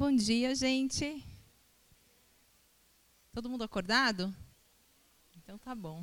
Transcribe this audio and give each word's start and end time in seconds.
Bom 0.00 0.16
dia, 0.16 0.54
gente. 0.54 1.22
Todo 3.34 3.50
mundo 3.50 3.64
acordado? 3.64 4.34
Então 5.36 5.58
tá 5.58 5.74
bom. 5.74 6.02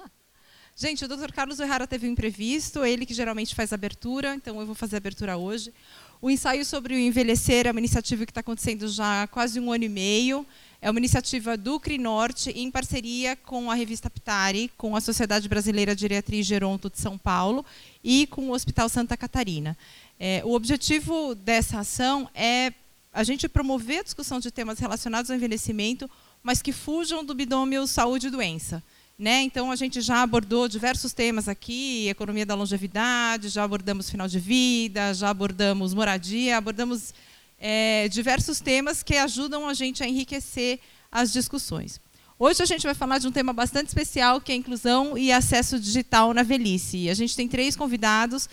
gente, 0.74 1.04
o 1.04 1.08
Dr. 1.08 1.30
Carlos 1.34 1.60
O'Hara 1.60 1.86
teve 1.86 2.08
um 2.08 2.12
imprevisto, 2.12 2.86
ele 2.86 3.04
que 3.04 3.12
geralmente 3.12 3.54
faz 3.54 3.70
abertura, 3.70 4.34
então 4.34 4.58
eu 4.58 4.64
vou 4.64 4.74
fazer 4.74 4.96
a 4.96 5.00
abertura 5.00 5.36
hoje. 5.36 5.74
O 6.22 6.30
ensaio 6.30 6.64
sobre 6.64 6.94
o 6.94 6.98
envelhecer 6.98 7.66
é 7.66 7.70
uma 7.70 7.80
iniciativa 7.80 8.24
que 8.24 8.30
está 8.30 8.40
acontecendo 8.40 8.88
já 8.88 9.24
há 9.24 9.26
quase 9.26 9.60
um 9.60 9.70
ano 9.70 9.84
e 9.84 9.90
meio. 9.90 10.46
É 10.80 10.90
uma 10.90 10.98
iniciativa 10.98 11.54
do 11.54 11.78
CRINorte, 11.78 12.48
em 12.52 12.70
parceria 12.70 13.36
com 13.36 13.70
a 13.70 13.74
revista 13.74 14.08
Ptari, 14.08 14.70
com 14.74 14.96
a 14.96 15.02
Sociedade 15.02 15.50
Brasileira 15.50 15.94
de 15.94 16.00
Geriatria 16.00 16.42
Geronto 16.42 16.88
de 16.88 16.98
São 16.98 17.18
Paulo 17.18 17.62
e 18.02 18.26
com 18.28 18.48
o 18.48 18.52
Hospital 18.52 18.88
Santa 18.88 19.18
Catarina. 19.18 19.76
É, 20.18 20.40
o 20.46 20.54
objetivo 20.54 21.34
dessa 21.34 21.80
ação 21.80 22.26
é 22.34 22.72
a 23.18 23.24
gente 23.24 23.48
promover 23.48 23.98
a 23.98 24.02
discussão 24.04 24.38
de 24.38 24.48
temas 24.48 24.78
relacionados 24.78 25.28
ao 25.28 25.36
envelhecimento, 25.36 26.08
mas 26.40 26.62
que 26.62 26.70
fujam 26.70 27.24
do 27.24 27.34
binômio 27.34 27.84
saúde 27.84 28.28
e 28.28 28.30
doença. 28.30 28.80
Né? 29.18 29.42
Então, 29.42 29.72
a 29.72 29.74
gente 29.74 30.00
já 30.00 30.22
abordou 30.22 30.68
diversos 30.68 31.12
temas 31.12 31.48
aqui, 31.48 32.08
economia 32.08 32.46
da 32.46 32.54
longevidade, 32.54 33.48
já 33.48 33.64
abordamos 33.64 34.08
final 34.08 34.28
de 34.28 34.38
vida, 34.38 35.12
já 35.14 35.30
abordamos 35.30 35.92
moradia, 35.94 36.58
abordamos 36.58 37.12
é, 37.58 38.06
diversos 38.08 38.60
temas 38.60 39.02
que 39.02 39.16
ajudam 39.16 39.68
a 39.68 39.74
gente 39.74 40.00
a 40.00 40.08
enriquecer 40.08 40.78
as 41.10 41.32
discussões. 41.32 42.00
Hoje 42.38 42.62
a 42.62 42.66
gente 42.66 42.84
vai 42.84 42.94
falar 42.94 43.18
de 43.18 43.26
um 43.26 43.32
tema 43.32 43.52
bastante 43.52 43.88
especial, 43.88 44.40
que 44.40 44.52
é 44.52 44.54
inclusão 44.54 45.18
e 45.18 45.32
acesso 45.32 45.76
digital 45.80 46.32
na 46.32 46.44
velhice. 46.44 47.10
A 47.10 47.14
gente 47.14 47.34
tem 47.34 47.48
três 47.48 47.74
convidados 47.74 48.44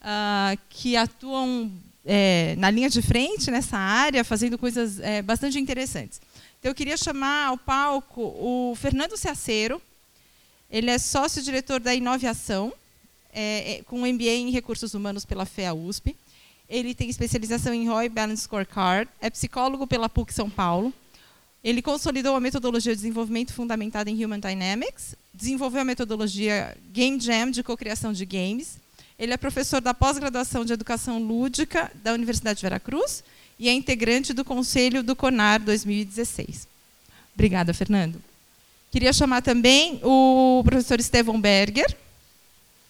uh, 0.00 0.58
que 0.70 0.96
atuam 0.96 1.70
é, 2.04 2.54
na 2.58 2.70
linha 2.70 2.90
de 2.90 3.00
frente 3.00 3.50
nessa 3.50 3.78
área, 3.78 4.22
fazendo 4.24 4.58
coisas 4.58 5.00
é, 5.00 5.22
bastante 5.22 5.58
interessantes. 5.58 6.20
Então, 6.58 6.70
eu 6.70 6.74
queria 6.74 6.96
chamar 6.96 7.46
ao 7.46 7.58
palco 7.58 8.22
o 8.22 8.74
Fernando 8.76 9.16
Ceaceiro, 9.16 9.80
ele 10.70 10.90
é 10.90 10.98
sócio-diretor 10.98 11.78
da 11.80 11.94
Inovação, 11.94 12.72
é, 13.32 13.74
é 13.74 13.82
com 13.82 14.00
MBA 14.00 14.30
em 14.30 14.50
Recursos 14.50 14.94
Humanos 14.94 15.24
pela 15.24 15.44
FEA 15.44 15.74
USP. 15.74 16.16
Ele 16.68 16.94
tem 16.94 17.10
especialização 17.10 17.74
em 17.74 17.88
ROI 17.88 18.08
Balance 18.08 18.42
Scorecard, 18.42 19.10
é 19.20 19.28
psicólogo 19.28 19.86
pela 19.86 20.08
PUC 20.08 20.32
São 20.32 20.48
Paulo. 20.48 20.92
Ele 21.62 21.80
consolidou 21.80 22.34
a 22.36 22.40
metodologia 22.40 22.92
de 22.92 22.96
desenvolvimento 22.96 23.52
fundamentada 23.52 24.10
em 24.10 24.24
Human 24.24 24.40
Dynamics, 24.40 25.14
desenvolveu 25.32 25.80
a 25.80 25.84
metodologia 25.84 26.76
Game 26.92 27.18
Jam 27.20 27.50
de 27.50 27.62
cocriação 27.62 28.12
de 28.12 28.24
games. 28.26 28.78
Ele 29.18 29.32
é 29.32 29.36
professor 29.36 29.80
da 29.80 29.94
pós-graduação 29.94 30.64
de 30.64 30.72
Educação 30.72 31.18
Lúdica 31.18 31.90
da 32.02 32.12
Universidade 32.12 32.58
de 32.58 32.62
Veracruz 32.62 33.22
e 33.58 33.68
é 33.68 33.72
integrante 33.72 34.32
do 34.32 34.44
Conselho 34.44 35.02
do 35.02 35.14
CONAR 35.14 35.60
2016. 35.60 36.66
Obrigada, 37.32 37.72
Fernando. 37.72 38.20
Queria 38.90 39.12
chamar 39.12 39.42
também 39.42 40.00
o 40.02 40.62
professor 40.64 40.98
Estevão 40.98 41.40
Berger. 41.40 41.96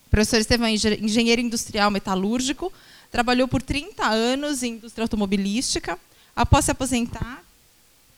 O 0.06 0.10
professor 0.10 0.38
Estevão 0.38 0.66
é 0.66 0.72
engenheiro 0.72 1.42
industrial 1.42 1.90
metalúrgico, 1.90 2.72
trabalhou 3.10 3.46
por 3.46 3.60
30 3.62 4.06
anos 4.06 4.62
em 4.62 4.74
indústria 4.74 5.04
automobilística. 5.04 5.98
Após 6.34 6.64
se 6.64 6.70
aposentar, 6.70 7.43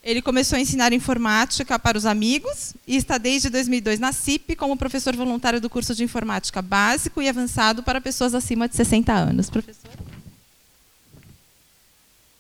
ele 0.06 0.22
começou 0.22 0.56
a 0.56 0.60
ensinar 0.60 0.92
informática 0.92 1.76
para 1.80 1.98
os 1.98 2.06
amigos 2.06 2.74
e 2.86 2.94
está 2.94 3.18
desde 3.18 3.50
2002 3.50 3.98
na 3.98 4.12
CIP 4.12 4.54
como 4.54 4.76
professor 4.76 5.16
voluntário 5.16 5.60
do 5.60 5.68
curso 5.68 5.96
de 5.96 6.04
informática 6.04 6.62
básico 6.62 7.20
e 7.20 7.28
avançado 7.28 7.82
para 7.82 8.00
pessoas 8.00 8.32
acima 8.32 8.68
de 8.68 8.76
60 8.76 9.12
anos. 9.12 9.50
Professor? 9.50 9.90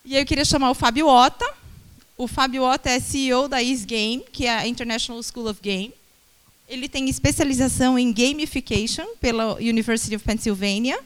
E 0.04 0.14
aí 0.14 0.22
eu 0.22 0.26
queria 0.26 0.44
chamar 0.44 0.70
o 0.70 0.74
Fábio 0.74 1.08
Ota, 1.08 1.44
o 2.16 2.28
Fábio 2.28 2.62
Otto 2.62 2.88
é 2.88 3.00
CEO 3.00 3.48
da 3.48 3.60
Is 3.60 3.84
Game, 3.84 4.24
que 4.30 4.46
é 4.46 4.58
a 4.58 4.68
International 4.68 5.20
School 5.20 5.50
of 5.50 5.60
Game. 5.60 5.92
Ele 6.68 6.88
tem 6.88 7.08
especialização 7.08 7.98
em 7.98 8.12
gamification 8.12 9.06
pela 9.20 9.54
University 9.56 10.14
of 10.14 10.24
Pennsylvania. 10.24 11.00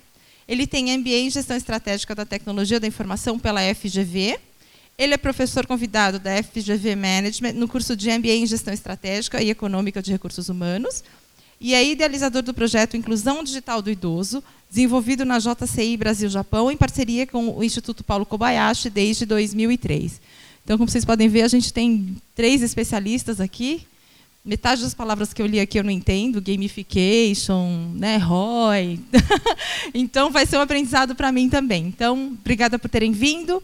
Ele 0.47 0.67
tem 0.67 0.95
MBA 0.99 1.11
em 1.11 1.31
Gestão 1.31 1.57
Estratégica 1.57 2.15
da 2.15 2.27
Tecnologia 2.27 2.79
da 2.79 2.87
Informação 2.87 3.39
pela 3.39 3.63
FGV. 3.75 4.39
Ele 5.00 5.15
é 5.15 5.16
professor 5.16 5.66
convidado 5.66 6.19
da 6.19 6.43
FGV 6.43 6.94
Management 6.94 7.55
no 7.55 7.66
curso 7.66 7.97
de 7.97 8.11
MBA 8.11 8.33
em 8.33 8.47
Gestão 8.47 8.75
Estratégica 8.75 9.43
e 9.43 9.49
Econômica 9.49 10.03
de 10.03 10.12
Recursos 10.12 10.50
Humanos. 10.50 11.03
E 11.59 11.72
é 11.72 11.83
idealizador 11.83 12.43
do 12.43 12.53
projeto 12.53 12.99
Inclusão 12.99 13.43
Digital 13.43 13.81
do 13.81 13.91
Idoso, 13.91 14.44
desenvolvido 14.69 15.25
na 15.25 15.39
JCI 15.39 15.97
Brasil-Japão, 15.97 16.71
em 16.71 16.77
parceria 16.77 17.27
com 17.27 17.56
o 17.56 17.65
Instituto 17.65 18.05
Paulo 18.05 18.27
Kobayashi 18.27 18.91
desde 18.91 19.25
2003. 19.25 20.21
Então, 20.62 20.77
como 20.77 20.91
vocês 20.91 21.06
podem 21.06 21.31
ver, 21.31 21.44
a 21.44 21.49
gente 21.49 21.72
tem 21.72 22.15
três 22.34 22.60
especialistas 22.60 23.41
aqui. 23.41 23.87
Metade 24.44 24.83
das 24.83 24.93
palavras 24.93 25.33
que 25.33 25.41
eu 25.41 25.47
li 25.47 25.60
aqui 25.60 25.78
eu 25.78 25.84
não 25.84 25.91
entendo, 25.91 26.43
gamification, 26.43 27.91
né, 27.94 28.19
ROI. 28.19 29.00
então, 29.94 30.31
vai 30.31 30.44
ser 30.44 30.59
um 30.59 30.60
aprendizado 30.60 31.15
para 31.15 31.33
mim 31.33 31.49
também. 31.49 31.87
Então, 31.87 32.37
obrigada 32.39 32.78
por 32.78 32.91
terem 32.91 33.12
vindo. 33.12 33.62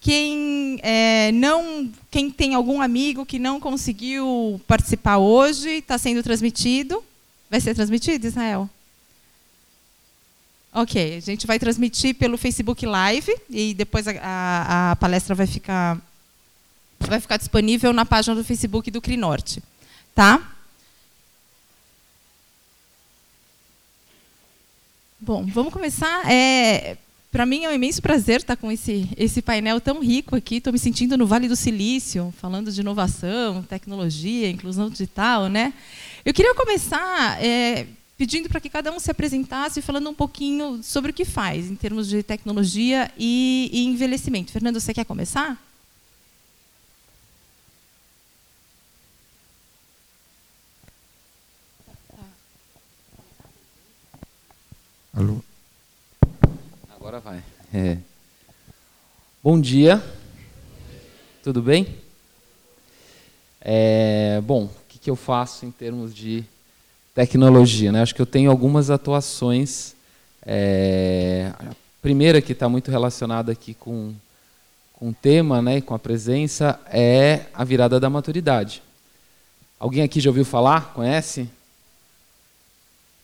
Quem 0.00 0.80
é, 0.82 1.30
não, 1.32 1.90
quem 2.10 2.30
tem 2.30 2.54
algum 2.54 2.80
amigo 2.80 3.26
que 3.26 3.38
não 3.38 3.60
conseguiu 3.60 4.60
participar 4.66 5.18
hoje, 5.18 5.68
está 5.68 5.98
sendo 5.98 6.22
transmitido. 6.22 7.04
Vai 7.50 7.60
ser 7.60 7.74
transmitido, 7.74 8.26
Israel? 8.26 8.68
Ok, 10.72 11.16
a 11.16 11.20
gente 11.20 11.46
vai 11.46 11.58
transmitir 11.58 12.14
pelo 12.14 12.38
Facebook 12.38 12.86
Live 12.86 13.36
e 13.50 13.74
depois 13.74 14.06
a, 14.06 14.12
a, 14.22 14.90
a 14.92 14.96
palestra 14.96 15.34
vai 15.34 15.46
ficar 15.46 16.00
vai 17.00 17.18
ficar 17.18 17.38
disponível 17.38 17.92
na 17.92 18.04
página 18.04 18.36
do 18.36 18.44
Facebook 18.44 18.90
do 18.90 19.00
Crinorte. 19.00 19.62
Tá? 20.14 20.54
Bom, 25.18 25.44
vamos 25.46 25.72
começar. 25.72 26.30
É, 26.30 26.96
Para 27.30 27.46
mim 27.46 27.64
é 27.64 27.68
um 27.68 27.72
imenso 27.72 28.02
prazer 28.02 28.40
estar 28.40 28.56
com 28.56 28.72
esse, 28.72 29.08
esse 29.16 29.40
painel 29.40 29.80
tão 29.80 30.00
rico 30.00 30.34
aqui. 30.34 30.56
Estou 30.56 30.72
me 30.72 30.78
sentindo 30.80 31.16
no 31.16 31.28
Vale 31.28 31.46
do 31.46 31.54
Silício, 31.54 32.34
falando 32.38 32.72
de 32.72 32.80
inovação, 32.80 33.62
tecnologia, 33.62 34.50
inclusão 34.50 34.90
digital. 34.90 35.48
Né? 35.48 35.72
Eu 36.24 36.34
queria 36.34 36.56
começar 36.56 37.40
é, 37.40 37.86
pedindo 38.18 38.48
para 38.48 38.60
que 38.60 38.68
cada 38.68 38.90
um 38.92 38.98
se 38.98 39.12
apresentasse, 39.12 39.80
falando 39.80 40.10
um 40.10 40.14
pouquinho 40.14 40.82
sobre 40.82 41.12
o 41.12 41.14
que 41.14 41.24
faz 41.24 41.70
em 41.70 41.76
termos 41.76 42.08
de 42.08 42.20
tecnologia 42.24 43.12
e, 43.16 43.70
e 43.72 43.84
envelhecimento. 43.84 44.50
Fernando, 44.50 44.80
você 44.80 44.92
quer 44.92 45.04
começar? 45.04 45.56
Alô? 55.14 55.40
Agora 57.10 57.20
vai. 57.24 57.42
É. 57.74 57.96
Bom 59.42 59.60
dia. 59.60 60.00
Tudo 61.42 61.60
bem? 61.60 61.88
É, 63.60 64.40
bom, 64.44 64.66
o 64.66 64.70
que, 64.88 64.96
que 64.96 65.10
eu 65.10 65.16
faço 65.16 65.66
em 65.66 65.72
termos 65.72 66.14
de 66.14 66.44
tecnologia? 67.12 67.90
Né? 67.90 68.00
Acho 68.00 68.14
que 68.14 68.22
eu 68.22 68.26
tenho 68.26 68.48
algumas 68.48 68.90
atuações. 68.90 69.96
É, 70.46 71.52
a 71.58 71.74
primeira 72.00 72.40
que 72.40 72.52
está 72.52 72.68
muito 72.68 72.92
relacionada 72.92 73.50
aqui 73.50 73.74
com, 73.74 74.14
com 74.92 75.08
o 75.08 75.12
tema 75.12 75.60
né, 75.60 75.78
e 75.78 75.82
com 75.82 75.96
a 75.96 75.98
presença 75.98 76.78
é 76.92 77.46
a 77.52 77.64
virada 77.64 77.98
da 77.98 78.08
maturidade. 78.08 78.84
Alguém 79.80 80.04
aqui 80.04 80.20
já 80.20 80.30
ouviu 80.30 80.44
falar? 80.44 80.92
Conhece? 80.94 81.50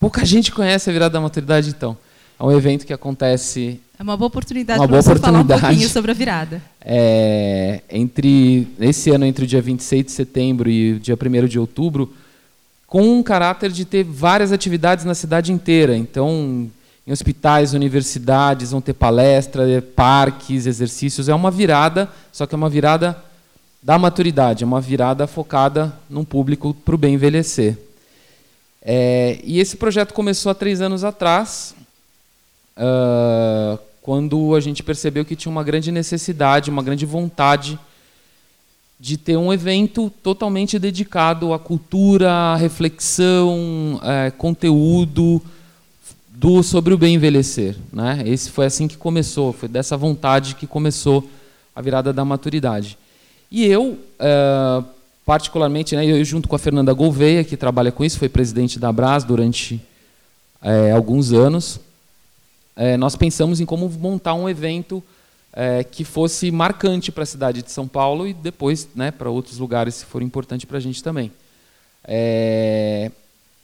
Pouca 0.00 0.24
gente 0.24 0.50
conhece 0.50 0.90
a 0.90 0.92
virada 0.92 1.12
da 1.12 1.20
maturidade, 1.20 1.68
então. 1.68 1.96
É 2.38 2.44
um 2.44 2.52
evento 2.52 2.86
que 2.86 2.92
acontece. 2.92 3.80
É 3.98 4.02
uma 4.02 4.16
boa 4.16 4.28
oportunidade 4.28 4.78
para 4.78 4.86
você 4.86 5.10
oportunidade. 5.10 5.48
falar 5.48 5.58
um 5.58 5.60
pouquinho 5.60 5.88
sobre 5.88 6.10
a 6.10 6.14
virada. 6.14 6.62
É, 6.82 7.80
entre 7.90 8.68
esse 8.78 9.10
ano, 9.10 9.24
entre 9.24 9.44
o 9.44 9.48
dia 9.48 9.62
26 9.62 10.04
de 10.04 10.12
setembro 10.12 10.68
e 10.68 10.92
o 10.92 11.00
dia 11.00 11.16
1 11.16 11.46
de 11.46 11.58
outubro, 11.58 12.12
com 12.86 13.02
um 13.02 13.22
caráter 13.22 13.70
de 13.70 13.84
ter 13.84 14.04
várias 14.04 14.52
atividades 14.52 15.04
na 15.04 15.14
cidade 15.14 15.50
inteira. 15.50 15.96
Então, 15.96 16.70
em 17.06 17.12
hospitais, 17.12 17.72
universidades, 17.72 18.70
vão 18.70 18.82
ter 18.82 18.92
palestras, 18.92 19.82
parques, 19.94 20.66
exercícios. 20.66 21.28
É 21.28 21.34
uma 21.34 21.50
virada, 21.50 22.08
só 22.30 22.46
que 22.46 22.54
é 22.54 22.58
uma 22.58 22.68
virada 22.68 23.16
da 23.82 23.98
maturidade, 23.98 24.64
é 24.64 24.66
uma 24.66 24.80
virada 24.80 25.26
focada 25.26 25.96
num 26.10 26.24
público 26.24 26.74
para 26.74 26.94
o 26.94 26.98
bem 26.98 27.14
envelhecer. 27.14 27.78
É, 28.82 29.38
e 29.42 29.58
esse 29.58 29.76
projeto 29.76 30.12
começou 30.12 30.50
há 30.50 30.54
três 30.54 30.80
anos 30.80 31.02
atrás, 31.02 31.74
uh, 32.76 33.78
quando 34.02 34.54
a 34.54 34.60
gente 34.60 34.82
percebeu 34.82 35.24
que 35.24 35.34
tinha 35.34 35.50
uma 35.50 35.64
grande 35.64 35.90
necessidade, 35.90 36.70
uma 36.70 36.82
grande 36.82 37.04
vontade 37.04 37.78
de 38.98 39.16
ter 39.16 39.36
um 39.36 39.52
evento 39.52 40.10
totalmente 40.22 40.78
dedicado 40.78 41.52
à 41.52 41.58
cultura, 41.58 42.30
à 42.30 42.56
reflexão, 42.56 44.00
é, 44.02 44.30
conteúdo 44.30 45.42
do 46.30 46.62
sobre 46.62 46.94
o 46.94 46.98
bem 46.98 47.14
envelhecer. 47.16 47.76
Né? 47.92 48.22
Esse 48.24 48.50
foi 48.50 48.66
assim 48.66 48.88
que 48.88 48.96
começou, 48.96 49.52
foi 49.52 49.68
dessa 49.68 49.96
vontade 49.96 50.54
que 50.54 50.66
começou 50.66 51.28
a 51.74 51.82
virada 51.82 52.12
da 52.12 52.24
maturidade. 52.24 52.96
E 53.50 53.66
eu, 53.66 53.98
é, 54.18 54.82
particularmente, 55.26 55.94
né, 55.94 56.06
eu 56.06 56.24
junto 56.24 56.48
com 56.48 56.56
a 56.56 56.58
Fernanda 56.58 56.92
Gouveia, 56.92 57.44
que 57.44 57.56
trabalha 57.56 57.92
com 57.92 58.04
isso, 58.04 58.18
foi 58.18 58.28
presidente 58.28 58.78
da 58.78 58.88
Abras 58.88 59.24
durante 59.24 59.80
é, 60.62 60.92
alguns 60.92 61.32
anos, 61.32 61.78
é, 62.76 62.96
nós 62.96 63.16
pensamos 63.16 63.60
em 63.60 63.64
como 63.64 63.88
montar 63.88 64.34
um 64.34 64.48
evento 64.48 65.02
é, 65.52 65.82
que 65.82 66.04
fosse 66.04 66.50
marcante 66.50 67.10
para 67.10 67.22
a 67.22 67.26
cidade 67.26 67.62
de 67.62 67.72
São 67.72 67.88
Paulo 67.88 68.28
e 68.28 68.34
depois 68.34 68.86
né, 68.94 69.10
para 69.10 69.30
outros 69.30 69.58
lugares, 69.58 69.94
se 69.96 70.04
for 70.04 70.22
importante 70.22 70.66
para 70.66 70.76
a 70.76 70.80
gente 70.80 71.02
também. 71.02 71.32
É, 72.04 73.10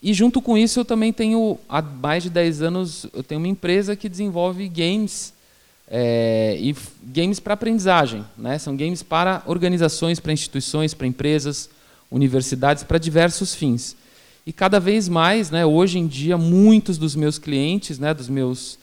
e 0.01 0.13
junto 0.13 0.41
com 0.41 0.57
isso, 0.57 0.79
eu 0.79 0.85
também 0.85 1.13
tenho, 1.13 1.57
há 1.69 1.81
mais 1.81 2.23
de 2.23 2.29
10 2.29 2.61
anos, 2.63 3.05
eu 3.13 3.23
tenho 3.23 3.39
uma 3.39 3.47
empresa 3.47 3.95
que 3.95 4.09
desenvolve 4.09 4.67
games 4.67 5.33
é, 5.87 6.57
e 6.59 6.75
games 7.03 7.39
para 7.39 7.53
aprendizagem. 7.53 8.25
Né? 8.37 8.57
São 8.57 8.75
games 8.75 9.03
para 9.03 9.43
organizações, 9.45 10.19
para 10.19 10.33
instituições, 10.33 10.93
para 10.93 11.07
empresas, 11.07 11.69
universidades, 12.11 12.83
para 12.83 12.97
diversos 12.97 13.55
fins. 13.55 13.95
E 14.45 14.51
cada 14.51 14.79
vez 14.79 15.07
mais, 15.07 15.49
né, 15.49 15.65
hoje 15.65 15.99
em 15.99 16.07
dia, 16.07 16.37
muitos 16.37 16.97
dos 16.97 17.15
meus 17.15 17.37
clientes, 17.37 17.97
né, 17.97 18.13
dos 18.13 18.27
meus, 18.27 18.77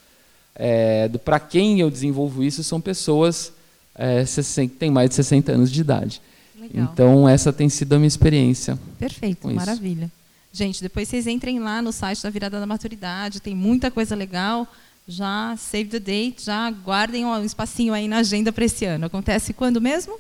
é, 0.55 1.08
para 1.25 1.41
quem 1.41 1.81
eu 1.81 1.91
desenvolvo 1.91 2.43
isso, 2.43 2.62
são 2.62 2.81
pessoas 2.81 3.52
é, 3.94 4.25
que 4.25 4.69
têm 4.69 4.91
mais 4.91 5.11
de 5.11 5.17
60 5.17 5.52
anos 5.52 5.70
de 5.70 5.81
idade. 5.81 6.20
Legal. 6.58 6.91
Então, 6.93 7.29
essa 7.29 7.52
tem 7.52 7.69
sido 7.69 7.94
a 7.94 7.99
minha 7.99 8.08
experiência. 8.08 8.79
Perfeito, 8.99 9.49
maravilha. 9.49 10.05
Isso. 10.05 10.20
Gente, 10.52 10.82
depois 10.82 11.08
vocês 11.08 11.26
entrem 11.26 11.61
lá 11.61 11.81
no 11.81 11.93
site 11.93 12.23
da 12.23 12.31
Virada 12.31 12.58
da 12.58 12.67
Maturidade, 12.67 13.41
tem 13.41 13.55
muita 13.55 13.91
coisa 13.91 14.14
legal. 14.14 14.67
Já 15.06 15.56
save 15.56 15.88
the 15.88 15.99
date, 15.99 16.44
já 16.44 16.70
guardem 16.70 17.25
um 17.25 17.44
espacinho 17.44 17.93
aí 17.93 18.06
na 18.06 18.19
agenda 18.19 18.52
para 18.52 18.64
esse 18.64 18.85
ano. 18.85 19.06
Acontece 19.06 19.52
quando 19.52 19.81
mesmo? 19.81 20.19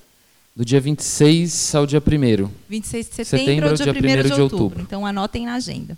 Do 0.54 0.64
dia 0.64 0.80
26 0.80 1.74
ao 1.74 1.86
dia 1.86 2.00
1 2.00 2.50
26 2.68 3.08
de 3.08 3.14
setembro, 3.14 3.38
setembro 3.38 3.68
ao 3.68 3.74
dia, 3.74 3.84
dia 3.84 3.92
1 3.92 4.22
de, 4.22 4.22
de 4.22 4.40
outubro. 4.40 4.64
outubro. 4.64 4.82
Então 4.82 5.06
anotem 5.06 5.46
na 5.46 5.54
agenda. 5.54 5.96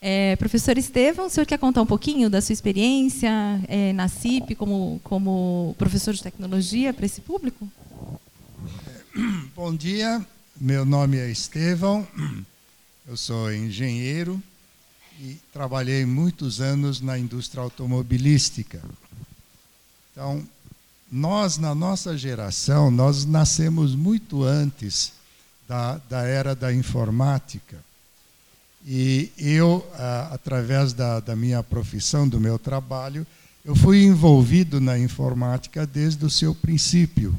É, 0.00 0.36
professor 0.36 0.78
Estevam, 0.78 1.26
o 1.26 1.30
senhor 1.30 1.44
quer 1.44 1.58
contar 1.58 1.82
um 1.82 1.86
pouquinho 1.86 2.30
da 2.30 2.40
sua 2.40 2.52
experiência 2.52 3.30
é, 3.66 3.92
na 3.92 4.06
CIP 4.06 4.54
como, 4.54 5.00
como 5.02 5.74
professor 5.76 6.14
de 6.14 6.22
tecnologia 6.22 6.94
para 6.94 7.04
esse 7.04 7.20
público? 7.20 7.68
Bom 9.56 9.74
dia, 9.74 10.24
meu 10.60 10.84
nome 10.84 11.18
é 11.18 11.28
Estevam, 11.28 12.06
eu 13.08 13.16
sou 13.16 13.52
engenheiro 13.52 14.40
e 15.20 15.36
trabalhei 15.52 16.06
muitos 16.06 16.60
anos 16.60 17.00
na 17.00 17.18
indústria 17.18 17.60
automobilística. 17.60 18.80
Então, 20.12 20.46
nós, 21.10 21.58
na 21.58 21.74
nossa 21.74 22.16
geração, 22.16 22.88
nós 22.88 23.24
nascemos 23.24 23.96
muito 23.96 24.44
antes 24.44 25.12
da, 25.66 25.98
da 26.08 26.22
era 26.22 26.54
da 26.54 26.72
informática. 26.72 27.87
E 28.90 29.30
eu, 29.36 29.86
através 30.30 30.94
da, 30.94 31.20
da 31.20 31.36
minha 31.36 31.62
profissão, 31.62 32.26
do 32.26 32.40
meu 32.40 32.58
trabalho, 32.58 33.26
eu 33.62 33.76
fui 33.76 34.02
envolvido 34.02 34.80
na 34.80 34.98
informática 34.98 35.86
desde 35.86 36.24
o 36.24 36.30
seu 36.30 36.54
princípio. 36.54 37.38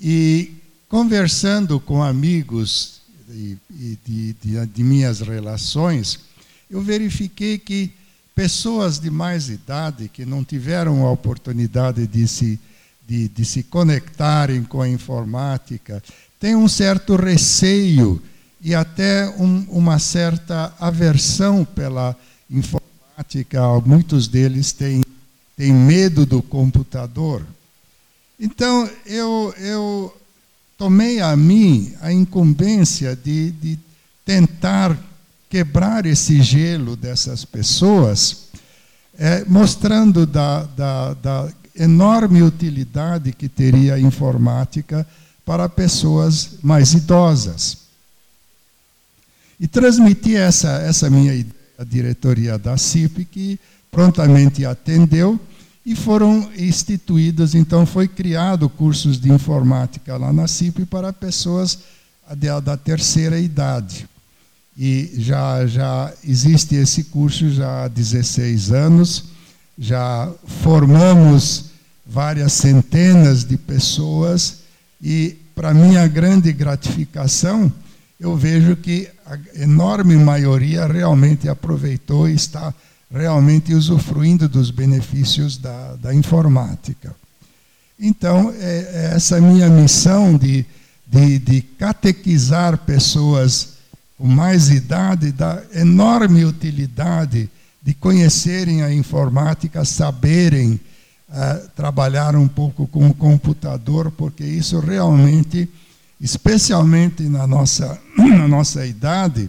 E 0.00 0.50
conversando 0.88 1.78
com 1.78 2.02
amigos 2.02 3.02
e, 3.28 3.56
de, 4.04 4.34
de, 4.42 4.66
de 4.66 4.82
minhas 4.82 5.20
relações, 5.20 6.18
eu 6.68 6.82
verifiquei 6.82 7.56
que 7.56 7.92
pessoas 8.34 8.98
de 8.98 9.10
mais 9.10 9.48
idade 9.48 10.08
que 10.08 10.26
não 10.26 10.42
tiveram 10.42 11.06
a 11.06 11.12
oportunidade 11.12 12.04
de 12.08 12.26
se, 12.26 12.58
de, 13.06 13.28
de 13.28 13.44
se 13.44 13.62
conectarem 13.62 14.64
com 14.64 14.82
a 14.82 14.88
informática 14.88 16.02
têm 16.40 16.56
um 16.56 16.66
certo 16.66 17.14
receio 17.14 18.20
e 18.60 18.74
até 18.74 19.28
um, 19.38 19.66
uma 19.68 19.98
certa 19.98 20.72
aversão 20.78 21.64
pela 21.64 22.16
informática. 22.50 23.60
Muitos 23.84 24.28
deles 24.28 24.72
têm, 24.72 25.02
têm 25.56 25.72
medo 25.72 26.26
do 26.26 26.42
computador. 26.42 27.44
Então, 28.38 28.88
eu, 29.06 29.54
eu 29.58 30.16
tomei 30.76 31.20
a 31.20 31.36
mim 31.36 31.94
a 32.00 32.12
incumbência 32.12 33.16
de, 33.16 33.50
de 33.52 33.78
tentar 34.24 34.96
quebrar 35.48 36.06
esse 36.06 36.40
gelo 36.42 36.96
dessas 36.96 37.44
pessoas, 37.44 38.48
é, 39.18 39.44
mostrando 39.46 40.24
da, 40.24 40.62
da, 40.62 41.14
da 41.14 41.48
enorme 41.74 42.42
utilidade 42.42 43.32
que 43.32 43.48
teria 43.48 43.94
a 43.94 44.00
informática 44.00 45.06
para 45.44 45.68
pessoas 45.68 46.58
mais 46.62 46.92
idosas. 46.92 47.89
E 49.60 49.68
transmiti 49.68 50.34
essa, 50.34 50.70
essa 50.78 51.10
minha 51.10 51.34
ideia 51.34 51.60
à 51.78 51.84
diretoria 51.84 52.58
da 52.58 52.76
CIP, 52.76 53.24
que 53.24 53.60
prontamente 53.90 54.66
atendeu 54.66 55.40
e 55.84 55.96
foram 55.96 56.50
instituídos, 56.56 57.54
então 57.54 57.86
foi 57.86 58.06
criado 58.06 58.68
cursos 58.68 59.18
de 59.18 59.30
informática 59.30 60.16
lá 60.18 60.30
na 60.30 60.46
CIP 60.46 60.84
para 60.84 61.10
pessoas 61.10 61.78
da, 62.36 62.60
da 62.60 62.76
terceira 62.76 63.38
idade. 63.38 64.06
E 64.76 65.10
já, 65.16 65.66
já 65.66 66.12
existe 66.22 66.74
esse 66.74 67.04
curso 67.04 67.50
já 67.50 67.84
há 67.84 67.88
16 67.88 68.72
anos, 68.72 69.24
já 69.78 70.30
formamos 70.62 71.70
várias 72.06 72.52
centenas 72.52 73.44
de 73.44 73.56
pessoas 73.56 74.58
e, 75.02 75.36
para 75.54 75.72
minha 75.72 76.06
grande 76.06 76.52
gratificação, 76.52 77.72
eu 78.20 78.36
vejo 78.36 78.76
que 78.76 79.08
a 79.26 79.38
enorme 79.62 80.14
maioria 80.16 80.86
realmente 80.86 81.48
aproveitou 81.48 82.28
e 82.28 82.34
está 82.34 82.72
realmente 83.10 83.74
usufruindo 83.74 84.48
dos 84.48 84.70
benefícios 84.70 85.56
da, 85.56 85.96
da 85.96 86.14
informática. 86.14 87.16
Então, 87.98 88.52
é, 88.60 89.10
é 89.10 89.16
essa 89.16 89.40
minha 89.40 89.68
missão 89.68 90.36
de, 90.36 90.64
de, 91.06 91.38
de 91.38 91.62
catequizar 91.62 92.78
pessoas 92.78 93.80
com 94.16 94.26
mais 94.26 94.68
idade, 94.68 95.32
da 95.32 95.62
enorme 95.74 96.44
utilidade 96.44 97.48
de 97.82 97.94
conhecerem 97.94 98.82
a 98.82 98.92
informática, 98.92 99.82
saberem 99.82 100.78
uh, 101.30 101.68
trabalhar 101.74 102.36
um 102.36 102.46
pouco 102.46 102.86
com 102.86 103.08
o 103.08 103.14
computador, 103.14 104.10
porque 104.10 104.44
isso 104.44 104.78
realmente, 104.78 105.66
especialmente 106.20 107.22
na 107.22 107.46
nossa, 107.46 107.98
na 108.16 108.46
nossa 108.46 108.86
idade, 108.86 109.48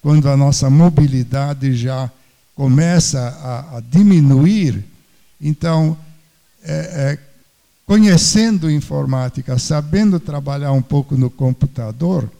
quando 0.00 0.28
a 0.28 0.36
nossa 0.36 0.70
mobilidade 0.70 1.74
já 1.74 2.10
começa 2.54 3.20
a, 3.20 3.78
a 3.78 3.80
diminuir, 3.80 4.84
então, 5.40 5.96
é, 6.62 6.72
é, 6.72 7.18
conhecendo 7.84 8.70
informática, 8.70 9.58
sabendo 9.58 10.20
trabalhar 10.20 10.72
um 10.72 10.82
pouco 10.82 11.16
no 11.16 11.28
computador, 11.28 12.30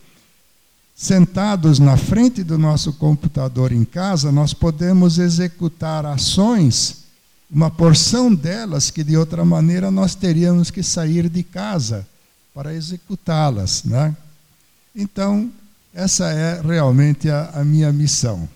sentados 0.95 1.81
na 1.81 1.97
frente 1.97 2.45
do 2.45 2.57
nosso 2.57 2.93
computador 2.93 3.73
em 3.73 3.85
casa, 3.85 4.31
nós 4.31 4.55
podemos 4.55 5.19
executar 5.19 6.07
ações, 6.07 7.03
uma 7.51 7.71
porção 7.71 8.33
delas 8.33 8.91
que 8.91 9.03
de 9.03 9.17
outra 9.17 9.45
maneira 9.45 9.91
nós 9.91 10.15
teríamos 10.15 10.71
que 10.71 10.83
sair 10.83 11.29
de 11.29 11.43
casa 11.43 12.07
para 12.55 12.75
executá-las. 12.75 13.85
Né? 13.85 14.17
Então, 14.95 15.51
essa 15.95 16.31
é 16.31 16.61
realmente 16.61 17.29
a, 17.29 17.51
a, 17.55 17.65
minha 17.65 17.93
missão. 17.93 18.49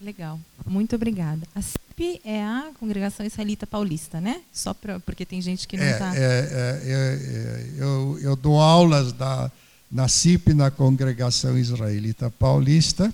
Legal, 0.00 0.38
muito 0.66 0.96
obrigada. 0.96 1.46
A 1.54 1.62
CIP 1.62 2.20
é 2.24 2.42
a 2.42 2.70
Congregação 2.78 3.24
Israelita 3.24 3.66
Paulista, 3.66 4.20
né? 4.20 4.40
Só 4.52 4.74
pra, 4.74 4.98
porque 5.00 5.24
tem 5.24 5.40
gente 5.40 5.68
que 5.68 5.76
não 5.76 5.84
está. 5.84 6.16
É, 6.16 6.18
é, 6.18 6.22
é, 6.22 6.92
é, 6.92 7.82
eu, 7.82 8.18
eu 8.20 8.36
dou 8.36 8.60
aulas 8.60 9.12
da 9.12 9.50
na 9.90 10.08
CIP, 10.08 10.54
na 10.54 10.70
Congregação 10.70 11.58
Israelita 11.58 12.30
Paulista, 12.30 13.12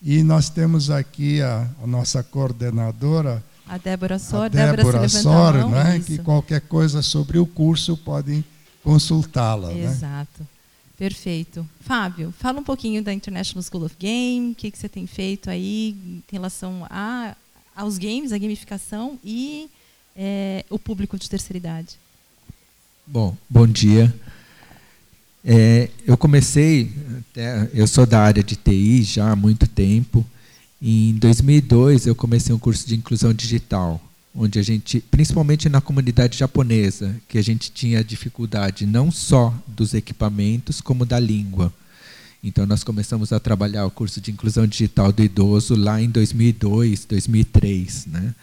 e 0.00 0.22
nós 0.22 0.48
temos 0.48 0.88
aqui 0.90 1.42
a, 1.42 1.68
a 1.82 1.86
nossa 1.86 2.22
coordenadora, 2.22 3.44
a 3.68 3.76
Débora 3.78 4.18
Sor, 4.18 4.44
a 4.44 4.48
Débora, 4.48 4.76
Débora 4.76 5.08
Sor, 5.08 5.68
né, 5.68 6.00
que 6.04 6.18
qualquer 6.18 6.62
coisa 6.62 7.02
sobre 7.02 7.38
o 7.38 7.44
curso 7.44 7.96
podem 7.96 8.44
consultá-la. 8.86 9.68
Né? 9.70 9.84
Exato. 9.84 10.40
Né? 10.40 10.46
Perfeito. 10.96 11.66
Fábio, 11.80 12.32
fala 12.38 12.60
um 12.60 12.64
pouquinho 12.64 13.02
da 13.02 13.12
International 13.12 13.62
School 13.62 13.84
of 13.84 13.96
Game, 13.98 14.52
o 14.52 14.54
que, 14.54 14.70
que 14.70 14.78
você 14.78 14.88
tem 14.88 15.06
feito 15.06 15.50
aí 15.50 15.90
em 15.90 16.22
relação 16.30 16.86
a, 16.88 17.36
aos 17.74 17.98
games, 17.98 18.32
a 18.32 18.38
gamificação 18.38 19.18
e 19.22 19.68
é, 20.16 20.64
o 20.70 20.78
público 20.78 21.18
de 21.18 21.28
terceira 21.28 21.58
idade. 21.58 21.96
Bom, 23.06 23.36
bom 23.48 23.66
dia. 23.66 24.14
É, 25.44 25.90
eu 26.06 26.16
comecei, 26.16 26.90
até, 27.30 27.70
eu 27.74 27.86
sou 27.86 28.06
da 28.06 28.20
área 28.20 28.42
de 28.42 28.56
TI 28.56 29.02
já 29.02 29.30
há 29.30 29.36
muito 29.36 29.66
tempo. 29.66 30.24
Em 30.80 31.14
2002 31.14 32.06
eu 32.06 32.14
comecei 32.14 32.54
um 32.54 32.58
curso 32.58 32.86
de 32.86 32.96
inclusão 32.96 33.34
digital, 33.34 34.00
onde 34.36 34.58
a 34.58 34.62
gente, 34.62 35.00
principalmente 35.00 35.68
na 35.68 35.80
comunidade 35.80 36.36
japonesa, 36.36 37.16
que 37.26 37.38
a 37.38 37.42
gente 37.42 37.72
tinha 37.72 38.04
dificuldade 38.04 38.84
não 38.84 39.10
só 39.10 39.54
dos 39.66 39.94
equipamentos, 39.94 40.80
como 40.80 41.06
da 41.06 41.18
língua. 41.18 41.72
Então, 42.44 42.66
nós 42.66 42.84
começamos 42.84 43.32
a 43.32 43.40
trabalhar 43.40 43.86
o 43.86 43.90
curso 43.90 44.20
de 44.20 44.30
inclusão 44.30 44.66
digital 44.66 45.10
do 45.10 45.22
idoso 45.22 45.74
lá 45.74 46.00
em 46.00 46.10
2002, 46.10 47.06
2003. 47.06 48.06
Né? 48.06 48.34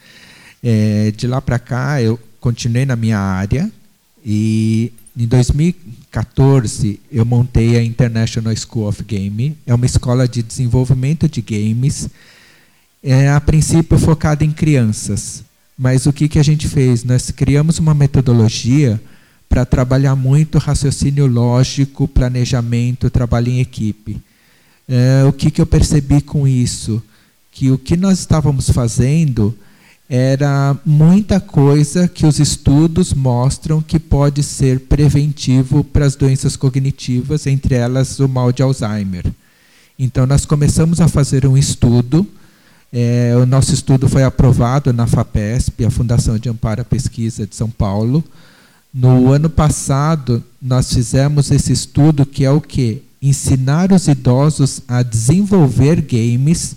É, 0.62 1.10
de 1.12 1.28
lá 1.28 1.40
para 1.40 1.58
cá, 1.60 2.02
eu 2.02 2.18
continuei 2.40 2.84
na 2.84 2.96
minha 2.96 3.18
área 3.18 3.70
e 4.26 4.92
em 5.16 5.26
2014 5.26 7.00
eu 7.10 7.24
montei 7.24 7.78
a 7.78 7.82
International 7.82 8.54
School 8.56 8.88
of 8.88 9.02
Game. 9.04 9.56
É 9.64 9.72
uma 9.72 9.86
escola 9.86 10.26
de 10.26 10.42
desenvolvimento 10.42 11.28
de 11.28 11.40
games, 11.40 12.08
é, 13.02 13.30
a 13.30 13.40
princípio 13.40 13.96
focada 13.96 14.44
em 14.44 14.50
crianças. 14.50 15.44
Mas 15.76 16.06
o 16.06 16.12
que, 16.12 16.28
que 16.28 16.38
a 16.38 16.42
gente 16.42 16.68
fez? 16.68 17.04
Nós 17.04 17.30
criamos 17.30 17.78
uma 17.78 17.94
metodologia 17.94 19.00
para 19.48 19.64
trabalhar 19.64 20.16
muito 20.16 20.58
raciocínio 20.58 21.26
lógico, 21.26 22.08
planejamento, 22.08 23.10
trabalho 23.10 23.48
em 23.48 23.60
equipe. 23.60 24.20
É, 24.88 25.24
o 25.24 25.32
que, 25.32 25.50
que 25.50 25.60
eu 25.60 25.66
percebi 25.66 26.20
com 26.20 26.46
isso? 26.46 27.02
Que 27.50 27.70
o 27.70 27.78
que 27.78 27.96
nós 27.96 28.18
estávamos 28.18 28.70
fazendo 28.70 29.56
era 30.08 30.76
muita 30.84 31.40
coisa 31.40 32.06
que 32.06 32.26
os 32.26 32.38
estudos 32.38 33.14
mostram 33.14 33.80
que 33.80 33.98
pode 33.98 34.42
ser 34.42 34.80
preventivo 34.80 35.82
para 35.82 36.04
as 36.04 36.14
doenças 36.14 36.56
cognitivas, 36.56 37.46
entre 37.46 37.74
elas 37.74 38.20
o 38.20 38.28
mal 38.28 38.52
de 38.52 38.62
Alzheimer. 38.62 39.24
Então, 39.98 40.26
nós 40.26 40.44
começamos 40.44 41.00
a 41.00 41.08
fazer 41.08 41.46
um 41.46 41.56
estudo. 41.56 42.26
É, 42.96 43.34
o 43.36 43.44
nosso 43.44 43.74
estudo 43.74 44.08
foi 44.08 44.22
aprovado 44.22 44.92
na 44.92 45.04
FAPESP, 45.04 45.84
a 45.84 45.90
Fundação 45.90 46.38
de 46.38 46.48
Amparo 46.48 46.82
à 46.82 46.84
Pesquisa 46.84 47.44
de 47.44 47.56
São 47.56 47.68
Paulo, 47.68 48.22
no 48.94 49.32
ano 49.32 49.50
passado, 49.50 50.40
nós 50.62 50.94
fizemos 50.94 51.50
esse 51.50 51.72
estudo 51.72 52.24
que 52.24 52.44
é 52.44 52.50
o 52.52 52.60
que? 52.60 53.02
Ensinar 53.20 53.90
os 53.90 54.06
idosos 54.06 54.82
a 54.86 55.02
desenvolver 55.02 56.00
games. 56.00 56.76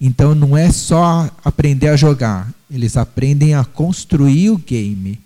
Então, 0.00 0.32
não 0.32 0.56
é 0.56 0.70
só 0.70 1.28
aprender 1.44 1.88
a 1.88 1.96
jogar, 1.96 2.54
eles 2.70 2.96
aprendem 2.96 3.54
a 3.54 3.64
construir 3.64 4.50
o 4.50 4.58
game. 4.58 5.18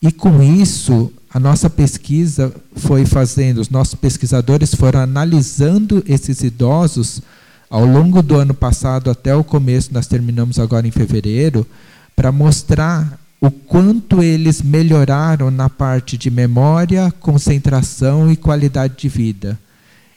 E 0.00 0.12
com 0.12 0.40
isso, 0.40 1.12
a 1.28 1.40
nossa 1.40 1.68
pesquisa 1.68 2.54
foi 2.76 3.04
fazendo, 3.04 3.60
os 3.60 3.68
nossos 3.68 3.96
pesquisadores 3.96 4.72
foram 4.72 5.00
analisando 5.00 6.04
esses 6.06 6.42
idosos 6.44 7.20
ao 7.68 7.84
longo 7.84 8.22
do 8.22 8.36
ano 8.36 8.54
passado 8.54 9.10
até 9.10 9.34
o 9.34 9.44
começo, 9.44 9.92
nós 9.92 10.06
terminamos 10.06 10.58
agora 10.58 10.86
em 10.86 10.90
fevereiro, 10.90 11.66
para 12.14 12.32
mostrar 12.32 13.18
o 13.40 13.50
quanto 13.50 14.22
eles 14.22 14.62
melhoraram 14.62 15.50
na 15.50 15.68
parte 15.68 16.16
de 16.16 16.30
memória, 16.30 17.12
concentração 17.20 18.30
e 18.30 18.36
qualidade 18.36 18.94
de 18.96 19.08
vida. 19.08 19.58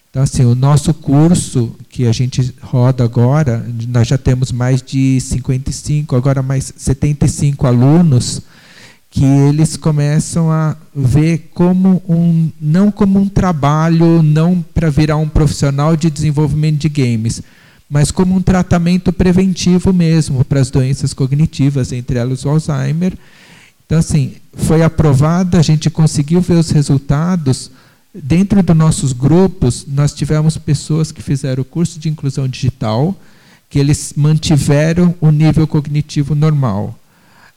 Então, 0.10 0.24
assim, 0.24 0.44
o 0.44 0.56
nosso 0.56 0.94
curso 0.94 1.76
que 1.88 2.08
a 2.08 2.12
gente 2.12 2.54
roda 2.62 3.04
agora, 3.04 3.64
nós 3.88 4.08
já 4.08 4.18
temos 4.18 4.52
mais 4.52 4.82
de 4.82 5.20
55, 5.22 6.16
agora 6.16 6.42
mais 6.42 6.74
75 6.76 7.68
alunos, 7.68 8.42
que 9.10 9.26
eles 9.26 9.76
começam 9.76 10.52
a 10.52 10.76
ver 10.96 11.50
como 11.54 12.02
um, 12.08 12.52
não 12.62 12.92
como 12.92 13.20
um 13.20 13.28
trabalho, 13.28 14.22
não 14.22 14.64
para 14.74 14.90
virar 14.90 15.18
um 15.18 15.28
profissional 15.28 15.96
de 15.96 16.12
desenvolvimento 16.12 16.78
de 16.78 16.90
games, 16.90 17.42
mas 17.90 18.12
como 18.12 18.36
um 18.36 18.42
tratamento 18.42 19.12
preventivo 19.12 19.92
mesmo 19.92 20.46
para 20.46 20.60
as 20.60 20.70
doenças 20.70 21.14
cognitivas, 21.14 21.92
entre 21.92 22.20
elas 22.20 22.46
o 22.46 22.50
Alzheimer. 22.50 23.14
Então, 23.86 23.98
assim, 23.98 24.34
foi 24.54 24.84
aprovada, 24.84 25.58
a 25.58 25.64
gente 25.64 25.90
conseguiu 25.90 26.40
ver 26.40 26.54
os 26.54 26.70
resultados. 26.70 27.72
Dentro 28.14 28.62
dos 28.62 28.76
nossos 28.76 29.12
grupos, 29.12 29.86
nós 29.88 30.14
tivemos 30.14 30.56
pessoas 30.58 31.12
que 31.12 31.24
fizeram 31.24 31.62
o 31.64 31.66
curso 31.66 32.00
de 32.00 32.10
inclusão 32.10 32.48
digital, 32.48 33.16
que 33.68 33.80
eles 33.80 34.14
mantiveram 34.16 35.16
o 35.20 35.32
nível 35.32 35.66
cognitivo 35.66 36.36
normal. 36.36 36.99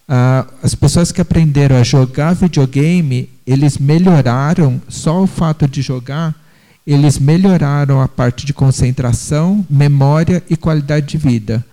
Ah, 0.07 0.45
as 0.61 0.75
pessoas 0.75 1.11
que 1.11 1.21
aprenderam 1.21 1.77
a 1.77 1.83
jogar 1.83 2.33
videogame, 2.33 3.29
eles 3.47 3.77
melhoraram, 3.77 4.81
só 4.87 5.23
o 5.23 5.27
fato 5.27 5.67
de 5.67 5.81
jogar, 5.81 6.35
eles 6.85 7.17
melhoraram 7.17 8.01
a 8.01 8.07
parte 8.07 8.45
de 8.45 8.53
concentração, 8.53 9.65
memória 9.69 10.43
e 10.49 10.57
qualidade 10.57 11.07
de 11.07 11.17
vida. 11.17 11.65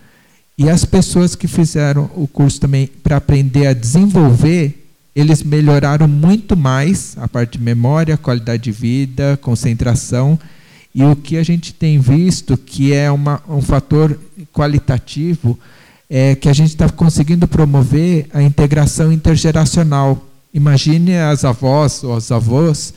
E 0.56 0.68
as 0.68 0.84
pessoas 0.84 1.34
que 1.34 1.48
fizeram 1.48 2.10
o 2.14 2.28
curso 2.28 2.60
também 2.60 2.86
para 2.86 3.16
aprender 3.16 3.66
a 3.66 3.72
desenvolver, 3.72 4.76
eles 5.16 5.42
melhoraram 5.42 6.06
muito 6.06 6.56
mais 6.56 7.16
a 7.18 7.26
parte 7.26 7.58
de 7.58 7.64
memória, 7.64 8.16
qualidade 8.16 8.62
de 8.64 8.70
vida, 8.70 9.38
concentração. 9.42 10.38
E 10.94 11.02
o 11.02 11.16
que 11.16 11.36
a 11.36 11.42
gente 11.42 11.72
tem 11.72 11.98
visto 11.98 12.56
que 12.56 12.92
é 12.92 13.10
uma, 13.10 13.42
um 13.48 13.62
fator 13.62 14.18
qualitativo 14.52 15.58
é 16.10 16.34
que 16.34 16.48
a 16.48 16.52
gente 16.52 16.70
está 16.70 16.88
conseguindo 16.88 17.46
promover 17.46 18.26
a 18.34 18.42
integração 18.42 19.12
intergeracional. 19.12 20.26
Imagine 20.52 21.16
as 21.16 21.44
avós 21.44 22.02
ou 22.02 22.16
os 22.16 22.32
avós 22.32 22.92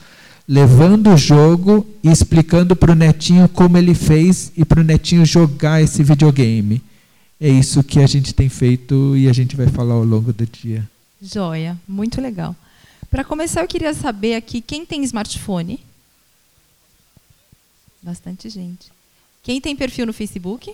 levando 0.47 1.13
o 1.13 1.17
jogo 1.17 1.85
e 2.03 2.09
explicando 2.11 2.75
para 2.75 2.91
o 2.91 2.95
netinho 2.95 3.47
como 3.47 3.77
ele 3.77 3.93
fez 3.93 4.51
e 4.57 4.65
para 4.65 4.81
o 4.81 4.83
netinho 4.83 5.23
jogar 5.25 5.81
esse 5.81 6.03
videogame. 6.03 6.81
É 7.39 7.47
isso 7.47 7.83
que 7.83 7.99
a 7.99 8.07
gente 8.07 8.33
tem 8.33 8.49
feito 8.49 9.15
e 9.15 9.29
a 9.29 9.33
gente 9.33 9.55
vai 9.55 9.67
falar 9.67 9.93
ao 9.93 10.03
longo 10.03 10.33
do 10.33 10.45
dia. 10.45 10.89
Joia, 11.21 11.77
muito 11.87 12.19
legal. 12.19 12.55
Para 13.11 13.23
começar, 13.23 13.61
eu 13.61 13.67
queria 13.67 13.93
saber 13.93 14.33
aqui 14.33 14.59
quem 14.59 14.85
tem 14.85 15.03
smartphone. 15.03 15.79
Bastante 18.01 18.49
gente. 18.49 18.91
Quem 19.43 19.61
tem 19.61 19.75
perfil 19.75 20.05
no 20.05 20.13
Facebook? 20.13 20.73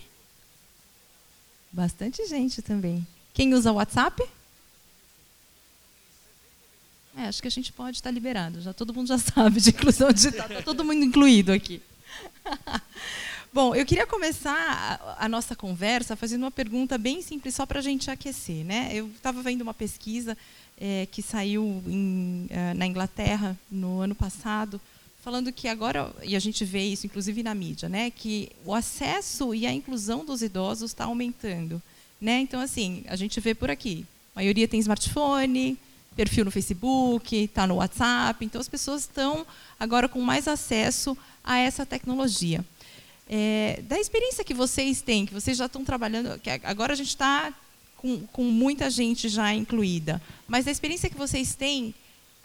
Bastante 1.72 2.26
gente 2.28 2.62
também. 2.62 3.06
Quem 3.34 3.54
usa 3.54 3.72
WhatsApp? 3.72 4.24
É, 7.16 7.26
acho 7.26 7.42
que 7.42 7.48
a 7.48 7.52
gente 7.52 7.74
pode 7.74 7.98
estar 7.98 8.12
liberado. 8.12 8.62
Já 8.62 8.74
todo 8.74 8.94
mundo 8.94 9.08
já 9.08 9.18
sabe 9.20 9.60
de 9.60 9.70
inclusão 9.70 10.12
digital. 10.12 10.48
Está 10.48 10.62
todo 10.62 10.84
mundo 10.84 11.04
incluído 11.04 11.52
aqui. 11.52 11.82
Bom, 13.52 13.74
eu 13.74 13.86
queria 13.86 14.06
começar 14.06 15.18
a, 15.18 15.28
nossa 15.28 15.56
conversa 15.56 16.16
fazendo 16.16 16.44
uma 16.44 16.52
pergunta 16.52 16.98
bem 16.98 17.22
simples, 17.22 17.56
só 17.56 17.66
para 17.66 17.80
a 17.80 17.82
gente 17.82 18.10
aquecer. 18.10 18.64
Né? 18.64 18.92
Eu 18.94 19.08
estava 19.08 19.42
vendo 19.42 19.62
uma 19.62 19.74
pesquisa 19.74 20.38
é, 20.80 21.08
que 21.12 21.22
saiu 21.22 21.84
em, 21.88 22.48
uh, 22.52 22.78
na 22.78 22.86
Inglaterra 22.86 23.58
no 23.70 24.00
ano 24.00 24.14
passado, 24.14 24.80
falando 25.22 25.52
que 25.52 25.68
agora, 25.68 26.14
e 26.24 26.36
a 26.36 26.40
gente 26.40 26.64
vê 26.64 26.84
isso 26.84 27.06
inclusive 27.06 27.44
na 27.44 27.54
mídia, 27.54 27.90
né, 27.90 28.10
que 28.10 28.50
o 28.66 28.74
acesso 28.74 29.54
e 29.54 29.66
a 29.66 29.74
inclusão 29.74 30.26
dos 30.26 30.42
idosos 30.42 30.92
está 30.92 31.06
aumentando. 31.06 31.82
Né? 32.20 32.40
Então, 32.40 32.60
assim, 32.60 33.04
a 33.08 33.16
gente 33.16 33.40
vê 33.40 33.56
por 33.56 33.72
aqui. 33.72 34.06
A 34.36 34.40
maioria 34.40 34.68
tem 34.68 34.80
smartphone, 34.80 35.78
perfil 36.16 36.44
no 36.44 36.52
Facebook, 36.52 37.36
está 37.36 37.66
no 37.66 37.76
WhatsApp. 37.76 38.44
Então, 38.44 38.60
as 38.60 38.68
pessoas 38.68 39.02
estão 39.02 39.46
agora 39.80 40.10
com 40.10 40.20
mais 40.20 40.48
acesso 40.48 41.18
a 41.44 41.58
essa 41.58 41.86
tecnologia. 41.86 42.64
É, 43.30 43.82
da 43.88 44.00
experiência 44.00 44.44
que 44.44 44.54
vocês 44.54 45.02
têm, 45.02 45.26
que 45.26 45.34
vocês 45.34 45.56
já 45.56 45.68
estão 45.68 45.86
trabalhando, 45.86 46.38
que 46.40 46.50
agora 46.50 46.94
a 46.94 46.96
gente 46.96 47.10
está 47.10 47.54
com, 47.96 48.22
com 48.28 48.44
muita 48.44 48.90
gente 48.90 49.30
já 49.30 49.54
incluída, 49.54 50.22
mas 50.48 50.66
da 50.66 50.72
experiência 50.72 51.10
que 51.10 51.18
vocês 51.18 51.54
têm, 51.54 51.94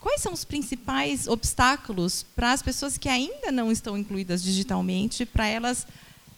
quais 0.05 0.21
são 0.21 0.35
os 0.35 0.45
principais 0.45 1.27
obstáculos 1.27 2.27
para 2.37 2.53
as 2.53 2.61
pessoas 2.61 2.99
que 2.99 3.09
ainda 3.09 3.51
não 3.51 3.73
estão 3.73 3.97
incluídas 3.97 4.43
digitalmente, 4.43 5.25
para 5.25 5.47
elas 5.47 5.87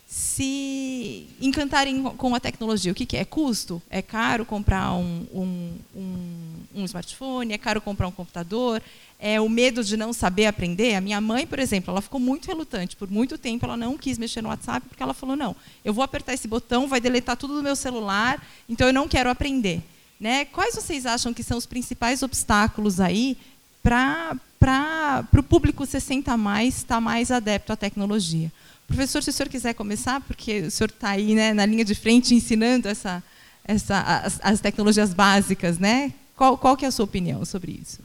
se 0.07 1.27
encantarem 1.41 2.01
com 2.01 2.33
a 2.33 2.39
tecnologia. 2.39 2.93
O 2.93 2.95
que, 2.95 3.05
que 3.05 3.17
é? 3.17 3.25
Custo? 3.25 3.81
É 3.89 4.01
caro 4.01 4.45
comprar 4.45 4.93
um, 4.93 5.27
um, 5.33 5.73
um, 5.93 6.53
um, 6.75 6.85
smartphone? 6.85 7.51
É 7.51 7.57
caro 7.57 7.81
comprar 7.81 8.07
um 8.07 8.11
computador? 8.11 8.81
É 9.19 9.41
o 9.41 9.49
medo 9.49 9.83
de 9.83 9.97
não 9.97 10.13
saber 10.13 10.45
aprender? 10.45 10.95
A 10.95 11.01
minha 11.01 11.19
mãe, 11.19 11.45
por 11.45 11.59
exemplo, 11.59 11.91
ela 11.91 12.01
ficou 12.01 12.21
muito 12.21 12.47
relutante. 12.47 12.95
Por 12.95 13.11
muito 13.11 13.37
tempo, 13.37 13.65
ela 13.65 13.75
não 13.75 13.97
quis 13.97 14.17
mexer 14.17 14.41
no 14.41 14.47
WhatsApp, 14.47 14.87
porque 14.87 15.03
ela 15.03 15.13
falou, 15.13 15.35
não, 15.35 15.53
eu 15.83 15.93
vou 15.93 16.05
apertar 16.05 16.33
esse 16.33 16.47
botão, 16.47 16.87
vai 16.87 17.01
deletar 17.01 17.35
tudo 17.35 17.55
do 17.55 17.63
meu 17.63 17.75
celular, 17.75 18.41
então 18.69 18.87
eu 18.87 18.93
não 18.93 19.09
quero 19.09 19.29
aprender. 19.29 19.83
Né? 20.17 20.45
Quais 20.45 20.73
vocês 20.73 21.05
acham 21.05 21.33
que 21.33 21.43
são 21.43 21.57
os 21.57 21.65
principais 21.65 22.23
obstáculos 22.23 23.01
aí 23.01 23.37
para 23.83 24.37
o 25.37 25.43
público 25.43 25.85
60 25.85 26.35
mais 26.37 26.77
estar 26.77 26.95
tá 26.95 27.01
mais 27.01 27.31
adepto 27.31 27.73
à 27.73 27.75
tecnologia? 27.75 28.51
Professor, 28.87 29.21
se 29.21 29.29
o 29.29 29.33
senhor 29.33 29.49
quiser 29.49 29.73
começar, 29.73 30.21
porque 30.21 30.61
o 30.61 30.71
senhor 30.71 30.89
está 30.89 31.09
aí 31.09 31.35
né, 31.35 31.53
na 31.53 31.65
linha 31.65 31.83
de 31.83 31.93
frente 31.93 32.33
ensinando 32.33 32.87
essa, 32.87 33.21
essa, 33.63 33.99
as, 33.99 34.39
as 34.41 34.61
tecnologias 34.61 35.13
básicas, 35.13 35.77
né? 35.77 36.13
Qual, 36.35 36.57
qual 36.57 36.77
que 36.77 36.85
é 36.85 36.87
a 36.87 36.91
sua 36.91 37.05
opinião 37.05 37.43
sobre 37.43 37.79
isso? 37.81 37.99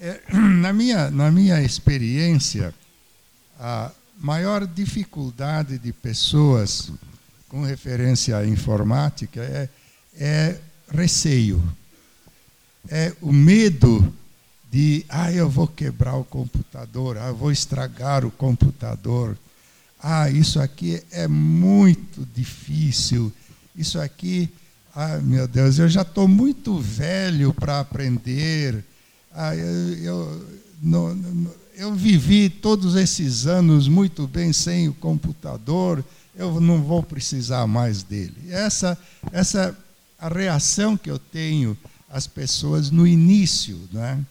É, 0.00 0.20
na, 0.32 0.72
minha, 0.72 1.10
na 1.10 1.30
minha 1.30 1.62
experiência, 1.62 2.74
a 3.58 3.90
maior 4.18 4.66
dificuldade 4.66 5.78
de 5.78 5.92
pessoas 5.92 6.92
com 7.48 7.62
referência 7.62 8.36
à 8.36 8.46
informática 8.46 9.40
é, 9.40 9.68
é 10.18 10.60
receio. 10.90 11.62
É 12.88 13.12
o 13.20 13.32
medo 13.32 14.14
de, 14.76 15.06
ah, 15.08 15.32
eu 15.32 15.48
vou 15.48 15.66
quebrar 15.66 16.16
o 16.16 16.24
computador, 16.24 17.16
ah, 17.16 17.28
eu 17.28 17.34
vou 17.34 17.50
estragar 17.50 18.26
o 18.26 18.30
computador. 18.30 19.34
Ah, 19.98 20.28
isso 20.28 20.60
aqui 20.60 21.02
é 21.10 21.26
muito 21.26 22.28
difícil. 22.34 23.32
Isso 23.74 23.98
aqui, 23.98 24.50
ah, 24.94 25.16
meu 25.22 25.48
Deus, 25.48 25.78
eu 25.78 25.88
já 25.88 26.02
estou 26.02 26.28
muito 26.28 26.78
velho 26.78 27.54
para 27.54 27.80
aprender. 27.80 28.84
Ah, 29.32 29.56
eu, 29.56 29.94
eu, 29.94 30.46
não, 30.82 31.14
não, 31.14 31.50
eu 31.74 31.94
vivi 31.94 32.50
todos 32.50 32.96
esses 32.96 33.46
anos 33.46 33.88
muito 33.88 34.26
bem 34.26 34.52
sem 34.52 34.90
o 34.90 34.94
computador, 34.94 36.04
eu 36.34 36.60
não 36.60 36.82
vou 36.82 37.02
precisar 37.02 37.66
mais 37.66 38.02
dele. 38.02 38.36
Essa, 38.50 38.98
essa 39.32 39.74
a 40.18 40.28
reação 40.28 40.98
que 40.98 41.10
eu 41.10 41.18
tenho 41.18 41.74
às 42.10 42.26
pessoas 42.26 42.90
no 42.90 43.06
início. 43.06 43.80
Né? 43.90 44.22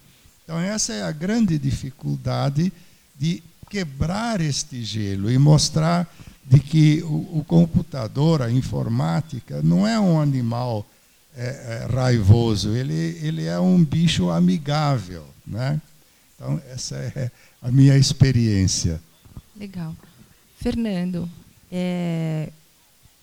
Então, 0.45 0.59
essa 0.59 0.93
é 0.93 1.01
a 1.01 1.11
grande 1.11 1.57
dificuldade 1.57 2.71
de 3.17 3.43
quebrar 3.67 4.39
este 4.39 4.83
gelo 4.83 5.29
e 5.31 5.37
mostrar 5.39 6.07
de 6.45 6.59
que 6.59 7.01
o, 7.01 7.39
o 7.39 7.45
computador, 7.47 8.43
a 8.43 8.51
informática, 8.51 9.63
não 9.63 9.87
é 9.87 9.99
um 9.99 10.21
animal 10.21 10.87
é, 11.35 11.87
é, 11.89 11.93
raivoso, 11.93 12.75
ele, 12.75 13.19
ele 13.23 13.45
é 13.45 13.59
um 13.59 13.83
bicho 13.83 14.29
amigável. 14.29 15.25
Né? 15.45 15.81
Então, 16.35 16.61
essa 16.69 16.95
é 16.95 17.31
a 17.59 17.71
minha 17.71 17.97
experiência. 17.97 19.01
Legal. 19.57 19.95
Fernando, 20.59 21.27
é, 21.71 22.51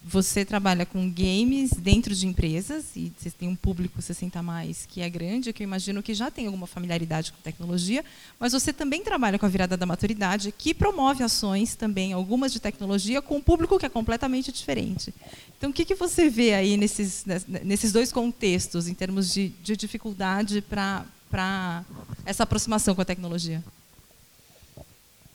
você 0.05 0.45
trabalha 0.45 0.85
com 0.85 1.09
games 1.09 1.71
dentro 1.73 2.15
de 2.15 2.27
empresas 2.27 2.97
e 2.97 3.13
você 3.17 3.31
tem 3.31 3.49
um 3.49 3.55
público 3.55 4.03
60 4.03 4.43
mais 4.43 4.85
que 4.85 5.01
é 5.01 5.09
grande, 5.09 5.53
que 5.53 5.63
eu 5.63 5.67
imagino 5.67 6.03
que 6.03 6.13
já 6.13 6.31
tem 6.31 6.47
alguma 6.47 6.67
familiaridade 6.67 7.33
com 7.33 7.39
tecnologia, 7.41 8.05
mas 8.39 8.53
você 8.53 8.73
também 8.73 9.03
trabalha 9.03 9.39
com 9.39 9.47
a 9.47 9.49
virada 9.49 9.77
da 9.77 9.87
maturidade, 9.87 10.53
que 10.57 10.75
promove 10.75 11.23
ações 11.23 11.77
também, 11.77 12.13
algumas 12.13 12.53
de 12.53 12.59
tecnologia, 12.59 13.23
com 13.23 13.37
um 13.37 13.41
público 13.41 13.79
que 13.79 13.87
é 13.87 13.89
completamente 13.89 14.51
diferente. 14.51 15.15
Então, 15.57 15.71
o 15.71 15.73
que, 15.73 15.85
que 15.85 15.95
você 15.95 16.29
vê 16.29 16.55
aí 16.55 16.77
nesses, 16.77 17.25
nesses 17.63 17.93
dois 17.93 18.11
contextos, 18.11 18.89
em 18.89 18.95
termos 18.95 19.33
de, 19.33 19.51
de 19.63 19.77
dificuldade 19.77 20.61
para 20.61 21.85
essa 22.27 22.43
aproximação 22.43 22.95
com 22.95 23.03
a 23.03 23.05
tecnologia? 23.05 23.63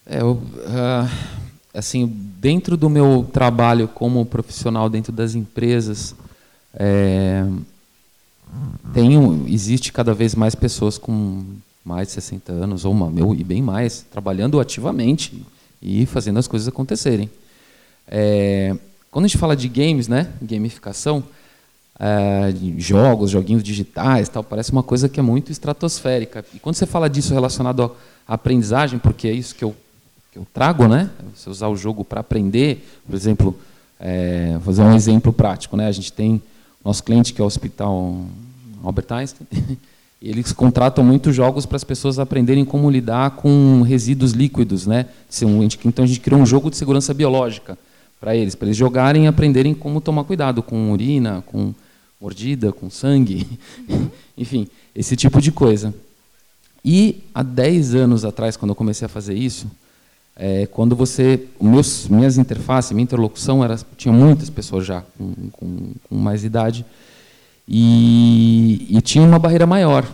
É, 0.05 0.19
eu, 0.19 0.33
uh 0.33 1.46
assim, 1.77 2.07
dentro 2.39 2.75
do 2.75 2.89
meu 2.89 3.29
trabalho 3.31 3.87
como 3.87 4.25
profissional 4.25 4.89
dentro 4.89 5.11
das 5.11 5.35
empresas, 5.35 6.15
é, 6.73 7.45
existe 9.47 9.93
cada 9.93 10.13
vez 10.13 10.33
mais 10.33 10.55
pessoas 10.55 10.97
com 10.97 11.43
mais 11.85 12.07
de 12.07 12.13
60 12.15 12.51
anos 12.51 12.83
ou 12.83 12.93
meu 12.93 13.33
e 13.33 13.43
bem 13.43 13.61
mais 13.61 14.05
trabalhando 14.11 14.59
ativamente 14.59 15.45
e 15.81 16.05
fazendo 16.07 16.39
as 16.39 16.47
coisas 16.47 16.67
acontecerem. 16.67 17.29
É, 18.07 18.75
quando 19.11 19.25
a 19.25 19.27
gente 19.27 19.37
fala 19.37 19.55
de 19.55 19.69
games, 19.69 20.07
né, 20.07 20.31
gamificação, 20.41 21.23
é, 21.99 22.53
jogos, 22.77 23.29
joguinhos 23.29 23.63
digitais, 23.63 24.27
tal, 24.29 24.43
parece 24.43 24.71
uma 24.71 24.83
coisa 24.83 25.07
que 25.07 25.19
é 25.19 25.23
muito 25.23 25.51
estratosférica. 25.51 26.43
E 26.53 26.59
quando 26.59 26.75
você 26.75 26.85
fala 26.85 27.07
disso 27.09 27.33
relacionado 27.33 27.95
à 28.27 28.33
aprendizagem, 28.33 28.97
porque 28.97 29.27
é 29.27 29.31
isso 29.31 29.55
que 29.55 29.63
eu 29.63 29.75
eu 30.37 30.45
trago, 30.53 30.87
né? 30.87 31.09
Você 31.35 31.49
usar 31.49 31.67
o 31.67 31.75
jogo 31.75 32.05
para 32.05 32.21
aprender, 32.21 32.87
por 33.05 33.15
exemplo, 33.15 33.57
é, 33.99 34.59
fazer 34.63 34.83
um 34.83 34.93
exemplo 34.95 35.33
prático, 35.33 35.75
né? 35.75 35.87
A 35.87 35.91
gente 35.91 36.13
tem 36.13 36.39
nosso 36.85 37.03
cliente 37.03 37.33
que 37.33 37.41
é 37.41 37.43
o 37.43 37.47
Hospital 37.47 38.21
Albert 38.83 39.07
Einstein, 39.09 39.47
eles 40.21 40.51
contratam 40.53 41.03
muitos 41.03 41.35
jogos 41.35 41.65
para 41.65 41.75
as 41.75 41.83
pessoas 41.83 42.19
aprenderem 42.19 42.63
como 42.63 42.89
lidar 42.89 43.31
com 43.31 43.81
resíduos 43.81 44.33
líquidos, 44.33 44.85
né? 44.85 45.07
Então 45.83 46.03
a 46.03 46.07
gente 46.07 46.19
criou 46.19 46.39
um 46.39 46.45
jogo 46.45 46.69
de 46.69 46.77
segurança 46.77 47.15
biológica 47.15 47.77
para 48.19 48.35
eles, 48.35 48.53
para 48.53 48.67
eles 48.67 48.77
jogarem 48.77 49.25
e 49.25 49.27
aprenderem 49.27 49.73
como 49.73 49.99
tomar 49.99 50.23
cuidado 50.23 50.61
com 50.61 50.91
urina, 50.91 51.43
com 51.47 51.73
mordida, 52.21 52.71
com 52.71 52.91
sangue, 52.91 53.47
enfim, 54.37 54.67
esse 54.95 55.15
tipo 55.15 55.41
de 55.41 55.51
coisa. 55.51 55.93
E 56.85 57.23
há 57.33 57.41
10 57.41 57.95
anos 57.95 58.23
atrás, 58.23 58.55
quando 58.55 58.69
eu 58.69 58.75
comecei 58.75 59.05
a 59.07 59.09
fazer 59.09 59.33
isso, 59.33 59.67
é, 60.39 60.67
quando 60.67 60.95
você, 60.95 61.43
meus, 61.59 62.07
minhas 62.07 62.37
interfaces, 62.37 62.91
minha 62.91 63.03
interlocução 63.03 63.63
era, 63.63 63.75
tinha 63.97 64.13
muitas 64.13 64.51
pessoas 64.51 64.85
já 64.85 65.01
com, 65.17 65.33
com, 65.51 65.91
com 66.07 66.15
mais 66.15 66.43
idade 66.43 66.85
e, 67.67 68.85
e, 68.87 69.01
tinha 69.01 69.23
uma 69.23 69.39
barreira 69.39 69.65
maior. 69.65 70.07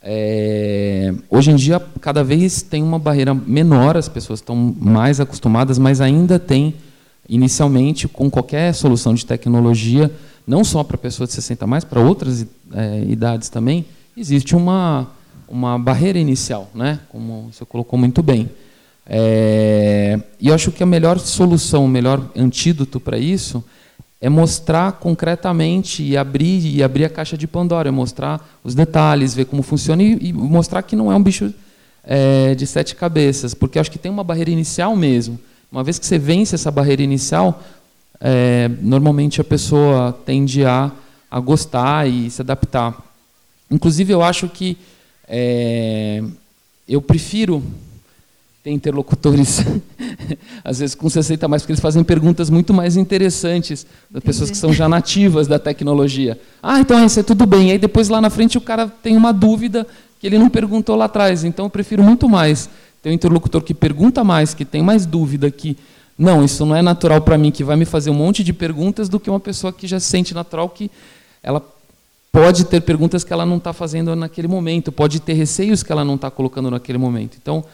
É, 0.00 1.12
hoje 1.28 1.50
em 1.50 1.56
dia, 1.56 1.80
cada 2.00 2.22
vez 2.22 2.62
tem 2.62 2.80
uma 2.80 2.98
barreira 2.98 3.34
menor, 3.34 3.96
as 3.96 4.08
pessoas 4.08 4.38
estão 4.38 4.54
mais 4.78 5.18
acostumadas, 5.18 5.78
mas 5.78 6.00
ainda 6.00 6.38
tem, 6.38 6.72
inicialmente, 7.28 8.06
com 8.06 8.30
qualquer 8.30 8.72
solução 8.72 9.14
de 9.14 9.26
tecnologia, 9.26 10.10
não 10.46 10.62
só 10.62 10.84
para 10.84 10.96
pessoas 10.96 11.30
de 11.30 11.34
60 11.34 11.66
mais, 11.66 11.84
para 11.84 12.00
outras 12.00 12.46
é, 12.72 13.02
idades 13.02 13.48
também, 13.48 13.84
existe 14.16 14.54
uma, 14.54 15.08
uma 15.48 15.76
barreira 15.76 16.20
inicial, 16.20 16.70
né? 16.72 17.00
como 17.10 17.50
você 17.52 17.64
colocou 17.64 17.98
muito 17.98 18.22
bem. 18.22 18.48
É, 19.12 20.20
e 20.38 20.46
eu 20.46 20.54
acho 20.54 20.70
que 20.70 20.84
a 20.84 20.86
melhor 20.86 21.18
solução, 21.18 21.84
o 21.84 21.88
melhor 21.88 22.30
antídoto 22.36 23.00
para 23.00 23.18
isso 23.18 23.62
é 24.20 24.28
mostrar 24.28 24.92
concretamente 24.92 26.00
e 26.00 26.16
abrir 26.16 26.64
e 26.64 26.80
abrir 26.80 27.06
a 27.06 27.10
caixa 27.10 27.36
de 27.36 27.48
Pandora, 27.48 27.88
é 27.88 27.90
mostrar 27.90 28.40
os 28.62 28.72
detalhes, 28.72 29.34
ver 29.34 29.46
como 29.46 29.62
funciona 29.62 30.00
e, 30.00 30.28
e 30.28 30.32
mostrar 30.32 30.82
que 30.82 30.94
não 30.94 31.10
é 31.10 31.16
um 31.16 31.22
bicho 31.22 31.52
é, 32.04 32.54
de 32.54 32.64
sete 32.68 32.94
cabeças, 32.94 33.52
porque 33.52 33.80
acho 33.80 33.90
que 33.90 33.98
tem 33.98 34.12
uma 34.12 34.22
barreira 34.22 34.50
inicial 34.50 34.94
mesmo. 34.94 35.40
Uma 35.72 35.82
vez 35.82 35.98
que 35.98 36.06
você 36.06 36.18
vence 36.18 36.54
essa 36.54 36.70
barreira 36.70 37.02
inicial, 37.02 37.60
é, 38.20 38.70
normalmente 38.80 39.40
a 39.40 39.44
pessoa 39.44 40.12
tende 40.24 40.64
a, 40.64 40.92
a 41.28 41.40
gostar 41.40 42.08
e 42.08 42.30
se 42.30 42.42
adaptar. 42.42 42.96
Inclusive, 43.68 44.12
eu 44.12 44.22
acho 44.22 44.48
que 44.48 44.78
é, 45.26 46.22
eu 46.88 47.02
prefiro 47.02 47.60
tem 48.62 48.74
interlocutores, 48.74 49.64
às 50.62 50.80
vezes 50.80 50.94
com 50.94 51.08
60 51.08 51.48
mais, 51.48 51.62
porque 51.62 51.72
eles 51.72 51.80
fazem 51.80 52.04
perguntas 52.04 52.50
muito 52.50 52.74
mais 52.74 52.96
interessantes 52.96 53.86
das 54.10 54.22
pessoas 54.22 54.50
que 54.50 54.56
são 54.56 54.72
já 54.72 54.88
nativas 54.88 55.46
da 55.46 55.58
tecnologia. 55.58 56.38
Ah, 56.62 56.78
então 56.78 57.04
isso 57.04 57.18
é 57.20 57.22
tudo 57.22 57.46
bem. 57.46 57.68
E 57.68 57.72
aí 57.72 57.78
depois 57.78 58.08
lá 58.08 58.20
na 58.20 58.28
frente 58.28 58.58
o 58.58 58.60
cara 58.60 58.86
tem 58.86 59.16
uma 59.16 59.32
dúvida 59.32 59.86
que 60.18 60.26
ele 60.26 60.38
não 60.38 60.50
perguntou 60.50 60.94
lá 60.94 61.06
atrás. 61.06 61.42
Então 61.42 61.66
eu 61.66 61.70
prefiro 61.70 62.02
muito 62.02 62.28
mais 62.28 62.68
ter 63.02 63.08
um 63.08 63.12
interlocutor 63.12 63.62
que 63.62 63.72
pergunta 63.72 64.22
mais, 64.22 64.52
que 64.52 64.66
tem 64.66 64.82
mais 64.82 65.06
dúvida, 65.06 65.50
que 65.50 65.76
não, 66.18 66.44
isso 66.44 66.66
não 66.66 66.76
é 66.76 66.82
natural 66.82 67.22
para 67.22 67.38
mim, 67.38 67.50
que 67.50 67.64
vai 67.64 67.76
me 67.76 67.86
fazer 67.86 68.10
um 68.10 68.14
monte 68.14 68.44
de 68.44 68.52
perguntas, 68.52 69.08
do 69.08 69.18
que 69.18 69.30
uma 69.30 69.40
pessoa 69.40 69.72
que 69.72 69.86
já 69.86 69.98
sente 69.98 70.34
natural 70.34 70.68
que 70.68 70.90
ela 71.42 71.64
pode 72.30 72.64
ter 72.64 72.82
perguntas 72.82 73.24
que 73.24 73.32
ela 73.32 73.46
não 73.46 73.56
está 73.56 73.72
fazendo 73.72 74.14
naquele 74.14 74.46
momento, 74.46 74.92
pode 74.92 75.18
ter 75.18 75.32
receios 75.32 75.82
que 75.82 75.90
ela 75.90 76.04
não 76.04 76.16
está 76.16 76.30
colocando 76.30 76.70
naquele 76.70 76.98
momento. 76.98 77.38
Então, 77.40 77.64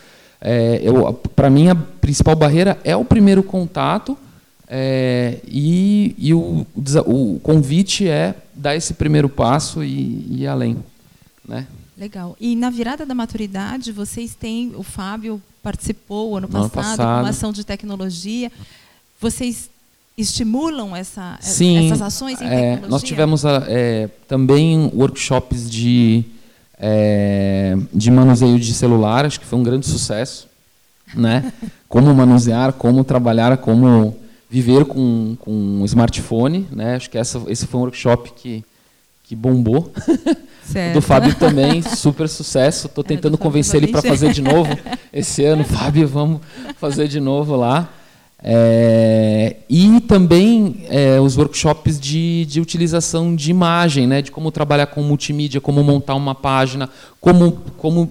é, 0.41 0.81
Para 1.35 1.51
mim, 1.51 1.69
a 1.69 1.75
principal 1.75 2.37
barreira 2.37 2.79
é 2.85 2.97
o 2.97 3.05
primeiro 3.05 3.43
contato 3.43 4.17
é, 4.69 5.41
e, 5.47 6.15
e 6.19 6.35
o, 6.35 6.67
o, 7.07 7.41
convite 7.41 8.09
é 8.09 8.35
dar 8.55 8.75
esse 8.75 8.95
primeiro 8.95 9.29
passo 9.29 9.83
e, 9.83 10.27
e 10.29 10.43
ir 10.43 10.47
além. 10.47 10.77
Né? 11.47 11.67
Legal. 11.97 12.37
E 12.41 12.57
na 12.57 12.69
virada 12.69 13.07
da 13.07 13.15
maturidade, 13.15 13.93
vocês 13.93 14.35
têm, 14.35 14.73
o 14.77 14.83
Fábio 14.83 15.41
participou 15.63 16.37
ano 16.37 16.49
passado, 16.49 16.63
ano 16.63 16.71
passado. 16.71 16.97
com 16.97 17.23
uma 17.23 17.29
ação 17.31 17.53
de 17.53 17.65
tecnologia. 17.65 18.51
Vocês 19.21 19.71
estimulam 20.17 20.97
essa, 20.97 21.39
Sim, 21.41 21.87
essas 21.87 22.03
ações 22.03 22.41
em 22.41 22.47
é, 22.47 22.49
tecnologia? 22.49 22.89
Nós 22.89 23.03
tivemos 23.03 23.45
é, 23.45 24.09
também 24.27 24.91
workshops 24.95 25.71
de 25.71 26.25
é, 26.79 27.77
de 27.93 28.11
manuseio 28.11 28.59
de 28.59 28.75
celular, 28.75 29.25
acho 29.25 29.41
que 29.41 29.47
foi 29.47 29.59
um 29.59 29.63
grande 29.63 29.87
sucesso. 29.87 30.49
Né? 31.15 31.53
Como 31.89 32.13
manusear, 32.15 32.73
como 32.73 33.05
trabalhar, 33.05 33.57
como 33.59 34.17
viver 34.51 34.85
com, 34.85 35.37
com 35.39 35.53
um 35.53 35.85
smartphone. 35.85 36.67
Né? 36.73 36.97
Acho 36.97 37.09
que 37.09 37.17
essa, 37.17 37.41
esse 37.47 37.67
foi 37.67 37.79
um 37.79 37.85
workshop 37.85 38.33
que, 38.35 38.65
que 39.23 39.37
bombou. 39.37 39.93
Do 40.93 41.01
Fábio 41.01 41.33
também, 41.37 41.81
super 41.81 42.29
sucesso. 42.29 42.89
Estou 42.89 43.05
tentando 43.05 43.39
convencer 43.39 43.81
ele 43.83 43.93
para 43.93 44.03
fazer 44.03 44.33
de 44.33 44.43
novo 44.43 44.77
esse 45.13 45.45
ano. 45.45 45.63
Fábio, 45.63 46.09
vamos 46.09 46.41
fazer 46.77 47.07
de 47.07 47.21
novo 47.21 47.55
lá. 47.55 47.89
É, 48.43 49.57
e 49.69 50.01
também 50.03 50.85
é, 50.89 51.19
os 51.19 51.37
workshops 51.37 51.99
de, 51.99 52.45
de 52.45 52.61
utilização 52.61 53.35
de 53.35 53.51
imagem, 53.51 54.07
né, 54.07 54.23
de 54.23 54.31
como 54.31 54.51
trabalhar 54.51 54.87
com 54.87 55.03
multimídia, 55.03 55.61
como 55.61 55.83
montar 55.83 56.15
uma 56.15 56.35
página, 56.35 56.89
como, 57.21 57.53
como 57.79 58.09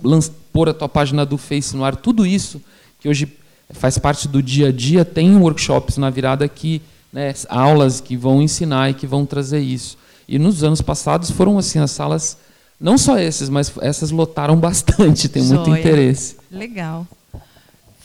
pôr 0.52 0.70
a 0.70 0.74
tua 0.74 0.90
página 0.90 1.26
do 1.26 1.38
Face 1.38 1.76
no 1.76 1.84
ar, 1.84 1.96
tudo 1.96 2.26
isso 2.26 2.62
que 3.00 3.08
hoje 3.08 3.32
faz 3.70 3.98
parte 3.98 4.28
do 4.28 4.42
dia 4.42 4.70
a 4.70 4.72
dia, 4.72 5.06
tem 5.06 5.36
workshops 5.38 5.98
na 5.98 6.10
virada 6.10 6.48
que, 6.48 6.82
né, 7.14 7.34
aulas 7.48 8.02
que 8.02 8.18
vão 8.18 8.42
ensinar 8.42 8.90
e 8.90 8.94
que 8.94 9.08
vão 9.08 9.26
trazer 9.26 9.60
isso. 9.60 9.98
E 10.28 10.40
nos 10.40 10.64
anos 10.64 10.82
passados 10.82 11.30
foram 11.30 11.58
assim 11.58 11.80
as 11.80 11.92
salas, 11.92 12.38
não 12.80 12.98
só 12.98 13.18
esses, 13.20 13.48
mas 13.48 13.72
essas 13.80 14.12
lotaram 14.12 14.58
bastante, 14.60 15.30
tem 15.30 15.44
muito 15.44 15.66
Joia. 15.66 15.80
interesse. 15.80 16.36
Legal. 16.52 17.08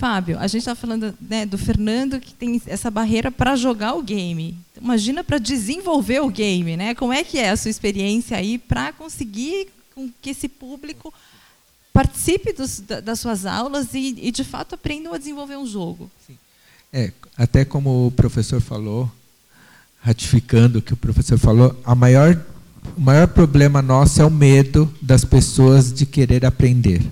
Fábio, 0.00 0.38
a 0.38 0.46
gente 0.46 0.60
está 0.62 0.74
falando 0.74 1.14
né, 1.20 1.44
do 1.44 1.58
Fernando 1.58 2.18
que 2.18 2.32
tem 2.32 2.60
essa 2.66 2.90
barreira 2.90 3.30
para 3.30 3.54
jogar 3.54 3.92
o 3.94 4.02
game. 4.02 4.56
Imagina 4.80 5.22
para 5.22 5.36
desenvolver 5.36 6.20
o 6.22 6.30
game, 6.30 6.74
né? 6.74 6.94
Como 6.94 7.12
é 7.12 7.22
que 7.22 7.36
é 7.38 7.50
a 7.50 7.56
sua 7.58 7.70
experiência 7.70 8.34
aí 8.34 8.56
para 8.56 8.94
conseguir 8.94 9.68
que 10.22 10.30
esse 10.30 10.48
público 10.48 11.12
participe 11.92 12.54
dos, 12.54 12.80
da- 12.80 13.00
das 13.00 13.20
suas 13.20 13.44
aulas 13.44 13.92
e, 13.92 14.16
e, 14.22 14.30
de 14.32 14.42
fato 14.42 14.74
aprendam 14.74 15.12
a 15.12 15.18
desenvolver 15.18 15.58
um 15.58 15.66
jogo? 15.66 16.10
É, 16.90 17.12
até 17.36 17.62
como 17.66 18.06
o 18.06 18.10
professor 18.10 18.58
falou, 18.62 19.10
ratificando 20.00 20.78
o 20.78 20.82
que 20.82 20.94
o 20.94 20.96
professor 20.96 21.38
falou, 21.38 21.78
a 21.84 21.94
maior, 21.94 22.40
o 22.96 23.00
maior 23.02 23.28
problema 23.28 23.82
nosso 23.82 24.22
é 24.22 24.24
o 24.24 24.30
medo 24.30 24.90
das 25.02 25.26
pessoas 25.26 25.92
de 25.92 26.06
querer 26.06 26.46
aprender. 26.46 27.02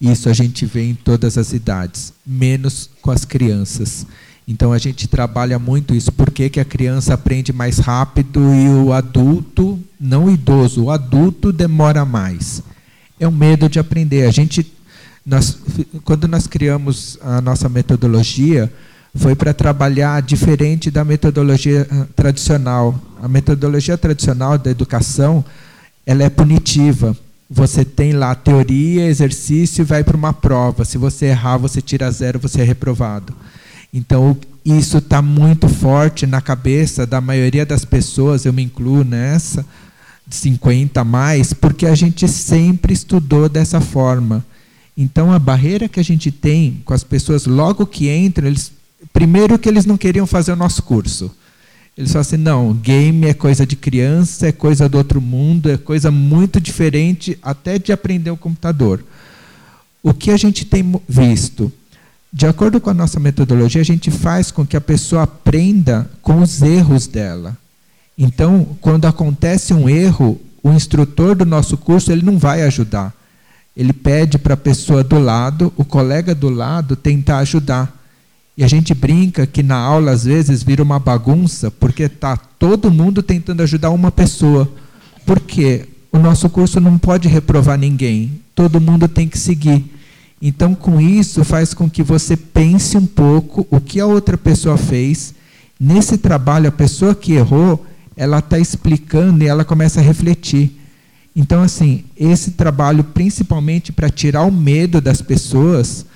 Isso 0.00 0.28
a 0.28 0.32
gente 0.32 0.64
vê 0.64 0.82
em 0.88 0.94
todas 0.94 1.36
as 1.36 1.52
idades, 1.52 2.12
menos 2.26 2.88
com 3.02 3.10
as 3.10 3.24
crianças. 3.24 4.06
Então 4.48 4.72
a 4.72 4.78
gente 4.78 5.06
trabalha 5.06 5.58
muito 5.58 5.94
isso. 5.94 6.10
Por 6.10 6.30
que, 6.30 6.48
que 6.48 6.58
a 6.58 6.64
criança 6.64 7.14
aprende 7.14 7.52
mais 7.52 7.78
rápido 7.78 8.40
e 8.54 8.68
o 8.68 8.92
adulto, 8.92 9.78
não 10.00 10.24
o 10.24 10.30
idoso, 10.30 10.84
o 10.84 10.90
adulto 10.90 11.52
demora 11.52 12.04
mais? 12.04 12.62
É 13.18 13.28
o 13.28 13.32
medo 13.32 13.68
de 13.68 13.78
aprender. 13.78 14.26
A 14.26 14.30
gente, 14.30 14.72
nós, 15.24 15.58
quando 16.02 16.26
nós 16.26 16.46
criamos 16.46 17.18
a 17.20 17.40
nossa 17.42 17.68
metodologia, 17.68 18.72
foi 19.14 19.34
para 19.34 19.52
trabalhar 19.52 20.22
diferente 20.22 20.90
da 20.90 21.04
metodologia 21.04 21.86
ah, 21.90 22.06
tradicional. 22.16 22.98
A 23.22 23.28
metodologia 23.28 23.98
tradicional 23.98 24.56
da 24.56 24.70
educação, 24.70 25.44
ela 26.06 26.22
é 26.22 26.30
punitiva. 26.30 27.16
Você 27.50 27.84
tem 27.84 28.12
lá 28.12 28.32
teoria, 28.32 29.06
exercício 29.06 29.82
e 29.82 29.84
vai 29.84 30.04
para 30.04 30.16
uma 30.16 30.32
prova. 30.32 30.84
Se 30.84 30.96
você 30.96 31.26
errar, 31.26 31.56
você 31.56 31.82
tira 31.82 32.08
zero, 32.12 32.38
você 32.38 32.60
é 32.60 32.64
reprovado. 32.64 33.34
Então, 33.92 34.36
isso 34.64 34.98
está 34.98 35.20
muito 35.20 35.68
forte 35.68 36.26
na 36.26 36.40
cabeça 36.40 37.04
da 37.04 37.20
maioria 37.20 37.66
das 37.66 37.84
pessoas, 37.84 38.44
eu 38.44 38.52
me 38.52 38.62
incluo 38.62 39.02
nessa, 39.02 39.66
de 40.24 40.36
50 40.36 41.00
a 41.00 41.04
mais, 41.04 41.52
porque 41.52 41.86
a 41.86 41.94
gente 41.96 42.28
sempre 42.28 42.92
estudou 42.92 43.48
dessa 43.48 43.80
forma. 43.80 44.44
Então, 44.96 45.32
a 45.32 45.38
barreira 45.38 45.88
que 45.88 45.98
a 45.98 46.04
gente 46.04 46.30
tem 46.30 46.80
com 46.84 46.94
as 46.94 47.02
pessoas 47.02 47.46
logo 47.46 47.84
que 47.84 48.08
entram, 48.14 48.46
eles, 48.46 48.70
primeiro 49.12 49.58
que 49.58 49.68
eles 49.68 49.86
não 49.86 49.96
queriam 49.96 50.26
fazer 50.26 50.52
o 50.52 50.56
nosso 50.56 50.84
curso. 50.84 51.34
Eles 51.96 52.12
falam 52.12 52.22
assim, 52.22 52.36
não, 52.36 52.72
game 52.72 53.26
é 53.26 53.34
coisa 53.34 53.66
de 53.66 53.76
criança, 53.76 54.48
é 54.48 54.52
coisa 54.52 54.88
do 54.88 54.96
outro 54.96 55.20
mundo, 55.20 55.70
é 55.70 55.76
coisa 55.76 56.10
muito 56.10 56.60
diferente 56.60 57.38
até 57.42 57.78
de 57.78 57.92
aprender 57.92 58.30
o 58.30 58.36
computador. 58.36 59.04
O 60.02 60.14
que 60.14 60.30
a 60.30 60.36
gente 60.36 60.64
tem 60.64 60.98
visto? 61.08 61.70
De 62.32 62.46
acordo 62.46 62.80
com 62.80 62.90
a 62.90 62.94
nossa 62.94 63.18
metodologia, 63.18 63.80
a 63.80 63.84
gente 63.84 64.10
faz 64.10 64.50
com 64.50 64.64
que 64.64 64.76
a 64.76 64.80
pessoa 64.80 65.24
aprenda 65.24 66.08
com 66.22 66.40
os 66.40 66.62
erros 66.62 67.06
dela. 67.06 67.56
Então, 68.16 68.76
quando 68.80 69.06
acontece 69.06 69.74
um 69.74 69.88
erro, 69.88 70.40
o 70.62 70.70
instrutor 70.70 71.34
do 71.34 71.44
nosso 71.44 71.76
curso 71.76 72.12
ele 72.12 72.22
não 72.22 72.38
vai 72.38 72.62
ajudar. 72.62 73.12
Ele 73.76 73.92
pede 73.92 74.38
para 74.38 74.54
a 74.54 74.58
pessoa 74.58 75.02
do 75.02 75.18
lado, 75.18 75.72
o 75.76 75.84
colega 75.84 76.34
do 76.34 76.48
lado, 76.48 76.96
tentar 76.96 77.38
ajudar. 77.38 77.99
E 78.56 78.64
a 78.64 78.68
gente 78.68 78.94
brinca 78.94 79.46
que 79.46 79.62
na 79.62 79.76
aula 79.76 80.12
às 80.12 80.24
vezes 80.24 80.62
vira 80.62 80.82
uma 80.82 80.98
bagunça, 80.98 81.70
porque 81.70 82.04
está 82.04 82.36
todo 82.36 82.90
mundo 82.90 83.22
tentando 83.22 83.62
ajudar 83.62 83.90
uma 83.90 84.10
pessoa. 84.10 84.70
Porque 85.24 85.86
o 86.12 86.18
nosso 86.18 86.48
curso 86.50 86.80
não 86.80 86.98
pode 86.98 87.28
reprovar 87.28 87.78
ninguém, 87.78 88.40
todo 88.54 88.80
mundo 88.80 89.06
tem 89.06 89.28
que 89.28 89.38
seguir. 89.38 89.84
Então, 90.42 90.74
com 90.74 91.00
isso, 91.00 91.44
faz 91.44 91.74
com 91.74 91.88
que 91.88 92.02
você 92.02 92.36
pense 92.36 92.96
um 92.96 93.06
pouco 93.06 93.66
o 93.70 93.80
que 93.80 94.00
a 94.00 94.06
outra 94.06 94.38
pessoa 94.38 94.78
fez. 94.78 95.34
Nesse 95.78 96.16
trabalho, 96.16 96.68
a 96.68 96.72
pessoa 96.72 97.14
que 97.14 97.32
errou, 97.32 97.86
ela 98.16 98.38
está 98.38 98.58
explicando 98.58 99.44
e 99.44 99.46
ela 99.46 99.64
começa 99.64 100.00
a 100.00 100.02
refletir. 100.02 100.78
Então, 101.36 101.62
assim, 101.62 102.04
esse 102.16 102.52
trabalho, 102.52 103.04
principalmente 103.04 103.92
para 103.92 104.10
tirar 104.10 104.42
o 104.42 104.50
medo 104.50 105.00
das 105.00 105.22
pessoas, 105.22 106.06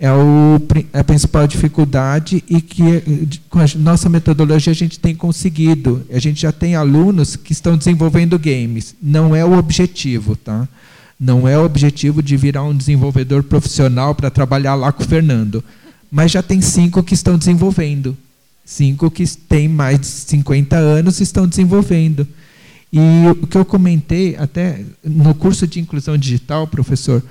é 0.00 0.12
o, 0.12 0.60
a 0.92 1.02
principal 1.02 1.46
dificuldade 1.46 2.44
e 2.48 2.60
que 2.60 2.82
eh, 2.82 3.02
com 3.50 3.58
a 3.58 3.66
nossa 3.76 4.08
metodologia 4.08 4.70
a 4.70 4.76
gente 4.76 4.98
tem 4.98 5.14
conseguido. 5.14 6.06
A 6.12 6.20
gente 6.20 6.40
já 6.40 6.52
tem 6.52 6.76
alunos 6.76 7.34
que 7.34 7.52
estão 7.52 7.76
desenvolvendo 7.76 8.38
games. 8.38 8.94
Não 9.02 9.34
é 9.34 9.44
o 9.44 9.58
objetivo, 9.58 10.36
tá? 10.36 10.68
Não 11.18 11.48
é 11.48 11.58
o 11.58 11.64
objetivo 11.64 12.22
de 12.22 12.36
virar 12.36 12.62
um 12.62 12.76
desenvolvedor 12.76 13.42
profissional 13.42 14.14
para 14.14 14.30
trabalhar 14.30 14.76
lá 14.76 14.92
com 14.92 15.02
o 15.02 15.06
Fernando. 15.06 15.64
Mas 16.08 16.30
já 16.30 16.42
tem 16.44 16.60
cinco 16.60 17.02
que 17.02 17.14
estão 17.14 17.36
desenvolvendo. 17.36 18.16
Cinco 18.64 19.10
que 19.10 19.26
têm 19.26 19.66
mais 19.66 19.98
de 19.98 20.06
50 20.06 20.76
anos 20.76 21.18
e 21.18 21.24
estão 21.24 21.46
desenvolvendo. 21.46 22.26
E 22.92 23.00
o 23.42 23.46
que 23.48 23.58
eu 23.58 23.64
comentei 23.64 24.36
até 24.36 24.84
no 25.02 25.34
curso 25.34 25.66
de 25.66 25.80
inclusão 25.80 26.16
digital, 26.16 26.68
professor, 26.68 27.22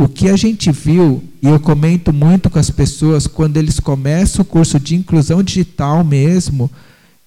o 0.00 0.06
que 0.06 0.28
a 0.28 0.36
gente 0.36 0.70
viu, 0.70 1.24
e 1.42 1.48
eu 1.48 1.58
comento 1.58 2.12
muito 2.12 2.48
com 2.48 2.56
as 2.56 2.70
pessoas 2.70 3.26
quando 3.26 3.56
eles 3.56 3.80
começam 3.80 4.42
o 4.42 4.44
curso 4.44 4.78
de 4.78 4.94
inclusão 4.94 5.42
digital 5.42 6.04
mesmo, 6.04 6.70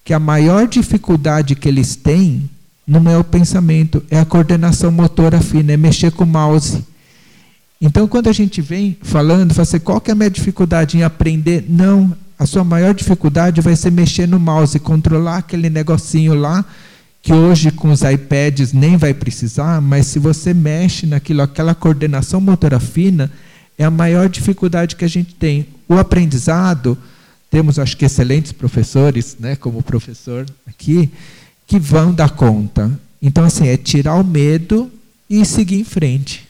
que 0.06 0.14
a 0.14 0.20
maior 0.20 0.66
dificuldade 0.70 1.54
que 1.54 1.68
eles 1.68 1.98
têm 1.98 2.50
não 2.88 3.12
é 3.12 3.18
o 3.18 3.26
pensamento, 3.26 4.02
é 4.10 4.22
a 4.22 4.26
coordenação 4.26 4.90
motora 4.90 5.42
fina, 5.42 5.74
é 5.74 5.76
mexer 5.76 6.14
com 6.14 6.24
o 6.24 6.28
mouse. 6.28 6.82
Então, 7.82 8.08
quando 8.08 8.30
a 8.30 8.34
gente 8.34 8.62
vem 8.62 8.96
falando, 9.02 9.54
fala 9.54 9.64
assim, 9.64 9.80
qual 9.80 10.00
que 10.00 10.10
é 10.10 10.14
a 10.14 10.16
minha 10.16 10.30
dificuldade 10.30 10.98
em 10.98 11.04
aprender? 11.04 11.66
Não, 11.68 12.16
a 12.40 12.46
sua 12.46 12.64
maior 12.64 12.94
dificuldade 12.94 13.60
vai 13.60 13.76
ser 13.76 13.92
mexer 13.92 14.30
no 14.30 14.40
mouse, 14.40 14.80
controlar 14.80 15.40
aquele 15.40 15.70
negocinho 15.70 16.34
lá, 16.36 16.64
que 17.22 17.34
hoje 17.34 17.72
com 17.72 17.92
os 17.92 18.02
iPads 18.02 18.74
nem 18.74 18.98
vai 18.98 19.14
precisar, 19.14 19.80
mas 19.80 20.08
se 20.08 20.18
você 20.18 20.54
mexe 20.54 21.06
naquilo, 21.06 21.42
aquela 21.42 21.76
coordenação 21.76 22.42
motora 22.42 22.80
fina, 22.80 23.32
é 23.78 23.84
a 23.84 23.92
maior 23.92 24.28
dificuldade 24.28 24.96
que 24.96 25.06
a 25.06 25.08
gente 25.08 25.36
tem. 25.36 25.68
O 25.88 25.96
aprendizado, 25.96 26.98
temos 27.50 27.78
acho 27.78 27.96
que 27.96 28.06
excelentes 28.06 28.52
professores, 28.52 29.38
né, 29.40 29.56
como 29.56 29.80
o 29.80 29.84
professor 29.84 30.46
aqui, 30.66 31.12
que 31.68 31.80
vão 31.80 32.14
dar 32.14 32.32
conta. 32.32 32.92
Então, 33.22 33.44
assim, 33.44 33.68
é 33.68 33.78
tirar 33.78 34.16
o 34.16 34.24
medo 34.24 34.92
e 35.30 35.46
seguir 35.46 35.80
em 35.80 35.84
frente. 35.84 36.48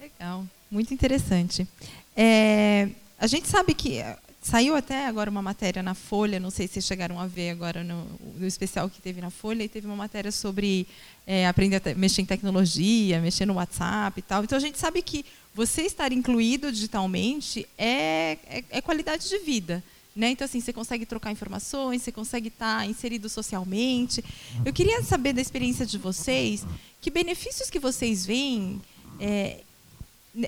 Legal, 0.00 0.44
muito 0.70 0.94
interessante. 0.94 1.68
É, 2.16 2.88
a 3.18 3.26
gente 3.26 3.48
sabe 3.48 3.74
que 3.74 4.02
saiu 4.44 4.76
até 4.76 5.06
agora 5.06 5.30
uma 5.30 5.40
matéria 5.40 5.82
na 5.82 5.94
Folha, 5.94 6.38
não 6.38 6.50
sei 6.50 6.66
se 6.66 6.74
vocês 6.74 6.84
chegaram 6.84 7.18
a 7.18 7.26
ver 7.26 7.48
agora 7.48 7.82
no, 7.82 8.04
no 8.36 8.46
especial 8.46 8.90
que 8.90 9.00
teve 9.00 9.18
na 9.18 9.30
Folha, 9.30 9.64
e 9.64 9.68
teve 9.70 9.86
uma 9.86 9.96
matéria 9.96 10.30
sobre 10.30 10.86
é, 11.26 11.46
aprender 11.46 11.76
a 11.76 11.94
mexer 11.94 12.20
em 12.20 12.26
tecnologia, 12.26 13.22
mexer 13.22 13.46
no 13.46 13.54
WhatsApp 13.54 14.20
e 14.20 14.22
tal. 14.22 14.44
Então 14.44 14.58
a 14.58 14.60
gente 14.60 14.78
sabe 14.78 15.00
que 15.00 15.24
você 15.54 15.82
estar 15.82 16.12
incluído 16.12 16.70
digitalmente 16.70 17.66
é, 17.78 18.36
é, 18.46 18.64
é 18.68 18.80
qualidade 18.82 19.30
de 19.30 19.38
vida. 19.38 19.82
Né? 20.14 20.30
Então, 20.30 20.44
assim, 20.44 20.60
você 20.60 20.74
consegue 20.74 21.06
trocar 21.06 21.32
informações, 21.32 22.02
você 22.02 22.12
consegue 22.12 22.48
estar 22.48 22.86
inserido 22.86 23.30
socialmente. 23.30 24.22
Eu 24.62 24.74
queria 24.74 25.02
saber 25.02 25.32
da 25.32 25.40
experiência 25.40 25.86
de 25.86 25.96
vocês, 25.96 26.66
que 27.00 27.10
benefícios 27.10 27.70
que 27.70 27.80
vocês 27.80 28.26
veem 28.26 28.80
é, 29.18 29.62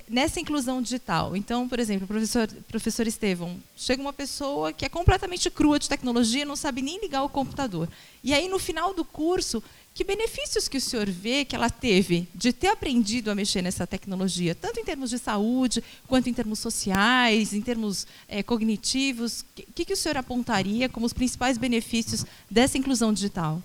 nessa 0.09 0.41
inclusão 0.41 0.83
digital. 0.83 1.37
Então, 1.37 1.69
por 1.69 1.79
exemplo, 1.79 2.07
professor, 2.07 2.49
professor 2.69 3.07
Estevão, 3.07 3.57
chega 3.77 4.03
uma 4.03 4.13
pessoa 4.13 4.73
que 4.73 4.85
é 4.85 4.89
completamente 4.89 5.49
crua 5.49 5.79
de 5.79 5.89
tecnologia, 5.89 6.45
não 6.45 6.57
sabe 6.57 6.83
nem 6.83 7.01
ligar 7.01 7.23
o 7.23 7.29
computador. 7.29 7.89
E 8.23 8.35
aí, 8.35 8.49
no 8.49 8.59
final 8.59 8.93
do 8.93 9.05
curso, 9.05 9.63
que 9.95 10.05
benefícios 10.05 10.69
que 10.69 10.77
o 10.77 10.81
senhor 10.81 11.09
vê 11.09 11.45
que 11.45 11.55
ela 11.55 11.71
teve 11.71 12.29
de 12.35 12.53
ter 12.53 12.67
aprendido 12.67 13.31
a 13.31 13.35
mexer 13.35 13.63
nessa 13.63 13.87
tecnologia, 13.87 14.55
tanto 14.55 14.81
em 14.81 14.85
termos 14.85 15.09
de 15.09 15.19
saúde, 15.19 15.83
quanto 16.07 16.29
em 16.29 16.35
termos 16.35 16.59
sociais, 16.59 17.55
em 17.55 17.63
termos 17.63 18.07
eh, 18.29 18.43
cognitivos? 18.43 19.41
O 19.41 19.73
que, 19.73 19.85
que 19.85 19.93
o 19.93 19.97
senhor 19.97 20.19
apontaria 20.19 20.89
como 20.89 21.07
os 21.07 21.13
principais 21.13 21.57
benefícios 21.57 22.27
dessa 22.51 22.77
inclusão 22.77 23.13
digital? 23.13 23.63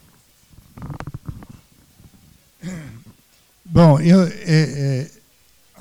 Bom, 3.65 3.99
eu, 3.99 4.23
é, 4.23 4.31
é, 4.45 5.11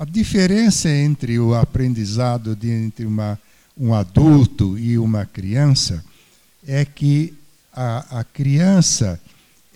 a 0.01 0.05
diferença 0.05 0.89
entre 0.89 1.37
o 1.37 1.53
aprendizado 1.53 2.55
de, 2.55 2.71
entre 2.71 3.05
uma, 3.05 3.39
um 3.77 3.93
adulto 3.93 4.75
e 4.75 4.97
uma 4.97 5.27
criança 5.27 6.03
é 6.67 6.83
que 6.83 7.35
a, 7.71 8.21
a 8.21 8.23
criança 8.23 9.21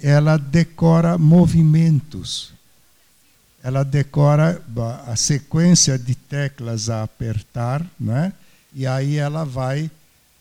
ela 0.02 0.36
decora 0.36 1.16
movimentos, 1.16 2.52
ela 3.64 3.86
decora 3.86 4.60
a- 5.06 5.16
sequência 5.16 5.96
de 5.96 6.16
teclas 6.16 6.90
a 6.90 7.04
apertar, 7.04 7.86
né? 8.00 8.34
e 8.74 8.88
aí 8.88 9.18
ela 9.18 9.44
vai 9.44 9.92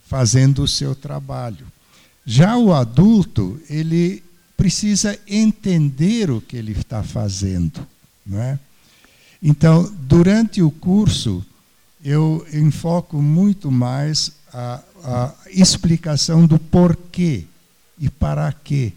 fazendo 0.07 0.63
o 0.63 0.69
seu 0.69 0.95
trabalho. 0.95 1.67
Já 2.25 2.57
o 2.57 2.73
adulto, 2.73 3.61
ele 3.69 4.23
precisa 4.57 5.19
entender 5.29 6.31
o 6.31 6.41
que 6.41 6.57
ele 6.57 6.73
está 6.73 7.03
fazendo. 7.03 7.87
Não 8.25 8.41
é? 8.41 8.59
Então, 9.47 9.93
durante 10.01 10.63
o 10.63 10.71
curso, 10.71 11.45
eu 12.03 12.47
enfoco 12.51 13.21
muito 13.21 13.71
mais 13.71 14.33
a, 14.51 14.81
a 15.05 15.35
explicação 15.51 16.47
do 16.47 16.59
porquê 16.59 17.45
e 18.01 18.09
para 18.09 18.51
quê. 18.51 18.95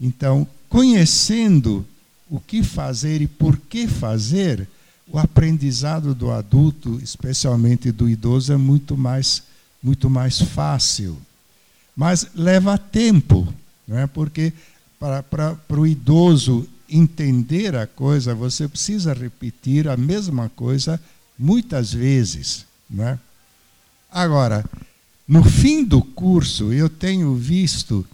Então, 0.00 0.46
conhecendo 0.68 1.84
o 2.30 2.38
que 2.38 2.62
fazer 2.62 3.20
e 3.20 3.26
por 3.26 3.56
que 3.56 3.88
fazer, 3.88 4.68
o 5.08 5.18
aprendizado 5.18 6.14
do 6.14 6.30
adulto, 6.30 7.00
especialmente 7.02 7.90
do 7.90 8.08
idoso, 8.08 8.52
é 8.52 8.56
muito 8.56 8.96
mais, 8.96 9.42
muito 9.82 10.08
mais 10.08 10.40
fácil. 10.40 11.18
Mas 11.96 12.28
leva 12.36 12.78
tempo, 12.78 13.52
não 13.86 13.98
é? 13.98 14.06
porque 14.06 14.52
para, 15.00 15.24
para, 15.24 15.54
para 15.54 15.80
o 15.80 15.86
idoso 15.86 16.68
entender 16.88 17.74
a 17.76 17.86
coisa, 17.86 18.34
você 18.34 18.68
precisa 18.68 19.12
repetir 19.12 19.88
a 19.88 19.96
mesma 19.96 20.48
coisa 20.48 21.00
muitas 21.38 21.92
vezes. 21.92 22.64
Não 22.88 23.04
é? 23.04 23.18
Agora, 24.10 24.64
no 25.26 25.42
fim 25.42 25.84
do 25.84 26.00
curso, 26.00 26.72
eu 26.72 26.88
tenho 26.88 27.34
visto 27.34 28.06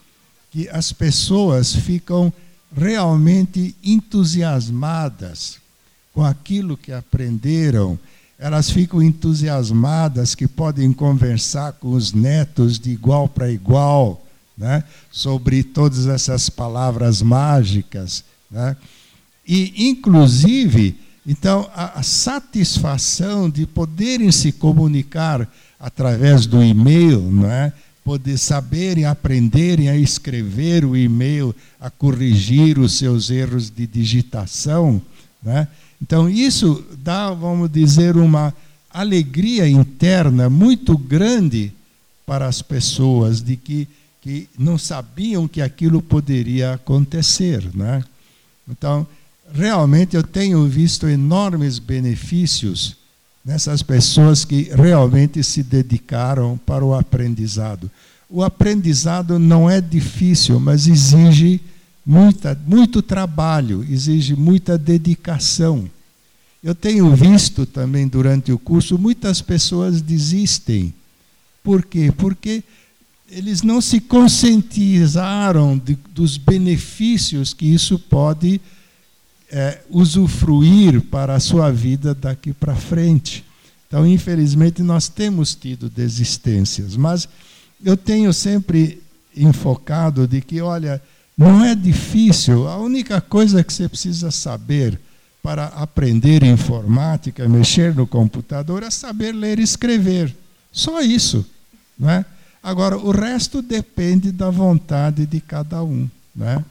que 0.50 0.68
as 0.68 0.92
pessoas 0.92 1.74
ficam 1.74 2.32
realmente 2.74 3.74
entusiasmadas 3.82 5.58
com 6.12 6.24
aquilo 6.24 6.76
que 6.76 6.92
aprenderam, 6.92 7.98
elas 8.38 8.70
ficam 8.70 9.02
entusiasmadas 9.02 10.34
que 10.34 10.48
podem 10.48 10.92
conversar 10.92 11.72
com 11.74 11.92
os 11.92 12.12
netos 12.12 12.78
de 12.78 12.90
igual 12.90 13.28
para 13.28 13.50
igual, 13.50 14.24
né, 14.56 14.84
sobre 15.10 15.62
todas 15.62 16.06
essas 16.06 16.50
palavras 16.50 17.22
mágicas, 17.22 18.24
né? 18.52 18.76
E 19.46 19.88
inclusive, 19.88 20.96
então 21.26 21.68
a, 21.74 21.98
a 21.98 22.02
satisfação 22.02 23.50
de 23.50 23.66
poderem 23.66 24.30
se 24.30 24.52
comunicar 24.52 25.48
através 25.80 26.46
do 26.46 26.62
e-mail, 26.62 27.20
não 27.20 27.50
é? 27.50 27.72
poder 28.04 28.36
saberem, 28.36 29.04
aprenderem 29.04 29.88
a 29.88 29.96
escrever 29.96 30.84
o 30.84 30.96
e-mail, 30.96 31.54
a 31.80 31.88
corrigir 31.88 32.78
os 32.78 32.98
seus 32.98 33.30
erros 33.30 33.70
de 33.70 33.86
digitação. 33.86 35.00
Né? 35.42 35.68
Então, 36.00 36.28
isso 36.28 36.84
dá, 37.02 37.30
vamos 37.30 37.70
dizer, 37.70 38.16
uma 38.16 38.52
alegria 38.92 39.68
interna 39.68 40.50
muito 40.50 40.98
grande 40.98 41.72
para 42.26 42.46
as 42.46 42.60
pessoas 42.60 43.40
de 43.40 43.56
que, 43.56 43.88
que 44.20 44.48
não 44.58 44.76
sabiam 44.76 45.46
que 45.46 45.62
aquilo 45.62 46.02
poderia 46.02 46.74
acontecer. 46.74 47.64
Né? 47.72 48.02
Então, 48.68 49.06
realmente 49.52 50.16
eu 50.16 50.22
tenho 50.22 50.66
visto 50.66 51.06
enormes 51.08 51.78
benefícios 51.78 52.96
nessas 53.44 53.82
pessoas 53.82 54.44
que 54.44 54.70
realmente 54.74 55.42
se 55.42 55.62
dedicaram 55.62 56.58
para 56.64 56.84
o 56.84 56.94
aprendizado. 56.94 57.90
O 58.30 58.42
aprendizado 58.42 59.38
não 59.38 59.68
é 59.68 59.80
difícil, 59.80 60.58
mas 60.58 60.86
exige 60.86 61.60
muita, 62.06 62.58
muito 62.66 63.02
trabalho, 63.02 63.84
exige 63.88 64.34
muita 64.34 64.78
dedicação. 64.78 65.90
Eu 66.62 66.74
tenho 66.74 67.14
visto 67.14 67.66
também 67.66 68.06
durante 68.06 68.52
o 68.52 68.58
curso 68.58 68.96
muitas 68.96 69.42
pessoas 69.42 70.00
desistem. 70.00 70.94
Por 71.62 71.84
quê? 71.84 72.12
Porque 72.16 72.62
eles 73.32 73.62
não 73.62 73.80
se 73.80 73.98
conscientizaram 73.98 75.78
de, 75.78 75.98
dos 76.10 76.36
benefícios 76.36 77.54
que 77.54 77.64
isso 77.64 77.98
pode 77.98 78.60
é, 79.50 79.80
usufruir 79.88 81.00
para 81.00 81.34
a 81.34 81.40
sua 81.40 81.72
vida 81.72 82.14
daqui 82.14 82.52
para 82.52 82.74
frente. 82.74 83.42
Então, 83.88 84.06
infelizmente, 84.06 84.82
nós 84.82 85.08
temos 85.08 85.54
tido 85.54 85.88
desistências, 85.88 86.94
mas 86.94 87.26
eu 87.82 87.96
tenho 87.96 88.32
sempre 88.34 89.02
enfocado 89.34 90.26
de 90.28 90.42
que, 90.42 90.60
olha, 90.60 91.00
não 91.36 91.64
é 91.64 91.74
difícil, 91.74 92.68
a 92.68 92.76
única 92.76 93.18
coisa 93.18 93.64
que 93.64 93.72
você 93.72 93.88
precisa 93.88 94.30
saber 94.30 95.00
para 95.42 95.66
aprender 95.68 96.42
informática, 96.44 97.48
mexer 97.48 97.94
no 97.94 98.06
computador, 98.06 98.82
é 98.82 98.90
saber 98.90 99.32
ler 99.32 99.58
e 99.58 99.62
escrever. 99.62 100.34
Só 100.70 101.00
isso. 101.00 101.44
Não 101.98 102.10
é? 102.10 102.24
Agora, 102.62 102.96
o 102.96 103.10
resto 103.10 103.60
depende 103.60 104.30
da 104.30 104.48
vontade 104.50 105.26
de 105.26 105.40
cada 105.40 105.82
um. 105.82 106.08
Não 106.34 106.48
é? 106.48 106.64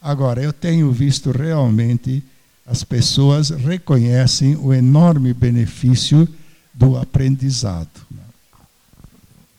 Agora, 0.00 0.42
eu 0.42 0.52
tenho 0.52 0.92
visto 0.92 1.30
realmente 1.30 2.22
as 2.66 2.82
pessoas 2.82 3.50
reconhecem 3.50 4.56
o 4.56 4.74
enorme 4.74 5.32
benefício 5.32 6.28
do 6.74 6.96
aprendizado. 6.96 8.06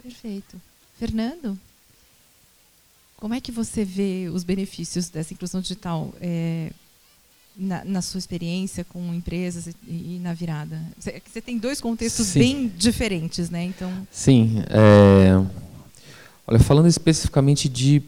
Perfeito. 0.04 0.62
Fernando, 1.00 1.58
como 3.16 3.34
é 3.34 3.42
que 3.42 3.52
você 3.52 3.84
vê 3.84 4.30
os 4.32 4.44
benefícios 4.44 5.10
dessa 5.10 5.34
inclusão 5.34 5.62
digital 5.62 6.14
é, 6.22 6.72
na, 7.58 7.84
na, 7.84 8.02
sua 8.02 8.20
experiência 8.20 8.84
com 8.84 9.14
empresas 9.14 9.68
e, 9.88 10.20
na 10.22 10.34
virada? 10.34 10.80
Você, 10.98 11.22
você, 11.26 11.42
tem 11.42 11.58
dois 11.58 11.82
contextos 11.82 12.28
Sim. 12.28 12.40
bem 12.40 12.68
diferentes, 12.76 13.50
né? 13.50 13.64
Então. 13.64 13.92
Sim. 14.12 14.64
É... 14.70 15.44
Olha, 16.46 16.60
falando 16.60 16.88
especificamente 16.88 17.68
de 17.68 18.02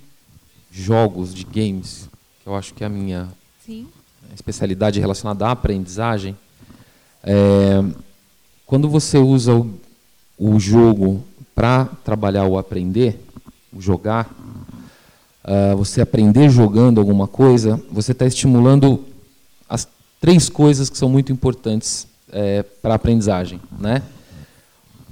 jogos, 0.72 1.34
de 1.34 1.44
games, 1.44 2.08
eu 2.46 2.56
acho 2.56 2.74
que 2.74 2.84
é 2.84 2.88
a 2.88 2.90
minha 2.90 3.28
Sim. 3.66 3.88
especialidade 4.34 5.00
relacionada 5.00 5.48
à 5.48 5.52
aprendizagem. 5.52 6.38
É, 7.24 7.84
quando 8.66 8.88
você 8.88 9.18
usa 9.18 9.54
o, 9.54 9.80
o 10.38 10.60
jogo 10.60 11.24
para 11.54 11.86
trabalhar 12.06 12.46
o 12.46 12.58
aprender, 12.58 13.20
o 13.74 13.82
jogar, 13.82 14.30
uh, 15.44 15.76
você 15.76 16.00
aprender 16.00 16.50
jogando 16.50 17.00
alguma 17.00 17.28
coisa, 17.28 17.82
você 17.92 18.14
está 18.14 18.26
estimulando 18.26 19.06
três 20.20 20.50
coisas 20.50 20.90
que 20.90 20.98
são 20.98 21.10
muito 21.10 21.32
importantes 21.32 22.08
é, 22.32 22.64
para 22.64 22.94
a 22.94 22.96
aprendizagem. 22.96 23.60
Né? 23.80 24.02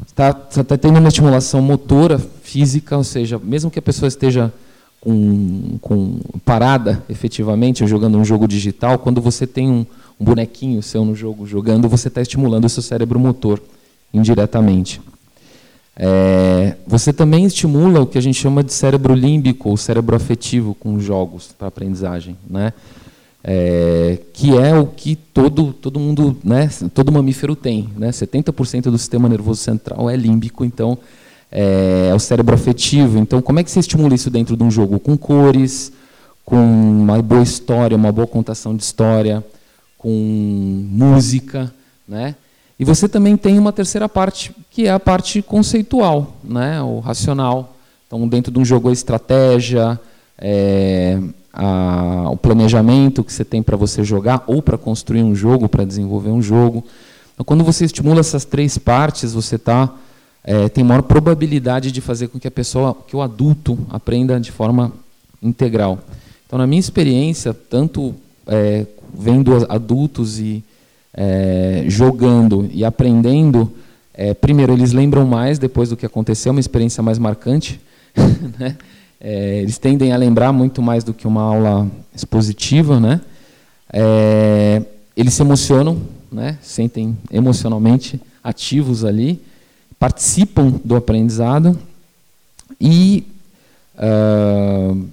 Está 0.05 0.33
tá 0.33 0.77
tendo 0.77 0.99
uma 0.99 1.07
estimulação 1.07 1.61
motora, 1.61 2.19
física, 2.19 2.97
ou 2.97 3.03
seja, 3.03 3.39
mesmo 3.39 3.71
que 3.71 3.79
a 3.79 3.81
pessoa 3.81 4.07
esteja 4.07 4.53
com, 4.99 5.77
com 5.81 6.19
parada, 6.45 7.03
efetivamente, 7.09 7.85
jogando 7.87 8.17
um 8.17 8.25
jogo 8.25 8.47
digital, 8.47 8.99
quando 8.99 9.21
você 9.21 9.47
tem 9.47 9.69
um, 9.69 9.85
um 10.19 10.25
bonequinho 10.25 10.81
seu 10.83 11.05
no 11.05 11.15
jogo 11.15 11.45
jogando, 11.45 11.87
você 11.87 12.07
está 12.07 12.21
estimulando 12.21 12.65
o 12.65 12.69
seu 12.69 12.83
cérebro 12.83 13.19
motor 13.19 13.61
indiretamente. 14.13 15.01
É, 15.95 16.75
você 16.85 17.11
também 17.11 17.45
estimula 17.45 18.01
o 18.01 18.05
que 18.05 18.17
a 18.17 18.21
gente 18.21 18.39
chama 18.39 18.63
de 18.63 18.71
cérebro 18.71 19.15
límbico, 19.15 19.69
ou 19.69 19.77
cérebro 19.77 20.15
afetivo, 20.15 20.75
com 20.75 20.99
jogos 20.99 21.55
para 21.57 21.67
aprendizagem, 21.67 22.37
né? 22.47 22.71
É, 23.49 24.19
que 24.33 24.57
é 24.57 24.77
o 24.77 24.85
que 24.87 25.15
todo, 25.15 25.71
todo 25.71 25.97
mundo, 25.97 26.35
né, 26.43 26.69
todo 26.93 27.13
mamífero 27.13 27.55
tem. 27.55 27.89
Né? 27.95 28.09
70% 28.09 28.83
do 28.83 28.97
sistema 28.97 29.29
nervoso 29.29 29.61
central 29.61 30.09
é 30.09 30.17
límbico, 30.17 30.65
então 30.65 30.97
é, 31.49 32.09
é, 32.11 32.13
o 32.13 32.19
cérebro 32.19 32.53
afetivo. 32.53 33.17
Então, 33.17 33.41
como 33.41 33.59
é 33.59 33.63
que 33.63 33.71
você 33.71 33.79
estimula 33.79 34.13
isso 34.13 34.29
dentro 34.29 34.57
de 34.57 34.63
um 34.63 34.69
jogo? 34.69 34.99
Com 34.99 35.17
cores, 35.17 35.93
com 36.43 36.57
uma 36.57 37.21
boa 37.21 37.41
história, 37.41 37.95
uma 37.95 38.11
boa 38.11 38.27
contação 38.27 38.75
de 38.75 38.83
história, 38.83 39.41
com 39.97 40.09
música, 40.89 41.73
né? 42.05 42.35
E 42.79 42.85
você 42.85 43.09
também 43.09 43.35
tem 43.35 43.57
uma 43.57 43.73
terceira 43.73 44.07
parte, 44.07 44.51
que 44.69 44.85
é 44.85 44.91
a 44.91 44.99
parte 44.99 45.41
conceitual, 45.41 46.35
né? 46.43 46.81
o 46.81 46.99
racional. 46.99 47.75
Então, 48.05 48.27
dentro 48.27 48.51
de 48.51 48.59
um 48.59 48.65
jogo, 48.65 48.89
a 48.89 48.93
estratégia, 48.93 49.99
é, 50.37 51.19
a, 51.59 52.29
o 52.29 52.37
planejamento 52.37 53.23
que 53.23 53.33
você 53.33 53.43
tem 53.43 53.63
para 53.63 53.75
você 53.75 54.03
jogar 54.03 54.43
ou 54.45 54.61
para 54.61 54.77
construir 54.77 55.23
um 55.23 55.33
jogo, 55.33 55.67
para 55.67 55.83
desenvolver 55.83 56.29
um 56.29 56.41
jogo. 56.41 56.85
Então, 57.33 57.43
quando 57.43 57.63
você 57.63 57.83
estimula 57.83 58.19
essas 58.19 58.45
três 58.45 58.77
partes, 58.77 59.33
você 59.33 59.55
está 59.55 59.91
é, 60.43 60.69
tem 60.69 60.83
maior 60.83 61.01
probabilidade 61.01 61.91
de 61.91 61.99
fazer 61.99 62.27
com 62.27 62.39
que 62.39 62.47
a 62.47 62.51
pessoa, 62.51 62.95
que 63.07 63.15
o 63.15 63.21
adulto 63.21 63.77
aprenda 63.89 64.39
de 64.39 64.51
forma 64.51 64.93
integral. 65.41 65.99
Então, 66.45 66.59
na 66.59 66.67
minha 66.67 66.79
experiência, 66.79 67.53
tanto 67.53 68.13
é, 68.45 68.85
vendo 69.13 69.65
adultos 69.67 70.39
e 70.39 70.63
é, 71.13 71.85
jogando 71.87 72.69
e 72.71 72.85
aprendendo, 72.85 73.69
é, 74.13 74.33
primeiro 74.33 74.73
eles 74.73 74.93
lembram 74.93 75.25
mais 75.25 75.57
depois 75.57 75.89
do 75.89 75.97
que 75.97 76.05
aconteceu, 76.05 76.51
uma 76.51 76.61
experiência 76.61 77.01
mais 77.01 77.17
marcante. 77.17 77.81
né? 78.59 78.77
É, 79.19 79.59
eles 79.61 79.77
tendem 79.77 80.13
a 80.13 80.17
lembrar 80.17 80.51
muito 80.51 80.81
mais 80.81 81.03
do 81.03 81.13
que 81.13 81.27
uma 81.27 81.41
aula 81.41 81.87
expositiva, 82.13 82.99
né? 82.99 83.21
É, 83.91 84.81
eles 85.15 85.33
se 85.33 85.41
emocionam, 85.41 86.01
né? 86.31 86.57
Sentem 86.61 87.17
emocionalmente 87.31 88.21
ativos 88.43 89.03
ali 89.03 89.41
participam 89.99 90.79
do 90.83 90.95
aprendizado 90.95 91.77
e 92.79 93.25
uh, 93.95 95.07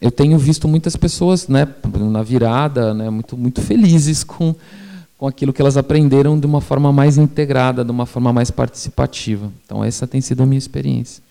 eu 0.00 0.10
tenho 0.10 0.38
visto 0.38 0.66
muitas 0.68 0.96
pessoas, 0.96 1.48
né, 1.48 1.66
na 2.10 2.22
virada, 2.22 2.94
né, 2.94 3.10
muito 3.10 3.36
muito 3.36 3.60
felizes 3.60 4.24
com 4.24 4.54
com 5.18 5.26
aquilo 5.26 5.52
que 5.52 5.60
elas 5.60 5.76
aprenderam 5.76 6.40
de 6.40 6.46
uma 6.46 6.62
forma 6.62 6.90
mais 6.90 7.18
integrada, 7.18 7.84
de 7.84 7.90
uma 7.90 8.06
forma 8.06 8.32
mais 8.32 8.50
participativa. 8.50 9.52
Então 9.66 9.84
essa 9.84 10.06
tem 10.06 10.22
sido 10.22 10.42
a 10.42 10.46
minha 10.46 10.58
experiência. 10.58 11.22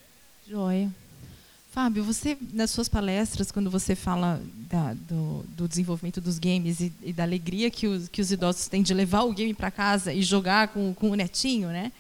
Joia. 0.48 0.92
Fábio, 1.80 2.04
você 2.04 2.38
nas 2.52 2.72
suas 2.72 2.90
palestras, 2.90 3.54
quando 3.54 3.72
você 3.72 3.96
fala 3.96 4.42
da, 4.70 4.94
do, 4.94 5.46
do, 5.56 5.66
desenvolvimento 5.66 6.20
dos 6.20 6.38
games 6.38 6.82
e, 6.82 6.92
e 7.02 7.14
da 7.14 7.24
alegria 7.24 7.72
que 7.72 7.88
os, 7.88 8.10
que 8.10 8.20
os, 8.20 8.34
idosos 8.34 8.68
têm 8.68 8.84
de 8.84 8.94
levar 8.94 9.22
o 9.22 9.32
game 9.32 9.54
para 9.54 9.72
casa 9.72 10.12
e 10.12 10.22
jogar 10.22 10.68
com, 10.68 10.94
com 10.94 11.10
o 11.10 11.16
netinho, 11.16 11.70
né? 11.70 11.94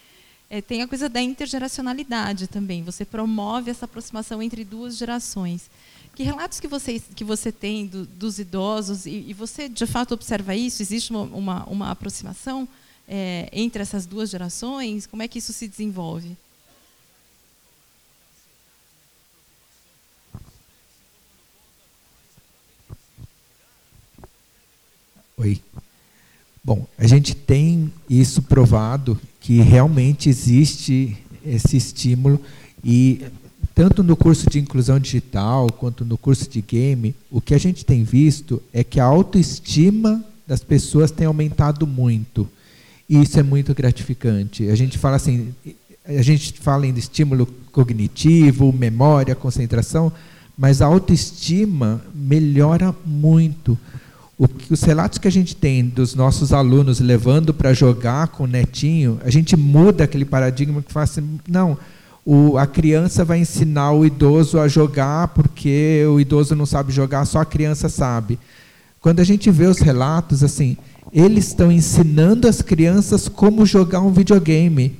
É, 0.50 0.62
tem 0.62 0.82
a 0.82 0.88
coisa 0.88 1.08
da 1.08 1.22
intergeracionalidade 1.22 2.48
também. 2.48 2.84
Você 2.84 3.06
promove 3.06 3.72
essa 3.72 3.86
aproximação 3.86 4.44
entre 4.44 4.66
duas 4.66 4.98
gerações. 4.98 5.72
Que 6.14 6.24
relatos 6.24 6.60
que 6.60 6.68
você, 6.68 7.00
que 7.16 7.24
você 7.24 7.50
tem 7.50 7.88
do, 7.88 8.06
dos 8.06 8.38
idosos, 8.38 9.06
e, 9.06 9.28
e, 9.30 9.34
você 9.34 9.70
de 9.70 9.86
fato 9.86 10.14
observa 10.14 10.54
isso? 10.54 10.82
Existe 10.82 11.10
uma, 11.12 11.22
uma, 11.22 11.64
uma 11.68 11.90
aproximação 11.90 12.68
é, 13.08 13.48
entre 13.54 13.82
essas 13.82 14.06
duas 14.06 14.30
gerações? 14.30 15.08
Como 15.08 15.24
é 15.24 15.28
que 15.30 15.40
isso 15.40 15.54
se 15.54 15.70
desenvolve? 15.70 16.36
Oi. 25.40 25.58
Bom, 26.62 26.86
a 26.98 27.08
gente 27.08 27.34
tem 27.34 27.90
isso 28.10 28.42
provado 28.42 29.18
que 29.40 29.62
realmente 29.62 30.28
existe 30.28 31.18
esse 31.46 31.78
estímulo 31.78 32.42
e 32.84 33.22
tanto 33.74 34.04
no 34.04 34.18
curso 34.18 34.50
de 34.50 34.60
inclusão 34.60 35.00
digital 35.00 35.72
quanto 35.72 36.04
no 36.04 36.18
curso 36.18 36.50
de 36.50 36.62
game, 36.62 37.16
o 37.32 37.40
que 37.40 37.54
a 37.54 37.58
gente 37.58 37.86
tem 37.86 38.04
visto 38.04 38.62
é 38.74 38.84
que 38.84 39.00
a 39.00 39.06
autoestima 39.06 40.22
das 40.46 40.62
pessoas 40.62 41.10
tem 41.10 41.26
aumentado 41.26 41.88
muito. 41.88 42.46
E 43.08 43.22
isso 43.22 43.40
é 43.40 43.44
muito 43.44 43.74
gratificante. 43.74 44.68
A 44.68 44.76
gente 44.76 44.98
fala 44.98 45.16
assim, 45.16 45.56
a 46.06 46.22
gente 46.22 46.52
fala 46.52 46.86
em 46.86 46.94
estímulo 46.98 47.46
cognitivo, 47.72 48.74
memória, 48.74 49.34
concentração, 49.36 50.12
mas 50.58 50.82
a 50.82 50.86
autoestima 50.88 52.04
melhora 52.14 52.94
muito. 53.06 53.78
Os 54.70 54.82
relatos 54.84 55.18
que 55.18 55.28
a 55.28 55.32
gente 55.32 55.54
tem 55.54 55.84
dos 55.84 56.16
nossos 56.16 56.54
alunos 56.54 57.02
levando 57.02 57.54
para 57.54 57.74
jogar 57.74 58.30
com 58.30 58.46
o 58.46 58.48
netinho, 58.48 59.20
a 59.26 59.30
gente 59.30 59.58
muda 59.58 60.06
aquele 60.06 60.24
paradigma 60.24 60.82
que 60.82 60.94
fala 60.94 61.04
assim, 61.04 61.40
não, 61.46 61.78
o, 62.26 62.58
a 62.58 62.66
criança 62.66 63.26
vai 63.26 63.40
ensinar 63.40 63.92
o 63.92 64.06
idoso 64.06 64.58
a 64.58 64.68
jogar 64.68 65.28
porque 65.30 66.06
o 66.08 66.22
idoso 66.22 66.56
não 66.56 66.66
sabe 66.66 66.94
jogar, 66.94 67.26
só 67.26 67.40
a 67.40 67.46
criança 67.46 67.90
sabe. 67.90 68.40
Quando 69.02 69.20
a 69.20 69.26
gente 69.26 69.52
vê 69.52 69.66
os 69.66 69.80
relatos, 69.80 70.42
assim, 70.42 70.78
eles 71.12 71.48
estão 71.48 71.70
ensinando 71.70 72.48
as 72.48 72.62
crianças 72.62 73.28
como 73.28 73.66
jogar 73.66 74.02
um 74.02 74.12
videogame. 74.12 74.98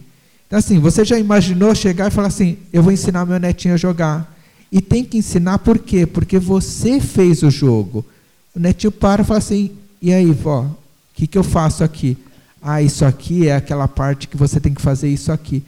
Então, 0.48 0.58
assim, 0.58 0.80
você 0.80 1.06
já 1.06 1.18
imaginou 1.18 1.76
chegar 1.76 2.08
e 2.08 2.12
falar 2.12 2.28
assim: 2.28 2.58
eu 2.74 2.82
vou 2.82 2.92
ensinar 2.92 3.26
meu 3.26 3.40
netinho 3.40 3.76
a 3.76 3.78
jogar. 3.78 4.36
E 4.72 4.82
tem 4.82 5.04
que 5.04 5.18
ensinar 5.18 5.60
por 5.60 5.78
quê? 5.78 6.06
Porque 6.06 6.40
você 6.40 7.00
fez 7.00 7.44
o 7.44 7.50
jogo. 7.50 8.06
O 8.56 8.60
netinho 8.60 8.92
para 8.92 9.22
e 9.22 9.26
fala 9.26 9.40
assim: 9.40 9.72
e 10.02 10.14
aí, 10.14 10.32
vó, 10.32 10.62
o 10.62 10.76
que, 11.14 11.28
que 11.28 11.38
eu 11.38 11.44
faço 11.44 11.84
aqui? 11.84 12.18
Ah, 12.62 12.82
isso 12.82 13.06
aqui 13.06 13.48
é 13.48 13.56
aquela 13.56 13.88
parte 13.88 14.28
que 14.28 14.38
você 14.38 14.60
tem 14.60 14.74
que 14.74 14.82
fazer 14.82 15.10
isso 15.10 15.32
aqui. 15.32 15.64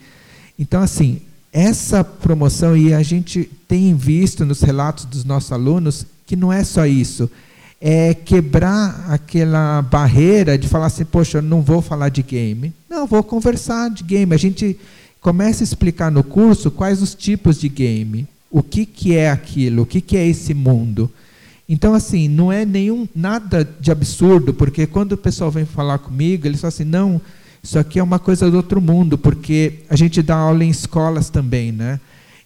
Então, 0.58 0.82
assim, 0.82 1.20
essa 1.52 2.02
promoção, 2.02 2.76
e 2.76 2.94
a 2.94 3.02
gente 3.02 3.50
tem 3.68 3.94
visto 3.94 4.44
nos 4.44 4.62
relatos 4.62 5.04
dos 5.04 5.24
nossos 5.24 5.52
alunos, 5.52 6.06
que 6.26 6.36
não 6.36 6.52
é 6.52 6.64
só 6.64 6.86
isso, 6.86 7.30
é 7.80 8.14
quebrar 8.14 9.06
aquela 9.08 9.82
barreira 9.82 10.56
de 10.56 10.68
falar 10.68 10.86
assim, 10.86 11.04
poxa, 11.04 11.38
eu 11.38 11.42
não 11.42 11.60
vou 11.60 11.82
falar 11.82 12.08
de 12.08 12.22
game. 12.22 12.72
Não, 12.88 13.06
vou 13.06 13.22
conversar 13.22 13.90
de 13.90 14.04
game. 14.04 14.34
A 14.34 14.38
gente 14.38 14.78
começa 15.20 15.62
a 15.62 15.64
explicar 15.64 16.10
no 16.10 16.22
curso 16.22 16.70
quais 16.70 17.02
os 17.02 17.14
tipos 17.14 17.60
de 17.60 17.68
game, 17.68 18.26
o 18.50 18.62
que, 18.62 18.86
que 18.86 19.16
é 19.16 19.30
aquilo, 19.30 19.82
o 19.82 19.86
que, 19.86 20.00
que 20.00 20.16
é 20.16 20.26
esse 20.26 20.54
mundo. 20.54 21.10
Então, 21.72 21.94
assim, 21.94 22.28
não 22.28 22.52
é 22.52 22.66
nenhum 22.66 23.08
nada 23.16 23.66
de 23.80 23.90
absurdo, 23.90 24.52
porque 24.52 24.86
quando 24.86 25.12
o 25.12 25.16
pessoal 25.16 25.50
vem 25.50 25.64
falar 25.64 26.00
comigo, 26.00 26.46
eles 26.46 26.60
falam 26.60 26.68
assim, 26.68 26.84
não, 26.84 27.18
isso 27.62 27.78
aqui 27.78 27.98
é 27.98 28.02
uma 28.02 28.18
coisa 28.18 28.50
do 28.50 28.58
outro 28.58 28.78
mundo, 28.78 29.16
porque 29.16 29.78
a 29.88 29.96
gente 29.96 30.20
dá 30.20 30.36
aula 30.36 30.62
em 30.62 30.68
escolas 30.68 31.30
também, 31.30 31.72
né? 31.72 31.98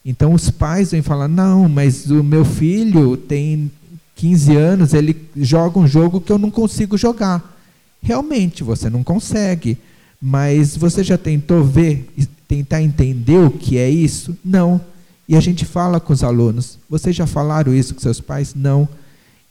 Então 0.05 0.33
os 0.33 0.49
pais 0.49 0.93
vêm 0.93 1.03
falar: 1.03 1.27
"Não, 1.27 1.69
mas 1.69 2.09
o 2.09 2.23
meu 2.23 2.45
filho 2.45 3.17
tem 3.17 3.69
15 4.15 4.55
anos, 4.55 4.95
ele 4.95 5.17
joga 5.35 5.81
um 5.81 5.89
jogo 5.89 6.21
que 6.21 6.31
eu 6.31 6.39
não 6.39 6.49
consigo 6.49 6.97
jogar". 6.97 7.59
Realmente, 8.01 8.63
você 8.63 8.89
não 8.89 9.03
consegue, 9.03 9.77
mas 10.23 10.77
você 10.77 11.03
já 11.03 11.19
tentou 11.19 11.65
ver 11.65 12.09
tentar 12.47 12.81
entender 12.81 13.39
o 13.39 13.51
que 13.51 13.77
é 13.77 13.91
isso? 13.91 14.39
Não. 14.45 14.81
E 15.29 15.35
a 15.35 15.41
gente 15.41 15.65
fala 15.65 15.99
com 15.99 16.13
os 16.13 16.23
alunos: 16.23 16.79
"Vocês 16.89 17.17
já 17.17 17.27
falaram 17.27 17.75
isso 17.75 17.93
com 17.93 18.01
seus 18.01 18.21
pais?" 18.21 18.55
Não. 18.55 18.89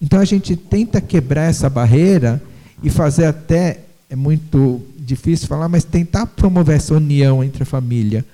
Então 0.01 0.19
a 0.19 0.25
gente 0.25 0.55
tenta 0.55 0.99
quebrar 0.99 1.43
essa 1.43 1.69
barreira 1.69 2.41
e 2.83 2.89
fazer 2.89 3.25
até 3.25 3.79
é 4.09 4.15
muito 4.15 4.81
difícil 4.97 5.47
falar, 5.47 5.67
mas 5.67 5.83
tentar 5.83 6.25
promover 6.25 6.75
essa 6.77 6.93
união 6.93 7.43
entre 7.43 7.63
a 7.63 7.65
família. 7.65 8.25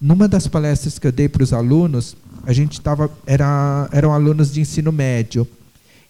Numa 0.00 0.26
das 0.26 0.46
palestras 0.46 0.98
que 0.98 1.06
eu 1.06 1.12
dei 1.12 1.28
para 1.28 1.42
os 1.42 1.52
alunos, 1.52 2.16
a 2.44 2.52
gente 2.52 2.72
estava 2.72 3.10
era, 3.26 3.88
eram 3.92 4.12
alunos 4.12 4.52
de 4.52 4.60
ensino 4.60 4.90
médio 4.90 5.46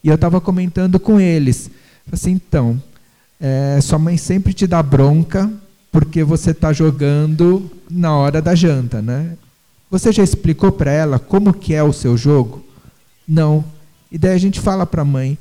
e 0.03 0.07
eu 0.07 0.15
estava 0.15 0.39
comentando 0.39 0.99
com 0.99 1.19
eles, 1.19 1.69
assim, 2.11 2.31
então, 2.31 2.81
é, 3.39 3.79
sua 3.81 3.99
mãe 3.99 4.17
sempre 4.17 4.53
te 4.53 4.65
dá 4.65 4.81
bronca 4.81 5.51
porque 5.91 6.23
você 6.23 6.51
está 6.51 6.71
jogando 6.71 7.69
na 7.89 8.15
hora 8.15 8.41
da 8.41 8.55
janta, 8.55 9.01
né? 9.01 9.35
Você 9.89 10.11
já 10.11 10.23
explicou 10.23 10.71
para 10.71 10.89
ela 10.89 11.19
como 11.19 11.53
que 11.53 11.73
é 11.73 11.83
o 11.83 11.91
seu 11.91 12.15
jogo? 12.15 12.65
Não. 13.27 13.63
E 14.11 14.17
daí 14.17 14.33
a 14.33 14.37
gente 14.37 14.59
fala 14.59 14.85
para 14.85 15.03
a 15.03 15.05
mãe, 15.05 15.37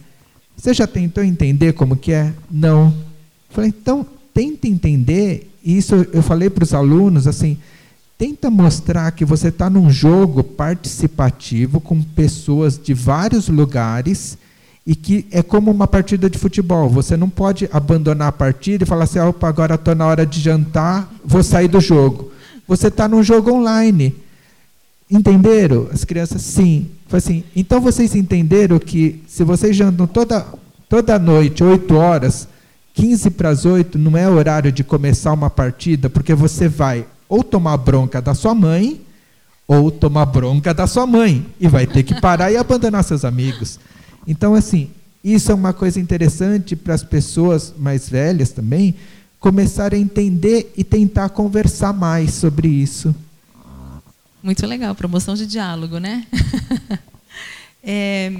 você 0.56 0.72
já 0.72 0.86
tentou 0.86 1.24
entender 1.24 1.72
como 1.72 1.96
que 1.96 2.12
é? 2.12 2.32
Não. 2.50 2.88
Eu 2.88 3.54
falei, 3.54 3.70
então 3.70 4.06
tenta 4.32 4.68
entender, 4.68 5.50
e 5.64 5.76
isso 5.76 6.06
eu 6.12 6.22
falei 6.22 6.48
para 6.48 6.62
os 6.62 6.72
alunos, 6.72 7.26
assim, 7.26 7.58
tenta 8.16 8.50
mostrar 8.50 9.10
que 9.12 9.24
você 9.24 9.48
está 9.48 9.68
num 9.68 9.90
jogo 9.90 10.44
participativo 10.44 11.80
com 11.80 12.02
pessoas 12.02 12.78
de 12.78 12.94
vários 12.94 13.48
lugares 13.48 14.38
e 14.86 14.94
que 14.94 15.26
é 15.30 15.42
como 15.42 15.70
uma 15.70 15.86
partida 15.86 16.28
de 16.28 16.38
futebol. 16.38 16.88
Você 16.90 17.16
não 17.16 17.28
pode 17.28 17.68
abandonar 17.72 18.28
a 18.28 18.32
partida 18.32 18.84
e 18.84 18.86
falar 18.86 19.04
assim, 19.04 19.18
opa, 19.18 19.48
agora 19.48 19.74
estou 19.74 19.94
na 19.94 20.06
hora 20.06 20.26
de 20.26 20.40
jantar, 20.40 21.12
vou 21.24 21.42
sair 21.42 21.68
do 21.68 21.80
jogo. 21.80 22.30
Você 22.68 22.88
está 22.88 23.08
num 23.08 23.22
jogo 23.22 23.52
online. 23.52 24.14
Entenderam? 25.10 25.88
As 25.92 26.04
crianças, 26.04 26.42
sim. 26.42 26.88
Foi 27.08 27.18
assim, 27.18 27.44
então 27.56 27.80
vocês 27.80 28.14
entenderam 28.14 28.78
que 28.78 29.22
se 29.26 29.42
vocês 29.42 29.74
jantam 29.74 30.06
toda, 30.06 30.46
toda 30.88 31.18
noite, 31.18 31.64
oito 31.64 31.96
horas, 31.96 32.46
15 32.94 33.30
para 33.30 33.48
as 33.48 33.64
8 33.64 33.98
não 33.98 34.16
é 34.16 34.28
horário 34.28 34.70
de 34.70 34.84
começar 34.84 35.32
uma 35.32 35.50
partida, 35.50 36.08
porque 36.08 36.34
você 36.34 36.68
vai 36.68 37.06
ou 37.28 37.42
tomar 37.42 37.76
bronca 37.76 38.20
da 38.20 38.34
sua 38.34 38.54
mãe, 38.54 39.00
ou 39.66 39.90
tomar 39.90 40.26
bronca 40.26 40.74
da 40.74 40.86
sua 40.86 41.06
mãe, 41.06 41.46
e 41.60 41.68
vai 41.68 41.86
ter 41.86 42.02
que 42.02 42.20
parar 42.20 42.50
e 42.50 42.56
abandonar 42.56 43.04
seus 43.04 43.24
amigos. 43.24 43.78
Então, 44.26 44.54
assim, 44.54 44.90
isso 45.22 45.52
é 45.52 45.54
uma 45.54 45.72
coisa 45.72 46.00
interessante 46.00 46.74
para 46.74 46.94
as 46.94 47.04
pessoas 47.04 47.72
mais 47.78 48.08
velhas 48.08 48.50
também 48.50 48.94
começarem 49.38 50.00
a 50.00 50.02
entender 50.02 50.72
e 50.76 50.84
tentar 50.84 51.30
conversar 51.30 51.92
mais 51.92 52.34
sobre 52.34 52.68
isso. 52.68 53.14
Muito 54.42 54.66
legal, 54.66 54.94
promoção 54.94 55.34
de 55.34 55.46
diálogo, 55.46 55.98
né? 55.98 56.26
é, 57.82 58.32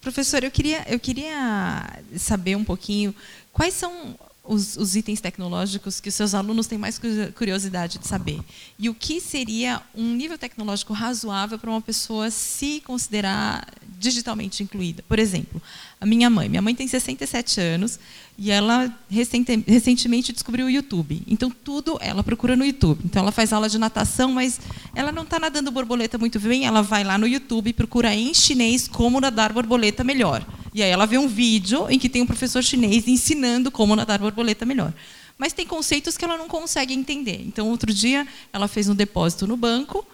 professor, 0.00 0.44
eu 0.44 0.50
queria, 0.50 0.84
eu 0.88 1.00
queria 1.00 1.98
saber 2.16 2.56
um 2.56 2.64
pouquinho 2.64 3.14
Quais 3.56 3.72
são 3.72 4.14
os, 4.44 4.76
os, 4.76 4.94
itens 4.96 5.18
tecnológicos 5.18 5.98
que 5.98 6.10
os 6.10 6.14
seus 6.14 6.34
alunos 6.34 6.66
têm 6.66 6.76
mais 6.76 7.00
curiosidade 7.34 7.96
de 7.96 8.06
saber? 8.06 8.38
E 8.78 8.90
o 8.90 8.94
que 8.94 9.18
seria 9.18 9.80
um 9.94 10.14
nível 10.14 10.36
tecnológico 10.36 10.92
razoável 10.92 11.58
para 11.58 11.70
uma 11.70 11.80
pessoa 11.80 12.30
se 12.30 12.82
considerar 12.82 13.66
digitalmente 13.98 14.62
incluída? 14.62 15.02
Por 15.08 15.18
exemplo, 15.18 15.60
a 16.00 16.04
minha 16.04 16.28
mãe. 16.28 16.48
Minha 16.48 16.62
mãe 16.62 16.74
tem 16.74 16.86
67 16.86 17.60
anos 17.60 17.98
e 18.38 18.50
ela 18.50 18.92
recentemente 19.08 20.32
descobriu 20.32 20.66
o 20.66 20.70
YouTube. 20.70 21.22
Então, 21.26 21.50
tudo 21.50 21.98
ela 22.00 22.22
procura 22.22 22.54
no 22.54 22.64
YouTube. 22.64 23.00
Então, 23.04 23.22
ela 23.22 23.32
faz 23.32 23.52
aula 23.52 23.68
de 23.68 23.78
natação, 23.78 24.32
mas 24.32 24.60
ela 24.94 25.10
não 25.10 25.22
está 25.22 25.38
nadando 25.38 25.70
borboleta 25.70 26.18
muito 26.18 26.38
bem. 26.38 26.66
Ela 26.66 26.82
vai 26.82 27.02
lá 27.02 27.16
no 27.16 27.26
YouTube 27.26 27.70
e 27.70 27.72
procura 27.72 28.14
em 28.14 28.34
chinês 28.34 28.86
como 28.86 29.20
nadar 29.20 29.52
borboleta 29.52 30.04
melhor. 30.04 30.46
E 30.74 30.82
aí 30.82 30.90
ela 30.90 31.06
vê 31.06 31.16
um 31.16 31.26
vídeo 31.26 31.86
em 31.88 31.98
que 31.98 32.08
tem 32.08 32.20
um 32.20 32.26
professor 32.26 32.62
chinês 32.62 33.08
ensinando 33.08 33.70
como 33.70 33.96
nadar 33.96 34.18
borboleta 34.18 34.66
melhor. 34.66 34.92
Mas 35.38 35.54
tem 35.54 35.66
conceitos 35.66 36.16
que 36.16 36.24
ela 36.24 36.36
não 36.36 36.48
consegue 36.48 36.92
entender. 36.92 37.42
Então, 37.46 37.70
outro 37.70 37.92
dia, 37.92 38.26
ela 38.52 38.68
fez 38.68 38.88
um 38.88 38.94
depósito 38.94 39.46
no 39.46 39.56
banco 39.56 40.06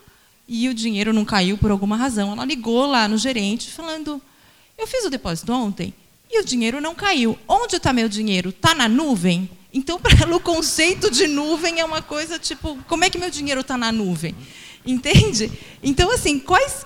e 0.46 0.68
o 0.68 0.74
dinheiro 0.74 1.12
não 1.12 1.24
caiu 1.24 1.58
por 1.58 1.72
alguma 1.72 1.96
razão. 1.96 2.32
Ela 2.32 2.44
ligou 2.44 2.86
lá 2.86 3.08
no 3.08 3.18
gerente 3.18 3.70
falando 3.70 4.22
Eu 4.76 4.86
fiz 4.86 5.04
o 5.04 5.10
depósito 5.10 5.52
ontem 5.52 5.94
e 6.30 6.40
o 6.40 6.44
dinheiro 6.44 6.80
não 6.80 6.94
caiu. 6.94 7.38
Onde 7.46 7.76
está 7.76 7.92
meu 7.92 8.08
dinheiro? 8.08 8.50
Está 8.50 8.74
na 8.74 8.88
nuvem? 8.88 9.48
Então, 9.72 9.98
para 10.00 10.16
ela, 10.20 10.36
o 10.36 10.40
conceito 10.40 11.10
de 11.10 11.26
nuvem 11.26 11.80
é 11.80 11.84
uma 11.84 12.02
coisa 12.02 12.38
tipo: 12.38 12.78
como 12.88 13.04
é 13.04 13.10
que 13.10 13.18
meu 13.18 13.30
dinheiro 13.30 13.60
está 13.60 13.76
na 13.76 13.92
nuvem? 13.92 14.34
Entende? 14.84 15.50
Então, 15.82 16.10
assim, 16.10 16.38
quais, 16.38 16.84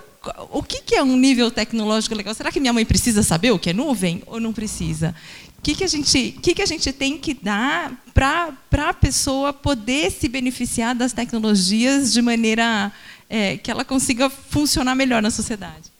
o 0.51 0.61
que, 0.61 0.81
que 0.81 0.95
é 0.95 1.03
um 1.03 1.17
nível 1.17 1.49
tecnológico 1.49 2.13
legal? 2.13 2.33
Será 2.33 2.51
que 2.51 2.59
minha 2.59 2.73
mãe 2.73 2.85
precisa 2.85 3.23
saber 3.23 3.51
o 3.51 3.59
que 3.59 3.71
é 3.71 3.73
nuvem 3.73 4.21
ou 4.27 4.39
não 4.39 4.53
precisa? 4.53 5.15
O 5.57 5.61
que, 5.61 5.73
que, 5.73 5.83
a, 5.83 5.87
gente, 5.87 6.37
que, 6.41 6.53
que 6.53 6.61
a 6.61 6.65
gente 6.65 6.93
tem 6.93 7.17
que 7.17 7.33
dar 7.33 7.91
para 8.13 8.55
a 8.89 8.93
pessoa 8.93 9.51
poder 9.51 10.11
se 10.11 10.29
beneficiar 10.29 10.93
das 10.93 11.11
tecnologias 11.11 12.13
de 12.13 12.21
maneira 12.21 12.91
é, 13.27 13.57
que 13.57 13.71
ela 13.71 13.83
consiga 13.83 14.29
funcionar 14.29 14.95
melhor 14.95 15.21
na 15.21 15.31
sociedade? 15.31 15.96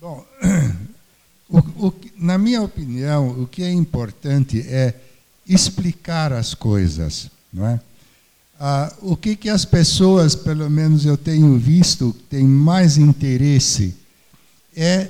Bom, 0.00 0.24
o, 1.50 1.58
o, 1.58 1.94
na 2.16 2.38
minha 2.38 2.62
opinião, 2.62 3.42
o 3.42 3.46
que 3.46 3.62
é 3.62 3.70
importante 3.70 4.62
é 4.66 4.94
explicar 5.46 6.32
as 6.32 6.54
coisas, 6.54 7.30
não 7.52 7.66
é? 7.66 7.78
Ah, 8.58 8.90
o 9.02 9.14
que, 9.14 9.36
que 9.36 9.50
as 9.50 9.66
pessoas, 9.66 10.34
pelo 10.34 10.70
menos 10.70 11.04
eu 11.04 11.18
tenho 11.18 11.58
visto, 11.58 12.16
têm 12.30 12.44
mais 12.44 12.96
interesse 12.96 13.94
é 14.74 15.06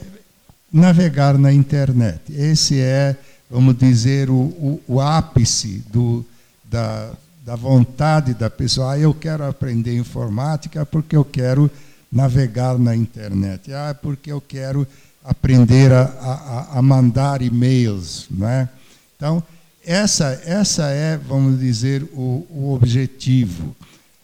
navegar 0.73 1.39
na 1.39 1.53
internet. 1.53 2.21
Esse 2.29 2.81
é, 2.81 3.17
vamos 3.49 3.79
dizer, 3.79 4.29
o, 4.29 4.35
o, 4.35 4.83
o 4.89 5.01
ápice 5.01 5.85
do, 5.93 6.27
da, 6.65 7.13
da 7.45 7.55
vontade 7.55 8.35
da 8.35 8.51
pessoa. 8.51 8.95
Ah, 8.95 8.99
eu 8.99 9.15
quero 9.15 9.47
aprender 9.47 9.97
informática 9.97 10.85
porque 10.85 11.15
eu 11.15 11.25
quero 11.25 11.71
navegar 12.11 12.79
na 12.79 12.95
internet. 12.95 13.73
Ah, 13.73 13.97
porque 14.01 14.33
eu 14.33 14.41
quero 14.41 14.87
aprender 15.25 15.93
a, 15.93 16.03
a, 16.03 16.79
a 16.79 16.83
mandar 16.83 17.43
e-mails. 17.43 18.27
Não 18.31 18.49
é? 18.49 18.69
Então, 19.17 19.43
essa, 19.85 20.41
essa 20.45 20.89
é, 20.89 21.17
vamos 21.17 21.61
dizer, 21.61 22.03
o, 22.13 22.47
o 22.51 22.75
objetivo. 22.75 23.75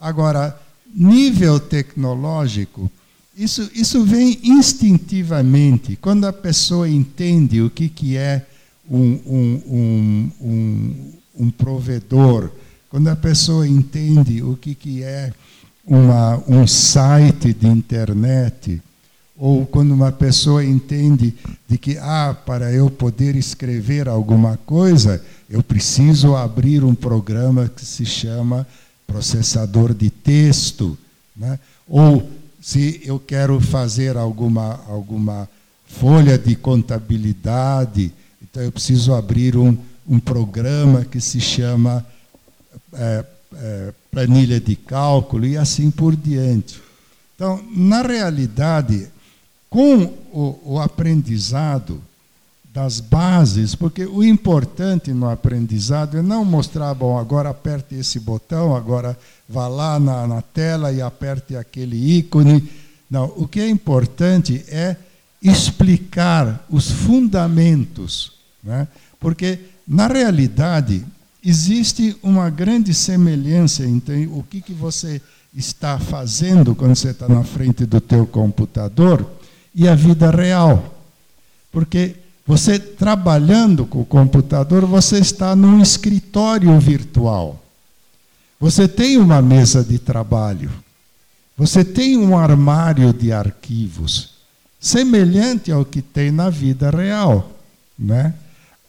Agora, 0.00 0.58
nível 0.94 1.60
tecnológico, 1.60 2.90
isso, 3.36 3.70
isso 3.74 4.02
vem 4.04 4.38
instintivamente. 4.42 5.96
Quando 5.96 6.26
a 6.26 6.32
pessoa 6.32 6.88
entende 6.88 7.60
o 7.60 7.68
que, 7.68 7.88
que 7.88 8.16
é 8.16 8.46
um, 8.88 9.20
um, 9.26 10.32
um, 10.40 11.12
um, 11.38 11.50
provedor, 11.50 12.50
quando 12.88 13.08
a 13.08 13.16
pessoa 13.16 13.68
entende 13.68 14.42
o 14.42 14.56
que, 14.56 14.74
que 14.74 15.02
é 15.02 15.32
uma, 15.86 16.42
um 16.48 16.66
site 16.66 17.54
de 17.54 17.66
internet, 17.66 18.82
ou 19.38 19.64
quando 19.66 19.92
uma 19.92 20.10
pessoa 20.10 20.64
entende 20.64 21.34
de 21.68 21.78
que, 21.78 21.96
ah, 21.98 22.34
para 22.44 22.72
eu 22.72 22.90
poder 22.90 23.36
escrever 23.36 24.08
alguma 24.08 24.56
coisa, 24.56 25.22
eu 25.48 25.62
preciso 25.62 26.34
abrir 26.34 26.82
um 26.82 26.94
programa 26.94 27.68
que 27.68 27.84
se 27.84 28.04
chama 28.04 28.66
processador 29.06 29.94
de 29.94 30.10
texto. 30.10 30.98
Né? 31.36 31.58
Ou 31.86 32.28
se 32.60 33.00
eu 33.04 33.20
quero 33.20 33.60
fazer 33.60 34.16
alguma, 34.16 34.80
alguma 34.88 35.48
folha 35.86 36.36
de 36.36 36.56
contabilidade, 36.56 38.12
então 38.42 38.62
eu 38.62 38.72
preciso 38.72 39.14
abrir 39.14 39.56
um, 39.56 39.76
um 40.08 40.18
programa 40.18 41.04
que 41.04 41.20
se 41.20 41.40
chama 41.40 42.04
é, 42.92 43.24
é, 43.54 43.92
planilha 44.10 44.60
de 44.60 44.76
cálculo 44.76 45.46
e 45.46 45.56
assim 45.56 45.90
por 45.90 46.14
diante. 46.16 46.80
Então, 47.34 47.62
na 47.74 48.02
realidade, 48.02 49.08
com 49.68 50.04
o, 50.32 50.58
o 50.64 50.80
aprendizado 50.80 52.00
das 52.76 53.00
bases, 53.00 53.74
porque 53.74 54.04
o 54.04 54.22
importante 54.22 55.10
no 55.10 55.30
aprendizado 55.30 56.18
é 56.18 56.22
não 56.22 56.44
mostrar, 56.44 56.92
bom, 56.92 57.18
agora 57.18 57.48
aperte 57.48 57.94
esse 57.94 58.20
botão, 58.20 58.76
agora 58.76 59.18
vá 59.48 59.66
lá 59.66 59.98
na, 59.98 60.26
na 60.26 60.42
tela 60.42 60.92
e 60.92 61.00
aperte 61.00 61.56
aquele 61.56 62.18
ícone. 62.18 62.68
Não, 63.10 63.32
o 63.36 63.48
que 63.48 63.60
é 63.60 63.68
importante 63.68 64.62
é 64.68 64.96
explicar 65.42 66.66
os 66.68 66.90
fundamentos, 66.90 68.32
né? 68.62 68.86
porque 69.18 69.58
na 69.86 70.06
realidade 70.06 71.04
existe 71.48 72.16
uma 72.24 72.50
grande 72.50 72.92
semelhança 72.92 73.84
entre 73.84 74.26
o 74.26 74.42
que, 74.42 74.60
que 74.60 74.72
você 74.72 75.22
está 75.54 75.96
fazendo 75.96 76.74
quando 76.74 76.96
você 76.96 77.10
está 77.10 77.28
na 77.28 77.44
frente 77.44 77.86
do 77.86 78.00
teu 78.00 78.26
computador 78.26 79.24
e 79.72 79.86
a 79.86 79.94
vida 79.94 80.28
real. 80.28 81.00
Porque 81.70 82.16
você 82.44 82.80
trabalhando 82.80 83.86
com 83.86 84.00
o 84.00 84.04
computador, 84.04 84.84
você 84.86 85.18
está 85.18 85.54
num 85.54 85.80
escritório 85.80 86.76
virtual. 86.80 87.62
Você 88.58 88.88
tem 88.88 89.16
uma 89.16 89.40
mesa 89.40 89.84
de 89.84 90.00
trabalho. 90.00 90.70
Você 91.56 91.84
tem 91.84 92.18
um 92.18 92.36
armário 92.36 93.12
de 93.12 93.32
arquivos, 93.32 94.30
semelhante 94.80 95.70
ao 95.70 95.84
que 95.84 96.02
tem 96.02 96.32
na 96.32 96.50
vida 96.50 96.90
real. 96.90 97.52
Né? 97.96 98.34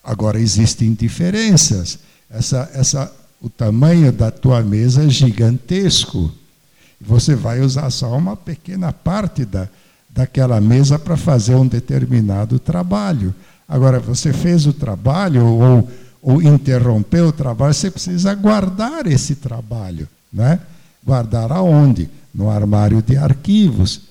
Agora, 0.03 0.39
existem 0.39 0.93
diferenças. 0.93 2.06
Essa, 2.29 2.69
essa, 2.73 3.11
o 3.41 3.49
tamanho 3.49 4.11
da 4.11 4.31
tua 4.31 4.61
mesa 4.61 5.05
é 5.05 5.09
gigantesco. 5.09 6.31
Você 6.99 7.35
vai 7.35 7.61
usar 7.61 7.89
só 7.89 8.15
uma 8.17 8.35
pequena 8.35 8.91
parte 8.91 9.45
da, 9.45 9.67
daquela 10.09 10.59
mesa 10.59 10.97
para 10.97 11.15
fazer 11.15 11.55
um 11.55 11.67
determinado 11.67 12.59
trabalho. 12.59 13.33
Agora, 13.67 13.99
você 13.99 14.33
fez 14.33 14.65
o 14.65 14.73
trabalho 14.73 15.45
ou, 15.45 15.89
ou 16.21 16.41
interrompeu 16.41 17.27
o 17.27 17.31
trabalho, 17.31 17.73
você 17.73 17.91
precisa 17.91 18.33
guardar 18.33 19.05
esse 19.07 19.35
trabalho. 19.35 20.07
Né? 20.31 20.59
Guardar 21.05 21.51
aonde? 21.51 22.09
No 22.33 22.49
armário 22.49 23.01
de 23.01 23.15
arquivos. 23.17 24.01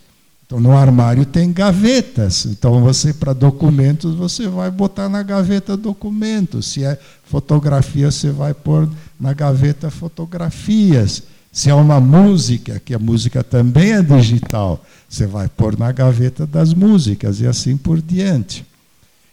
Então, 0.47 0.61
no 0.61 0.77
armário 0.77 1.27
tem 1.27 1.53
gavetas. 1.53 2.47
Então, 2.47 2.81
você, 2.81 3.13
para 3.13 3.33
documentos, 3.33 4.15
você 4.15 4.47
vai 4.47 4.71
botar 4.71 5.09
na 5.09 5.21
gaveta 5.23 5.77
documentos. 5.77 6.67
Se 6.67 6.85
é 6.85 6.97
fotografia, 7.25 8.11
você 8.13 8.31
vai 8.31 8.55
pôr 8.55 8.89
na 9.19 9.33
gaveta 9.33 9.91
fotografias. 9.91 11.25
Se 11.51 11.69
é 11.69 11.75
uma 11.75 11.99
música, 11.99 12.79
que 12.79 12.95
a 12.95 12.99
música 12.99 13.43
também 13.43 13.93
é 13.93 14.03
digital, 14.03 14.85
você 15.09 15.27
vai 15.27 15.49
pôr 15.49 15.77
na 15.77 15.91
gaveta 15.91 16.47
das 16.47 16.73
músicas 16.73 17.41
e 17.41 17.47
assim 17.47 17.77
por 17.77 18.01
diante. 18.01 18.65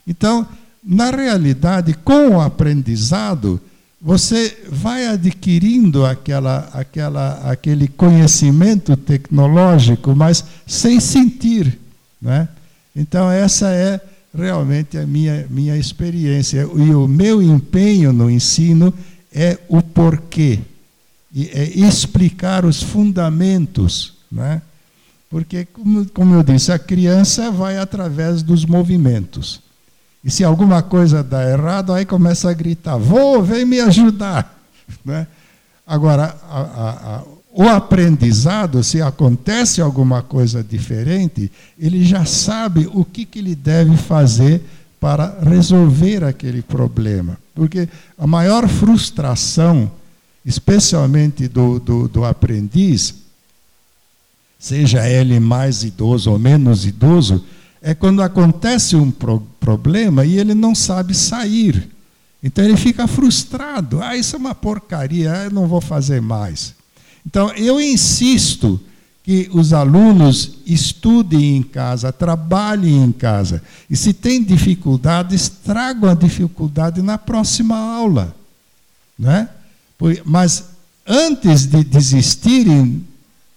Então, 0.06 0.46
na 0.82 1.10
realidade, 1.10 1.94
com 1.94 2.30
o 2.30 2.40
aprendizado, 2.40 3.60
você 4.04 4.54
vai 4.68 5.06
adquirindo 5.06 6.04
aquela, 6.04 6.68
aquela, 6.74 7.50
aquele 7.50 7.88
conhecimento 7.88 8.94
tecnológico, 8.98 10.14
mas 10.14 10.44
sem 10.66 11.00
sentir. 11.00 11.78
Né? 12.20 12.46
Então, 12.94 13.30
essa 13.30 13.70
é 13.70 13.98
realmente 14.36 14.98
a 14.98 15.06
minha, 15.06 15.46
minha 15.48 15.74
experiência. 15.78 16.68
E 16.76 16.94
o 16.94 17.08
meu 17.08 17.42
empenho 17.42 18.12
no 18.12 18.30
ensino 18.30 18.92
é 19.32 19.58
o 19.70 19.80
porquê, 19.80 20.58
é 21.34 21.64
explicar 21.74 22.66
os 22.66 22.82
fundamentos. 22.82 24.18
Né? 24.30 24.60
Porque, 25.30 25.64
como, 25.64 26.04
como 26.10 26.34
eu 26.34 26.42
disse, 26.42 26.70
a 26.70 26.78
criança 26.78 27.50
vai 27.50 27.78
através 27.78 28.42
dos 28.42 28.66
movimentos. 28.66 29.63
E 30.24 30.30
se 30.30 30.42
alguma 30.42 30.82
coisa 30.82 31.22
dá 31.22 31.48
errado, 31.48 31.92
aí 31.92 32.06
começa 32.06 32.50
a 32.50 32.54
gritar: 32.54 32.96
Vô, 32.96 33.42
vem 33.42 33.64
me 33.64 33.80
ajudar. 33.80 34.52
Né? 35.02 35.26
Agora, 35.86 36.36
a, 36.48 36.60
a, 36.60 37.16
a, 37.16 37.22
o 37.52 37.62
aprendizado, 37.68 38.82
se 38.82 39.00
acontece 39.00 39.80
alguma 39.80 40.22
coisa 40.22 40.62
diferente, 40.62 41.50
ele 41.78 42.04
já 42.04 42.24
sabe 42.24 42.88
o 42.92 43.04
que, 43.04 43.24
que 43.24 43.38
ele 43.38 43.54
deve 43.54 43.96
fazer 43.96 44.62
para 45.00 45.38
resolver 45.42 46.24
aquele 46.24 46.62
problema. 46.62 47.38
Porque 47.54 47.88
a 48.18 48.26
maior 48.26 48.68
frustração, 48.68 49.90
especialmente 50.44 51.46
do, 51.48 51.78
do, 51.78 52.08
do 52.08 52.24
aprendiz, 52.24 53.14
seja 54.58 55.08
ele 55.08 55.38
mais 55.38 55.84
idoso 55.84 56.30
ou 56.30 56.38
menos 56.38 56.86
idoso, 56.86 57.44
é 57.86 57.94
quando 57.94 58.22
acontece 58.22 58.96
um 58.96 59.10
pro 59.10 59.40
problema 59.60 60.24
e 60.24 60.38
ele 60.38 60.54
não 60.54 60.74
sabe 60.74 61.14
sair. 61.14 61.90
Então 62.42 62.64
ele 62.64 62.78
fica 62.78 63.06
frustrado. 63.06 64.02
Ah, 64.02 64.16
isso 64.16 64.36
é 64.36 64.38
uma 64.38 64.54
porcaria, 64.54 65.28
eu 65.44 65.50
não 65.50 65.66
vou 65.66 65.82
fazer 65.82 66.22
mais. 66.22 66.74
Então 67.26 67.50
eu 67.50 67.78
insisto 67.78 68.80
que 69.22 69.50
os 69.52 69.74
alunos 69.74 70.52
estudem 70.64 71.58
em 71.58 71.62
casa, 71.62 72.10
trabalhem 72.10 73.04
em 73.04 73.12
casa. 73.12 73.62
E 73.88 73.96
se 73.96 74.14
tem 74.14 74.42
dificuldades, 74.42 75.50
tragam 75.50 76.08
a 76.08 76.14
dificuldade 76.14 77.02
na 77.02 77.18
próxima 77.18 77.76
aula. 77.76 78.34
Né? 79.18 79.46
Mas 80.24 80.64
antes 81.06 81.66
de 81.66 81.84
desistirem, 81.84 83.06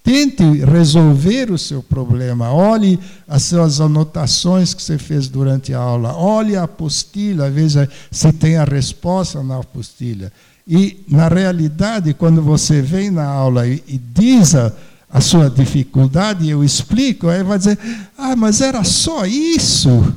tente 0.08 0.42
resolver 0.64 1.50
o 1.50 1.58
seu 1.58 1.82
problema. 1.82 2.50
Olhe 2.50 2.98
as 3.28 3.42
suas 3.42 3.78
anotações 3.78 4.72
que 4.72 4.82
você 4.82 4.96
fez 4.96 5.28
durante 5.28 5.74
a 5.74 5.78
aula. 5.78 6.16
Olhe 6.16 6.56
a 6.56 6.62
apostila, 6.62 7.50
veja 7.50 7.86
se 8.10 8.32
tem 8.32 8.56
a 8.56 8.64
resposta 8.64 9.42
na 9.42 9.58
apostila. 9.58 10.32
E, 10.66 11.04
na 11.06 11.28
realidade, 11.28 12.14
quando 12.14 12.40
você 12.40 12.80
vem 12.80 13.10
na 13.10 13.26
aula 13.26 13.68
e, 13.68 13.82
e 13.86 13.98
diz 13.98 14.54
a, 14.54 14.72
a 15.10 15.20
sua 15.20 15.50
dificuldade, 15.50 16.48
eu 16.48 16.64
explico, 16.64 17.28
aí 17.28 17.42
vai 17.42 17.58
dizer: 17.58 17.78
Ah, 18.16 18.34
mas 18.34 18.62
era 18.62 18.82
só 18.84 19.26
isso. 19.26 20.16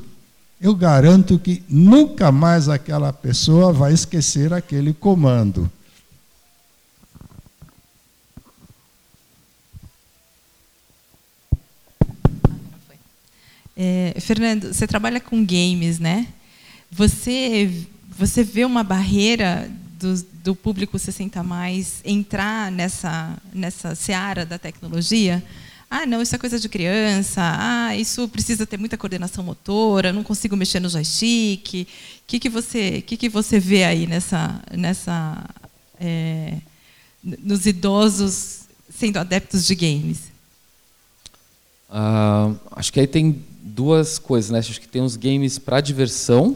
Eu 0.62 0.74
garanto 0.74 1.38
que 1.38 1.64
nunca 1.68 2.32
mais 2.32 2.70
aquela 2.70 3.12
pessoa 3.12 3.74
vai 3.74 3.92
esquecer 3.92 4.54
aquele 4.54 4.94
comando. 4.94 5.70
É, 13.84 14.14
Fernando, 14.20 14.72
você 14.72 14.86
trabalha 14.86 15.20
com 15.20 15.44
games, 15.44 15.98
né? 15.98 16.28
Você, 16.92 17.88
você 18.16 18.44
vê 18.44 18.64
uma 18.64 18.84
barreira 18.84 19.72
do, 20.00 20.24
do 20.44 20.56
público 20.56 21.00
60 21.00 21.42
mais 21.42 22.00
entrar 22.06 22.72
nessa, 22.72 23.36
nessa 23.52 23.96
seara 23.96 24.46
da 24.46 24.60
tecnologia? 24.60 25.44
Ah, 25.90 26.06
não, 26.06 26.22
isso 26.22 26.36
é 26.36 26.38
coisa 26.38 26.60
de 26.60 26.70
criança. 26.70 27.42
Ah, 27.42 27.98
isso 27.98 28.28
precisa 28.28 28.68
ter 28.68 28.78
muita 28.78 29.00
coordenação 29.00 29.44
motora. 29.44 30.14
Não 30.14 30.22
consigo 30.22 30.56
mexer 30.56 30.80
no 30.80 30.88
joystick. 30.88 31.74
O 31.74 31.88
que, 32.28 32.40
que 32.40 32.50
você, 32.50 33.02
que, 33.02 33.18
que 33.18 33.30
você 33.30 33.60
vê 33.60 33.84
aí 33.84 34.06
nessa, 34.06 34.62
nessa, 34.78 35.44
é, 36.00 36.58
nos 37.24 37.66
idosos 37.66 38.60
sendo 38.96 39.18
adeptos 39.18 39.66
de 39.66 39.74
games? 39.74 40.30
Uh, 41.90 42.60
acho 42.76 42.94
que 42.94 43.00
aí 43.00 43.08
tem 43.08 43.44
duas 43.74 44.20
coisas, 44.20 44.52
né? 44.52 44.60
Acho 44.60 44.80
que 44.80 44.88
tem 44.88 45.02
os 45.02 45.16
games 45.16 45.58
para 45.58 45.82
diversão 45.82 46.56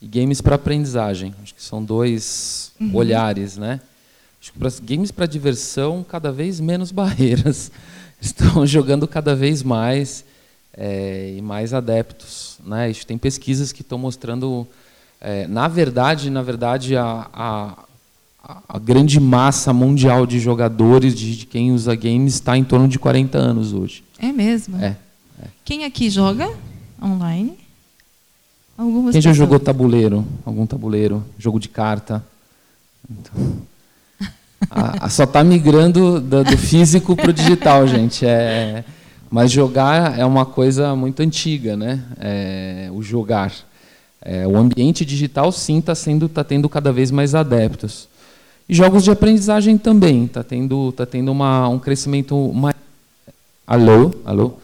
e 0.00 0.06
games 0.06 0.40
para 0.40 0.56
aprendizagem. 0.56 1.34
Acho 1.42 1.54
que 1.54 1.62
são 1.62 1.82
dois 1.82 2.72
uhum. 2.80 2.94
olhares, 2.94 3.56
né? 3.56 3.80
Acho 4.40 4.52
que 4.52 4.58
para 4.58 4.70
games 4.82 5.10
para 5.10 5.26
diversão, 5.26 6.04
cada 6.06 6.30
vez 6.30 6.60
menos 6.60 6.90
barreiras. 6.92 7.70
Estão 8.20 8.66
jogando 8.66 9.06
cada 9.06 9.34
vez 9.34 9.62
mais 9.62 10.24
é, 10.76 11.34
e 11.36 11.42
mais 11.42 11.72
adeptos, 11.72 12.58
né? 12.64 12.92
Que 12.92 13.06
tem 13.06 13.18
pesquisas 13.18 13.72
que 13.72 13.82
estão 13.82 13.98
mostrando, 13.98 14.66
é, 15.20 15.46
na 15.46 15.68
verdade, 15.68 16.30
na 16.30 16.42
verdade, 16.42 16.96
a, 16.96 17.28
a, 17.32 17.84
a, 18.68 18.78
grande 18.78 19.20
massa 19.20 19.72
mundial 19.72 20.26
de 20.26 20.40
jogadores 20.40 21.14
de, 21.14 21.36
de 21.36 21.46
quem 21.46 21.70
usa 21.72 21.94
games 21.94 22.34
está 22.34 22.56
em 22.56 22.64
torno 22.64 22.88
de 22.88 22.98
40 22.98 23.36
anos 23.36 23.72
hoje. 23.72 24.02
É 24.18 24.32
mesmo? 24.32 24.82
É. 24.82 24.96
Quem 25.64 25.84
aqui 25.84 26.10
joga 26.10 26.52
online? 27.02 27.56
Algumas 28.76 29.12
Quem 29.12 29.22
já 29.22 29.30
pessoas. 29.30 29.36
jogou 29.36 29.58
tabuleiro? 29.58 30.26
Algum 30.44 30.66
tabuleiro? 30.66 31.24
Jogo 31.38 31.58
de 31.58 31.70
carta? 31.70 32.22
Então, 33.10 33.56
a, 34.70 35.06
a 35.06 35.08
só 35.08 35.24
está 35.24 35.42
migrando 35.42 36.20
do, 36.20 36.44
do 36.44 36.58
físico 36.58 37.16
para 37.16 37.30
o 37.30 37.32
digital, 37.32 37.86
gente. 37.88 38.26
É, 38.26 38.84
mas 39.30 39.50
jogar 39.50 40.18
é 40.18 40.24
uma 40.26 40.44
coisa 40.44 40.94
muito 40.94 41.20
antiga, 41.20 41.76
né? 41.76 42.04
É, 42.20 42.90
o 42.92 43.02
jogar. 43.02 43.50
É, 44.20 44.46
o 44.46 44.56
ambiente 44.58 45.02
digital, 45.04 45.50
sim, 45.50 45.78
está 45.78 45.94
sendo, 45.94 46.28
tá 46.28 46.44
tendo 46.44 46.68
cada 46.68 46.92
vez 46.92 47.10
mais 47.10 47.34
adeptos. 47.34 48.06
E 48.68 48.74
jogos 48.74 49.02
de 49.02 49.10
aprendizagem 49.10 49.78
também 49.78 50.26
está 50.26 50.42
tendo, 50.42 50.92
tá 50.92 51.06
tendo 51.06 51.32
uma, 51.32 51.68
um 51.68 51.78
crescimento 51.78 52.52
mais. 52.52 52.74
Alô, 53.66 54.12
alô. 54.26 54.58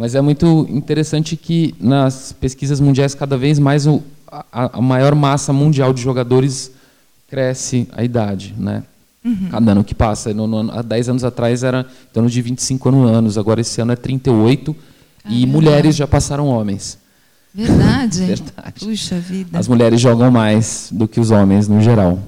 Mas 0.00 0.14
é 0.14 0.20
muito 0.22 0.66
interessante 0.70 1.36
que 1.36 1.74
nas 1.78 2.32
pesquisas 2.32 2.80
mundiais, 2.80 3.14
cada 3.14 3.36
vez 3.36 3.58
mais 3.58 3.86
o, 3.86 4.02
a, 4.26 4.78
a 4.78 4.80
maior 4.80 5.14
massa 5.14 5.52
mundial 5.52 5.92
de 5.92 6.00
jogadores 6.00 6.72
cresce 7.28 7.86
a 7.92 8.02
idade. 8.02 8.54
Né? 8.56 8.82
Uhum. 9.22 9.48
Cada 9.50 9.72
ano 9.72 9.84
que 9.84 9.94
passa. 9.94 10.32
No, 10.32 10.46
no, 10.46 10.72
há 10.72 10.80
10 10.80 11.10
anos 11.10 11.22
atrás 11.22 11.62
era 11.62 11.80
em 11.82 12.12
torno 12.14 12.30
de 12.30 12.40
25 12.40 12.88
anos, 12.88 13.36
agora 13.36 13.60
esse 13.60 13.78
ano 13.82 13.92
é 13.92 13.96
38, 13.96 14.74
Caramba. 14.74 15.38
e 15.38 15.46
mulheres 15.46 15.94
já 15.94 16.06
passaram 16.06 16.46
homens. 16.46 16.96
Verdade? 17.54 18.24
Verdade. 18.24 18.80
Puxa 18.86 19.18
vida. 19.18 19.58
As 19.58 19.68
mulheres 19.68 20.00
jogam 20.00 20.30
mais 20.30 20.88
do 20.90 21.06
que 21.06 21.20
os 21.20 21.30
homens 21.30 21.68
no 21.68 21.82
geral. 21.82 22.18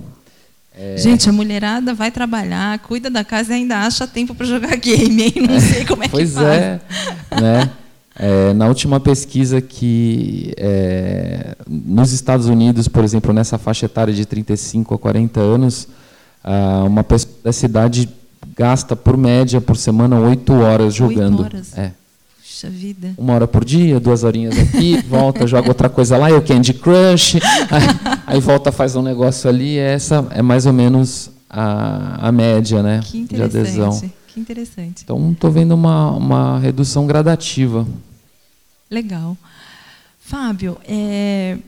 É... 0.76 0.96
Gente, 0.96 1.28
a 1.28 1.32
mulherada 1.32 1.92
vai 1.92 2.10
trabalhar, 2.10 2.78
cuida 2.80 3.10
da 3.10 3.22
casa 3.22 3.52
e 3.52 3.56
ainda 3.56 3.78
acha 3.78 4.06
tempo 4.06 4.34
para 4.34 4.46
jogar 4.46 4.76
game, 4.76 5.22
hein? 5.22 5.34
Não 5.48 5.60
sei 5.60 5.84
como 5.84 6.04
é 6.04 6.08
pois 6.08 6.30
que 6.30 6.34
faz. 6.36 6.80
Pois 7.28 7.40
é, 7.40 7.40
né? 7.40 7.70
É, 8.14 8.52
na 8.52 8.66
última 8.68 9.00
pesquisa 9.00 9.60
que 9.60 10.52
é, 10.56 11.56
nos 11.66 12.12
Estados 12.12 12.46
Unidos, 12.46 12.86
por 12.86 13.02
exemplo, 13.02 13.32
nessa 13.32 13.56
faixa 13.56 13.86
etária 13.86 14.12
de 14.12 14.26
35 14.26 14.94
a 14.94 14.98
40 14.98 15.40
anos, 15.40 15.88
uma 16.86 17.02
pessoa 17.02 17.34
da 17.42 17.52
cidade 17.52 18.08
gasta 18.56 18.94
por 18.94 19.16
média 19.16 19.60
por 19.60 19.76
semana 19.76 20.18
8 20.18 20.52
horas 20.52 20.94
jogando. 20.94 21.42
8 21.42 21.56
horas? 21.56 21.78
É. 21.78 21.92
Puxa 22.40 22.68
vida. 22.68 23.14
Uma 23.16 23.34
hora 23.34 23.48
por 23.48 23.64
dia, 23.64 23.98
duas 23.98 24.22
horinhas 24.22 24.56
aqui, 24.58 25.02
volta, 25.08 25.46
joga 25.48 25.68
outra 25.68 25.88
coisa 25.88 26.16
lá, 26.16 26.30
eu 26.30 26.42
Candy 26.42 26.74
Crush, 26.74 27.38
aí, 28.33 28.41
volta, 28.41 28.72
faz 28.72 28.97
um 28.97 29.03
negócio 29.03 29.49
ali. 29.49 29.78
Essa 29.78 30.26
é 30.30 30.43
mais 30.43 30.66
ou 30.66 30.72
menos 30.72 31.30
a, 31.49 32.28
a 32.28 32.33
média 32.33 32.83
né, 32.83 33.01
de 33.01 33.43
adesão. 33.43 34.01
Que 34.26 34.41
interessante. 34.41 35.03
Então, 35.05 35.33
estou 35.33 35.51
vendo 35.51 35.72
uma, 35.72 36.11
uma 36.12 36.59
redução 36.59 37.07
gradativa. 37.07 37.87
Legal. 38.91 39.37
Fábio, 40.18 40.78
é, 40.89 41.59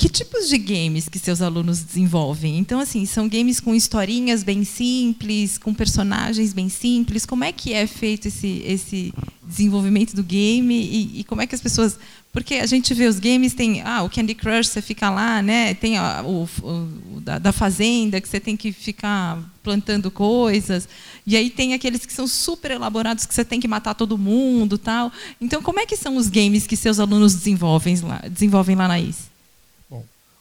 que 0.00 0.08
tipos 0.08 0.48
de 0.48 0.56
games 0.56 1.10
que 1.10 1.18
seus 1.18 1.42
alunos 1.42 1.82
desenvolvem? 1.82 2.56
Então, 2.56 2.80
assim, 2.80 3.04
são 3.04 3.28
games 3.28 3.60
com 3.60 3.74
historinhas 3.74 4.42
bem 4.42 4.64
simples, 4.64 5.58
com 5.58 5.74
personagens 5.74 6.54
bem 6.54 6.70
simples. 6.70 7.26
Como 7.26 7.44
é 7.44 7.52
que 7.52 7.74
é 7.74 7.86
feito 7.86 8.28
esse, 8.28 8.62
esse 8.66 9.12
desenvolvimento 9.44 10.16
do 10.16 10.22
game 10.22 10.74
e, 10.74 11.20
e 11.20 11.24
como 11.24 11.42
é 11.42 11.46
que 11.46 11.54
as 11.54 11.60
pessoas... 11.60 11.98
Porque 12.32 12.54
a 12.54 12.64
gente 12.64 12.94
vê 12.94 13.08
os 13.08 13.18
games, 13.18 13.52
tem 13.52 13.82
ah, 13.82 14.02
o 14.02 14.08
Candy 14.08 14.34
Crush, 14.34 14.68
você 14.68 14.80
fica 14.80 15.10
lá, 15.10 15.42
né? 15.42 15.74
tem 15.74 15.98
o, 15.98 16.48
o 16.62 17.20
da, 17.20 17.38
da, 17.38 17.52
fazenda, 17.52 18.22
que 18.22 18.28
você 18.28 18.40
tem 18.40 18.56
que 18.56 18.72
ficar 18.72 19.38
plantando 19.62 20.10
coisas. 20.10 20.88
E 21.26 21.36
aí 21.36 21.50
tem 21.50 21.74
aqueles 21.74 22.06
que 22.06 22.12
são 22.14 22.26
super 22.26 22.70
elaborados, 22.70 23.26
que 23.26 23.34
você 23.34 23.44
tem 23.44 23.60
que 23.60 23.68
matar 23.68 23.94
todo 23.94 24.16
mundo 24.16 24.78
tal. 24.78 25.12
Então, 25.38 25.60
como 25.60 25.78
é 25.78 25.84
que 25.84 25.96
são 25.96 26.16
os 26.16 26.30
games 26.30 26.66
que 26.66 26.74
seus 26.74 26.98
alunos 26.98 27.34
desenvolvem 27.34 28.00
lá, 28.00 28.22
desenvolvem 28.30 28.74
lá 28.74 28.88
na 28.88 28.98
IS? 28.98 29.29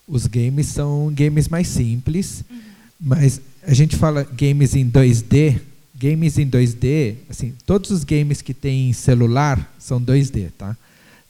Os 0.10 0.26
games 0.26 0.68
são 0.68 1.12
games 1.14 1.48
mais 1.48 1.68
simples, 1.68 2.44
uhum. 2.50 2.58
mas 3.00 3.40
a 3.66 3.74
gente 3.74 3.96
fala 3.96 4.24
games 4.24 4.76
em 4.76 4.90
2D. 4.90 5.60
Games 5.98 6.38
em 6.38 6.50
2D, 6.50 7.16
assim, 7.30 7.54
todos 7.66 7.92
os 7.92 8.06
games 8.06 8.42
que 8.42 8.54
tem 8.54 8.94
celular 8.94 9.74
são 9.78 10.02
2D, 10.02 10.50
tá? 10.58 10.76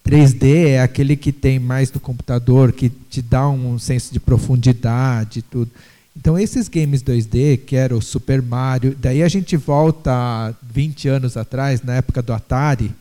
3D 0.06 0.68
é 0.68 0.82
aquele 0.82 1.16
que 1.16 1.32
tem 1.32 1.60
mais 1.60 1.92
no 1.92 2.00
computador, 2.00 2.72
que 2.72 2.90
te 2.90 3.22
dá 3.22 3.50
um 3.50 3.78
senso 3.78 4.14
de 4.14 4.20
profundidade, 4.20 5.42
tudo. 5.42 5.72
Então 6.16 6.38
esses 6.38 6.68
games 6.68 7.02
2D, 7.02 7.58
que 7.66 7.76
era 7.76 7.96
o 7.96 8.02
Super 8.02 8.42
Mario, 8.42 8.96
daí 9.00 9.24
a 9.24 9.28
gente 9.28 9.56
volta 9.56 10.56
20 10.62 11.08
anos 11.08 11.38
atrás, 11.38 11.82
na 11.82 11.96
época 11.96 12.22
do 12.22 12.34
Atari, 12.34 12.92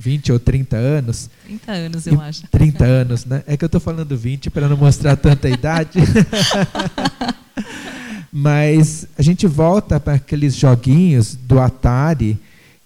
20 0.00 0.32
ou 0.32 0.38
30 0.38 0.76
anos. 0.76 1.28
30 1.44 1.72
anos, 1.72 2.06
eu 2.06 2.18
acho. 2.18 2.48
30 2.50 2.84
anos, 2.84 3.26
né? 3.26 3.42
É 3.46 3.54
que 3.54 3.62
eu 3.62 3.66
estou 3.66 3.80
falando 3.80 4.16
20 4.16 4.48
para 4.48 4.66
não 4.66 4.76
mostrar 4.78 5.14
tanta 5.14 5.46
idade. 5.46 5.98
Mas 8.32 9.06
a 9.18 9.22
gente 9.22 9.46
volta 9.46 10.00
para 10.00 10.14
aqueles 10.14 10.56
joguinhos 10.56 11.34
do 11.34 11.60
Atari 11.60 12.38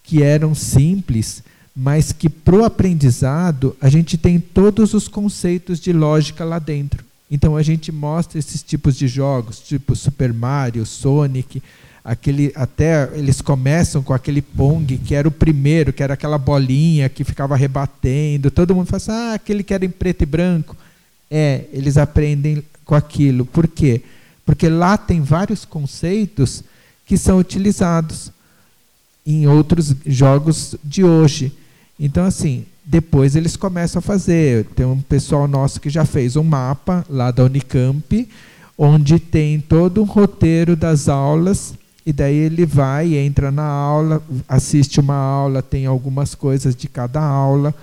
que 0.02 0.22
eram 0.22 0.54
simples, 0.54 1.42
mas 1.74 2.12
que 2.12 2.28
para 2.28 2.56
o 2.56 2.64
aprendizado 2.64 3.76
a 3.80 3.88
gente 3.88 4.18
tem 4.18 4.40
todos 4.40 4.92
os 4.92 5.06
conceitos 5.06 5.78
de 5.78 5.92
lógica 5.92 6.44
lá 6.44 6.58
dentro. 6.58 7.04
Então 7.30 7.56
a 7.56 7.62
gente 7.62 7.92
mostra 7.92 8.38
esses 8.38 8.62
tipos 8.62 8.96
de 8.96 9.06
jogos, 9.06 9.60
tipo 9.60 9.94
Super 9.94 10.32
Mario, 10.32 10.84
Sonic, 10.84 11.62
aquele 12.04 12.52
até 12.54 13.08
eles 13.14 13.40
começam 13.40 14.02
com 14.02 14.12
aquele 14.12 14.42
pong 14.42 14.98
que 14.98 15.14
era 15.14 15.26
o 15.26 15.30
primeiro, 15.30 15.92
que 15.92 16.02
era 16.02 16.12
aquela 16.12 16.36
bolinha 16.36 17.08
que 17.08 17.24
ficava 17.24 17.56
rebatendo. 17.56 18.50
Todo 18.50 18.74
mundo 18.74 18.86
fala 18.86 18.96
assim, 18.98 19.10
ah, 19.10 19.34
aquele 19.34 19.62
que 19.62 19.72
era 19.72 19.84
em 19.86 19.90
preto 19.90 20.22
e 20.22 20.26
branco. 20.26 20.76
É, 21.30 21.64
eles 21.72 21.96
aprendem 21.96 22.62
com 22.84 22.94
aquilo. 22.94 23.46
Por 23.46 23.66
quê? 23.66 24.02
Porque 24.44 24.68
lá 24.68 24.98
tem 24.98 25.22
vários 25.22 25.64
conceitos 25.64 26.62
que 27.06 27.16
são 27.16 27.38
utilizados 27.38 28.30
em 29.26 29.46
outros 29.46 29.94
jogos 30.04 30.76
de 30.84 31.02
hoje. 31.02 31.50
Então, 31.98 32.26
assim, 32.26 32.66
depois 32.84 33.34
eles 33.34 33.56
começam 33.56 34.00
a 34.00 34.02
fazer. 34.02 34.66
Tem 34.76 34.84
um 34.84 35.00
pessoal 35.00 35.48
nosso 35.48 35.80
que 35.80 35.88
já 35.88 36.04
fez 36.04 36.36
um 36.36 36.44
mapa 36.44 37.04
lá 37.08 37.30
da 37.30 37.44
Unicamp, 37.44 38.28
onde 38.76 39.18
tem 39.18 39.58
todo 39.60 40.02
um 40.02 40.04
roteiro 40.04 40.76
das 40.76 41.08
aulas 41.08 41.72
e 42.06 42.12
daí 42.12 42.36
ele 42.36 42.66
vai, 42.66 43.14
entra 43.16 43.50
na 43.50 43.64
aula, 43.64 44.22
assiste 44.48 45.00
uma 45.00 45.14
aula, 45.14 45.62
tem 45.62 45.86
algumas 45.86 46.34
coisas 46.34 46.76
de 46.76 46.86
cada 46.86 47.20
aula. 47.20 47.74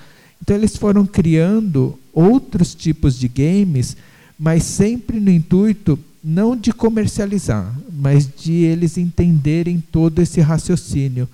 Então 0.41 0.55
eles 0.55 0.75
foram 0.75 1.05
criando 1.05 1.97
outros 2.13 2.75
tipos 2.75 3.17
de 3.17 3.27
games, 3.27 3.97
mas 4.37 4.63
sempre 4.63 5.19
no 5.19 5.31
intuito 5.31 5.97
não 6.23 6.55
de 6.55 6.71
comercializar, 6.71 7.75
mas 7.91 8.27
de 8.27 8.53
eles 8.53 8.97
entenderem 8.97 9.83
todo 9.91 10.21
esse 10.21 10.39
raciocínio, 10.39 11.27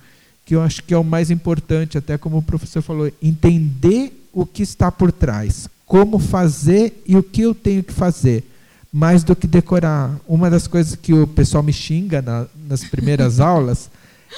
que 0.46 0.54
eu 0.54 0.62
acho 0.62 0.82
que 0.82 0.94
é 0.94 0.98
o 0.98 1.04
mais 1.04 1.30
importante, 1.30 1.98
até 1.98 2.16
como 2.16 2.38
o 2.38 2.42
professor 2.42 2.80
falou, 2.80 3.12
entender 3.22 4.28
o 4.32 4.46
que 4.46 4.62
está 4.62 4.90
por 4.90 5.12
trás, 5.12 5.68
como 5.84 6.18
fazer 6.18 7.02
e 7.06 7.16
o 7.16 7.22
que 7.22 7.42
eu 7.42 7.54
tenho 7.54 7.82
que 7.82 7.92
fazer 7.92 8.44
mais 8.92 9.22
do 9.22 9.36
que 9.36 9.46
decorar. 9.46 10.18
Uma 10.26 10.50
das 10.50 10.66
coisas 10.66 10.94
que 10.94 11.12
o 11.12 11.26
pessoal 11.26 11.62
me 11.62 11.72
xinga 11.72 12.22
na, 12.22 12.46
nas 12.66 12.84
primeiras 12.84 13.40
aulas 13.40 13.90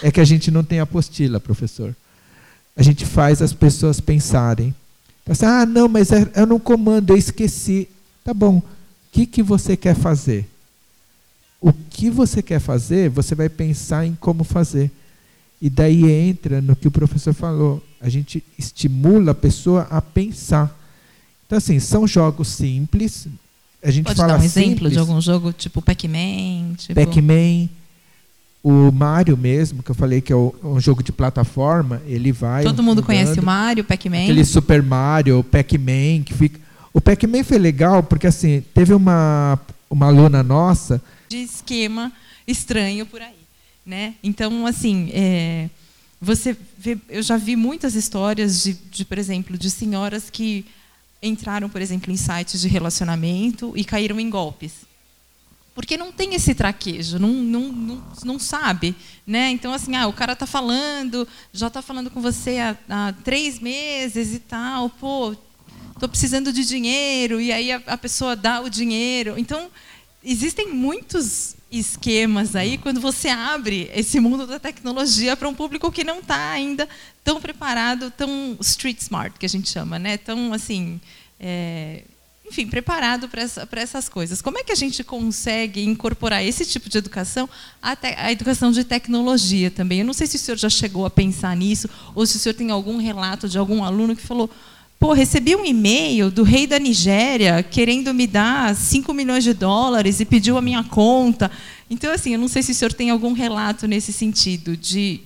é 0.02 0.10
que 0.10 0.20
a 0.20 0.24
gente 0.24 0.50
não 0.50 0.64
tem 0.64 0.80
apostila, 0.80 1.40
professor. 1.40 1.94
A 2.76 2.82
gente 2.82 3.04
faz 3.04 3.42
as 3.42 3.52
pessoas 3.52 4.00
pensarem. 4.00 4.74
Assim, 5.28 5.46
ah, 5.46 5.66
não, 5.66 5.88
mas 5.88 6.10
é, 6.10 6.28
eu 6.34 6.46
não 6.46 6.58
comando, 6.58 7.10
eu 7.10 7.16
esqueci. 7.16 7.88
Tá 8.24 8.34
bom. 8.34 8.58
O 8.58 8.62
que, 9.12 9.26
que 9.26 9.42
você 9.42 9.76
quer 9.76 9.94
fazer? 9.94 10.48
O 11.60 11.72
que 11.72 12.08
você 12.08 12.42
quer 12.42 12.58
fazer, 12.58 13.10
você 13.10 13.34
vai 13.34 13.48
pensar 13.48 14.06
em 14.06 14.14
como 14.14 14.44
fazer. 14.44 14.90
E 15.60 15.68
daí 15.68 16.10
entra 16.10 16.62
no 16.62 16.74
que 16.74 16.88
o 16.88 16.90
professor 16.90 17.34
falou. 17.34 17.84
A 18.00 18.08
gente 18.08 18.42
estimula 18.58 19.32
a 19.32 19.34
pessoa 19.34 19.86
a 19.90 20.00
pensar. 20.00 20.74
Então, 21.46 21.58
assim, 21.58 21.78
são 21.78 22.06
jogos 22.06 22.48
simples, 22.48 23.26
a 23.82 23.90
gente 23.90 24.04
Pode 24.04 24.16
fala 24.16 24.34
dar 24.34 24.40
um 24.40 24.44
exemplo 24.44 24.70
simples, 24.70 24.92
de 24.92 24.98
algum 24.98 25.20
jogo 25.20 25.52
tipo 25.52 25.80
Pac-Man? 25.80 26.74
Tipo... 26.76 26.94
Pac-Man, 26.94 27.68
o 28.62 28.92
Mario 28.92 29.36
mesmo, 29.36 29.82
que 29.82 29.90
eu 29.90 29.94
falei 29.94 30.20
que 30.20 30.32
é 30.32 30.36
um 30.36 30.78
jogo 30.78 31.02
de 31.02 31.12
plataforma, 31.12 32.02
ele 32.06 32.30
vai. 32.30 32.62
Todo 32.62 32.82
mundo 32.82 33.02
conhece 33.02 33.40
o 33.40 33.42
Mario, 33.42 33.84
Pac-Man. 33.84 34.24
Aquele 34.24 34.44
Super 34.44 34.82
Mario, 34.82 35.42
Pac-Man, 35.42 36.22
que 36.24 36.34
fica. 36.34 36.60
O 36.92 37.00
Pac-Man 37.00 37.42
foi 37.44 37.58
legal 37.58 38.02
porque 38.02 38.26
assim, 38.26 38.62
teve 38.74 38.92
uma, 38.92 39.58
uma 39.88 40.06
aluna 40.06 40.42
nossa. 40.42 41.00
De 41.28 41.38
esquema 41.38 42.12
estranho 42.46 43.06
por 43.06 43.22
aí. 43.22 43.40
Né? 43.86 44.14
Então, 44.22 44.66
assim, 44.66 45.10
é, 45.12 45.70
você 46.20 46.54
vê, 46.78 46.98
eu 47.08 47.22
já 47.22 47.36
vi 47.36 47.56
muitas 47.56 47.94
histórias 47.94 48.62
de, 48.62 48.74
de, 48.74 49.04
por 49.04 49.16
exemplo, 49.16 49.56
de 49.56 49.70
senhoras 49.70 50.28
que 50.28 50.66
entraram, 51.22 51.68
por 51.68 51.80
exemplo, 51.80 52.12
em 52.12 52.16
sites 52.16 52.60
de 52.60 52.68
relacionamento 52.68 53.72
e 53.76 53.84
caíram 53.84 54.18
em 54.18 54.30
golpes. 54.30 54.88
Porque 55.74 55.96
não 55.96 56.10
tem 56.10 56.34
esse 56.34 56.54
traquejo, 56.54 57.18
não, 57.18 57.32
não, 57.32 57.72
não, 57.72 58.02
não 58.24 58.38
sabe. 58.38 58.94
Né? 59.26 59.50
Então, 59.50 59.72
assim, 59.72 59.94
ah, 59.94 60.08
o 60.08 60.12
cara 60.12 60.32
está 60.32 60.46
falando, 60.46 61.26
já 61.52 61.68
está 61.68 61.80
falando 61.80 62.10
com 62.10 62.20
você 62.20 62.58
há, 62.58 62.76
há, 62.88 63.12
três 63.24 63.58
meses 63.58 64.34
e 64.34 64.40
tal, 64.40 64.90
pô, 64.90 65.34
estou 65.92 66.08
precisando 66.08 66.52
de 66.52 66.64
dinheiro, 66.64 67.40
e 67.40 67.52
aí 67.52 67.70
a, 67.70 67.80
a 67.86 67.96
pessoa 67.96 68.34
dá 68.34 68.60
o 68.60 68.68
dinheiro. 68.68 69.38
Então, 69.38 69.70
existem 70.24 70.72
muitos 70.72 71.56
esquemas 71.70 72.56
aí 72.56 72.76
quando 72.78 73.00
você 73.00 73.28
abre 73.28 73.90
esse 73.94 74.18
mundo 74.18 74.46
da 74.46 74.58
tecnologia 74.58 75.36
para 75.36 75.48
um 75.48 75.54
público 75.54 75.92
que 75.92 76.02
não 76.02 76.18
está 76.18 76.50
ainda 76.50 76.88
tão 77.22 77.40
preparado, 77.40 78.10
tão 78.10 78.56
street 78.60 78.98
smart 79.00 79.38
que 79.38 79.46
a 79.46 79.48
gente 79.48 79.70
chama, 79.70 79.98
né? 79.98 80.16
Tão 80.16 80.52
assim, 80.52 81.00
é, 81.38 82.02
enfim, 82.50 82.66
preparado 82.66 83.28
para 83.28 83.42
essa, 83.42 83.68
essas 83.72 84.08
coisas. 84.08 84.42
Como 84.42 84.58
é 84.58 84.64
que 84.64 84.72
a 84.72 84.76
gente 84.76 85.04
consegue 85.04 85.84
incorporar 85.84 86.44
esse 86.44 86.66
tipo 86.66 86.88
de 86.88 86.98
educação 86.98 87.48
à, 87.80 87.94
te, 87.94 88.08
à 88.16 88.32
educação 88.32 88.72
de 88.72 88.82
tecnologia 88.82 89.70
também? 89.70 90.00
Eu 90.00 90.06
não 90.06 90.12
sei 90.12 90.26
se 90.26 90.36
o 90.36 90.38
senhor 90.38 90.56
já 90.56 90.68
chegou 90.68 91.06
a 91.06 91.10
pensar 91.10 91.56
nisso 91.56 91.88
ou 92.14 92.26
se 92.26 92.36
o 92.36 92.40
senhor 92.40 92.54
tem 92.54 92.70
algum 92.70 92.96
relato 92.96 93.48
de 93.48 93.56
algum 93.56 93.84
aluno 93.84 94.16
que 94.16 94.22
falou 94.22 94.50
Pô, 95.00 95.14
recebi 95.14 95.56
um 95.56 95.64
e-mail 95.64 96.30
do 96.30 96.42
rei 96.42 96.66
da 96.66 96.78
Nigéria 96.78 97.62
querendo 97.62 98.12
me 98.12 98.26
dar 98.26 98.76
5 98.76 99.14
milhões 99.14 99.42
de 99.42 99.54
dólares 99.54 100.20
e 100.20 100.26
pediu 100.26 100.58
a 100.58 100.60
minha 100.60 100.84
conta. 100.84 101.50
Então, 101.88 102.12
assim, 102.12 102.34
eu 102.34 102.38
não 102.38 102.48
sei 102.48 102.62
se 102.62 102.72
o 102.72 102.74
senhor 102.74 102.92
tem 102.92 103.08
algum 103.08 103.32
relato 103.32 103.88
nesse 103.88 104.12
sentido, 104.12 104.76
de 104.76 105.22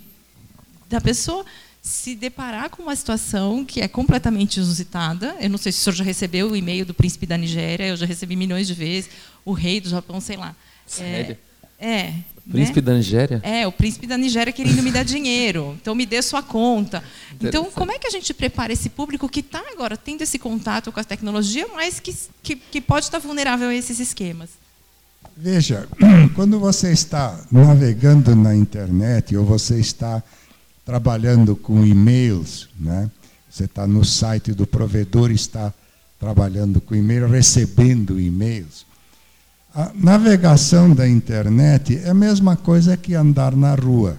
da 0.88 1.00
pessoa 1.00 1.44
se 1.82 2.14
deparar 2.14 2.70
com 2.70 2.84
uma 2.84 2.94
situação 2.94 3.64
que 3.64 3.80
é 3.80 3.88
completamente 3.88 4.58
inusitada. 4.58 5.34
Eu 5.40 5.50
não 5.50 5.58
sei 5.58 5.72
se 5.72 5.80
o 5.80 5.82
senhor 5.82 5.96
já 5.96 6.04
recebeu 6.04 6.52
o 6.52 6.56
e-mail 6.56 6.86
do 6.86 6.94
príncipe 6.94 7.26
da 7.26 7.36
Nigéria, 7.36 7.88
eu 7.88 7.96
já 7.96 8.06
recebi 8.06 8.36
milhões 8.36 8.68
de 8.68 8.74
vezes, 8.74 9.10
o 9.44 9.52
rei 9.52 9.80
do 9.80 9.88
Japão, 9.88 10.20
sei 10.20 10.36
lá. 10.36 10.54
Sério? 10.86 11.36
É, 11.80 11.88
é 11.88 12.14
Príncipe 12.50 12.80
né? 12.80 12.86
da 12.86 12.94
Nigéria? 12.94 13.40
É, 13.42 13.66
o 13.66 13.72
príncipe 13.72 14.06
da 14.06 14.18
Nigéria 14.18 14.52
querendo 14.52 14.82
me 14.82 14.90
dar 14.90 15.02
dinheiro. 15.02 15.76
Então, 15.80 15.94
me 15.94 16.04
dê 16.04 16.20
sua 16.20 16.42
conta. 16.42 17.02
Então, 17.40 17.70
como 17.70 17.90
é 17.90 17.98
que 17.98 18.06
a 18.06 18.10
gente 18.10 18.34
prepara 18.34 18.72
esse 18.72 18.90
público 18.90 19.28
que 19.28 19.40
está 19.40 19.62
agora 19.72 19.96
tendo 19.96 20.22
esse 20.22 20.38
contato 20.38 20.92
com 20.92 21.00
a 21.00 21.04
tecnologia, 21.04 21.66
mas 21.74 21.98
que, 21.98 22.14
que, 22.42 22.56
que 22.56 22.80
pode 22.80 23.06
estar 23.06 23.18
vulnerável 23.18 23.68
a 23.68 23.74
esses 23.74 23.98
esquemas? 23.98 24.50
Veja, 25.34 25.88
quando 26.36 26.60
você 26.60 26.92
está 26.92 27.40
navegando 27.50 28.36
na 28.36 28.54
internet 28.54 29.34
ou 29.36 29.44
você 29.44 29.80
está 29.80 30.22
trabalhando 30.84 31.56
com 31.56 31.84
e-mails, 31.84 32.68
né? 32.78 33.10
você 33.50 33.64
está 33.64 33.86
no 33.86 34.04
site 34.04 34.52
do 34.52 34.66
provedor, 34.66 35.30
está 35.30 35.72
trabalhando 36.20 36.78
com 36.78 36.94
e-mail, 36.94 37.26
recebendo 37.26 38.20
e-mails 38.20 38.84
a 39.74 39.90
navegação 39.92 40.94
da 40.94 41.08
internet 41.08 41.98
é 42.04 42.10
a 42.10 42.14
mesma 42.14 42.54
coisa 42.56 42.96
que 42.96 43.12
andar 43.12 43.56
na 43.56 43.74
rua. 43.74 44.16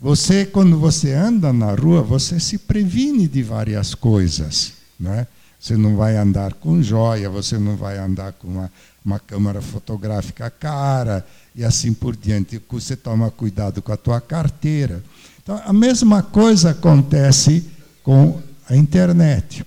Você, 0.00 0.44
quando 0.44 0.76
você 0.78 1.12
anda 1.12 1.52
na 1.52 1.72
rua, 1.74 2.02
você 2.02 2.40
se 2.40 2.58
previne 2.58 3.28
de 3.28 3.40
várias 3.40 3.94
coisas. 3.94 4.72
Né? 4.98 5.28
Você 5.60 5.76
não 5.76 5.96
vai 5.96 6.16
andar 6.16 6.54
com 6.54 6.82
joia, 6.82 7.30
você 7.30 7.56
não 7.56 7.76
vai 7.76 7.98
andar 7.98 8.32
com 8.32 8.48
uma, 8.48 8.72
uma 9.04 9.20
câmera 9.20 9.62
fotográfica 9.62 10.50
cara 10.50 11.24
e 11.54 11.64
assim 11.64 11.92
por 11.94 12.16
diante. 12.16 12.60
Você 12.68 12.96
toma 12.96 13.30
cuidado 13.30 13.80
com 13.80 13.92
a 13.92 13.96
tua 13.96 14.20
carteira. 14.20 15.04
Então, 15.40 15.60
a 15.64 15.72
mesma 15.72 16.20
coisa 16.20 16.70
acontece 16.70 17.64
com 18.02 18.40
a 18.68 18.74
internet. 18.76 19.64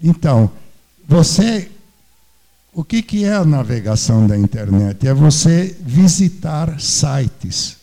Então, 0.00 0.50
você 1.08 1.68
o 2.72 2.84
que, 2.84 3.02
que 3.02 3.24
é 3.24 3.34
a 3.34 3.44
navegação 3.44 4.26
da 4.26 4.36
internet? 4.36 5.06
É 5.06 5.12
você 5.12 5.76
visitar 5.80 6.80
sites. 6.80 7.76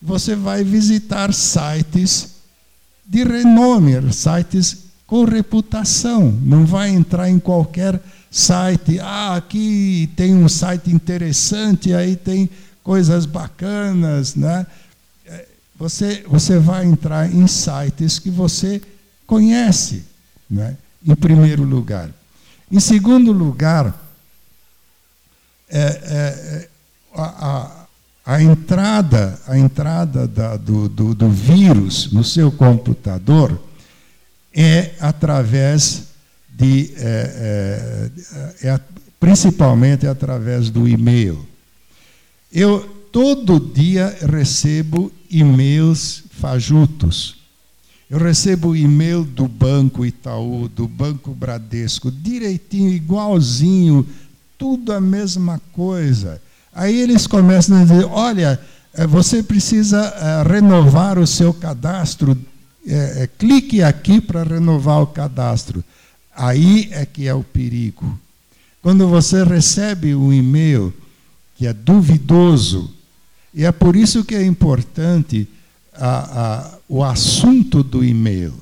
Você 0.00 0.36
vai 0.36 0.62
visitar 0.62 1.32
sites 1.32 2.34
de 3.06 3.24
renome, 3.24 4.12
sites 4.12 4.84
com 5.06 5.24
reputação. 5.24 6.30
Não 6.42 6.64
vai 6.64 6.90
entrar 6.90 7.28
em 7.28 7.38
qualquer 7.38 8.00
site. 8.30 9.00
Ah, 9.00 9.36
aqui 9.36 10.08
tem 10.16 10.34
um 10.34 10.48
site 10.48 10.92
interessante, 10.92 11.92
aí 11.92 12.16
tem 12.16 12.48
coisas 12.82 13.26
bacanas, 13.26 14.36
né? 14.36 14.66
É, 15.26 15.46
você, 15.76 16.24
você 16.28 16.58
vai 16.58 16.84
entrar 16.84 17.32
em 17.32 17.46
sites 17.46 18.18
que 18.18 18.30
você 18.30 18.80
conhece, 19.26 20.04
né? 20.48 20.76
em 21.06 21.14
primeiro 21.14 21.62
lugar. 21.62 22.10
Em 22.70 22.80
segundo 22.80 23.30
lugar, 23.30 24.03
é, 25.76 25.78
é, 25.80 26.68
a, 27.16 27.86
a, 28.24 28.34
a, 28.36 28.42
entrada, 28.42 29.40
a 29.48 29.58
entrada 29.58 30.28
da, 30.28 30.56
do, 30.56 30.88
do, 30.88 31.14
do 31.16 31.28
vírus 31.28 32.12
no 32.12 32.22
seu 32.22 32.52
computador 32.52 33.60
é 34.54 34.92
através 35.00 36.04
de. 36.48 36.92
É, 36.96 38.10
é, 38.62 38.68
é, 38.68 38.80
principalmente 39.18 40.06
através 40.06 40.70
do 40.70 40.86
e-mail. 40.86 41.44
Eu 42.52 42.80
todo 43.10 43.58
dia 43.58 44.16
recebo 44.30 45.10
e-mails 45.28 46.22
fajutos. 46.30 47.42
Eu 48.08 48.18
recebo 48.18 48.76
e-mail 48.76 49.24
do 49.24 49.48
Banco 49.48 50.06
Itaú, 50.06 50.68
do 50.68 50.86
Banco 50.86 51.32
Bradesco, 51.32 52.12
direitinho, 52.12 52.92
igualzinho 52.92 54.06
tudo 54.64 54.94
a 54.94 55.00
mesma 55.00 55.60
coisa. 55.74 56.40
Aí 56.72 56.98
eles 56.98 57.26
começam 57.26 57.76
a 57.76 57.82
dizer: 57.82 58.06
olha, 58.06 58.58
eh, 58.94 59.06
você 59.06 59.42
precisa 59.42 59.98
eh, 60.00 60.42
renovar 60.50 61.18
o 61.18 61.26
seu 61.26 61.52
cadastro, 61.52 62.34
é, 62.88 63.28
clique 63.38 63.82
aqui 63.82 64.22
para 64.22 64.42
renovar 64.42 65.02
o 65.02 65.06
cadastro. 65.06 65.84
Aí 66.34 66.88
é 66.92 67.04
que 67.04 67.28
é 67.28 67.34
o 67.34 67.42
perigo. 67.42 68.18
Quando 68.80 69.06
você 69.06 69.44
recebe 69.44 70.14
um 70.14 70.32
e-mail 70.32 70.94
que 71.56 71.66
é 71.66 71.72
duvidoso, 71.74 72.90
e 73.52 73.66
é 73.66 73.72
por 73.72 73.94
isso 73.94 74.24
que 74.24 74.34
é 74.34 74.42
importante 74.42 75.46
a, 75.92 76.40
a, 76.42 76.78
o 76.88 77.04
assunto 77.04 77.82
do 77.82 78.02
e-mail. 78.02 78.54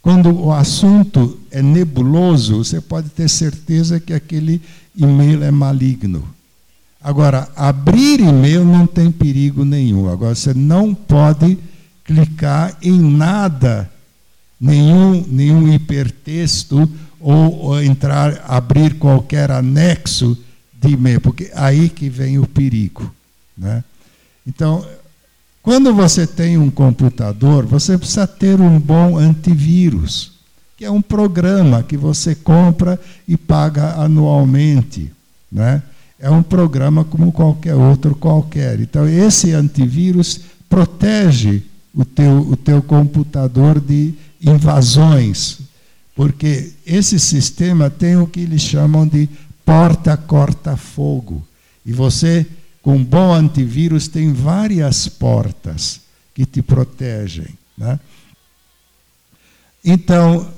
Quando 0.00 0.32
o 0.32 0.52
assunto 0.52 1.40
é 1.50 1.60
nebuloso, 1.62 2.58
você 2.58 2.80
pode 2.80 3.08
ter 3.08 3.28
certeza 3.28 3.98
que 3.98 4.12
aquele 4.12 4.60
e-mail 4.96 5.42
é 5.42 5.50
maligno. 5.50 6.24
Agora, 7.02 7.48
abrir 7.54 8.20
e-mail 8.20 8.64
não 8.64 8.86
tem 8.86 9.10
perigo 9.10 9.64
nenhum. 9.64 10.08
Agora, 10.08 10.34
você 10.34 10.54
não 10.54 10.94
pode 10.94 11.58
clicar 12.04 12.76
em 12.82 12.98
nada, 12.98 13.90
nenhum, 14.60 15.24
nenhum 15.28 15.72
hipertexto 15.72 16.88
ou, 17.20 17.58
ou 17.60 17.82
entrar, 17.82 18.44
abrir 18.46 18.94
qualquer 18.94 19.50
anexo 19.50 20.38
de 20.80 20.92
e-mail, 20.92 21.20
porque 21.20 21.50
aí 21.54 21.88
que 21.88 22.08
vem 22.08 22.38
o 22.38 22.46
perigo. 22.46 23.12
Né? 23.56 23.82
Então, 24.46 24.86
quando 25.62 25.94
você 25.94 26.26
tem 26.26 26.58
um 26.58 26.70
computador, 26.70 27.64
você 27.64 27.96
precisa 27.96 28.26
ter 28.26 28.60
um 28.60 28.78
bom 28.78 29.16
antivírus, 29.16 30.33
que 30.76 30.84
é 30.84 30.90
um 30.90 31.02
programa 31.02 31.82
que 31.82 31.96
você 31.96 32.34
compra 32.34 33.00
e 33.26 33.36
paga 33.36 33.94
anualmente. 33.94 35.10
Né? 35.50 35.82
É 36.18 36.30
um 36.30 36.42
programa 36.42 37.04
como 37.04 37.30
qualquer 37.32 37.74
outro 37.74 38.14
qualquer. 38.14 38.80
Então, 38.80 39.08
esse 39.08 39.52
antivírus 39.52 40.40
protege 40.68 41.62
o 41.94 42.04
teu, 42.04 42.40
o 42.40 42.56
teu 42.56 42.82
computador 42.82 43.78
de 43.78 44.14
invasões, 44.42 45.60
porque 46.14 46.72
esse 46.84 47.18
sistema 47.18 47.88
tem 47.88 48.16
o 48.16 48.26
que 48.26 48.40
eles 48.40 48.62
chamam 48.62 49.06
de 49.06 49.28
porta 49.64 50.16
corta-fogo. 50.16 51.46
E 51.86 51.92
você, 51.92 52.46
com 52.82 52.96
um 52.96 53.04
bom 53.04 53.32
antivírus, 53.32 54.08
tem 54.08 54.32
várias 54.32 55.08
portas 55.08 56.00
que 56.34 56.44
te 56.44 56.60
protegem. 56.60 57.48
Né? 57.76 57.98
Então, 59.84 60.48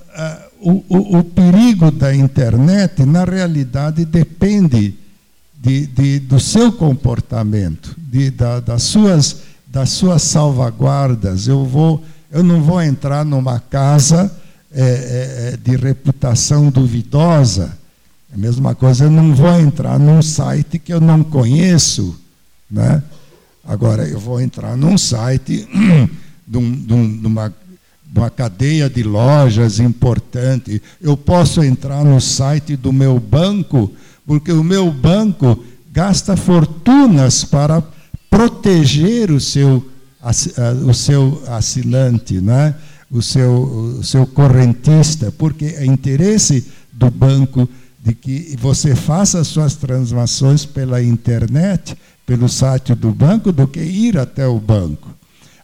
o, 0.60 0.84
o, 0.88 1.18
o, 1.18 1.24
perigo 1.24 1.90
da 1.90 2.14
internet, 2.14 3.04
na 3.04 3.24
realidade, 3.24 4.04
depende 4.04 4.94
de, 5.58 5.86
de, 5.86 6.20
do 6.20 6.40
seu 6.40 6.72
comportamento, 6.72 7.94
de, 7.98 8.30
da, 8.30 8.60
das, 8.60 8.82
suas, 8.82 9.42
das 9.66 9.90
suas 9.90 10.22
salvaguardas. 10.22 11.46
Eu, 11.46 11.64
vou, 11.64 12.02
eu 12.30 12.42
não 12.42 12.62
vou 12.62 12.82
entrar 12.82 13.24
numa 13.24 13.60
casa 13.60 14.32
é, 14.72 15.52
é, 15.52 15.56
de 15.56 15.76
reputação 15.76 16.70
duvidosa 16.70 17.76
a 18.36 18.38
mesma 18.38 18.74
coisa, 18.74 19.04
eu 19.04 19.10
não 19.10 19.34
vou 19.34 19.58
entrar 19.58 19.98
num 19.98 20.20
site 20.20 20.78
que 20.78 20.92
eu 20.92 21.00
não 21.00 21.24
conheço. 21.24 22.20
Né? 22.70 23.02
Agora, 23.64 24.06
eu 24.06 24.20
vou 24.20 24.38
entrar 24.42 24.76
num 24.76 24.98
site 24.98 25.66
de, 26.46 26.58
um, 26.58 26.72
de, 26.72 26.92
um, 26.92 27.18
de, 27.18 27.26
uma, 27.26 27.54
uma 28.18 28.30
cadeia 28.30 28.88
de 28.88 29.02
lojas 29.02 29.80
importante. 29.80 30.82
Eu 31.00 31.16
posso 31.16 31.62
entrar 31.62 32.04
no 32.04 32.20
site 32.20 32.76
do 32.76 32.92
meu 32.92 33.18
banco, 33.18 33.92
porque 34.26 34.52
o 34.52 34.64
meu 34.64 34.90
banco 34.90 35.62
gasta 35.92 36.36
fortunas 36.36 37.44
para 37.44 37.82
proteger 38.30 39.30
o 39.30 39.40
seu, 39.40 39.84
o 40.86 40.94
seu 40.94 41.42
assinante, 41.46 42.40
né? 42.40 42.74
o, 43.10 43.22
seu, 43.22 43.98
o 43.98 44.04
seu 44.04 44.26
correntista, 44.26 45.32
porque 45.32 45.66
é 45.66 45.86
interesse 45.86 46.66
do 46.92 47.10
banco 47.10 47.68
de 48.02 48.14
que 48.14 48.56
você 48.60 48.94
faça 48.94 49.40
as 49.40 49.48
suas 49.48 49.74
transações 49.74 50.64
pela 50.64 51.02
internet, 51.02 51.96
pelo 52.24 52.48
site 52.48 52.94
do 52.94 53.12
banco, 53.12 53.52
do 53.52 53.66
que 53.66 53.80
ir 53.80 54.18
até 54.18 54.46
o 54.46 54.58
banco. 54.58 55.10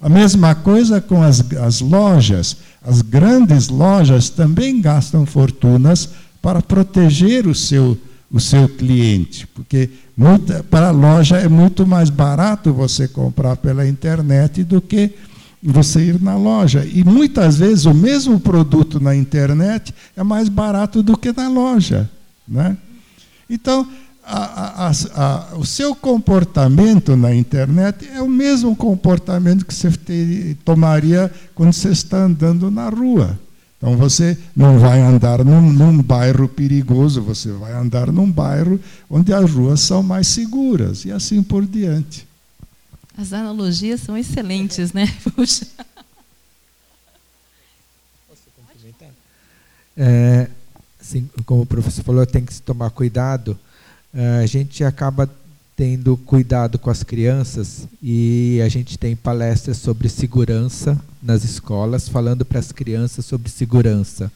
A 0.03 0.09
mesma 0.09 0.53
coisa 0.53 1.01
com 1.01 1.23
as, 1.23 1.41
as 1.53 1.81
lojas. 1.81 2.57
As 2.85 3.01
grandes 3.01 3.69
lojas 3.69 4.29
também 4.29 4.81
gastam 4.81 5.25
fortunas 5.25 6.09
para 6.43 6.61
proteger 6.61 7.47
o 7.47 7.55
seu, 7.55 7.97
o 8.29 8.41
seu 8.41 8.69
cliente, 8.69 9.47
porque 9.47 9.89
muita, 10.17 10.65
para 10.65 10.89
a 10.89 10.91
loja 10.91 11.37
é 11.37 11.49
muito 11.49 11.87
mais 11.87 12.11
barato 12.11 12.73
você 12.73 13.07
comprar 13.07 13.57
pela 13.57 13.87
internet 13.87 14.65
do 14.65 14.81
que 14.81 15.13
você 15.63 16.07
ir 16.07 16.21
na 16.21 16.37
loja. 16.37 16.85
E 16.85 17.05
muitas 17.05 17.57
vezes 17.57 17.85
o 17.85 17.95
mesmo 17.95 18.41
produto 18.41 18.99
na 18.99 19.15
internet 19.15 19.95
é 20.17 20.25
mais 20.25 20.49
barato 20.49 21.01
do 21.01 21.17
que 21.17 21.33
na 21.33 21.49
loja. 21.49 22.11
Né? 22.49 22.77
Então, 23.49 23.87
a, 24.25 24.89
a, 24.89 24.91
a, 24.91 25.57
o 25.57 25.66
seu 25.66 25.95
comportamento 25.95 27.16
na 27.16 27.35
internet 27.35 28.09
é 28.09 28.23
o 28.23 28.29
mesmo 28.29 28.75
comportamento 28.77 29.66
que 29.66 29.75
você 29.75 29.91
ter, 29.91 30.57
tomaria 30.64 31.33
quando 31.55 31.73
você 31.73 31.91
está 31.91 32.18
andando 32.18 32.70
na 32.70 32.89
rua. 32.89 33.39
Então 33.77 33.97
você 33.97 34.39
não 34.55 34.79
vai 34.79 35.01
andar 35.01 35.45
num, 35.45 35.73
num, 35.73 36.01
bairro 36.01 36.49
perigoso, 36.49 37.20
você 37.20 37.51
vai 37.51 37.73
andar 37.73 38.12
num 38.12 38.31
bairro 38.31 38.79
onde 39.11 39.35
as 39.35 39.51
ruas 39.51 39.81
são 39.81 40.05
mais 40.05 40.29
seguras 40.29 41.05
e 41.05 41.11
assim 41.11 41.43
por 41.43 41.66
diante. 41.66 42.27
As 43.18 43.33
analogias 43.33 44.01
são 44.01 44.16
excelentes, 44.16 44.93
né? 44.93 45.07
Puxa. 45.35 45.66
Posso 48.29 48.43
complementar? 48.57 49.11
É, 49.97 50.49
assim, 51.01 51.29
como 51.45 51.62
o 51.62 51.66
professor 51.66 52.05
falou, 52.05 52.25
tem 52.25 52.45
que 52.45 52.55
se 52.55 52.62
tomar 52.62 52.91
cuidado. 52.91 53.59
Uh, 54.15 54.43
a 54.43 54.47
gente 54.47 54.85
acaba 54.85 55.29
tendo 55.75 56.17
cuidado 56.19 56.79
com 56.79 56.91
as 56.91 57.03
crianças 57.03 57.89
e 58.03 58.61
a 58.65 58.69
gente 58.69 58.99
tem 58.99 59.17
palestras 59.17 59.79
sobre 59.79 60.09
segurança 60.09 61.01
nas 61.23 61.45
escolas, 61.45 62.09
falando 62.09 62.45
para 62.45 62.59
as 62.59 62.71
crianças 62.73 63.25
sobre 63.25 63.51
segurança. 63.51 64.31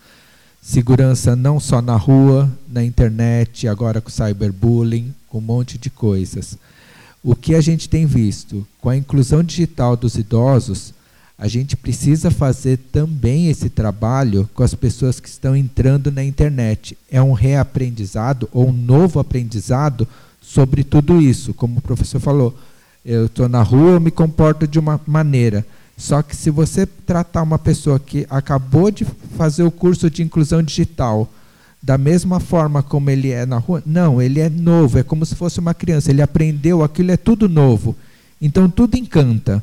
Segurança 0.62 1.36
não 1.36 1.60
só 1.60 1.80
na 1.80 1.96
rua, 1.96 2.50
na 2.68 2.82
internet, 2.82 3.68
agora 3.68 4.00
com 4.00 4.10
cyberbullying, 4.10 5.14
com 5.28 5.38
um 5.38 5.42
monte 5.42 5.78
de 5.78 5.90
coisas. 5.90 6.58
O 7.22 7.36
que 7.36 7.54
a 7.54 7.60
gente 7.60 7.88
tem 7.88 8.06
visto 8.06 8.66
com 8.80 8.88
a 8.88 8.96
inclusão 8.96 9.42
digital 9.42 9.96
dos 9.96 10.16
idosos, 10.16 10.92
a 11.38 11.48
gente 11.48 11.76
precisa 11.76 12.30
fazer 12.30 12.78
também 12.90 13.48
esse 13.48 13.68
trabalho 13.68 14.48
com 14.54 14.62
as 14.62 14.74
pessoas 14.74 15.20
que 15.20 15.28
estão 15.28 15.54
entrando 15.54 16.10
na 16.10 16.24
internet. 16.24 16.96
É 17.10 17.20
um 17.20 17.32
reaprendizado 17.32 18.48
ou 18.52 18.68
um 18.68 18.72
novo 18.72 19.20
aprendizado 19.20 20.08
sobre 20.40 20.82
tudo 20.82 21.20
isso. 21.20 21.52
Como 21.52 21.78
o 21.78 21.82
professor 21.82 22.20
falou, 22.20 22.56
eu 23.04 23.26
estou 23.26 23.48
na 23.50 23.62
rua, 23.62 23.92
eu 23.92 24.00
me 24.00 24.10
comporto 24.10 24.66
de 24.66 24.78
uma 24.78 24.98
maneira. 25.06 25.66
Só 25.94 26.22
que 26.22 26.34
se 26.34 26.50
você 26.50 26.86
tratar 26.86 27.42
uma 27.42 27.58
pessoa 27.58 28.00
que 28.00 28.26
acabou 28.30 28.90
de 28.90 29.06
fazer 29.36 29.62
o 29.62 29.70
curso 29.70 30.10
de 30.10 30.22
inclusão 30.22 30.62
digital 30.62 31.30
da 31.82 31.98
mesma 31.98 32.40
forma 32.40 32.82
como 32.82 33.10
ele 33.10 33.30
é 33.30 33.44
na 33.44 33.58
rua, 33.58 33.82
não, 33.84 34.20
ele 34.20 34.40
é 34.40 34.48
novo, 34.48 34.98
é 34.98 35.02
como 35.02 35.24
se 35.24 35.34
fosse 35.34 35.60
uma 35.60 35.74
criança, 35.74 36.10
ele 36.10 36.22
aprendeu, 36.22 36.82
aquilo 36.82 37.12
é 37.12 37.16
tudo 37.16 37.48
novo. 37.48 37.94
Então 38.40 38.68
tudo 38.68 38.96
encanta. 38.96 39.62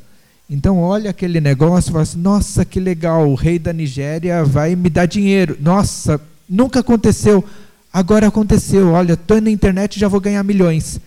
Então 0.54 0.78
olha 0.78 1.10
aquele 1.10 1.42
negócio 1.42 1.90
e 1.90 1.92
fala 1.92 2.04
assim, 2.04 2.20
nossa, 2.20 2.64
que 2.64 2.80
legal, 2.80 3.28
o 3.28 3.34
rei 3.34 3.58
da 3.58 3.74
Nigéria 3.74 4.46
vai 4.46 4.76
me 4.76 4.88
dar 4.88 5.08
dinheiro. 5.08 5.58
Nossa, 5.60 6.22
nunca 6.48 6.82
aconteceu. 6.82 7.44
Agora 7.92 8.28
aconteceu. 8.28 8.92
Olha, 8.92 9.14
estou 9.14 9.42
na 9.42 9.50
internet 9.50 9.96
e 9.96 10.00
já 10.00 10.08
vou 10.08 10.22
ganhar 10.22 10.44
milhões. 10.44 11.02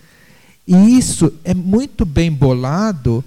E 0.67 0.97
isso 0.97 1.31
é 1.45 1.53
muito 1.53 2.05
bem 2.05 2.29
bolado 2.29 3.23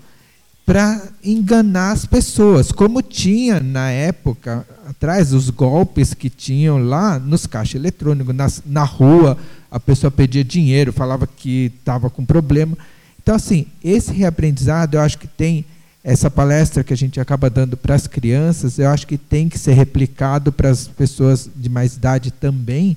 para 0.66 1.03
enganar 1.25 1.93
as 1.93 2.05
pessoas, 2.05 2.71
como 2.71 3.01
tinha 3.01 3.59
na 3.59 3.91
época 3.91 4.66
atrás 4.87 5.33
os 5.33 5.49
golpes 5.49 6.12
que 6.12 6.29
tinham 6.29 6.79
lá 6.85 7.18
nos 7.18 7.47
caixas 7.47 7.77
eletrônicos, 7.77 8.35
nas, 8.35 8.62
na 8.66 8.85
rua, 8.85 9.39
a 9.71 9.81
pessoa 9.81 10.11
pedia 10.11 10.45
dinheiro, 10.45 10.93
falava 10.93 11.27
que 11.27 11.73
estava 11.79 12.11
com 12.11 12.27
problema. 12.27 12.77
Então, 13.23 13.35
assim, 13.35 13.66
esse 13.83 14.12
reaprendizado 14.12 14.99
eu 14.99 15.01
acho 15.01 15.16
que 15.16 15.27
tem 15.27 15.64
essa 16.03 16.30
palestra 16.30 16.82
que 16.82 16.94
a 16.94 16.96
gente 16.96 17.20
acaba 17.20 17.51
dando 17.51 17.76
para 17.76 17.94
as 17.94 18.07
crianças, 18.07 18.78
eu 18.78 18.88
acho 18.88 19.07
que 19.07 19.18
tem 19.18 19.48
que 19.48 19.59
ser 19.59 19.74
replicado 19.74 20.51
para 20.51 20.70
as 20.70 20.88
pessoas 20.88 21.48
de 21.55 21.68
mais 21.68 21.96
idade 21.96 22.30
também, 22.30 22.96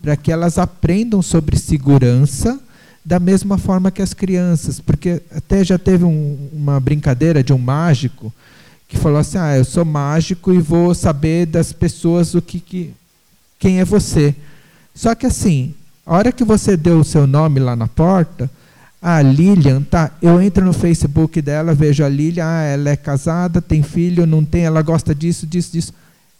para 0.00 0.16
que 0.16 0.30
elas 0.30 0.58
aprendam 0.58 1.20
sobre 1.20 1.56
segurança 1.56 2.60
da 3.04 3.20
mesma 3.20 3.58
forma 3.58 3.90
que 3.90 4.00
as 4.00 4.14
crianças, 4.14 4.80
porque 4.80 5.20
até 5.30 5.62
já 5.62 5.78
teve 5.78 6.04
um, 6.04 6.48
uma 6.52 6.80
brincadeira 6.80 7.42
de 7.42 7.52
um 7.52 7.58
mágico 7.58 8.32
que 8.88 8.96
falou 8.96 9.18
assim: 9.18 9.36
"Ah, 9.36 9.56
eu 9.56 9.64
sou 9.64 9.84
mágico 9.84 10.52
e 10.52 10.58
vou 10.58 10.94
saber 10.94 11.46
das 11.46 11.72
pessoas 11.72 12.34
o 12.34 12.40
que, 12.40 12.60
que 12.60 12.94
quem 13.58 13.80
é 13.80 13.84
você". 13.84 14.34
Só 14.94 15.14
que 15.14 15.26
assim, 15.26 15.74
a 16.06 16.14
hora 16.14 16.32
que 16.32 16.44
você 16.44 16.76
deu 16.76 17.00
o 17.00 17.04
seu 17.04 17.26
nome 17.26 17.60
lá 17.60 17.76
na 17.76 17.88
porta, 17.88 18.50
a 19.06 19.20
Lilian, 19.20 19.82
tá? 19.82 20.12
Eu 20.22 20.40
entro 20.40 20.64
no 20.64 20.72
Facebook 20.72 21.42
dela, 21.42 21.74
vejo 21.74 22.02
a 22.02 22.08
Lilian, 22.08 22.46
ah, 22.46 22.62
ela 22.62 22.88
é 22.88 22.96
casada, 22.96 23.60
tem 23.60 23.82
filho, 23.82 24.24
não 24.24 24.42
tem, 24.42 24.64
ela 24.64 24.80
gosta 24.80 25.14
disso, 25.14 25.46
disso, 25.46 25.72
disso. 25.72 25.92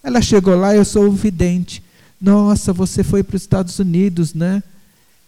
Ela 0.02 0.22
chegou 0.22 0.56
lá, 0.56 0.74
eu 0.74 0.82
sou 0.82 1.04
o 1.08 1.12
vidente. 1.12 1.84
Nossa, 2.18 2.72
você 2.72 3.04
foi 3.04 3.22
para 3.22 3.36
os 3.36 3.42
Estados 3.42 3.78
Unidos, 3.78 4.32
né? 4.32 4.62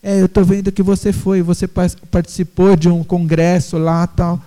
É, 0.02 0.18
eu 0.18 0.24
estou 0.24 0.46
vendo 0.46 0.72
que 0.72 0.82
você 0.82 1.12
foi, 1.12 1.42
você 1.42 1.68
participou 2.10 2.74
de 2.74 2.88
um 2.88 3.04
congresso 3.04 3.76
lá, 3.76 4.06
tal. 4.06 4.42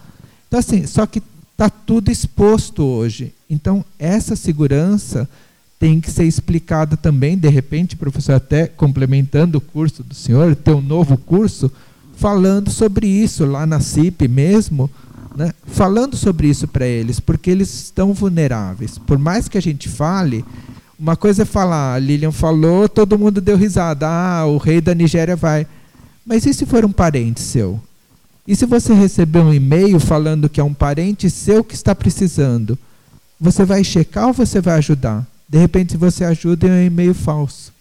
Então 0.47 0.59
assim, 0.59 0.87
só 0.87 1.05
que 1.05 1.21
está 1.51 1.69
tudo 1.69 2.09
exposto 2.09 2.83
hoje. 2.83 3.31
Então 3.47 3.85
essa 3.99 4.35
segurança 4.35 5.29
tem 5.77 6.01
que 6.01 6.09
ser 6.09 6.25
explicada 6.25 6.97
também, 6.97 7.37
de 7.37 7.49
repente, 7.49 7.95
professor, 7.95 8.33
até 8.33 8.65
complementando 8.65 9.59
o 9.59 9.61
curso 9.61 10.01
do 10.01 10.15
senhor, 10.15 10.55
ter 10.55 10.71
um 10.71 10.81
novo 10.81 11.15
curso 11.17 11.71
falando 12.19 12.69
sobre 12.69 13.07
isso 13.07 13.45
lá 13.45 13.65
na 13.65 13.79
CIP 13.79 14.27
mesmo, 14.27 14.89
né? 15.35 15.53
falando 15.65 16.17
sobre 16.17 16.49
isso 16.49 16.67
para 16.67 16.85
eles, 16.85 17.19
porque 17.19 17.49
eles 17.49 17.73
estão 17.73 18.13
vulneráveis. 18.13 18.97
Por 18.97 19.17
mais 19.17 19.47
que 19.47 19.57
a 19.57 19.61
gente 19.61 19.87
fale, 19.87 20.43
uma 20.99 21.15
coisa 21.15 21.43
é 21.43 21.45
falar, 21.45 21.93
a 21.93 21.99
Lilian 21.99 22.33
falou, 22.33 22.89
todo 22.89 23.17
mundo 23.17 23.39
deu 23.39 23.55
risada, 23.55 24.05
ah, 24.05 24.45
o 24.45 24.57
rei 24.57 24.81
da 24.81 24.93
Nigéria 24.93 25.35
vai. 25.35 25.65
Mas 26.25 26.45
e 26.45 26.53
se 26.53 26.65
for 26.65 26.83
um 26.83 26.91
parente 26.91 27.39
seu? 27.39 27.79
E 28.45 28.53
se 28.53 28.65
você 28.65 28.93
receber 28.93 29.39
um 29.39 29.53
e-mail 29.53 29.97
falando 29.97 30.49
que 30.49 30.59
é 30.59 30.63
um 30.63 30.73
parente 30.73 31.29
seu 31.29 31.63
que 31.63 31.73
está 31.73 31.95
precisando? 31.95 32.77
Você 33.39 33.63
vai 33.63 33.81
checar 33.81 34.27
ou 34.27 34.33
você 34.33 34.59
vai 34.59 34.77
ajudar? 34.77 35.25
De 35.47 35.57
repente, 35.57 35.93
se 35.93 35.97
você 35.97 36.25
ajuda, 36.25 36.67
é 36.67 36.71
um 36.71 36.85
e-mail 36.85 37.13
falso. 37.13 37.71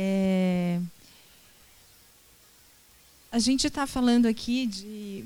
É... 0.00 0.80
A 3.32 3.40
gente 3.40 3.66
está 3.66 3.84
falando 3.84 4.26
aqui 4.26 4.64
de, 4.64 5.24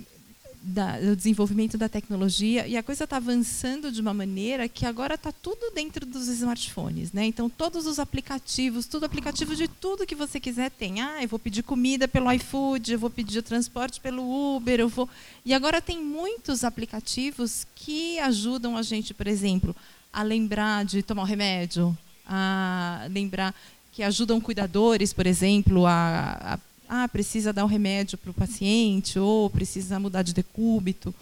da, 0.63 0.99
do 0.99 1.15
desenvolvimento 1.15 1.77
da 1.77 1.91
tecnologia 1.91 2.67
e 2.67 2.75
a 2.75 2.83
coisa 2.83 3.05
está 3.05 3.19
avançando 3.19 3.93
de 3.93 4.01
uma 4.01 4.15
maneira 4.15 4.67
que 4.71 4.87
agora 4.87 5.15
está 5.15 5.31
tudo 5.31 5.71
dentro 5.75 6.07
dos 6.07 6.27
smartphones. 6.27 7.13
Né? 7.13 7.27
Então, 7.27 7.51
todos 7.51 7.85
os 7.87 7.99
aplicativos, 7.99 8.87
tudo 8.87 9.05
aplicativo 9.05 9.55
de 9.55 9.69
tudo 9.69 10.07
que 10.07 10.15
você 10.15 10.41
quiser 10.41 10.71
tem. 10.71 11.03
Ah, 11.03 11.23
eu 11.23 11.29
vou 11.29 11.39
pedir 11.39 11.63
comida 11.63 12.09
pelo 12.09 12.33
iFood, 12.33 12.93
eu 12.93 12.99
vou 12.99 13.11
pedir 13.11 13.41
o 13.41 13.43
transporte 13.43 14.01
pelo 14.01 14.57
Uber, 14.57 14.81
eu 14.81 14.89
vou. 14.89 15.07
E 15.45 15.53
agora 15.53 15.83
tem 15.83 16.03
muitos 16.03 16.65
aplicativos 16.65 17.67
que 17.77 18.19
ajudam 18.21 18.75
a 18.75 18.83
gente, 18.83 19.13
por 19.13 19.27
exemplo, 19.27 19.77
a 20.11 20.23
lembrar 20.23 20.87
de 20.87 21.03
tomar 21.03 21.23
o 21.23 21.27
remédio, 21.27 21.97
a 22.27 23.07
lembrar 23.11 23.55
que 23.93 24.03
ajudam 24.03 24.41
cuidadores, 24.41 25.13
por 25.13 25.27
exemplo, 25.27 25.87
a, 25.87 26.59
a 26.89 27.05
ah, 27.05 27.09
precisa 27.09 27.53
dar 27.53 27.65
um 27.65 27.69
remédio 27.69 28.19
para 28.19 28.31
o 28.31 28.35
paciente 28.35 29.19
ou 29.19 29.49
precisa 29.49 29.99
mudar 29.99 30.23
de 30.23 30.35
decúbito. 30.35 31.15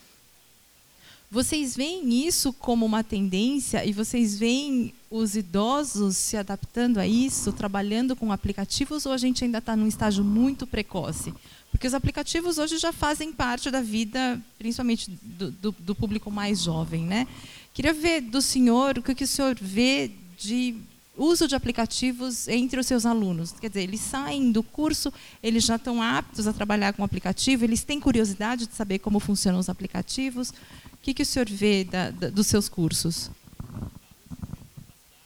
Vocês 1.30 1.76
veem 1.76 2.26
isso 2.26 2.52
como 2.52 2.84
uma 2.84 3.04
tendência 3.04 3.84
e 3.84 3.92
vocês 3.92 4.36
veem 4.36 4.92
os 5.08 5.36
idosos 5.36 6.16
se 6.16 6.36
adaptando 6.36 6.98
a 6.98 7.06
isso, 7.06 7.52
trabalhando 7.52 8.16
com 8.16 8.32
aplicativos, 8.32 9.06
ou 9.06 9.12
a 9.12 9.16
gente 9.16 9.44
ainda 9.44 9.58
está 9.58 9.76
num 9.76 9.86
estágio 9.86 10.24
muito 10.24 10.66
precoce? 10.66 11.32
Porque 11.70 11.86
os 11.86 11.94
aplicativos 11.94 12.58
hoje 12.58 12.78
já 12.78 12.92
fazem 12.92 13.32
parte 13.32 13.70
da 13.70 13.80
vida, 13.80 14.40
principalmente 14.58 15.08
do, 15.22 15.52
do, 15.52 15.72
do 15.78 15.94
público 15.94 16.32
mais 16.32 16.62
jovem. 16.62 17.04
Né? 17.04 17.28
Queria 17.72 17.94
ver 17.94 18.22
do 18.22 18.42
senhor 18.42 18.98
o 18.98 19.02
que 19.02 19.22
o 19.22 19.26
senhor 19.26 19.56
vê 19.60 20.10
de 20.36 20.74
uso 21.16 21.46
de 21.46 21.54
aplicativos 21.54 22.48
entre 22.48 22.80
os 22.80 22.86
seus 22.86 23.04
alunos. 23.04 23.52
Quer 23.52 23.68
dizer, 23.68 23.82
eles 23.82 24.00
saem 24.00 24.50
do 24.52 24.62
curso, 24.62 25.12
eles 25.42 25.64
já 25.64 25.76
estão 25.76 26.00
aptos 26.00 26.46
a 26.46 26.52
trabalhar 26.52 26.92
com 26.92 27.04
aplicativo, 27.04 27.64
eles 27.64 27.82
têm 27.82 28.00
curiosidade 28.00 28.66
de 28.66 28.74
saber 28.74 28.98
como 29.00 29.20
funcionam 29.20 29.58
os 29.58 29.68
aplicativos. 29.68 30.50
O 30.92 31.02
que, 31.02 31.14
que 31.14 31.22
o 31.22 31.26
senhor 31.26 31.48
vê 31.48 31.84
da, 31.84 32.10
da, 32.10 32.28
dos 32.28 32.46
seus 32.46 32.68
cursos? 32.68 33.30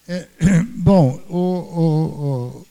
É, 0.06 0.28
bom, 0.76 1.20
o, 1.28 1.38
o, 1.38 2.66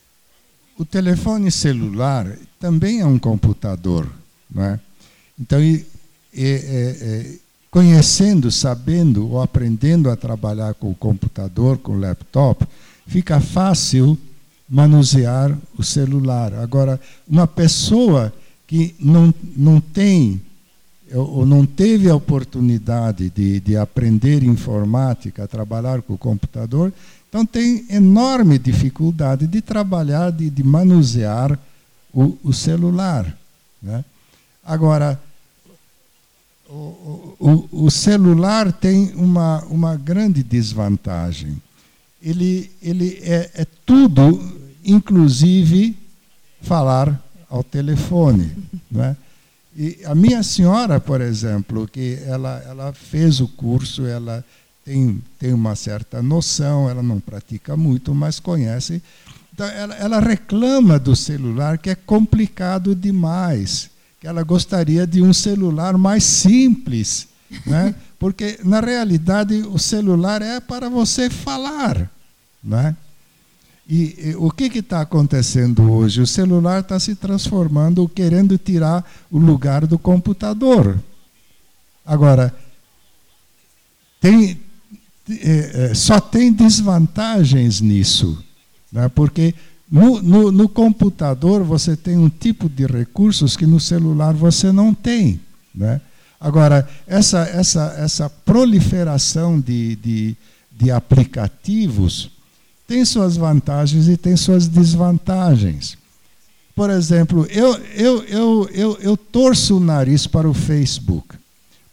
o, 0.77 0.81
o, 0.81 0.85
telefone 0.85 1.51
celular 1.51 2.37
também 2.59 2.99
é 2.99 3.05
um 3.05 3.17
computador. 3.19 4.09
Não 4.49 4.63
é? 4.63 4.79
Então, 5.39 5.61
e, 5.61 5.85
e, 6.33 6.43
e, 6.43 7.39
conhecendo, 7.71 8.51
sabendo 8.51 9.31
ou 9.31 9.41
aprendendo 9.41 10.09
a 10.09 10.15
trabalhar 10.15 10.75
com 10.75 10.91
o 10.91 10.95
computador, 10.95 11.79
com 11.79 11.93
o 11.93 11.99
laptop, 11.99 12.67
fica 13.07 13.39
fácil 13.39 14.17
manusear 14.69 15.55
o 15.77 15.83
celular. 15.83 16.53
Agora, 16.55 16.99
uma 17.27 17.47
pessoa 17.47 18.33
que 18.65 18.95
não, 18.99 19.33
não 19.55 19.79
tem 19.79 20.41
ou 21.13 21.45
não 21.45 21.63
teve 21.63 22.09
a 22.09 22.15
oportunidade 22.15 23.29
de, 23.29 23.59
de 23.59 23.77
aprender 23.77 24.43
informática, 24.43 25.47
trabalhar 25.47 26.01
com 26.01 26.13
o 26.13 26.17
computador, 26.17 26.91
então 27.29 27.45
tem 27.45 27.85
enorme 27.89 28.57
dificuldade 28.57 29.45
de 29.45 29.61
trabalhar, 29.61 30.31
de, 30.31 30.49
de 30.49 30.63
manusear 30.63 31.57
o, 32.11 32.37
o 32.43 32.53
celular. 32.53 33.37
Né? 33.81 34.03
Agora, 34.65 35.21
o, 36.67 37.35
o, 37.39 37.85
o 37.85 37.91
celular 37.91 38.71
tem 38.71 39.13
uma, 39.15 39.63
uma 39.65 39.95
grande 39.95 40.41
desvantagem 40.41 41.61
ele, 42.23 42.71
ele 42.81 43.19
é, 43.21 43.51
é 43.53 43.67
tudo, 43.85 44.39
inclusive 44.83 45.95
falar 46.61 47.21
ao 47.49 47.63
telefone. 47.63 48.51
Né? 48.93 49.17
E 49.75 50.01
a 50.05 50.13
minha 50.13 50.43
senhora, 50.43 50.99
por 50.99 51.19
exemplo, 51.19 51.87
que 51.87 52.19
ela, 52.27 52.63
ela 52.67 52.93
fez 52.93 53.39
o 53.39 53.47
curso, 53.47 54.05
ela 54.05 54.45
tem, 54.85 55.19
tem 55.39 55.51
uma 55.51 55.75
certa 55.75 56.21
noção, 56.21 56.87
ela 56.87 57.01
não 57.01 57.19
pratica 57.19 57.75
muito, 57.75 58.13
mas 58.13 58.39
conhece. 58.39 59.01
Então, 59.51 59.65
ela, 59.65 59.95
ela 59.95 60.19
reclama 60.19 60.99
do 60.99 61.15
celular 61.15 61.79
que 61.79 61.89
é 61.89 61.95
complicado 61.95 62.93
demais, 62.93 63.89
que 64.21 64.27
ela 64.27 64.43
gostaria 64.43 65.07
de 65.07 65.23
um 65.23 65.33
celular 65.33 65.97
mais 65.97 66.23
simples, 66.23 67.27
né? 67.65 67.95
porque 68.19 68.59
na 68.63 68.79
realidade 68.79 69.55
o 69.63 69.79
celular 69.79 70.41
é 70.43 70.59
para 70.59 70.87
você 70.87 71.31
falar. 71.31 72.12
Né? 72.63 72.95
E, 73.87 74.29
e 74.29 74.35
o 74.37 74.49
que 74.49 74.79
está 74.79 75.01
acontecendo 75.01 75.91
hoje? 75.91 76.21
O 76.21 76.27
celular 76.27 76.79
está 76.79 76.99
se 76.99 77.15
transformando, 77.15 78.07
querendo 78.07 78.57
tirar 78.57 79.03
o 79.29 79.37
lugar 79.37 79.85
do 79.85 79.99
computador. 79.99 80.97
Agora, 82.05 82.53
tem, 84.21 84.59
é, 85.29 85.89
é, 85.91 85.93
só 85.93 86.19
tem 86.19 86.51
desvantagens 86.51 87.81
nisso, 87.81 88.41
né? 88.91 89.09
porque 89.09 89.53
no, 89.91 90.21
no, 90.21 90.51
no, 90.51 90.69
computador 90.69 91.63
você 91.63 91.95
tem 91.95 92.17
um 92.17 92.29
tipo 92.29 92.69
de 92.69 92.85
recursos 92.85 93.57
que 93.57 93.65
no 93.65 93.79
celular 93.79 94.33
você 94.33 94.71
não 94.71 94.93
tem. 94.93 95.41
Né? 95.75 95.99
Agora, 96.39 96.87
essa, 97.05 97.41
essa, 97.49 97.95
essa 97.97 98.29
proliferação 98.29 99.59
de, 99.59 99.97
de, 99.97 100.37
de 100.71 100.89
aplicativos 100.89 102.32
tem 102.87 103.05
suas 103.05 103.37
vantagens 103.37 104.07
e 104.07 104.17
tem 104.17 104.35
suas 104.35 104.67
desvantagens. 104.67 105.97
Por 106.75 106.89
exemplo, 106.89 107.45
eu, 107.51 107.75
eu, 107.95 108.23
eu, 108.23 108.69
eu, 108.73 108.97
eu 109.01 109.17
torço 109.17 109.77
o 109.77 109.79
nariz 109.79 110.25
para 110.25 110.49
o 110.49 110.53
Facebook, 110.53 111.35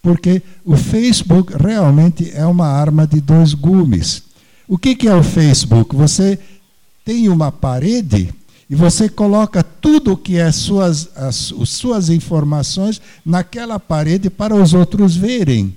porque 0.03 0.43
o 0.65 0.77
Facebook 0.77 1.53
realmente 1.57 2.31
é 2.35 2.47
uma 2.47 2.67
arma 2.67 3.07
de 3.07 3.21
dois 3.21 3.53
gumes. 3.53 4.23
O 4.67 4.79
que, 4.79 4.95
que 4.95 5.09
é 5.09 5.15
o 5.15 5.23
Facebook? 5.23 5.95
Você 5.95 6.39
tem 7.05 7.29
uma 7.29 7.53
parede 7.53 8.33
e 8.71 8.75
você 8.75 9.09
coloca 9.09 9.63
tudo 9.63 10.17
que 10.17 10.37
é 10.39 10.51
suas, 10.53 11.11
as, 11.17 11.53
as 11.53 11.69
suas 11.69 12.09
informações 12.09 13.03
naquela 13.27 13.81
parede 13.81 14.31
para 14.31 14.55
os 14.55 14.73
outros 14.73 15.17
verem. 15.17 15.77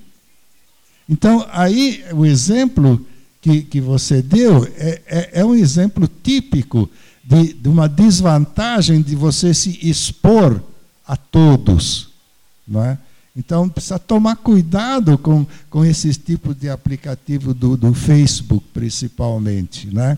Então, 1.09 1.45
aí 1.51 2.03
o 2.13 2.25
exemplo 2.25 3.05
que, 3.43 3.61
que 3.61 3.81
você 3.81 4.21
deu 4.21 4.63
é, 4.77 5.01
é, 5.05 5.29
é 5.41 5.45
um 5.45 5.53
exemplo 5.53 6.09
típico 6.23 6.89
de, 7.21 7.53
de 7.53 7.67
uma 7.67 7.89
desvantagem 7.89 9.01
de 9.01 9.15
você 9.15 9.53
se 9.53 9.77
expor 9.87 10.63
a 11.05 11.17
todos. 11.17 12.09
Não 12.65 12.81
é? 12.83 12.97
Então, 13.35 13.67
precisa 13.67 13.99
tomar 13.99 14.37
cuidado 14.37 15.17
com, 15.17 15.45
com 15.69 15.83
esses 15.83 16.15
tipos 16.15 16.55
de 16.55 16.69
aplicativo 16.69 17.53
do, 17.53 17.75
do 17.75 17.93
Facebook, 17.93 18.65
principalmente. 18.73 19.93
Né? 19.93 20.17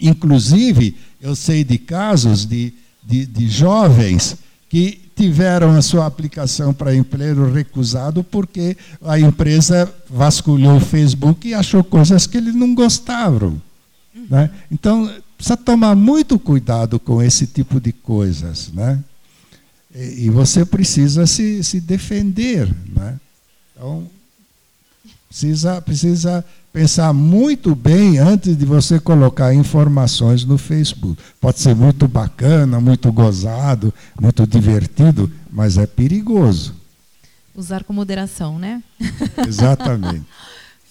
Inclusive, 0.00 0.96
eu 1.20 1.36
sei 1.36 1.62
de 1.62 1.78
casos 1.78 2.44
de, 2.46 2.74
de, 3.04 3.26
de 3.26 3.48
jovens 3.48 4.36
que 4.68 5.05
tiveram 5.16 5.70
a 5.70 5.80
sua 5.80 6.04
aplicação 6.04 6.74
para 6.74 6.94
emprego 6.94 7.50
recusado 7.50 8.22
porque 8.22 8.76
a 9.02 9.18
empresa 9.18 9.92
vasculhou 10.10 10.76
o 10.76 10.80
Facebook 10.80 11.48
e 11.48 11.54
achou 11.54 11.82
coisas 11.82 12.26
que 12.26 12.36
eles 12.36 12.54
não 12.54 12.74
gostavam. 12.74 13.60
Né? 14.28 14.50
Então, 14.70 15.10
precisa 15.36 15.56
tomar 15.56 15.96
muito 15.96 16.38
cuidado 16.38 17.00
com 17.00 17.22
esse 17.22 17.46
tipo 17.46 17.80
de 17.80 17.92
coisas. 17.92 18.70
Né? 18.72 19.02
E, 19.94 20.26
e 20.26 20.30
você 20.30 20.66
precisa 20.66 21.26
se, 21.26 21.64
se 21.64 21.80
defender. 21.80 22.68
Né? 22.94 23.18
Então, 23.72 24.06
precisa, 25.28 25.80
precisa 25.82 26.44
pensar 26.72 27.12
muito 27.12 27.74
bem 27.74 28.18
antes 28.18 28.56
de 28.56 28.64
você 28.64 29.00
colocar 29.00 29.54
informações 29.54 30.44
no 30.44 30.58
Facebook. 30.58 31.22
Pode 31.40 31.58
ser 31.60 31.74
muito 31.74 32.06
bacana, 32.06 32.80
muito 32.80 33.10
gozado, 33.12 33.92
muito 34.20 34.46
divertido, 34.46 35.30
mas 35.50 35.78
é 35.78 35.86
perigoso. 35.86 36.74
Usar 37.54 37.84
com 37.84 37.92
moderação, 37.92 38.58
né? 38.58 38.82
Exatamente. 39.48 40.26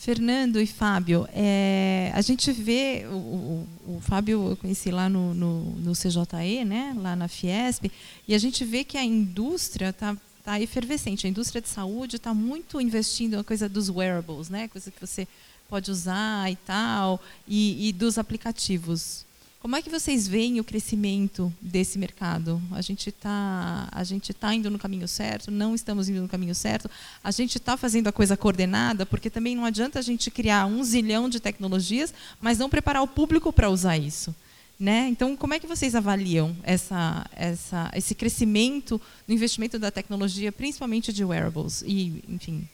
Fernando 0.06 0.62
e 0.62 0.68
Fábio, 0.68 1.28
é, 1.34 2.12
a 2.14 2.22
gente 2.22 2.52
vê, 2.52 3.08
o, 3.10 3.16
o, 3.16 3.68
o, 3.88 4.00
Fábio 4.02 4.52
eu 4.52 4.56
conheci 4.56 4.92
lá 4.92 5.10
no, 5.10 5.34
no, 5.34 5.62
no, 5.78 5.94
CJE, 5.94 6.64
né, 6.64 6.96
lá 6.96 7.16
na 7.16 7.28
Fiesp, 7.28 7.92
e 8.28 8.36
a 8.36 8.38
gente 8.38 8.64
vê 8.64 8.84
que 8.84 9.00
a 9.00 9.04
indústria 9.04 9.90
está 9.90 10.16
tá 10.46 10.62
efervescente. 10.62 11.26
A 11.26 11.30
indústria 11.30 11.60
de 11.60 11.68
saúde 11.68 12.18
está 12.18 12.34
muito 12.34 12.80
investindo 12.80 13.36
na 13.36 13.44
coisa 13.44 13.68
dos 13.68 13.90
wearables, 13.90 14.48
né, 14.48 14.68
coisa 14.68 14.92
que 14.92 15.02
você 15.02 15.28
pode 15.68 15.90
usar 15.90 16.52
e 16.52 16.56
tal, 16.56 17.20
e, 17.48 17.90
e 17.90 17.92
dos 17.92 18.20
aplicativos. 18.20 19.26
Como 19.60 19.76
é 19.76 19.82
que 19.82 19.90
vocês 19.90 20.28
veem 20.28 20.60
o 20.60 20.64
crescimento 20.64 21.52
desse 21.60 21.98
mercado? 21.98 22.62
A 22.72 22.82
gente 22.82 23.10
está 23.10 23.90
a 23.92 24.04
gente 24.04 24.32
tá 24.32 24.54
indo 24.54 24.70
no 24.70 24.78
caminho 24.78 25.08
certo? 25.08 25.50
Não 25.50 25.74
estamos 25.74 26.08
indo 26.08 26.22
no 26.22 26.28
caminho 26.28 26.54
certo? 26.54 26.88
A 27.24 27.32
gente 27.32 27.58
está 27.58 27.76
fazendo 27.76 28.08
a 28.08 28.12
coisa 28.12 28.38
coordenada? 28.38 29.08
Porque 29.08 29.28
também 29.28 29.56
não 29.56 29.66
adianta 29.66 29.98
a 29.98 30.04
gente 30.04 30.30
criar 30.30 30.68
um 30.68 30.84
zilhão 30.84 31.28
de 31.28 31.40
tecnologias, 31.40 32.14
mas 32.40 32.60
não 32.60 32.70
preparar 32.70 33.02
o 33.02 33.08
público 33.08 33.52
para 33.52 33.68
usar 33.68 33.98
isso. 33.98 34.36
Né? 34.78 35.08
Então, 35.08 35.38
como 35.38 35.54
é 35.54 35.60
que 35.60 35.68
vocês 35.68 35.96
avaliam 35.96 36.56
essa, 36.62 37.26
essa, 37.34 37.90
esse 37.96 38.14
crescimento 38.14 39.00
no 39.28 39.34
investimento 39.34 39.80
da 39.80 39.90
tecnologia, 39.90 40.52
principalmente 40.52 41.14
de 41.14 41.24
wearables 41.24 41.82
e, 41.86 42.22
enfim, 42.28 42.68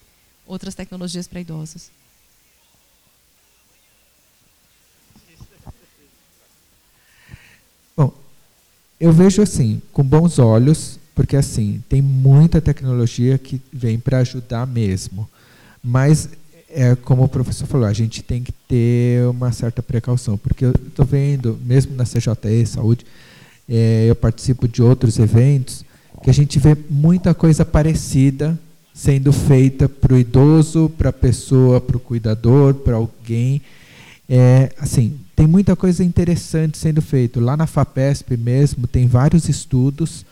outras 0.48 0.74
tecnologias 0.74 1.28
para 1.28 1.42
idosos? 1.42 1.92
Eu 9.02 9.12
vejo 9.12 9.42
assim, 9.42 9.82
com 9.92 10.04
bons 10.04 10.38
olhos, 10.38 11.00
porque 11.16 11.36
assim, 11.36 11.84
tem 11.90 12.04
muita 12.04 12.62
tecnologia 12.62 13.36
que 13.36 13.60
vem 13.74 14.00
para 14.00 14.20
ajudar 14.20 14.68
mesmo. 14.68 15.28
Mas, 15.84 16.30
é, 16.74 16.96
como 16.96 17.24
o 17.24 17.28
professor 17.30 17.68
falou, 17.68 17.88
a 17.88 17.94
gente 17.94 18.22
tem 18.24 18.42
que 18.42 18.52
ter 18.52 19.26
uma 19.28 19.52
certa 19.52 19.82
precaução, 19.82 20.38
porque 20.38 20.66
eu 20.66 20.72
estou 20.72 21.06
vendo, 21.06 21.60
mesmo 21.64 21.96
na 21.96 22.04
CJE 22.04 22.66
Saúde, 22.66 23.06
é, 23.68 24.06
eu 24.10 24.16
participo 24.16 24.68
de 24.68 24.82
outros 24.82 25.20
eventos, 25.20 25.86
que 26.24 26.30
a 26.30 26.34
gente 26.34 26.60
vê 26.60 26.78
muita 26.90 27.34
coisa 27.34 27.66
parecida 27.66 28.58
sendo 28.94 29.32
feita 29.32 29.88
para 29.90 30.14
o 30.14 30.18
idoso, 30.18 30.92
para 30.98 31.10
a 31.10 31.14
pessoa, 31.14 31.80
para 31.80 31.98
o 31.98 32.00
cuidador, 32.00 32.74
para 32.74 32.96
alguém. 32.96 33.62
É, 34.30 34.72
assim, 34.78 35.18
tem 35.36 35.48
muita 35.48 35.76
coisa 35.76 36.04
interessante 36.04 36.78
sendo 36.78 37.02
feito. 37.02 37.40
Lá 37.40 37.58
na 37.58 37.66
FAPESP 37.66 38.38
mesmo 38.38 38.88
tem 38.88 39.08
vários 39.08 39.50
estudos 39.50 40.26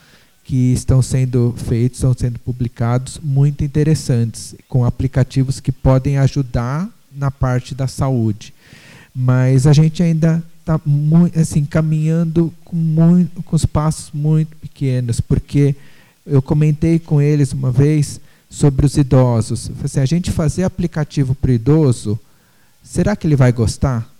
que 0.49 0.73
estão 0.73 0.99
sendo 0.99 1.53
feitos, 1.55 1.99
estão 1.99 2.11
sendo 2.11 2.39
publicados, 2.39 3.19
muito 3.23 3.63
interessantes, 3.63 4.55
com 4.67 4.83
aplicativos 4.83 5.59
que 5.59 5.71
podem 5.71 6.17
ajudar 6.17 6.89
na 7.15 7.29
parte 7.29 7.75
da 7.75 7.87
saúde. 7.87 8.51
Mas 9.13 9.67
a 9.67 9.73
gente 9.73 10.01
ainda 10.01 10.43
está 10.59 10.81
assim, 11.39 11.63
caminhando 11.63 12.51
com, 12.65 12.75
muito, 12.75 13.43
com 13.43 13.55
os 13.55 13.63
passos 13.63 14.09
muito 14.11 14.55
pequenos, 14.55 15.21
porque 15.21 15.75
eu 16.25 16.41
comentei 16.41 16.97
com 16.97 17.21
eles 17.21 17.53
uma 17.53 17.71
vez 17.71 18.19
sobre 18.49 18.87
os 18.87 18.97
idosos. 18.97 19.69
Assim, 19.83 19.99
a 19.99 20.05
gente 20.07 20.31
fazer 20.31 20.63
aplicativo 20.63 21.35
para 21.35 21.51
o 21.51 21.53
idoso, 21.53 22.19
será 22.83 23.15
que 23.15 23.27
ele 23.27 23.35
vai 23.35 23.51
gostar? 23.51 24.11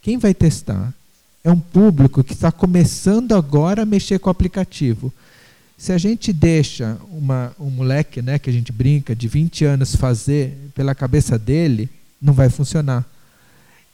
Quem 0.00 0.16
vai 0.16 0.32
testar? 0.32 0.94
É 1.44 1.50
um 1.50 1.60
público 1.60 2.24
que 2.24 2.32
está 2.32 2.50
começando 2.50 3.32
agora 3.32 3.82
a 3.82 3.86
mexer 3.86 4.18
com 4.18 4.30
o 4.30 4.32
aplicativo. 4.32 5.12
Se 5.78 5.92
a 5.92 5.98
gente 5.98 6.32
deixa 6.32 6.96
uma, 7.10 7.52
um 7.60 7.68
moleque, 7.68 8.22
né, 8.22 8.38
que 8.38 8.48
a 8.48 8.52
gente 8.52 8.72
brinca, 8.72 9.14
de 9.14 9.28
20 9.28 9.64
anos 9.64 9.94
fazer 9.94 10.56
pela 10.74 10.94
cabeça 10.94 11.38
dele, 11.38 11.90
não 12.20 12.32
vai 12.32 12.48
funcionar. 12.48 13.04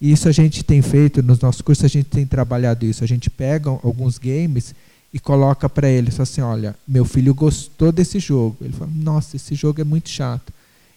Isso 0.00 0.28
a 0.28 0.32
gente 0.32 0.64
tem 0.64 0.80
feito 0.80 1.22
nos 1.22 1.40
nossos 1.40 1.60
cursos, 1.60 1.84
a 1.84 1.88
gente 1.88 2.06
tem 2.06 2.26
trabalhado 2.26 2.84
isso. 2.84 3.02
A 3.02 3.06
gente 3.06 3.28
pega 3.28 3.70
alguns 3.70 4.18
games 4.18 4.74
e 5.12 5.18
coloca 5.18 5.68
para 5.68 5.88
ele, 5.88 6.10
só 6.10 6.22
assim, 6.22 6.40
olha, 6.40 6.74
meu 6.86 7.04
filho 7.04 7.34
gostou 7.34 7.92
desse 7.92 8.18
jogo. 8.18 8.56
Ele 8.60 8.72
fala, 8.72 8.90
nossa, 8.94 9.36
esse 9.36 9.54
jogo 9.54 9.80
é 9.80 9.84
muito 9.84 10.08
chato. 10.08 10.52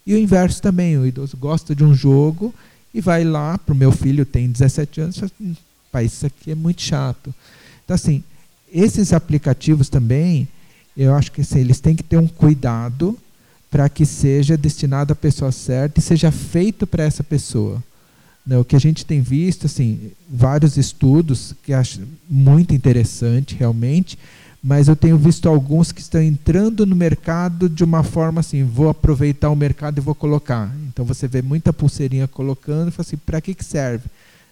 E 0.06 0.14
o 0.14 0.18
inverso 0.18 0.62
também, 0.62 0.98
o 0.98 1.06
idoso 1.06 1.36
gosta 1.36 1.76
de 1.76 1.84
um 1.84 1.94
jogo 1.94 2.54
e 2.94 3.02
vai 3.02 3.24
lá 3.24 3.58
para 3.58 3.74
o 3.74 3.78
meu 3.78 3.92
filho, 3.92 4.26
tem 4.26 4.50
17 4.50 5.02
anos, 5.02 5.18
e 5.18 5.20
fala, 5.20 5.32
hum, 5.42 5.56
pai, 5.92 6.06
isso 6.06 6.26
aqui 6.26 6.52
é 6.52 6.56
muito 6.56 6.82
chato. 6.82 7.34
Então, 7.84 7.94
assim, 7.94 8.24
esses 8.72 9.12
aplicativos 9.14 9.90
também, 9.90 10.48
eu 10.96 11.14
acho 11.14 11.32
que 11.32 11.42
assim, 11.42 11.60
eles 11.60 11.80
têm 11.80 11.96
que 11.96 12.04
ter 12.04 12.18
um 12.18 12.28
cuidado 12.28 13.18
para 13.70 13.90
que 13.90 14.06
seja 14.06 14.56
destinado 14.56 15.14
à 15.14 15.16
pessoa 15.16 15.52
certa 15.52 16.00
e 16.00 16.04
seja 16.04 16.32
feito 16.32 16.88
para 16.88 17.04
essa 17.04 17.24
pessoa. 17.24 17.84
Né, 18.46 18.58
o 18.58 18.64
que 18.64 18.76
a 18.76 18.80
gente 18.80 19.06
tem 19.06 19.22
visto, 19.22 19.66
assim, 19.66 20.12
vários 20.30 20.78
estudos 20.78 21.54
que 21.64 21.74
acho 21.74 22.02
muito 22.30 22.74
interessante 22.74 23.56
realmente, 23.56 24.18
mas 24.64 24.88
eu 24.88 24.96
tenho 24.96 25.18
visto 25.18 25.50
alguns 25.50 25.92
que 25.92 26.00
estão 26.00 26.22
entrando 26.22 26.86
no 26.86 26.96
mercado 26.96 27.68
de 27.68 27.84
uma 27.84 28.02
forma 28.02 28.40
assim, 28.40 28.64
vou 28.64 28.90
aproveitar 28.90 29.50
o 29.50 29.56
mercado 29.56 29.98
e 29.98 30.02
vou 30.02 30.16
colocar. 30.16 30.74
Então 30.88 31.04
você 31.04 31.28
vê 31.28 31.42
muita 31.42 31.74
pulseirinha 31.74 32.28
colocando 32.28 32.88
e 32.88 32.92
fala 32.92 33.06
assim, 33.06 33.18
para 33.18 33.42
que, 33.42 33.54
que 33.54 33.64
serve? 33.64 34.06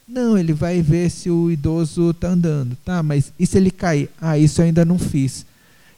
Não, 0.07 0.37
ele 0.37 0.53
vai 0.53 0.81
ver 0.81 1.09
se 1.09 1.29
o 1.29 1.49
idoso 1.49 2.11
está 2.11 2.27
andando. 2.27 2.77
Tá, 2.83 3.01
mas 3.01 3.31
e 3.39 3.47
se 3.47 3.57
ele 3.57 3.71
cair? 3.71 4.09
Ah, 4.21 4.37
isso 4.37 4.61
eu 4.61 4.65
ainda 4.65 4.83
não 4.83 4.99
fiz. 4.99 5.45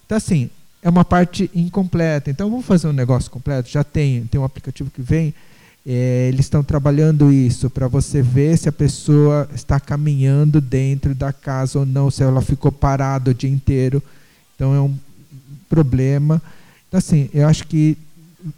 Então 0.06 0.18
assim, 0.18 0.50
é 0.82 0.90
uma 0.90 1.06
parte 1.06 1.50
incompleta. 1.54 2.30
Então 2.30 2.50
vamos 2.50 2.66
fazer 2.66 2.88
um 2.88 2.94
negócio 2.94 3.32
completo? 3.32 3.70
Já 3.70 3.84
tem, 3.84 4.26
tem 4.26 4.40
um 4.40 4.44
aplicativo 4.44 4.90
que 4.90 5.02
vem 5.02 5.34
é, 5.88 6.30
eles 6.30 6.48
estão 6.48 6.64
trabalhando 6.64 7.32
isso 7.32 7.70
para 7.70 7.88
você 7.88 8.20
ver 8.20 8.58
se 8.58 8.68
a 8.68 8.72
pessoa 8.72 9.48
está 9.54 9.80
caminhando 9.80 10.60
dentro 10.60 11.14
da 11.14 11.32
casa 11.32 11.78
ou 11.78 11.86
não, 11.86 12.10
se 12.10 12.24
ela 12.24 12.42
ficou 12.42 12.72
parada 12.72 13.30
o 13.30 13.34
dia 13.34 13.50
inteiro. 13.50 14.02
Então 14.56 14.74
é 14.74 14.82
um 14.82 14.96
problema. 15.70 16.42
Então, 16.88 16.98
assim, 16.98 17.30
eu 17.32 17.48
acho 17.48 17.68
que 17.68 17.96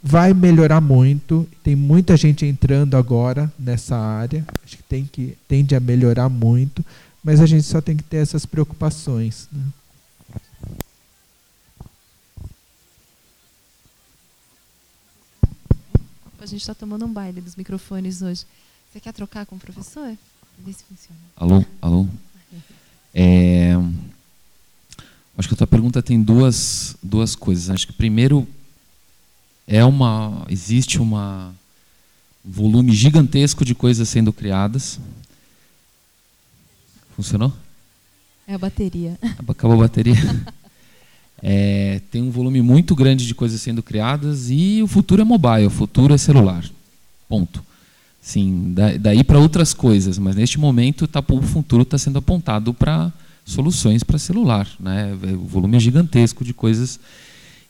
vai 0.02 0.32
melhorar 0.32 0.80
muito. 0.80 1.46
Tem 1.62 1.76
muita 1.76 2.16
gente 2.16 2.46
entrando 2.46 2.96
agora 2.96 3.52
nessa 3.58 3.96
área. 3.96 4.42
Acho 4.64 4.78
que, 4.78 4.82
tem 4.84 5.04
que 5.04 5.36
tende 5.46 5.74
a 5.74 5.80
melhorar 5.80 6.30
muito, 6.30 6.84
mas 7.22 7.40
a 7.40 7.46
gente 7.46 7.64
só 7.64 7.82
tem 7.82 7.94
que 7.94 8.04
ter 8.04 8.18
essas 8.18 8.46
preocupações. 8.46 9.48
Né? 9.52 9.60
Gente 16.48 16.60
está 16.60 16.74
tomando 16.74 17.04
um 17.04 17.12
baile 17.12 17.40
dos 17.40 17.56
microfones 17.56 18.22
hoje. 18.22 18.44
Você 18.90 19.00
quer 19.00 19.12
trocar 19.12 19.46
com 19.46 19.56
o 19.56 19.58
professor? 19.58 20.16
Ver 20.58 20.72
se 20.72 20.84
funciona. 20.84 21.20
Alô, 21.36 21.64
alô. 21.80 22.06
É, 23.14 23.72
acho 25.36 25.48
que 25.48 25.54
a 25.54 25.56
tua 25.56 25.66
pergunta 25.66 26.02
tem 26.02 26.20
duas, 26.20 26.96
duas 27.02 27.34
coisas. 27.34 27.70
Acho 27.70 27.86
que 27.86 27.92
primeiro 27.92 28.46
é 29.66 29.84
uma 29.84 30.46
existe 30.48 30.98
uma 30.98 31.54
um 32.44 32.50
volume 32.50 32.92
gigantesco 32.92 33.64
de 33.64 33.74
coisas 33.74 34.08
sendo 34.08 34.32
criadas. 34.32 34.98
Funcionou? 37.14 37.52
É 38.46 38.54
a 38.54 38.58
bateria. 38.58 39.18
Acabou 39.46 39.76
a 39.76 39.80
bateria. 39.80 40.14
É, 41.42 42.00
tem 42.10 42.22
um 42.22 42.30
volume 42.30 42.60
muito 42.60 42.94
grande 42.94 43.26
de 43.26 43.34
coisas 43.34 43.60
sendo 43.60 43.82
criadas 43.82 44.50
e 44.50 44.82
o 44.82 44.86
futuro 44.86 45.22
é 45.22 45.24
mobile, 45.24 45.66
o 45.66 45.70
futuro 45.70 46.14
é 46.14 46.18
celular. 46.18 46.64
Ponto. 47.28 47.62
Sim, 48.20 48.74
daí 49.00 49.24
para 49.24 49.38
outras 49.38 49.72
coisas, 49.72 50.18
mas 50.18 50.36
neste 50.36 50.58
momento 50.58 51.06
tá, 51.06 51.24
o 51.30 51.40
futuro 51.40 51.82
está 51.82 51.96
sendo 51.96 52.18
apontado 52.18 52.74
para 52.74 53.12
soluções 53.44 54.02
para 54.02 54.18
celular. 54.18 54.68
Né? 54.78 55.16
É, 55.22 55.32
o 55.32 55.46
volume 55.46 55.76
é 55.76 55.80
gigantesco 55.80 56.44
de 56.44 56.52
coisas. 56.52 57.00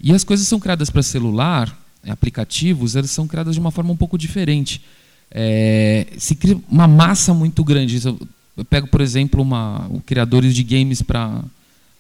E 0.00 0.12
as 0.12 0.24
coisas 0.24 0.46
são 0.46 0.58
criadas 0.58 0.90
para 0.90 1.02
celular, 1.02 1.76
aplicativos, 2.08 2.96
elas 2.96 3.10
são 3.10 3.26
criadas 3.26 3.54
de 3.54 3.60
uma 3.60 3.70
forma 3.70 3.92
um 3.92 3.96
pouco 3.96 4.18
diferente. 4.18 4.80
É, 5.30 6.06
se 6.16 6.34
cria 6.34 6.58
uma 6.68 6.88
massa 6.88 7.34
muito 7.34 7.62
grande. 7.62 8.00
Eu 8.56 8.64
pego, 8.64 8.88
por 8.88 9.00
exemplo, 9.00 9.42
uma, 9.42 9.88
criadores 10.06 10.54
de 10.54 10.64
games 10.64 11.02
para 11.02 11.44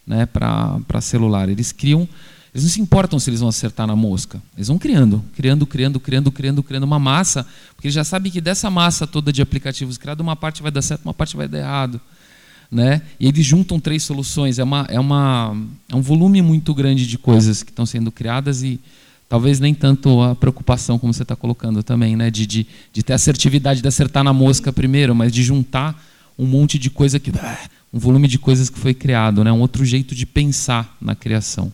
né, 0.08 0.24
para 0.24 1.00
celular. 1.02 1.50
Eles 1.50 1.70
criam, 1.70 2.08
eles 2.52 2.64
não 2.64 2.70
se 2.70 2.80
importam 2.80 3.18
se 3.18 3.28
eles 3.28 3.40
vão 3.40 3.50
acertar 3.50 3.86
na 3.86 3.94
mosca. 3.94 4.42
Eles 4.56 4.68
vão 4.68 4.78
criando, 4.78 5.22
criando, 5.36 5.66
criando, 5.66 6.00
criando, 6.00 6.32
criando, 6.32 6.62
criando 6.62 6.84
uma 6.84 6.98
massa, 6.98 7.46
porque 7.74 7.88
eles 7.88 7.94
já 7.94 8.02
sabem 8.02 8.32
que 8.32 8.40
dessa 8.40 8.70
massa 8.70 9.06
toda 9.06 9.30
de 9.30 9.42
aplicativos 9.42 9.98
criados, 9.98 10.24
uma 10.24 10.34
parte 10.34 10.62
vai 10.62 10.72
dar 10.72 10.80
certo, 10.80 11.04
uma 11.04 11.14
parte 11.14 11.36
vai 11.36 11.46
dar 11.46 11.58
errado. 11.58 12.00
Né? 12.70 13.02
E 13.20 13.28
eles 13.28 13.44
juntam 13.44 13.78
três 13.78 14.02
soluções. 14.02 14.58
É, 14.58 14.64
uma, 14.64 14.86
é, 14.88 14.98
uma, 14.98 15.56
é 15.90 15.94
um 15.94 16.02
volume 16.02 16.40
muito 16.40 16.74
grande 16.74 17.06
de 17.06 17.18
coisas 17.18 17.62
que 17.62 17.70
estão 17.70 17.86
sendo 17.86 18.10
criadas 18.10 18.62
e 18.62 18.80
talvez 19.28 19.60
nem 19.60 19.74
tanto 19.74 20.22
a 20.22 20.34
preocupação 20.34 20.98
como 20.98 21.12
você 21.12 21.22
está 21.22 21.36
colocando 21.36 21.82
também, 21.82 22.16
né? 22.16 22.30
de, 22.30 22.46
de, 22.46 22.66
de 22.92 23.02
ter 23.02 23.12
assertividade, 23.12 23.80
de 23.82 23.88
acertar 23.88 24.24
na 24.24 24.32
mosca 24.32 24.72
primeiro, 24.72 25.14
mas 25.14 25.32
de 25.32 25.42
juntar 25.42 26.02
um 26.38 26.46
monte 26.46 26.78
de 26.78 26.88
coisa 26.88 27.18
que 27.18 27.32
ah, 27.40 27.58
um 27.92 27.98
volume 27.98 28.28
de 28.28 28.38
coisas 28.38 28.68
que 28.68 28.78
foi 28.78 28.94
criado, 28.94 29.42
né? 29.42 29.52
um 29.52 29.60
outro 29.60 29.84
jeito 29.84 30.14
de 30.14 30.26
pensar 30.26 30.96
na 31.00 31.14
criação. 31.14 31.72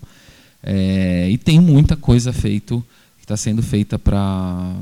É, 0.62 1.28
e 1.30 1.36
tem 1.36 1.60
muita 1.60 1.96
coisa 1.96 2.32
feito 2.32 2.84
que 3.18 3.24
está 3.24 3.36
sendo 3.36 3.62
feita 3.62 3.98
para 3.98 4.74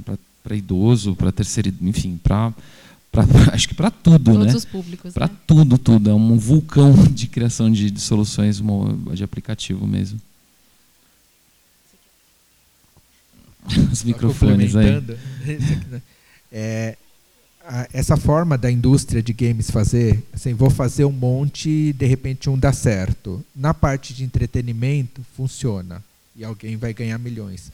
para 0.43 0.57
idoso, 0.57 1.15
para 1.15 1.31
terceiro, 1.31 1.73
enfim, 1.81 2.19
para 2.21 2.53
acho 3.53 3.69
que 3.69 3.75
para 3.75 3.91
tudo, 3.91 4.33
Todos 4.33 4.47
né? 4.47 4.55
os 4.55 4.65
públicos. 4.65 5.13
Para 5.13 5.29
né? 5.29 5.35
tudo, 5.47 5.79
tudo. 5.79 6.11
É 6.11 6.15
um 6.15 6.37
vulcão 6.37 6.95
de 7.13 7.27
criação 7.27 7.71
de, 7.71 7.91
de 7.91 8.01
soluções 8.01 8.63
de 9.15 9.23
aplicativo 9.23 9.87
mesmo. 9.87 10.21
Os 13.93 14.03
microfones 14.03 14.75
aí. 14.75 15.01
né? 15.91 16.03
É, 16.51 16.97
a, 17.65 17.89
essa 17.93 18.17
forma 18.17 18.59
da 18.59 18.71
indústria 18.71 19.23
de 19.23 19.33
games 19.33 19.71
fazer, 19.71 20.23
assim, 20.33 20.55
vou 20.55 20.71
fazer 20.71 21.05
um 21.05 21.13
monte 21.13 21.69
e 21.69 21.93
de 21.93 22.07
repente 22.07 22.51
um 22.51 22.59
dá 22.59 22.73
certo. 22.73 23.45
Na 23.55 23.73
parte 23.73 24.15
de 24.15 24.25
entretenimento, 24.25 25.23
funciona. 25.37 26.03
E 26.35 26.45
alguém 26.45 26.77
vai 26.77 26.93
ganhar 26.93 27.19
milhões. 27.19 27.71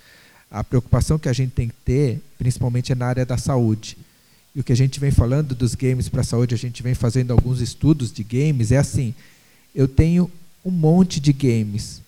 A 0.50 0.64
preocupação 0.64 1.18
que 1.18 1.28
a 1.28 1.32
gente 1.32 1.52
tem 1.52 1.68
que 1.68 1.74
ter, 1.84 2.20
principalmente, 2.38 2.92
é 2.92 2.94
na 2.94 3.06
área 3.06 3.26
da 3.26 3.36
saúde. 3.36 3.96
E 4.54 4.60
o 4.60 4.64
que 4.64 4.72
a 4.72 4.76
gente 4.76 4.98
vem 4.98 5.10
falando 5.10 5.54
dos 5.54 5.74
games 5.74 6.08
para 6.08 6.22
a 6.22 6.24
saúde, 6.24 6.54
a 6.54 6.58
gente 6.58 6.82
vem 6.82 6.94
fazendo 6.94 7.32
alguns 7.32 7.60
estudos 7.60 8.12
de 8.12 8.24
games, 8.24 8.72
é 8.72 8.78
assim, 8.78 9.14
eu 9.74 9.86
tenho 9.86 10.30
um 10.64 10.70
monte 10.70 11.20
de 11.20 11.32
games. 11.32 12.00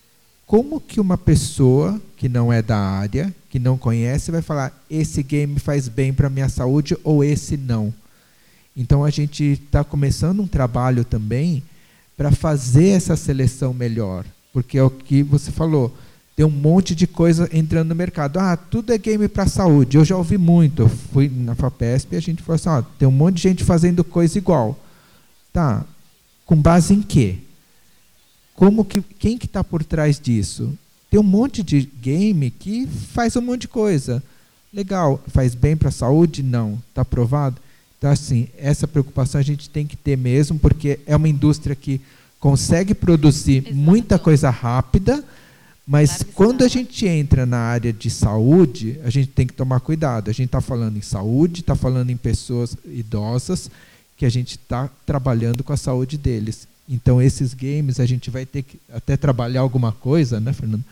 Como 0.51 0.81
que 0.81 1.01
uma 1.01 1.17
pessoa 1.17 2.03
que 2.17 2.29
não 2.29 2.53
é 2.53 2.61
da 2.61 2.77
área, 2.77 3.33
que 3.49 3.61
não 3.61 3.79
conhece, 3.79 4.33
vai 4.33 4.43
falar 4.43 4.85
esse 4.91 5.23
game 5.23 5.61
faz 5.61 5.87
bem 5.87 6.13
para 6.13 6.29
minha 6.29 6.49
saúde 6.49 6.99
ou 7.05 7.23
esse 7.23 7.57
não? 7.57 7.95
Então 8.77 9.05
a 9.05 9.11
gente 9.11 9.45
está 9.45 9.85
começando 9.85 10.41
um 10.41 10.49
trabalho 10.49 11.05
também 11.05 11.63
para 12.17 12.33
fazer 12.33 12.89
essa 12.89 13.15
seleção 13.15 13.73
melhor, 13.73 14.25
porque 14.53 14.77
é 14.77 14.83
o 14.83 14.91
que 14.91 15.23
você 15.23 15.53
falou 15.53 15.97
tem 16.35 16.45
um 16.45 16.51
monte 16.51 16.97
de 16.97 17.07
coisa 17.07 17.49
entrando 17.53 17.91
no 17.91 17.95
mercado. 17.95 18.41
Ah, 18.41 18.57
tudo 18.57 18.93
é 18.93 18.99
game 18.99 19.29
para 19.29 19.47
saúde. 19.47 19.99
Eu 19.99 20.05
já 20.05 20.17
ouvi 20.17 20.37
muito. 20.37 20.83
Eu 20.83 20.89
fui 20.89 21.29
na 21.29 21.55
FAPESP 21.55 22.15
e 22.15 22.17
a 22.17 22.21
gente 22.21 22.43
falou 22.43 22.57
assim: 22.57 22.69
ó, 22.71 22.83
tem 22.99 23.07
um 23.07 23.13
monte 23.13 23.37
de 23.37 23.43
gente 23.43 23.63
fazendo 23.63 24.03
coisa 24.03 24.37
igual. 24.37 24.77
Tá. 25.53 25.85
Com 26.45 26.57
base 26.57 26.93
em 26.93 27.03
quê? 27.03 27.39
Como 28.61 28.85
que, 28.85 29.01
quem 29.19 29.39
que 29.39 29.47
está 29.47 29.65
por 29.65 29.83
trás 29.83 30.21
disso? 30.21 30.77
Tem 31.11 31.19
um 31.19 31.25
monte 31.25 31.63
de 31.63 31.89
game 32.01 32.51
que 32.51 32.87
faz 32.87 33.35
um 33.37 33.41
monte 33.41 33.63
de 33.63 33.69
coisa. 33.69 34.23
Legal. 34.73 35.21
Faz 35.29 35.55
bem 35.55 35.77
para 35.77 35.89
a 35.89 35.93
saúde? 35.93 36.43
Não. 36.43 36.81
Está 36.89 37.05
provado? 37.05 37.57
Então, 37.99 38.11
assim, 38.11 38.49
essa 38.59 38.87
preocupação 38.87 39.41
a 39.41 39.45
gente 39.45 39.69
tem 39.69 39.87
que 39.87 39.97
ter 39.97 40.17
mesmo, 40.17 40.59
porque 40.59 41.01
é 41.07 41.17
uma 41.17 41.29
indústria 41.29 41.75
que 41.75 42.01
consegue 42.39 42.95
produzir 42.95 43.65
Exato. 43.65 43.75
muita 43.75 44.19
coisa 44.19 44.51
rápida 44.51 45.25
mas 45.91 46.25
quando 46.35 46.63
a 46.63 46.69
gente 46.69 47.05
entra 47.05 47.45
na 47.45 47.59
área 47.59 47.93
de 47.93 48.09
saúde, 48.09 49.01
a 49.03 49.11
gente 49.11 49.27
tem 49.27 49.45
que 49.45 49.53
tomar 49.53 49.81
cuidado. 49.81 50.31
A 50.31 50.33
gente 50.33 50.47
está 50.47 50.61
falando 50.61 50.97
em 50.97 51.01
saúde, 51.01 51.63
está 51.63 51.75
falando 51.75 52.11
em 52.11 52.17
pessoas 52.17 52.77
idosas, 52.87 53.69
que 54.17 54.25
a 54.25 54.29
gente 54.29 54.53
está 54.53 54.89
trabalhando 55.05 55.65
com 55.65 55.73
a 55.73 55.77
saúde 55.77 56.17
deles. 56.17 56.69
Então, 56.91 57.22
esses 57.22 57.55
games, 57.55 58.01
a 58.01 58.07
gente 58.07 58.30
vai 58.30 58.45
ter 58.45 58.62
que 58.62 58.76
até 58.93 59.16
trabalhar 59.16 59.61
alguma 59.61 59.93
coisa, 59.93 60.41
né, 60.41 60.53
Fernando? 60.53 60.82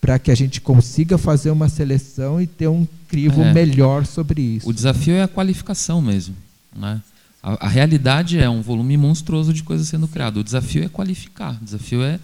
Para 0.00 0.16
que 0.16 0.30
a 0.30 0.34
gente 0.34 0.60
consiga 0.60 1.18
fazer 1.18 1.50
uma 1.50 1.68
seleção 1.68 2.40
e 2.40 2.46
ter 2.46 2.68
um 2.68 2.86
crivo 3.08 3.42
é. 3.42 3.52
melhor 3.52 4.06
sobre 4.06 4.40
isso. 4.40 4.68
O 4.68 4.72
desafio 4.72 5.14
é 5.14 5.22
a 5.22 5.28
qualificação 5.28 6.00
mesmo. 6.00 6.36
Né? 6.74 7.02
A, 7.42 7.66
a 7.66 7.68
realidade 7.68 8.38
é 8.38 8.48
um 8.48 8.62
volume 8.62 8.96
monstruoso 8.96 9.52
de 9.52 9.64
coisas 9.64 9.88
sendo 9.88 10.06
criado. 10.06 10.38
O 10.38 10.44
desafio 10.44 10.84
é 10.84 10.88
qualificar. 10.88 11.58
O 11.60 11.64
desafio 11.64 12.02
é 12.02 12.20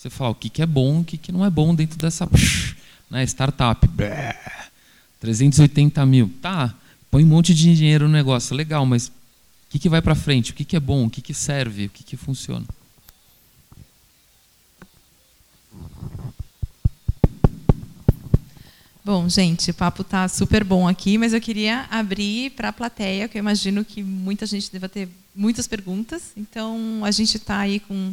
você 0.00 0.08
fala 0.08 0.30
o 0.30 0.34
que, 0.34 0.48
que 0.48 0.62
é 0.62 0.66
bom, 0.66 1.00
o 1.00 1.04
que, 1.04 1.18
que 1.18 1.30
não 1.30 1.44
é 1.44 1.50
bom 1.50 1.74
dentro 1.74 1.98
dessa 1.98 2.26
né, 3.10 3.22
startup. 3.24 3.86
380 5.20 6.06
mil. 6.06 6.32
Tá, 6.40 6.74
põe 7.10 7.22
um 7.22 7.26
monte 7.26 7.54
de 7.54 7.76
dinheiro 7.76 8.06
no 8.06 8.14
negócio, 8.14 8.56
legal, 8.56 8.86
mas 8.86 9.12
que, 9.70 9.78
que 9.78 9.88
vai 9.88 10.02
para 10.02 10.16
frente? 10.16 10.50
O 10.50 10.54
que, 10.54 10.64
que 10.64 10.76
é 10.76 10.80
bom? 10.80 11.06
O 11.06 11.10
que, 11.10 11.22
que 11.22 11.32
serve? 11.32 11.86
O 11.86 11.90
que, 11.90 12.02
que 12.02 12.16
funciona? 12.16 12.66
Bom, 19.04 19.28
gente, 19.28 19.70
o 19.70 19.74
papo 19.74 20.02
está 20.02 20.28
super 20.28 20.62
bom 20.62 20.86
aqui, 20.86 21.16
mas 21.16 21.32
eu 21.32 21.40
queria 21.40 21.86
abrir 21.90 22.50
para 22.50 22.68
a 22.68 22.72
plateia, 22.72 23.28
que 23.28 23.38
eu 23.38 23.40
imagino 23.40 23.84
que 23.84 24.02
muita 24.02 24.44
gente 24.44 24.70
deva 24.70 24.88
ter 24.88 25.08
muitas 25.34 25.66
perguntas. 25.66 26.32
Então, 26.36 27.02
a 27.04 27.10
gente 27.10 27.36
está 27.36 27.58
aí 27.58 27.80
com 27.80 28.12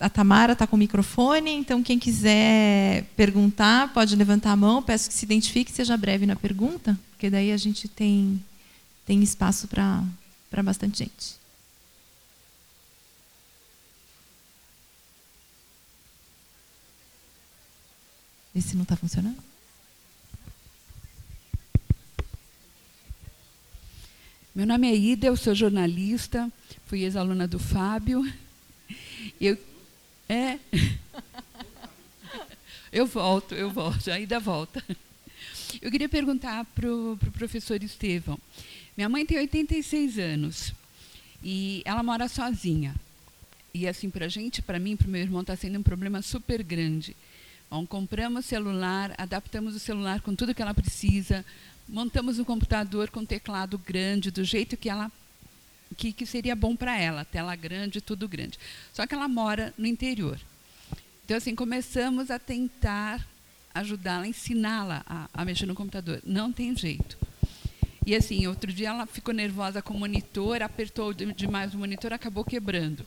a 0.00 0.08
Tamara 0.08 0.52
está 0.52 0.66
com 0.66 0.76
o 0.76 0.78
microfone, 0.78 1.50
então 1.50 1.82
quem 1.82 1.98
quiser 1.98 3.04
perguntar 3.16 3.92
pode 3.92 4.14
levantar 4.14 4.52
a 4.52 4.56
mão. 4.56 4.82
Peço 4.82 5.08
que 5.08 5.14
se 5.14 5.24
identifique, 5.24 5.72
seja 5.72 5.96
breve 5.96 6.24
na 6.24 6.36
pergunta, 6.36 6.98
porque 7.10 7.28
daí 7.28 7.50
a 7.52 7.56
gente 7.56 7.88
tem, 7.88 8.40
tem 9.08 9.22
espaço 9.22 9.66
para 9.66 10.62
bastante 10.62 10.98
gente. 10.98 11.38
Esse 18.54 18.76
não 18.76 18.82
está 18.82 18.96
funcionando? 18.96 19.42
Meu 24.54 24.66
nome 24.66 24.88
é 24.88 24.94
Ida, 24.94 25.28
eu 25.28 25.38
sou 25.38 25.54
jornalista, 25.54 26.52
fui 26.86 27.04
ex-aluna 27.04 27.48
do 27.48 27.58
Fábio. 27.58 28.30
Eu 29.40 29.56
é. 30.28 30.58
Eu 32.92 33.06
volto, 33.06 33.54
eu 33.54 33.70
volto, 33.70 34.10
ainda 34.10 34.38
volta. 34.38 34.84
Eu 35.80 35.90
queria 35.90 36.08
perguntar 36.08 36.64
para 36.66 36.90
o 36.90 37.16
pro 37.16 37.30
professor 37.32 37.82
Estevão. 37.82 38.38
Minha 38.98 39.08
mãe 39.08 39.24
tem 39.24 39.38
86 39.38 40.18
anos 40.18 40.74
e 41.40 41.82
ela 41.84 42.02
mora 42.02 42.26
sozinha. 42.26 42.96
E 43.72 43.86
assim, 43.86 44.10
para 44.10 44.26
a 44.26 44.28
gente, 44.28 44.60
para 44.60 44.80
mim, 44.80 44.96
para 44.96 45.06
o 45.06 45.10
meu 45.10 45.20
irmão, 45.20 45.42
está 45.42 45.54
sendo 45.54 45.78
um 45.78 45.84
problema 45.84 46.20
super 46.20 46.64
grande. 46.64 47.14
Bom, 47.70 47.86
compramos 47.86 48.44
celular, 48.44 49.14
adaptamos 49.16 49.76
o 49.76 49.78
celular 49.78 50.20
com 50.20 50.34
tudo 50.34 50.52
que 50.52 50.60
ela 50.60 50.74
precisa, 50.74 51.44
montamos 51.88 52.40
um 52.40 52.44
computador 52.44 53.08
com 53.08 53.24
teclado 53.24 53.78
grande, 53.78 54.32
do 54.32 54.42
jeito 54.42 54.76
que 54.76 54.90
ela 54.90 55.12
que, 55.96 56.12
que 56.12 56.26
seria 56.26 56.56
bom 56.56 56.74
para 56.74 56.98
ela, 56.98 57.24
tela 57.24 57.54
grande, 57.54 58.00
tudo 58.00 58.26
grande. 58.26 58.58
Só 58.92 59.06
que 59.06 59.14
ela 59.14 59.28
mora 59.28 59.72
no 59.78 59.86
interior. 59.86 60.40
Então, 61.24 61.36
assim, 61.36 61.54
começamos 61.54 62.32
a 62.32 62.38
tentar 62.40 63.24
ajudá-la, 63.72 64.26
ensiná-la 64.26 65.04
a, 65.06 65.28
a 65.32 65.44
mexer 65.44 65.66
no 65.66 65.74
computador. 65.76 66.20
Não 66.26 66.50
tem 66.52 66.76
jeito. 66.76 67.27
E 68.08 68.16
assim, 68.16 68.46
outro 68.46 68.72
dia 68.72 68.88
ela 68.88 69.06
ficou 69.06 69.34
nervosa 69.34 69.82
com 69.82 69.92
o 69.92 69.98
monitor, 69.98 70.62
apertou 70.62 71.12
demais 71.12 71.74
o 71.74 71.78
monitor, 71.78 72.12
acabou 72.12 72.44
quebrando. 72.44 73.04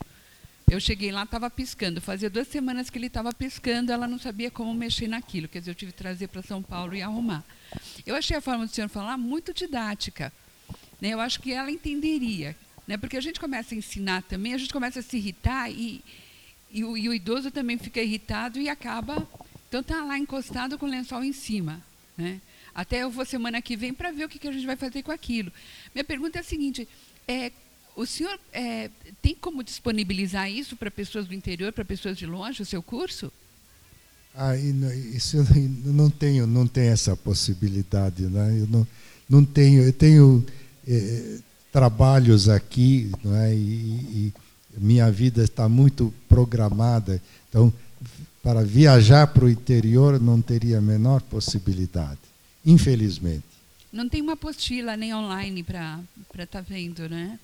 Eu 0.70 0.80
cheguei 0.80 1.10
lá, 1.10 1.24
estava 1.24 1.50
piscando. 1.50 2.00
Fazia 2.00 2.30
duas 2.30 2.46
semanas 2.46 2.88
que 2.88 2.98
ele 2.98 3.08
estava 3.08 3.32
piscando, 3.32 3.90
ela 3.90 4.06
não 4.06 4.18
sabia 4.18 4.50
como 4.50 4.72
mexer 4.72 5.08
naquilo. 5.08 5.48
Quer 5.48 5.58
dizer, 5.58 5.72
eu 5.72 5.74
tive 5.74 5.92
que 5.92 5.98
trazer 5.98 6.28
para 6.28 6.40
São 6.40 6.62
Paulo 6.62 6.94
e 6.94 7.02
arrumar. 7.02 7.44
Eu 8.06 8.14
achei 8.14 8.36
a 8.36 8.40
forma 8.40 8.64
do 8.64 8.72
senhor 8.72 8.88
falar 8.88 9.18
muito 9.18 9.52
didática. 9.52 10.32
Né? 11.00 11.08
Eu 11.08 11.20
acho 11.20 11.40
que 11.40 11.52
ela 11.52 11.70
entenderia 11.70 12.56
né? 12.86 12.96
Porque 12.96 13.16
a 13.16 13.20
gente 13.20 13.40
começa 13.40 13.74
a 13.74 13.78
ensinar 13.78 14.22
também, 14.22 14.54
a 14.54 14.58
gente 14.58 14.72
começa 14.72 15.00
a 15.00 15.02
se 15.02 15.16
irritar 15.16 15.70
e, 15.70 16.02
e, 16.70 16.84
o, 16.84 16.96
e 16.96 17.08
o 17.08 17.14
idoso 17.14 17.50
também 17.50 17.78
fica 17.78 18.00
irritado 18.00 18.58
e 18.60 18.68
acaba. 18.68 19.26
Então 19.68 19.80
está 19.80 20.04
lá 20.04 20.18
encostado 20.18 20.78
com 20.78 20.86
o 20.86 20.88
lençol 20.88 21.24
em 21.24 21.32
cima. 21.32 21.80
Né? 22.16 22.40
Até 22.74 23.02
eu 23.02 23.10
vou 23.10 23.24
semana 23.24 23.60
que 23.60 23.76
vem 23.76 23.92
para 23.92 24.10
ver 24.10 24.24
o 24.24 24.28
que, 24.28 24.38
que 24.38 24.48
a 24.48 24.52
gente 24.52 24.66
vai 24.66 24.76
fazer 24.76 25.02
com 25.02 25.12
aquilo. 25.12 25.52
Minha 25.94 26.04
pergunta 26.04 26.38
é 26.38 26.40
a 26.40 26.44
seguinte: 26.44 26.88
é, 27.28 27.52
o 27.94 28.06
senhor 28.06 28.38
é, 28.52 28.90
tem 29.20 29.34
como 29.34 29.62
disponibilizar 29.62 30.50
isso 30.50 30.76
para 30.76 30.90
pessoas 30.90 31.26
do 31.26 31.34
interior, 31.34 31.72
para 31.72 31.84
pessoas 31.84 32.16
de 32.16 32.26
longe, 32.26 32.62
o 32.62 32.66
seu 32.66 32.82
curso? 32.82 33.30
Ah, 34.34 34.56
isso 34.56 35.36
eu 35.36 35.46
não 35.92 36.08
tenho, 36.08 36.46
não 36.46 36.66
tenho 36.66 36.90
essa 36.92 37.14
possibilidade, 37.14 38.22
né? 38.22 38.60
Eu 38.60 38.66
não, 38.66 38.86
não 39.28 39.44
tenho, 39.44 39.82
eu 39.82 39.92
tenho 39.92 40.44
é, 40.88 41.38
trabalhos 41.70 42.48
aqui, 42.48 43.10
não 43.22 43.36
é? 43.36 43.54
E, 43.54 43.58
e 43.58 44.32
minha 44.78 45.10
vida 45.10 45.44
está 45.44 45.68
muito 45.68 46.12
programada. 46.28 47.20
Então, 47.48 47.72
para 48.42 48.64
viajar 48.64 49.26
para 49.28 49.44
o 49.44 49.50
interior 49.50 50.18
não 50.18 50.40
teria 50.40 50.78
a 50.78 50.82
menor 50.82 51.20
possibilidade, 51.22 52.18
infelizmente. 52.64 53.44
Não 53.92 54.08
tem 54.08 54.22
uma 54.22 54.32
apostila 54.32 54.96
nem 54.96 55.14
online 55.14 55.62
para 55.62 56.00
estar 56.32 56.46
tá 56.46 56.60
vendo, 56.60 57.08
né? 57.08 57.38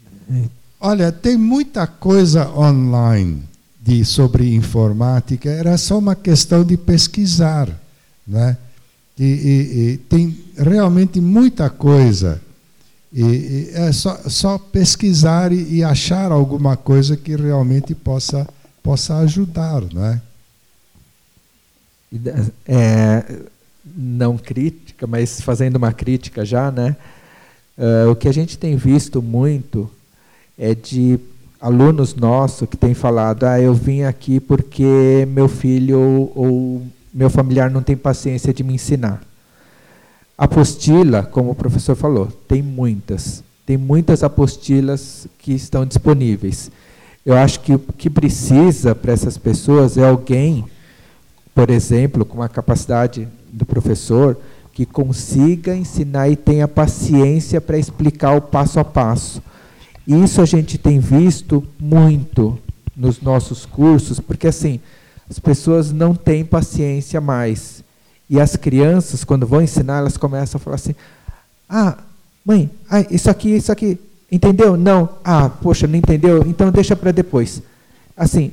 Olha, 0.81 1.13
tem 1.13 1.37
muita 1.37 1.87
coisa 1.87 2.49
online 2.51 3.43
de 3.81 4.05
sobre 4.05 4.55
informática. 4.55 5.51
Era 5.51 5.77
só 5.77 5.99
uma 5.99 6.15
questão 6.15 6.65
de 6.65 6.77
pesquisar, 6.77 7.69
né? 8.27 8.57
E, 9.19 9.25
e, 9.25 9.93
e 9.93 9.97
tem 9.99 10.39
realmente 10.57 11.21
muita 11.21 11.69
coisa 11.69 12.41
e, 13.13 13.23
e 13.23 13.71
é 13.73 13.91
só, 13.91 14.17
só 14.29 14.59
pesquisar 14.59 15.53
e, 15.53 15.77
e, 15.77 15.85
achar 15.85 16.31
alguma 16.31 16.77
coisa 16.77 17.17
que 17.17 17.35
realmente 17.35 17.95
possa, 17.95 18.47
possa 18.83 19.17
ajudar, 19.19 19.83
não 19.93 20.05
é? 20.05 20.21
Não 23.97 24.37
crítica, 24.37 25.07
mas 25.07 25.41
fazendo 25.41 25.77
uma 25.77 25.93
crítica 25.93 26.45
já, 26.45 26.71
né? 26.71 26.97
Uh, 27.77 28.11
o 28.11 28.17
que 28.17 28.29
a 28.29 28.33
gente 28.33 28.59
tem 28.59 28.77
visto 28.77 29.23
muito 29.23 29.89
é 30.59 30.75
de 30.75 31.21
alunos 31.61 32.15
nossos 32.15 32.69
que 32.69 32.77
têm 32.77 32.95
falado: 32.95 33.45
ah, 33.45 33.61
eu 33.61 33.75
vim 33.75 34.03
aqui 34.03 34.41
porque 34.41 35.27
meu 35.29 35.49
filho 35.49 36.31
ou, 36.35 36.83
meu 37.13 37.31
familiar 37.31 37.71
não 37.71 37.83
tem 37.83 37.97
paciência 37.97 38.53
de 38.53 38.63
me 38.63 38.75
ensinar. 38.75 39.23
Apostila, 40.37 41.25
como 41.25 41.51
o 41.51 41.55
professor 41.55 41.97
falou, 41.97 42.27
tem 42.47 42.63
muitas. 42.63 43.43
Tem 43.67 43.77
muitas 43.77 44.23
apostilas 44.23 45.27
que 45.39 45.53
estão 45.53 45.85
disponíveis. 45.85 46.71
Eu 47.27 47.37
acho 47.37 47.61
que 47.61 47.75
o 47.75 47.79
que 47.79 48.09
precisa 48.09 48.95
para 48.95 49.13
essas 49.13 49.37
pessoas 49.37 49.99
é 49.99 50.09
alguém, 50.09 50.65
por 51.55 51.69
exemplo, 51.69 52.25
com 52.25 52.43
a 52.43 52.49
capacidade 52.49 53.29
do 53.53 53.65
professor, 53.67 54.37
que 54.73 54.87
consiga 54.87 55.75
ensinar 55.75 56.29
e 56.29 56.37
tenha 56.37 56.69
paciência 56.69 57.61
para 57.61 57.79
explicar 57.79 58.37
o 58.37 58.41
passo 58.41 58.79
a 58.79 58.85
passo. 58.85 59.43
Isso 60.07 60.41
a 60.41 60.45
gente 60.45 60.79
tem 60.79 60.99
visto 60.99 61.65
muito 61.79 62.59
nos 62.97 63.21
nossos 63.21 63.67
cursos, 63.67 64.21
porque 64.21 64.47
assim, 64.47 64.81
as 65.29 65.39
pessoas 65.39 65.93
não 65.93 66.15
têm 66.15 66.45
paciência 66.45 67.21
mais. 67.21 67.83
E 68.31 68.41
as 68.41 68.57
crianças, 68.57 69.25
quando 69.25 69.47
vão 69.47 69.63
ensinar, 69.63 69.99
elas 69.99 70.17
começam 70.17 70.59
a 70.59 70.61
falar 70.61 70.77
assim: 70.77 70.95
"Ah, 71.69 71.99
mãe, 72.45 72.71
ah, 72.91 73.01
isso 73.11 73.31
aqui, 73.31 73.51
isso 73.57 73.73
aqui, 73.73 73.99
Entendeu? 74.31 74.77
Não. 74.77 75.09
Ah, 75.25 75.49
poxa, 75.49 75.87
não 75.87 75.97
entendeu? 75.97 76.45
Então 76.47 76.71
deixa 76.71 76.95
para 76.95 77.13
depois. 77.13 77.63
Assim, 78.17 78.53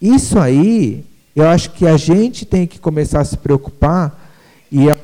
isso 0.00 0.38
aí, 0.38 1.04
eu 1.36 1.46
acho 1.46 1.70
que 1.72 1.86
a 1.86 1.98
gente 1.98 2.46
tem 2.46 2.66
que 2.66 2.78
começar 2.78 3.20
a 3.20 3.24
se 3.24 3.36
preocupar 3.36 4.18
e 4.72 4.88
é, 4.88 4.98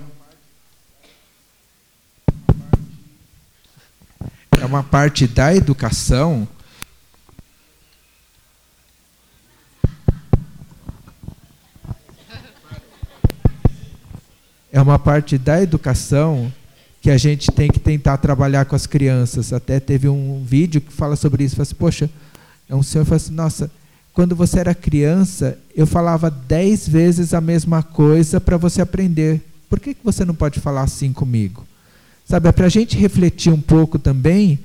é 4.58 4.64
uma 4.64 4.82
parte 4.82 5.26
da 5.26 5.54
educação 5.54 6.48
é 14.72 14.80
uma 14.80 14.98
parte 14.98 15.36
da 15.36 15.62
educação 15.62 16.50
que 17.02 17.10
a 17.10 17.18
gente 17.18 17.50
tem 17.52 17.70
que 17.70 17.78
tentar 17.78 18.16
trabalhar 18.16 18.64
com 18.64 18.74
as 18.74 18.86
crianças. 18.86 19.52
Até 19.52 19.78
teve 19.78 20.08
um 20.08 20.42
vídeo 20.42 20.80
que 20.80 20.92
fala 20.92 21.14
sobre 21.14 21.44
isso. 21.44 21.56
Fala 21.56 21.64
assim, 21.64 21.74
Poxa, 21.74 22.10
é 22.70 22.74
um 22.74 22.82
senhor 22.82 23.04
fala 23.04 23.16
assim, 23.16 23.34
nossa, 23.34 23.70
quando 24.12 24.36
você 24.36 24.60
era 24.60 24.74
criança, 24.74 25.58
eu 25.74 25.86
falava 25.86 26.30
dez 26.30 26.86
vezes 26.86 27.32
a 27.32 27.40
mesma 27.40 27.82
coisa 27.82 28.40
para 28.40 28.56
você 28.56 28.82
aprender. 28.82 29.40
Por 29.70 29.80
que, 29.80 29.94
que 29.94 30.04
você 30.04 30.24
não 30.24 30.34
pode 30.34 30.60
falar 30.60 30.82
assim 30.82 31.12
comigo? 31.12 31.66
Sabe, 32.24 32.48
é 32.48 32.52
para 32.52 32.66
a 32.66 32.68
gente 32.68 32.96
refletir 32.96 33.52
um 33.52 33.60
pouco 33.60 33.98
também 33.98 34.58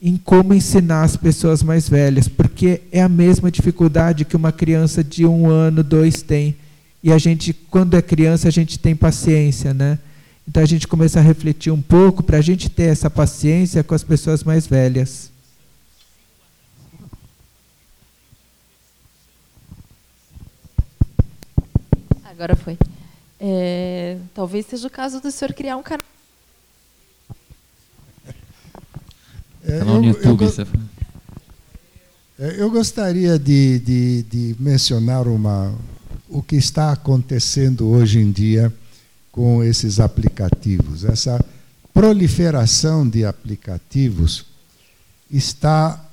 em 0.00 0.16
como 0.16 0.54
ensinar 0.54 1.02
as 1.02 1.16
pessoas 1.16 1.62
mais 1.62 1.88
velhas, 1.88 2.28
porque 2.28 2.82
é 2.92 3.02
a 3.02 3.08
mesma 3.08 3.50
dificuldade 3.50 4.24
que 4.24 4.36
uma 4.36 4.52
criança 4.52 5.02
de 5.02 5.26
um 5.26 5.48
ano, 5.48 5.82
dois 5.82 6.22
tem. 6.22 6.56
E 7.02 7.12
a 7.12 7.18
gente, 7.18 7.52
quando 7.52 7.96
é 7.96 8.02
criança, 8.02 8.48
a 8.48 8.50
gente 8.50 8.78
tem 8.78 8.94
paciência, 8.94 9.72
né? 9.72 9.98
Então 10.46 10.62
a 10.62 10.66
gente 10.66 10.88
começa 10.88 11.18
a 11.18 11.22
refletir 11.22 11.72
um 11.72 11.80
pouco 11.80 12.22
para 12.22 12.38
a 12.38 12.40
gente 12.40 12.68
ter 12.68 12.84
essa 12.84 13.10
paciência 13.10 13.84
com 13.84 13.94
as 13.94 14.02
pessoas 14.02 14.42
mais 14.42 14.66
velhas. 14.66 15.30
Agora 22.38 22.54
foi. 22.54 22.78
É, 23.40 24.16
talvez 24.32 24.64
seja 24.64 24.86
o 24.86 24.90
caso 24.90 25.20
do 25.20 25.28
senhor 25.28 25.52
criar 25.52 25.76
um 25.76 25.82
canal. 25.82 26.06
É, 29.64 29.80
canal 29.80 29.96
no 29.96 30.04
YouTube, 30.04 30.44
eu, 30.44 30.66
eu, 32.38 32.50
eu 32.52 32.70
gostaria 32.70 33.36
de, 33.40 33.80
de, 33.80 34.22
de 34.22 34.56
mencionar 34.56 35.26
uma, 35.26 35.74
o 36.28 36.40
que 36.40 36.54
está 36.54 36.92
acontecendo 36.92 37.88
hoje 37.88 38.20
em 38.20 38.30
dia 38.30 38.72
com 39.32 39.64
esses 39.64 39.98
aplicativos. 39.98 41.04
Essa 41.04 41.44
proliferação 41.92 43.08
de 43.08 43.24
aplicativos 43.24 44.46
está 45.28 46.08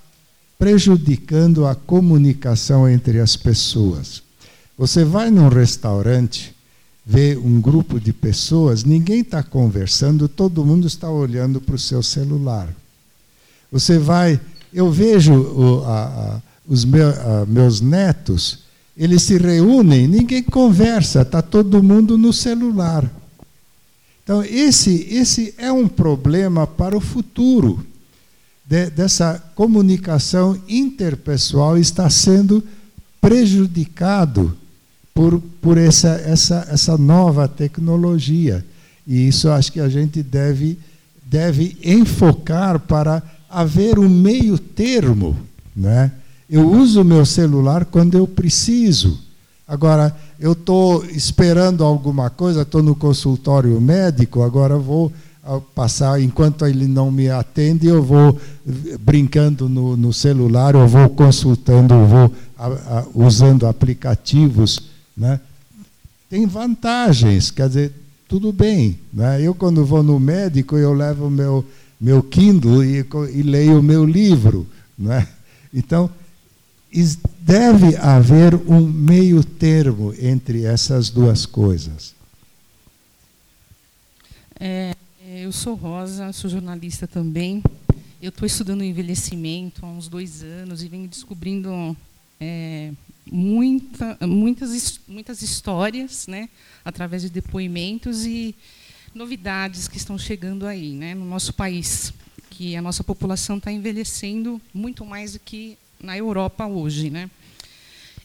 prejudicando 0.57 1.68
a 1.68 1.76
comunicação 1.76 2.89
entre 2.89 3.19
as 3.19 3.35
pessoas. 3.35 4.24
Você 4.77 5.03
vai 5.03 5.31
num 5.31 5.47
restaurante, 5.47 6.53
vê 7.06 7.38
um 7.38 7.61
grupo 7.61 7.99
de 7.99 8.11
pessoas, 8.11 8.84
ninguém 8.84 9.22
está 9.22 9.41
conversando, 9.41 10.27
todo 10.27 10.65
mundo 10.65 10.88
está 10.88 11.10
olhando 11.10 11.61
para 11.61 11.76
o 11.76 11.80
seu 11.80 12.03
celular. 12.03 12.68
Você 13.72 13.97
vai, 13.97 14.39
eu 14.73 14.91
vejo 14.91 15.34
o, 15.34 15.85
a, 15.85 16.03
a, 16.06 16.41
os 16.68 16.84
a, 16.85 17.45
meus 17.45 17.80
netos 17.81 18.65
eles 18.97 19.23
se 19.23 19.38
reúnem, 19.38 20.07
ninguém 20.07 20.41
conversa, 20.41 21.22
está 21.22 21.41
todo 21.41 21.84
mundo 21.84 22.18
no 22.18 22.31
celular. 22.31 23.10
Então, 24.23 24.41
esse, 24.43 25.07
esse 25.11 25.53
é 25.57 25.72
um 25.72 25.88
problema 25.88 26.65
para 26.65 26.97
o 26.97 27.02
futuro. 27.02 27.85
De, 28.65 28.89
dessa 28.89 29.38
comunicação 29.53 30.60
interpessoal 30.68 31.77
está 31.77 32.10
sendo 32.10 32.64
prejudicado 33.19 34.57
por, 35.15 35.41
por 35.61 35.77
essa, 35.77 36.21
essa, 36.25 36.67
essa 36.69 36.97
nova 36.97 37.47
tecnologia. 37.47 38.63
E 39.07 39.29
isso 39.29 39.49
acho 39.49 39.71
que 39.71 39.79
a 39.79 39.87
gente 39.87 40.21
deve, 40.21 40.77
deve 41.25 41.77
enfocar 41.81 42.77
para 42.79 43.23
haver 43.49 43.97
um 43.97 44.09
meio 44.09 44.59
termo. 44.59 45.37
Né? 45.73 46.11
Eu 46.49 46.69
uso 46.69 47.01
o 47.01 47.05
meu 47.05 47.25
celular 47.25 47.85
quando 47.85 48.17
eu 48.17 48.27
preciso. 48.27 49.17
Agora, 49.65 50.13
eu 50.37 50.51
estou 50.51 51.05
esperando 51.05 51.85
alguma 51.85 52.29
coisa, 52.29 52.63
estou 52.63 52.83
no 52.83 52.93
consultório 52.93 53.79
médico, 53.79 54.43
agora 54.43 54.77
vou 54.77 55.13
ah, 55.43 55.61
passar, 55.73 56.21
enquanto 56.21 56.65
ele 56.65 56.87
não 56.87 57.09
me 57.09 57.29
atende, 57.29 57.87
eu 57.87 58.03
vou 58.03 58.37
brincando 58.99 59.69
no, 59.69 59.95
no 59.95 60.11
celular, 60.11 60.75
eu 60.75 60.87
vou 60.87 61.07
consultando, 61.09 61.93
eu 61.93 62.05
vou 62.05 62.31
a, 62.57 62.67
a, 62.67 63.05
usando 63.15 63.65
aplicativos. 63.65 64.94
Né? 65.15 65.39
Tem 66.29 66.45
vantagens, 66.45 67.51
quer 67.51 67.67
dizer, 67.67 67.93
tudo 68.27 68.51
bem. 68.51 68.99
Né? 69.13 69.41
Eu, 69.41 69.55
quando 69.55 69.85
vou 69.85 70.03
no 70.03 70.19
médico, 70.19 70.77
eu 70.77 70.93
levo 70.93 71.29
meu, 71.29 71.65
meu 71.99 72.21
Kindle 72.23 72.83
e, 72.83 73.05
e 73.33 73.43
leio 73.43 73.79
o 73.79 73.83
meu 73.83 74.03
livro. 74.05 74.67
Né? 74.97 75.27
Então, 75.73 76.09
deve 77.39 77.95
haver 77.97 78.55
um 78.55 78.81
meio 78.81 79.43
termo 79.43 80.13
entre 80.19 80.65
essas 80.65 81.09
duas 81.09 81.45
coisas. 81.45 82.15
É, 84.59 84.95
eu 85.25 85.51
sou 85.51 85.75
Rosa, 85.75 86.31
sou 86.31 86.49
jornalista 86.49 87.05
também. 87.07 87.61
Eu 88.21 88.29
estou 88.29 88.45
estudando 88.45 88.83
envelhecimento 88.83 89.85
há 89.85 89.89
uns 89.89 90.07
dois 90.07 90.41
anos 90.41 90.81
e 90.81 90.87
venho 90.87 91.07
descobrindo 91.07 91.95
é, 92.39 92.91
muita, 93.31 94.18
muitas, 94.22 94.99
muitas 95.07 95.41
histórias, 95.41 96.27
né, 96.27 96.49
através 96.84 97.23
de 97.23 97.30
depoimentos 97.30 98.26
e 98.26 98.56
novidades 99.14 99.88
que 99.88 99.97
estão 99.97 100.18
chegando 100.18 100.68
aí, 100.68 100.93
né, 100.93 101.15
no 101.15 101.26
nosso 101.26 101.53
país, 101.53 102.14
que 102.49 102.76
a 102.76 102.81
nossa 102.81 103.03
população 103.03 103.57
está 103.57 103.72
envelhecendo 103.72 104.61
muito 104.73 105.06
mais 105.06 105.34
do 105.34 105.39
que 105.39 105.77
na 105.99 106.18
Europa 106.18 106.65
hoje. 106.68 107.10
Né? 107.10 107.30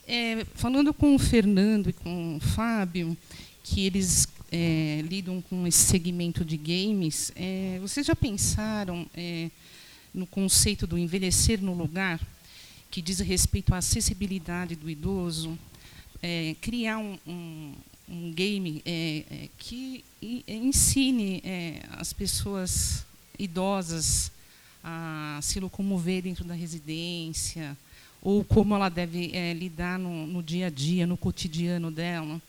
É, 0.07 0.45
falando 0.55 0.93
com 0.93 1.15
o 1.15 1.19
Fernando 1.19 1.91
e 1.91 1.93
com 1.93 2.37
o 2.37 2.41
Fábio, 2.41 3.17
que 3.63 3.87
eles 3.87 4.29
é, 4.51 5.03
lidam 5.09 5.41
com 5.43 5.67
esse 5.67 5.79
segmento 5.79 6.45
de 6.45 6.57
games, 6.57 7.33
é, 7.37 7.79
vocês 7.81 8.07
já 8.07 8.17
pensaram 8.17 9.07
é, 9.15 9.51
no 10.13 10.27
conceito 10.27 10.87
do 10.87 10.99
envelhecer 10.99 11.63
no 11.63 11.73
lugar, 11.73 12.21
que 12.91 13.01
diz 13.01 13.21
respeito 13.21 13.75
à 13.75 13.79
acessibilidade 13.79 14.75
do 14.75 14.91
idoso, 14.91 15.59
é, 16.23 16.55
criar 16.61 16.99
um, 16.99 17.19
um, 17.27 17.75
um 18.09 18.33
game 18.33 18.83
é, 18.85 19.49
que 19.59 20.05
ensine 20.49 21.43
as 21.93 22.13
pessoas 22.13 23.07
idosas 23.39 24.31
a 24.83 25.39
se 25.43 25.61
locomover 25.61 26.23
dentro 26.23 26.45
da 26.45 26.55
residência, 26.55 27.77
ou 28.23 28.45
como 28.45 28.75
ela 28.75 28.89
deve 28.89 29.31
é, 29.35 29.53
lidar 29.55 29.99
no, 29.99 30.27
no, 30.27 30.43
dia 30.43 30.67
a 30.67 30.71
dia, 30.71 31.07
no 31.07 31.17
cotidiano 31.17 31.91
dela? 31.91 32.41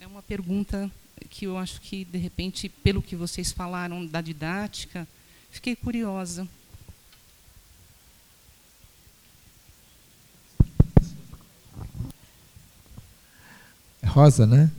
É 0.00 0.06
uma 0.06 0.22
pergunta 0.22 0.90
que 1.30 1.46
eu 1.46 1.56
acho 1.56 1.80
que, 1.80 2.04
de 2.04 2.18
repente, 2.18 2.68
pelo 2.68 3.00
que 3.00 3.14
vocês 3.14 3.52
falaram 3.52 4.04
da 4.04 4.20
didática, 4.20 5.06
fiquei 5.50 5.76
curiosa. 5.76 6.48
Rosa, 14.06 14.46
né? 14.46 14.70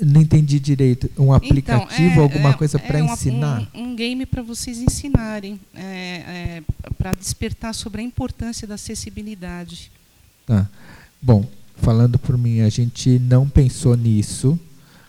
Não 0.00 0.20
entendi 0.20 0.60
direito. 0.60 1.10
Um 1.18 1.32
aplicativo, 1.32 2.10
então, 2.10 2.20
é, 2.20 2.22
alguma 2.22 2.50
é, 2.50 2.52
coisa 2.52 2.78
para 2.78 2.98
é 2.98 3.02
ensinar? 3.02 3.68
Um, 3.74 3.84
um, 3.84 3.96
game 3.96 4.26
para 4.26 4.42
vocês 4.42 4.78
ensinarem, 4.78 5.58
é, 5.74 5.82
é 5.82 6.62
para 6.98 7.14
despertar 7.14 7.74
sobre 7.74 8.02
a 8.02 8.04
importância 8.04 8.66
da 8.66 8.74
acessibilidade. 8.74 9.90
Tá. 10.46 10.68
Bom, 11.20 11.46
falando 11.76 12.18
por 12.18 12.36
mim, 12.36 12.60
a 12.60 12.68
gente 12.68 13.18
não 13.18 13.48
pensou 13.48 13.96
nisso. 13.96 14.58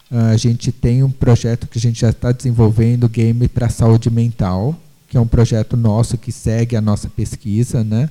A 0.10 0.38
gente 0.38 0.72
tem 0.72 1.04
um 1.04 1.12
projeto 1.12 1.68
que 1.68 1.78
a 1.78 1.82
gente 1.82 2.00
já 2.00 2.12
está 2.12 2.32
desenvolvendo, 2.32 3.10
Game 3.10 3.46
para 3.50 3.68
Saúde 3.68 4.10
Mental, 4.10 4.74
que 5.10 5.18
é 5.18 5.20
um 5.20 5.28
projeto 5.28 5.76
nosso 5.76 6.18
que 6.18 6.32
segue 6.32 6.78
a 6.78 6.82
nossa 6.82 7.10
pesquisa, 7.10 7.84
né? 7.84 8.10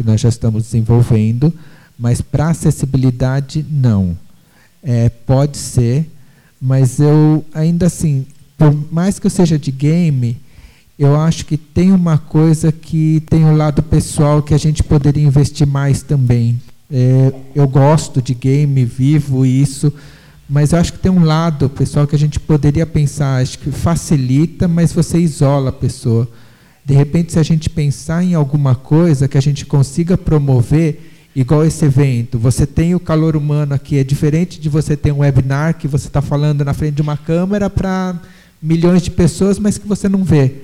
que 0.00 0.02
nós 0.02 0.18
já 0.18 0.30
estamos 0.30 0.62
desenvolvendo, 0.62 1.52
mas 1.98 2.22
para 2.22 2.48
acessibilidade, 2.48 3.64
não. 3.68 4.16
É, 4.82 5.08
pode 5.08 5.58
ser, 5.58 6.10
mas 6.60 6.98
eu 6.98 7.44
ainda 7.52 7.86
assim, 7.86 8.26
por 8.56 8.74
mais 8.90 9.18
que 9.18 9.26
eu 9.26 9.30
seja 9.30 9.58
de 9.58 9.70
game, 9.70 10.36
eu 10.98 11.18
acho 11.18 11.46
que 11.46 11.56
tem 11.56 11.92
uma 11.92 12.18
coisa 12.18 12.70
que 12.70 13.22
tem 13.28 13.44
o 13.44 13.48
um 13.48 13.56
lado 13.56 13.82
pessoal 13.82 14.42
que 14.42 14.52
a 14.52 14.58
gente 14.58 14.82
poderia 14.82 15.22
investir 15.22 15.66
mais 15.66 16.02
também. 16.02 16.60
É, 16.90 17.32
eu 17.54 17.66
gosto 17.66 18.20
de 18.20 18.34
game, 18.34 18.84
vivo 18.84 19.46
isso, 19.46 19.92
mas 20.48 20.72
eu 20.72 20.78
acho 20.78 20.92
que 20.92 20.98
tem 20.98 21.10
um 21.10 21.24
lado 21.24 21.70
pessoal 21.70 22.06
que 22.06 22.16
a 22.16 22.18
gente 22.18 22.40
poderia 22.40 22.84
pensar, 22.84 23.40
acho 23.40 23.58
que 23.58 23.70
facilita, 23.70 24.66
mas 24.66 24.92
você 24.92 25.18
isola 25.18 25.70
a 25.70 25.72
pessoa. 25.72 26.28
De 26.84 26.92
repente, 26.92 27.32
se 27.32 27.38
a 27.38 27.42
gente 27.42 27.70
pensar 27.70 28.24
em 28.24 28.34
alguma 28.34 28.74
coisa 28.74 29.28
que 29.28 29.38
a 29.38 29.40
gente 29.40 29.64
consiga 29.64 30.18
promover, 30.18 31.09
igual 31.34 31.64
esse 31.64 31.84
evento, 31.84 32.38
você 32.38 32.66
tem 32.66 32.94
o 32.94 33.00
calor 33.00 33.36
humano 33.36 33.74
aqui, 33.74 33.98
é 33.98 34.04
diferente 34.04 34.60
de 34.60 34.68
você 34.68 34.96
ter 34.96 35.12
um 35.12 35.18
webinar 35.18 35.74
que 35.78 35.86
você 35.86 36.08
está 36.08 36.20
falando 36.20 36.64
na 36.64 36.74
frente 36.74 36.96
de 36.96 37.02
uma 37.02 37.16
câmera 37.16 37.70
para 37.70 38.20
milhões 38.60 39.02
de 39.02 39.10
pessoas, 39.10 39.58
mas 39.58 39.78
que 39.78 39.86
você 39.86 40.08
não 40.08 40.24
vê. 40.24 40.54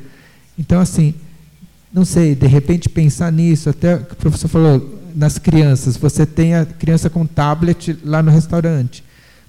Então, 0.59 0.80
assim, 0.80 1.14
não 1.93 2.05
sei, 2.05 2.34
de 2.34 2.47
repente 2.47 2.88
pensar 2.88 3.30
nisso, 3.30 3.70
até 3.70 3.94
o 3.94 4.05
que 4.05 4.12
o 4.12 4.16
professor 4.16 4.48
falou, 4.48 5.01
nas 5.14 5.38
crianças, 5.38 5.97
você 5.97 6.26
tem 6.26 6.55
a 6.55 6.66
criança 6.66 7.09
com 7.09 7.24
tablet 7.24 7.98
lá 8.05 8.22
no 8.22 8.30
restaurante. 8.30 9.02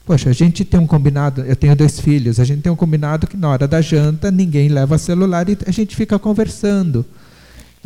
Poxa, 0.05 0.29
a 0.29 0.33
gente 0.33 0.63
tem 0.63 0.79
um 0.79 0.87
combinado, 0.87 1.41
eu 1.41 1.55
tenho 1.57 1.75
dois 1.75 1.99
filhos, 1.99 2.39
a 2.39 2.45
gente 2.45 2.61
tem 2.61 2.71
um 2.71 2.75
combinado 2.77 3.27
que 3.27 3.35
na 3.35 3.49
hora 3.49 3.67
da 3.67 3.81
janta 3.81 4.31
ninguém 4.31 4.69
leva 4.69 4.97
celular 4.97 5.49
e 5.49 5.57
a 5.67 5.71
gente 5.71 5.93
fica 5.93 6.17
conversando. 6.17 7.05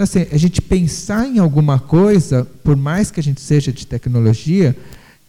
Então, 0.01 0.21
assim, 0.21 0.33
a 0.33 0.37
gente 0.37 0.63
pensar 0.63 1.27
em 1.27 1.37
alguma 1.37 1.79
coisa, 1.79 2.43
por 2.63 2.75
mais 2.75 3.11
que 3.11 3.19
a 3.19 3.23
gente 3.23 3.39
seja 3.39 3.71
de 3.71 3.85
tecnologia, 3.85 4.75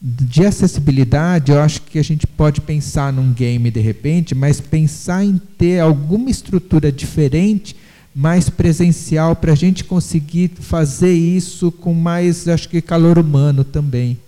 de 0.00 0.46
acessibilidade, 0.46 1.52
eu 1.52 1.60
acho 1.60 1.82
que 1.82 1.98
a 1.98 2.02
gente 2.02 2.26
pode 2.26 2.62
pensar 2.62 3.12
num 3.12 3.34
game 3.34 3.70
de 3.70 3.80
repente, 3.80 4.34
mas 4.34 4.62
pensar 4.62 5.22
em 5.22 5.36
ter 5.36 5.78
alguma 5.80 6.30
estrutura 6.30 6.90
diferente, 6.90 7.76
mais 8.14 8.48
presencial, 8.48 9.36
para 9.36 9.52
a 9.52 9.54
gente 9.54 9.84
conseguir 9.84 10.50
fazer 10.58 11.12
isso 11.12 11.70
com 11.70 11.92
mais, 11.92 12.48
acho 12.48 12.66
que, 12.66 12.80
calor 12.80 13.18
humano 13.18 13.64
também. 13.64 14.18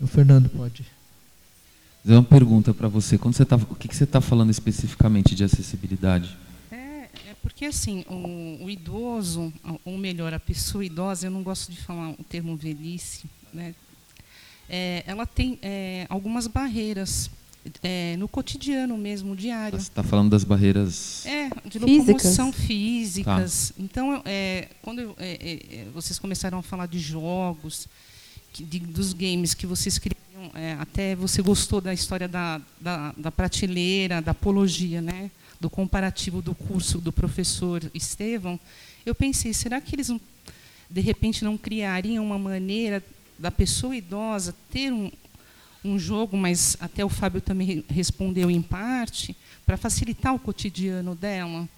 O 0.00 0.06
Fernando 0.06 0.48
pode. 0.48 0.84
Fazer 2.04 2.14
uma 2.14 2.22
pergunta 2.22 2.72
para 2.72 2.86
você. 2.86 3.18
Quando 3.18 3.34
você 3.34 3.44
tá, 3.44 3.56
o 3.56 3.74
que, 3.74 3.88
que 3.88 3.96
você 3.96 4.04
está 4.04 4.20
falando 4.20 4.50
especificamente 4.50 5.34
de 5.34 5.42
acessibilidade? 5.42 6.36
Porque, 7.42 7.64
assim, 7.64 8.04
o, 8.08 8.64
o, 8.64 8.70
idoso, 8.70 9.52
ou 9.84 9.98
melhor, 9.98 10.32
a 10.32 10.38
pessoa 10.38 10.84
idosa, 10.84 11.26
eu 11.26 11.30
não 11.30 11.42
gosto 11.42 11.72
de 11.72 11.78
falar 11.78 12.10
o 12.10 12.24
termo 12.24 12.56
velhice, 12.56 13.24
né? 13.52 13.74
É, 14.68 15.02
ela 15.06 15.26
tem 15.26 15.58
é, 15.60 16.06
algumas 16.08 16.46
barreiras 16.46 17.28
é, 17.82 18.16
no 18.16 18.28
cotidiano 18.28 18.96
mesmo, 18.96 19.36
diário. 19.36 19.78
Você 19.78 19.88
está 19.88 20.02
falando 20.02 20.30
das 20.30 20.44
barreiras 20.44 21.26
é, 21.26 21.50
de 21.68 21.78
locomoção 21.78 22.52
físicas. 22.52 23.72
Tá. 23.76 23.82
Então, 23.82 24.22
é, 24.24 24.68
quando 24.80 25.14
é, 25.18 25.58
é, 25.70 25.86
vocês 25.92 26.18
começaram 26.18 26.58
a 26.58 26.62
falar 26.62 26.86
de 26.86 26.98
jogos, 26.98 27.88
que, 28.52 28.64
de, 28.64 28.78
dos 28.78 29.12
games 29.12 29.52
que 29.52 29.66
vocês 29.66 29.98
criam, 29.98 30.16
até 30.80 31.14
você 31.14 31.42
gostou 31.42 31.80
da 31.80 31.92
história 31.92 32.26
da, 32.26 32.60
da, 32.80 33.14
da 33.16 33.30
prateleira, 33.30 34.22
da 34.22 34.30
apologia, 34.30 35.00
né? 35.00 35.30
Do 35.62 35.70
comparativo 35.70 36.42
do 36.42 36.56
curso 36.56 36.98
do 36.98 37.12
professor 37.12 37.88
Estevão, 37.94 38.58
eu 39.06 39.14
pensei, 39.14 39.54
será 39.54 39.80
que 39.80 39.94
eles, 39.94 40.12
de 40.90 41.00
repente, 41.00 41.44
não 41.44 41.56
criariam 41.56 42.26
uma 42.26 42.36
maneira 42.36 43.00
da 43.38 43.48
pessoa 43.48 43.94
idosa 43.94 44.56
ter 44.72 44.92
um, 44.92 45.08
um 45.84 46.00
jogo, 46.00 46.36
mas 46.36 46.76
até 46.80 47.04
o 47.04 47.08
Fábio 47.08 47.40
também 47.40 47.84
respondeu 47.88 48.50
em 48.50 48.60
parte, 48.60 49.36
para 49.64 49.76
facilitar 49.76 50.34
o 50.34 50.38
cotidiano 50.38 51.14
dela? 51.14 51.68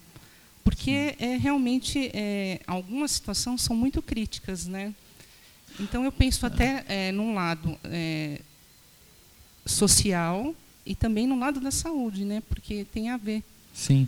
Porque 0.63 1.15
é, 1.19 1.37
realmente 1.37 2.09
é, 2.11 2.61
algumas 2.65 3.11
situações 3.11 3.61
são 3.61 3.75
muito 3.75 4.01
críticas. 4.01 4.65
Né? 4.65 4.95
Então, 5.79 6.03
eu 6.03 6.11
penso 6.11 6.43
até 6.43 6.83
é, 6.87 7.11
num 7.11 7.35
lado 7.35 7.77
é, 7.83 8.41
social 9.63 10.55
e 10.83 10.95
também 10.95 11.27
no 11.27 11.37
lado 11.37 11.59
da 11.59 11.69
saúde, 11.69 12.25
né? 12.25 12.41
porque 12.49 12.83
tem 12.85 13.09
a 13.09 13.17
ver. 13.17 13.43
Sim. 13.75 14.07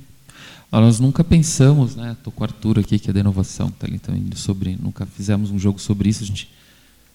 Ah, 0.71 0.81
nós 0.81 0.99
nunca 0.99 1.23
pensamos, 1.23 1.95
né? 1.95 2.13
Estou 2.13 2.33
com 2.33 2.41
o 2.41 2.43
Arthur 2.45 2.79
aqui, 2.79 2.97
que 2.97 3.09
é 3.09 3.13
da 3.13 3.19
inovação, 3.19 3.69
tá 3.69 3.85
ali 3.85 3.99
também 3.99 4.25
sobre. 4.35 4.75
Nunca 4.81 5.05
fizemos 5.05 5.51
um 5.51 5.59
jogo 5.59 5.77
sobre 5.77 6.09
isso. 6.09 6.23
A 6.23 6.25
gente 6.25 6.49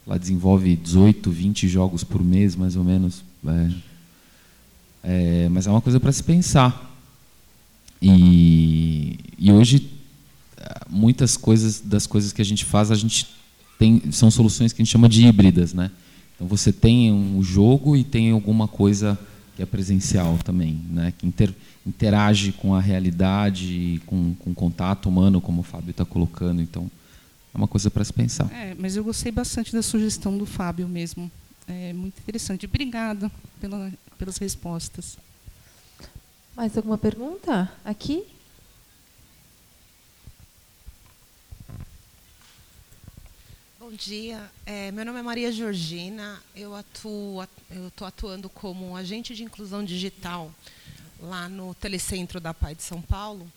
lá 0.07 0.16
desenvolve 0.16 0.77
18, 0.77 1.31
20 1.31 1.69
jogos 1.69 2.05
por 2.05 2.23
mês, 2.23 2.55
mais 2.55 2.77
ou 2.77 2.85
menos. 2.85 3.24
É, 3.47 3.70
é, 5.03 5.49
mas 5.49 5.66
é 5.66 5.70
uma 5.70 5.81
coisa 5.81 5.99
para 5.99 6.12
se 6.12 6.23
pensar. 6.23 6.91
E, 8.01 9.19
e 9.39 9.51
hoje 9.51 9.91
muitas 10.89 11.37
coisas 11.37 11.81
das 11.81 12.07
coisas 12.07 12.33
que 12.33 12.43
a 12.43 12.45
gente 12.45 12.65
faz 12.65 12.91
a 12.91 12.95
gente 12.95 13.27
tem 13.79 14.03
são 14.12 14.31
soluções 14.31 14.73
que 14.73 14.81
a 14.81 14.85
gente 14.85 14.93
chama 14.93 15.09
de 15.09 15.27
híbridas, 15.27 15.73
né? 15.73 15.91
Então 16.35 16.47
você 16.47 16.73
tem 16.73 17.12
um 17.12 17.43
jogo 17.43 17.97
e 17.97 18.05
tem 18.05 18.31
alguma 18.31 18.69
coisa 18.69 19.19
que 19.57 19.62
é 19.62 19.66
presencial 19.66 20.39
também, 20.45 20.81
né? 20.91 21.12
Que 21.16 21.27
inter, 21.27 21.53
interage 21.86 22.52
com 22.52 22.74
a 22.74 22.80
realidade, 22.80 24.00
com, 24.06 24.34
com 24.34 24.54
contato 24.54 25.09
humano, 25.09 25.40
como 25.40 25.60
o 25.60 25.64
Fábio 25.64 25.90
está 25.90 26.04
colocando. 26.04 26.62
Então, 26.62 26.90
é 27.52 27.56
uma 27.56 27.68
coisa 27.68 27.90
para 27.90 28.04
se 28.04 28.12
pensar. 28.12 28.50
É, 28.52 28.74
mas 28.78 28.96
eu 28.96 29.04
gostei 29.04 29.32
bastante 29.32 29.72
da 29.72 29.82
sugestão 29.82 30.36
do 30.38 30.46
Fábio 30.46 30.88
mesmo. 30.88 31.30
É 31.66 31.92
muito 31.92 32.18
interessante. 32.18 32.66
Obrigada 32.66 33.30
pela, 33.60 33.92
pelas 34.18 34.38
respostas. 34.38 35.16
Mais 36.56 36.76
alguma 36.76 36.98
pergunta? 36.98 37.70
Aqui? 37.84 38.24
Bom 43.78 43.90
dia, 43.90 44.50
é, 44.64 44.90
meu 44.90 45.04
nome 45.04 45.18
é 45.18 45.22
Maria 45.22 45.52
Georgina, 45.52 46.40
eu 46.56 46.74
atuo, 46.74 47.46
eu 47.70 47.88
estou 47.88 48.06
atuando 48.06 48.48
como 48.48 48.96
agente 48.96 49.34
de 49.34 49.42
inclusão 49.42 49.84
digital 49.84 50.50
lá 51.23 51.49
no 51.49 51.74
Telecentro 51.74 52.40
da 52.40 52.53
Pai 52.53 52.74
de 52.74 52.82
São 52.82 53.01
Paulo. 53.01 53.51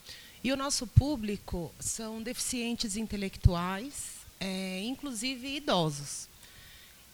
E 0.44 0.52
o 0.52 0.56
nosso 0.56 0.86
público 0.86 1.74
são 1.80 2.22
deficientes 2.22 2.96
intelectuais, 2.96 4.26
é, 4.40 4.82
inclusive 4.84 5.56
idosos. 5.56 6.30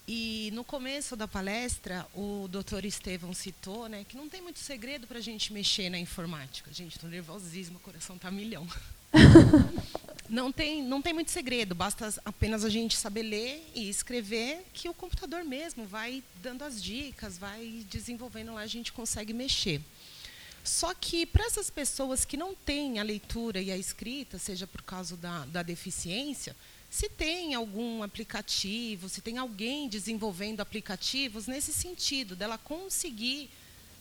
E 0.08 0.50
no 0.54 0.66
começo 0.66 1.16
da 1.16 1.28
palestra, 1.28 2.06
o 2.14 2.48
doutor 2.50 2.84
Estevão 2.84 3.34
citou 3.34 3.88
né, 3.88 4.04
que 4.04 4.18
não 4.18 4.28
tem 4.28 4.42
muito 4.42 4.60
segredo 4.60 5.08
para 5.08 5.20
a 5.20 5.22
gente 5.22 5.54
mexer 5.54 5.90
na 5.90 5.98
informática. 5.98 6.74
Gente, 6.74 6.98
estou 6.98 7.10
nervosíssima, 7.10 7.78
o 7.78 7.82
coração 7.82 8.18
está 8.18 8.30
milhão. 8.30 8.68
não, 10.30 10.52
tem, 10.52 10.84
não 10.84 11.02
tem 11.02 11.14
muito 11.14 11.32
segredo, 11.32 11.74
basta 11.74 12.14
apenas 12.26 12.66
a 12.66 12.70
gente 12.70 12.98
saber 12.98 13.24
ler 13.24 13.72
e 13.74 13.88
escrever, 13.88 14.66
que 14.74 14.90
o 14.90 14.94
computador 14.94 15.46
mesmo 15.46 15.86
vai 15.86 16.22
dando 16.42 16.64
as 16.66 16.84
dicas, 16.84 17.38
vai 17.38 17.86
desenvolvendo 17.90 18.54
lá, 18.54 18.62
a 18.62 18.68
gente 18.68 18.92
consegue 18.92 19.32
mexer. 19.32 19.80
Só 20.64 20.94
que 20.94 21.26
para 21.26 21.46
essas 21.46 21.70
pessoas 21.70 22.24
que 22.24 22.38
não 22.38 22.54
têm 22.54 23.00
a 23.00 23.04
leitura 23.04 23.62
e 23.62 23.72
a 23.72 23.78
escrita, 23.78 24.38
seja 24.38 24.68
por 24.68 24.82
causa 24.84 25.18
da, 25.18 25.46
da 25.46 25.64
deficiência, 25.64 26.56
se 26.90 27.08
tem 27.08 27.54
algum 27.54 28.04
aplicativo, 28.04 29.08
se 29.08 29.22
tem 29.22 29.38
alguém 29.38 29.88
desenvolvendo 29.88 30.60
aplicativos 30.60 31.48
nesse 31.48 31.72
sentido, 31.74 32.36
dela 32.36 32.58
conseguir 32.58 33.50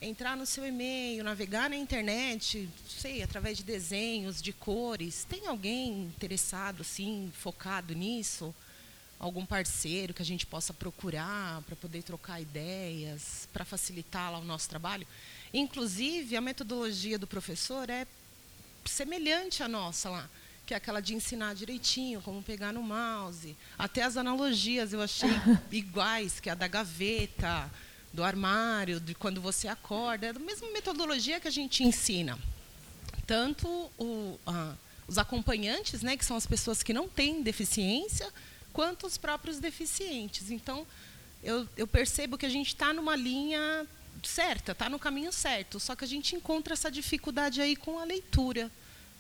entrar 0.03 0.37
no 0.37 0.45
seu 0.45 0.67
e-mail, 0.67 1.23
navegar 1.23 1.71
na 1.71 1.77
internet, 1.77 2.69
sei, 2.89 3.23
através 3.23 3.59
de 3.59 3.65
desenhos, 3.65 4.41
de 4.41 4.53
cores, 4.53 5.25
tem 5.29 5.47
alguém 5.47 6.05
interessado, 6.05 6.81
assim, 6.81 7.31
focado 7.35 7.95
nisso? 7.95 8.55
Algum 9.19 9.45
parceiro 9.45 10.15
que 10.15 10.23
a 10.23 10.25
gente 10.25 10.47
possa 10.47 10.73
procurar 10.73 11.63
para 11.63 11.77
poder 11.77 12.03
trocar 12.03 12.41
ideias, 12.41 13.47
para 13.53 13.65
facilitar 13.65 14.33
lá 14.33 14.39
o 14.39 14.45
nosso 14.45 14.69
trabalho? 14.69 15.07
Inclusive, 15.53 16.37
a 16.37 16.41
metodologia 16.41 17.19
do 17.19 17.27
professor 17.27 17.91
é 17.91 18.07
semelhante 18.85 19.63
à 19.63 19.69
nossa 19.69 20.09
lá, 20.09 20.31
que 20.67 20.75
é 20.75 20.77
aquela 20.77 21.01
de 21.01 21.15
ensinar 21.15 21.55
direitinho, 21.55 22.21
como 22.23 22.43
pegar 22.43 22.73
no 22.73 22.83
mouse. 22.83 23.57
Até 23.79 24.03
as 24.03 24.17
analogias 24.17 24.93
eu 24.93 25.03
achei 25.03 25.31
iguais, 25.73 26.39
que 26.39 26.49
é 26.49 26.53
a 26.53 26.55
da 26.55 26.69
gaveta, 26.69 27.71
do 28.13 28.25
armário, 28.25 29.01
de 29.01 29.15
quando 29.15 29.41
você 29.41 29.69
acorda, 29.69 30.27
é 30.27 30.31
a 30.31 30.39
mesma 30.39 30.71
metodologia 30.71 31.41
que 31.41 31.49
a 31.49 31.51
gente 31.51 31.85
ensina. 31.85 32.39
Tanto 33.27 33.69
o, 33.99 34.39
os 35.07 35.19
acompanhantes, 35.19 36.03
né, 36.03 36.17
que 36.17 36.25
são 36.25 36.37
as 36.37 36.47
pessoas 36.47 36.83
que 36.83 36.93
não 36.93 37.09
têm 37.09 37.43
deficiência, 37.43 38.33
quanto 38.73 39.07
os 39.07 39.17
próprios 39.17 39.59
deficientes. 39.59 40.51
Então, 40.51 40.87
eu, 41.43 41.67
eu 41.77 41.87
percebo 41.87 42.37
que 42.37 42.47
a 42.47 42.51
gente 42.51 42.69
está 42.69 42.93
numa 42.93 43.17
linha 43.17 43.87
certa, 44.29 44.73
está 44.73 44.89
no 44.89 44.99
caminho 44.99 45.33
certo, 45.33 45.79
só 45.81 45.95
que 45.97 46.05
a 46.05 46.09
gente 46.09 46.35
encontra 46.35 46.73
essa 46.75 46.91
dificuldade 46.91 47.61
aí 47.61 47.77
com 47.77 47.99
a 47.99 48.05
leitura. 48.05 48.71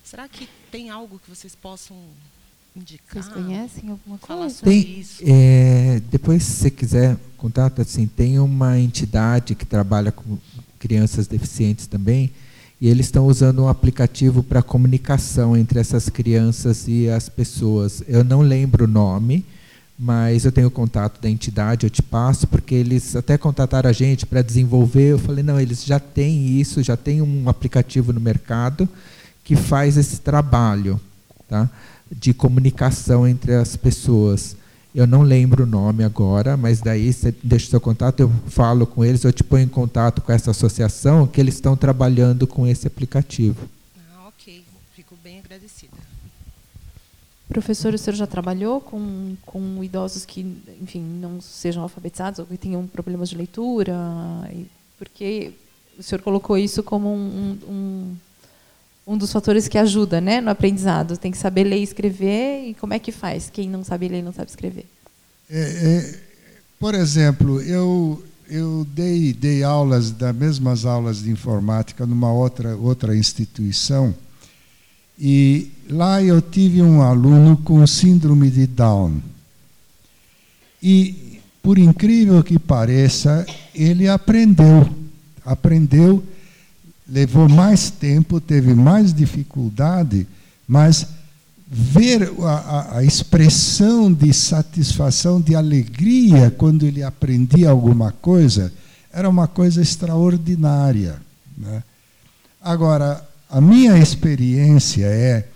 Será 0.02 0.28
que 0.28 0.48
tem 0.70 0.90
algo 0.90 1.18
que 1.18 1.28
vocês 1.28 1.54
possam 1.54 1.96
indicar? 2.74 3.22
Vocês 3.22 3.28
conhecem 3.28 3.90
alguma 3.90 4.18
Falar 4.18 4.40
coisa? 4.42 4.54
sobre 4.56 4.82
Tem, 4.82 5.00
isso? 5.00 5.22
é, 5.26 6.00
depois, 6.10 6.42
se 6.42 6.52
você 6.52 6.70
quiser, 6.70 7.16
contato 7.36 7.82
assim, 7.82 8.06
tem 8.06 8.38
uma 8.38 8.78
entidade 8.78 9.54
que 9.54 9.66
trabalha 9.66 10.10
com 10.10 10.38
crianças 10.78 11.26
deficientes 11.26 11.86
também, 11.86 12.32
e 12.80 12.88
eles 12.88 13.06
estão 13.06 13.26
usando 13.26 13.62
um 13.62 13.68
aplicativo 13.68 14.42
para 14.42 14.62
comunicação 14.62 15.54
entre 15.54 15.78
essas 15.78 16.08
crianças 16.08 16.88
e 16.88 17.10
as 17.10 17.28
pessoas. 17.28 18.02
Eu 18.08 18.24
não 18.24 18.40
lembro 18.40 18.84
o 18.84 18.88
nome, 18.88 19.44
mas 20.02 20.46
eu 20.46 20.52
tenho 20.52 20.70
contato 20.70 21.20
da 21.20 21.28
entidade, 21.28 21.84
eu 21.84 21.90
te 21.90 22.02
passo, 22.02 22.46
porque 22.46 22.74
eles 22.74 23.14
até 23.14 23.36
contataram 23.36 23.90
a 23.90 23.92
gente 23.92 24.24
para 24.24 24.40
desenvolver. 24.40 25.12
Eu 25.12 25.18
falei, 25.18 25.44
não, 25.44 25.60
eles 25.60 25.84
já 25.84 26.00
têm 26.00 26.58
isso, 26.58 26.82
já 26.82 26.96
tem 26.96 27.20
um 27.20 27.50
aplicativo 27.50 28.10
no 28.10 28.18
mercado 28.18 28.88
que 29.44 29.54
faz 29.54 29.98
esse 29.98 30.20
trabalho 30.20 30.98
tá? 31.46 31.68
de 32.10 32.32
comunicação 32.32 33.28
entre 33.28 33.54
as 33.54 33.76
pessoas. 33.76 34.56
Eu 34.94 35.06
não 35.06 35.20
lembro 35.20 35.64
o 35.64 35.66
nome 35.66 36.02
agora, 36.02 36.56
mas 36.56 36.80
daí 36.80 37.12
você 37.12 37.34
deixa 37.42 37.66
o 37.66 37.70
seu 37.70 37.80
contato, 37.80 38.20
eu 38.20 38.32
falo 38.48 38.86
com 38.86 39.04
eles, 39.04 39.22
eu 39.22 39.32
te 39.34 39.44
ponho 39.44 39.64
em 39.64 39.68
contato 39.68 40.22
com 40.22 40.32
essa 40.32 40.50
associação 40.50 41.26
que 41.26 41.38
eles 41.38 41.56
estão 41.56 41.76
trabalhando 41.76 42.46
com 42.46 42.66
esse 42.66 42.86
aplicativo. 42.86 43.68
Ah, 44.14 44.28
ok. 44.28 44.64
Fico 44.96 45.14
bem 45.22 45.40
agradecida. 45.40 45.92
Professor, 47.50 47.92
o 47.92 47.98
senhor 47.98 48.14
já 48.14 48.28
trabalhou 48.28 48.80
com, 48.80 49.36
com 49.44 49.82
idosos 49.82 50.24
que, 50.24 50.40
enfim, 50.80 51.02
não 51.02 51.40
sejam 51.40 51.82
alfabetizados 51.82 52.38
ou 52.38 52.46
que 52.46 52.56
tenham 52.56 52.86
problemas 52.86 53.28
de 53.28 53.36
leitura? 53.36 53.92
Porque 54.96 55.50
o 55.98 56.02
senhor 56.02 56.22
colocou 56.22 56.56
isso 56.56 56.80
como 56.80 57.12
um, 57.12 57.58
um, 57.68 58.16
um 59.04 59.18
dos 59.18 59.32
fatores 59.32 59.66
que 59.66 59.76
ajuda 59.76 60.20
né, 60.20 60.40
no 60.40 60.48
aprendizado. 60.48 61.16
Tem 61.16 61.32
que 61.32 61.38
saber 61.38 61.64
ler 61.64 61.78
e 61.78 61.82
escrever. 61.82 62.68
E 62.68 62.74
como 62.74 62.94
é 62.94 63.00
que 63.00 63.10
faz? 63.10 63.50
Quem 63.52 63.68
não 63.68 63.82
sabe 63.82 64.06
ler 64.06 64.20
e 64.20 64.22
não 64.22 64.32
sabe 64.32 64.48
escrever? 64.48 64.86
É, 65.50 65.60
é, 65.60 66.20
por 66.78 66.94
exemplo, 66.94 67.60
eu, 67.62 68.22
eu 68.48 68.86
dei, 68.94 69.32
dei 69.32 69.64
aulas, 69.64 70.12
das 70.12 70.36
mesmas 70.36 70.84
aulas 70.86 71.24
de 71.24 71.30
informática 71.32 72.06
numa 72.06 72.32
outra, 72.32 72.76
outra 72.76 73.16
instituição, 73.16 74.14
e 75.18 75.72
lá 75.90 76.22
eu 76.22 76.40
tive 76.40 76.82
um 76.82 77.02
aluno 77.02 77.56
com 77.56 77.86
síndrome 77.86 78.50
de 78.50 78.66
Down. 78.66 79.20
E, 80.82 81.40
por 81.62 81.78
incrível 81.78 82.42
que 82.42 82.58
pareça, 82.58 83.44
ele 83.74 84.08
aprendeu. 84.08 84.88
Aprendeu, 85.44 86.22
levou 87.08 87.48
mais 87.48 87.90
tempo, 87.90 88.40
teve 88.40 88.74
mais 88.74 89.12
dificuldade, 89.12 90.26
mas 90.66 91.06
ver 91.68 92.32
a, 92.40 92.50
a- 92.52 92.98
a 92.98 93.04
expressão 93.04 94.12
de 94.12 94.32
satisfação, 94.32 95.40
de 95.40 95.54
alegria 95.54 96.50
quando 96.56 96.84
ele 96.86 97.02
aprendia 97.02 97.70
alguma 97.70 98.12
coisa, 98.12 98.72
era 99.12 99.28
uma 99.28 99.46
coisa 99.46 99.80
extraordinária. 99.82 101.20
né? 101.58 101.82
Agora, 102.60 103.26
a 103.48 103.60
minha 103.60 103.98
experiência 103.98 105.04
é 105.06 105.48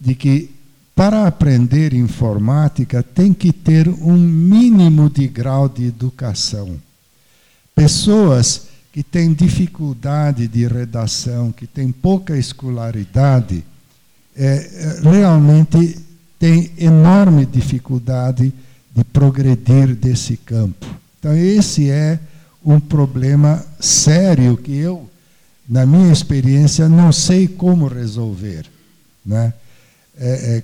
de 0.00 0.14
que 0.14 0.50
para 0.94 1.26
aprender 1.26 1.94
informática 1.94 3.02
tem 3.02 3.32
que 3.32 3.52
ter 3.52 3.88
um 3.88 4.16
mínimo 4.16 5.08
de 5.08 5.26
grau 5.26 5.68
de 5.68 5.86
educação. 5.86 6.76
Pessoas 7.74 8.68
que 8.92 9.02
têm 9.02 9.32
dificuldade 9.32 10.48
de 10.48 10.66
redação, 10.66 11.52
que 11.52 11.66
têm 11.66 11.92
pouca 11.92 12.36
escolaridade, 12.36 13.64
é, 14.36 14.44
é, 14.44 15.00
realmente 15.08 15.98
têm 16.38 16.70
enorme 16.76 17.46
dificuldade 17.46 18.52
de 18.94 19.04
progredir 19.04 19.94
desse 19.94 20.36
campo. 20.36 20.86
Então, 21.18 21.34
esse 21.36 21.88
é 21.88 22.18
um 22.64 22.80
problema 22.80 23.64
sério 23.78 24.56
que 24.56 24.76
eu, 24.76 25.08
na 25.68 25.86
minha 25.86 26.12
experiência, 26.12 26.88
não 26.88 27.12
sei 27.12 27.46
como 27.46 27.86
resolver. 27.86 28.66
Né? 29.24 29.52
É, 30.20 30.56
é, 30.58 30.62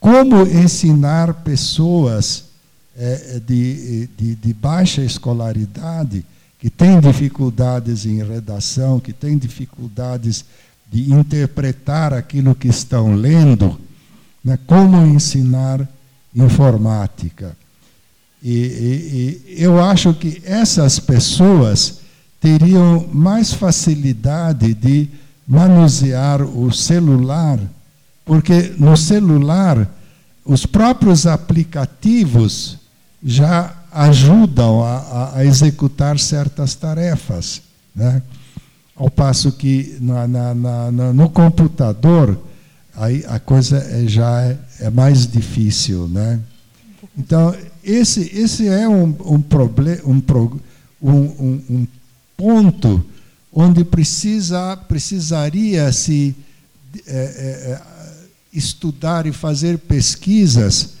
como 0.00 0.42
ensinar 0.42 1.32
pessoas 1.44 2.44
é, 2.98 3.40
de, 3.46 4.08
de, 4.18 4.34
de 4.34 4.52
baixa 4.52 5.00
escolaridade, 5.02 6.24
que 6.58 6.68
têm 6.70 6.98
dificuldades 7.00 8.04
em 8.06 8.22
redação, 8.24 8.98
que 8.98 9.12
têm 9.12 9.38
dificuldades 9.38 10.44
de 10.90 11.12
interpretar 11.12 12.12
aquilo 12.12 12.54
que 12.54 12.68
estão 12.68 13.14
lendo, 13.14 13.78
né, 14.44 14.58
como 14.66 15.04
ensinar 15.06 15.86
informática. 16.34 17.56
E, 18.42 18.50
e- 18.52 19.54
e 19.58 19.62
eu 19.62 19.82
acho 19.82 20.12
que 20.14 20.40
essas 20.44 20.98
pessoas 20.98 22.00
teriam 22.40 23.06
mais 23.12 23.52
facilidade 23.52 24.72
de 24.74 25.08
manusear 25.46 26.42
o 26.42 26.72
celular, 26.72 27.58
porque 28.26 28.74
no 28.76 28.94
celular 28.96 29.88
os 30.44 30.66
próprios 30.66 31.26
aplicativos 31.26 32.76
já 33.22 33.74
ajudam 33.92 34.82
a, 34.84 35.32
a- 35.36 35.44
executar 35.46 36.18
certas 36.18 36.74
tarefas. 36.74 37.62
Né? 37.94 38.20
Ao 38.94 39.08
passo 39.10 39.52
que 39.52 39.96
na- 40.00 40.26
na- 40.28 40.54
na- 40.54 41.12
no 41.12 41.30
computador 41.30 42.38
aí 42.96 43.24
a 43.28 43.38
coisa 43.38 43.78
é- 43.78 44.06
já 44.06 44.42
é, 44.42 44.58
é 44.80 44.90
mais 44.90 45.26
difícil. 45.26 46.08
Né? 46.08 46.40
Então, 47.16 47.54
esse, 47.82 48.20
esse 48.36 48.68
é 48.68 48.88
um, 48.88 49.14
um, 49.24 49.40
proble- 49.40 50.02
um, 50.04 50.20
um, 51.00 51.62
um- 51.70 51.86
ponto 52.36 53.02
onde 53.52 53.82
precisa, 53.84 54.76
precisaria 54.76 55.90
se 55.90 56.36
eh, 57.06 57.34
eh, 57.38 57.80
estudar 58.56 59.26
e 59.26 59.32
fazer 59.32 59.78
pesquisas 59.78 60.94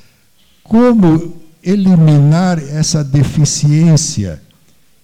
como 0.62 1.40
eliminar 1.62 2.58
essa 2.58 3.02
deficiência 3.02 4.40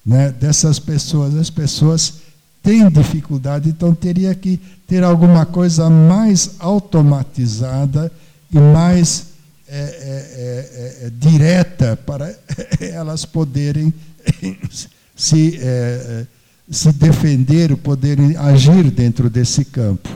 né, 0.05 0.31
dessas 0.31 0.79
pessoas. 0.79 1.35
As 1.35 1.49
pessoas 1.49 2.15
têm 2.61 2.89
dificuldade, 2.89 3.69
então 3.69 3.93
teria 3.93 4.33
que 4.33 4.59
ter 4.87 5.03
alguma 5.03 5.45
coisa 5.45 5.89
mais 5.89 6.55
automatizada 6.59 8.11
e 8.51 8.59
mais 8.59 9.33
é, 9.67 9.75
é, 9.75 11.03
é, 11.03 11.07
é, 11.07 11.09
direta 11.09 11.97
para 12.05 12.33
elas 12.79 13.25
poderem 13.25 13.93
se, 15.15 15.57
é, 15.59 15.63
é, 15.63 16.27
se 16.69 16.91
defender, 16.93 17.75
poderem 17.77 18.37
agir 18.37 18.91
dentro 18.91 19.29
desse 19.29 19.65
campo. 19.65 20.09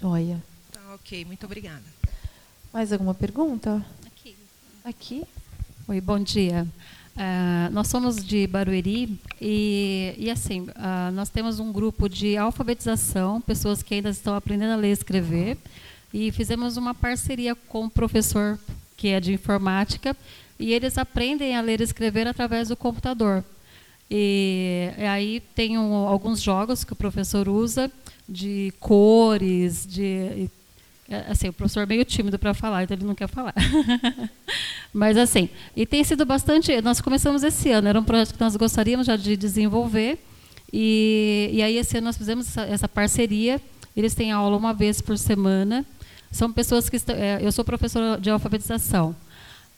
Joia. 0.00 0.51
Ok. 1.12 1.26
Muito 1.26 1.44
obrigada. 1.44 1.82
Mais 2.72 2.90
alguma 2.90 3.12
pergunta? 3.12 3.84
Aqui. 4.06 4.34
Aqui? 4.82 5.22
Oi, 5.86 6.00
bom 6.00 6.18
dia. 6.18 6.66
Ah, 7.14 7.68
nós 7.70 7.88
somos 7.88 8.24
de 8.24 8.46
Barueri 8.46 9.20
e, 9.38 10.14
e 10.16 10.30
assim, 10.30 10.66
ah, 10.74 11.10
nós 11.12 11.28
temos 11.28 11.60
um 11.60 11.70
grupo 11.70 12.08
de 12.08 12.38
alfabetização, 12.38 13.42
pessoas 13.42 13.82
que 13.82 13.92
ainda 13.92 14.08
estão 14.08 14.34
aprendendo 14.34 14.72
a 14.72 14.76
ler 14.76 14.88
e 14.88 14.92
escrever, 14.92 15.58
e 16.14 16.32
fizemos 16.32 16.78
uma 16.78 16.94
parceria 16.94 17.54
com 17.54 17.82
um 17.82 17.88
professor 17.90 18.58
que 18.96 19.08
é 19.08 19.20
de 19.20 19.34
informática, 19.34 20.16
e 20.58 20.72
eles 20.72 20.96
aprendem 20.96 21.54
a 21.54 21.60
ler 21.60 21.82
e 21.82 21.84
escrever 21.84 22.26
através 22.26 22.68
do 22.68 22.76
computador. 22.76 23.44
E, 24.10 24.90
e 24.96 25.04
aí 25.04 25.40
tem 25.54 25.76
um- 25.76 25.92
alguns 26.08 26.40
jogos 26.40 26.84
que 26.84 26.94
o 26.94 26.96
professor 26.96 27.50
usa 27.50 27.92
de 28.26 28.72
cores, 28.80 29.86
de 29.86 30.48
assim, 31.28 31.48
o 31.48 31.52
professor 31.52 31.80
é 31.80 31.86
meio 31.86 32.04
tímido 32.04 32.38
para 32.38 32.54
falar, 32.54 32.84
então 32.84 32.96
ele 32.96 33.04
não 33.04 33.14
quer 33.14 33.28
falar. 33.28 33.54
Mas 34.92 35.16
assim, 35.16 35.48
e 35.76 35.86
tem 35.86 36.02
sido 36.04 36.24
bastante. 36.24 36.80
Nós 36.80 37.00
começamos 37.00 37.42
esse 37.42 37.70
ano, 37.70 37.88
era 37.88 37.98
um 37.98 38.04
projeto 38.04 38.34
que 38.34 38.40
nós 38.40 38.56
gostaríamos 38.56 39.06
já 39.06 39.16
de 39.16 39.36
desenvolver. 39.36 40.18
E, 40.72 41.50
e 41.52 41.62
aí 41.62 41.76
esse 41.76 41.96
ano 41.98 42.06
nós 42.06 42.16
fizemos 42.16 42.48
essa, 42.48 42.62
essa 42.62 42.88
parceria. 42.88 43.60
Eles 43.96 44.14
têm 44.14 44.32
aula 44.32 44.56
uma 44.56 44.72
vez 44.72 45.00
por 45.00 45.18
semana. 45.18 45.84
São 46.30 46.50
pessoas 46.52 46.88
que 46.88 46.96
estão. 46.96 47.14
é, 47.14 47.38
eu 47.42 47.52
sou 47.52 47.64
professora 47.64 48.18
de 48.18 48.30
alfabetização. 48.30 49.14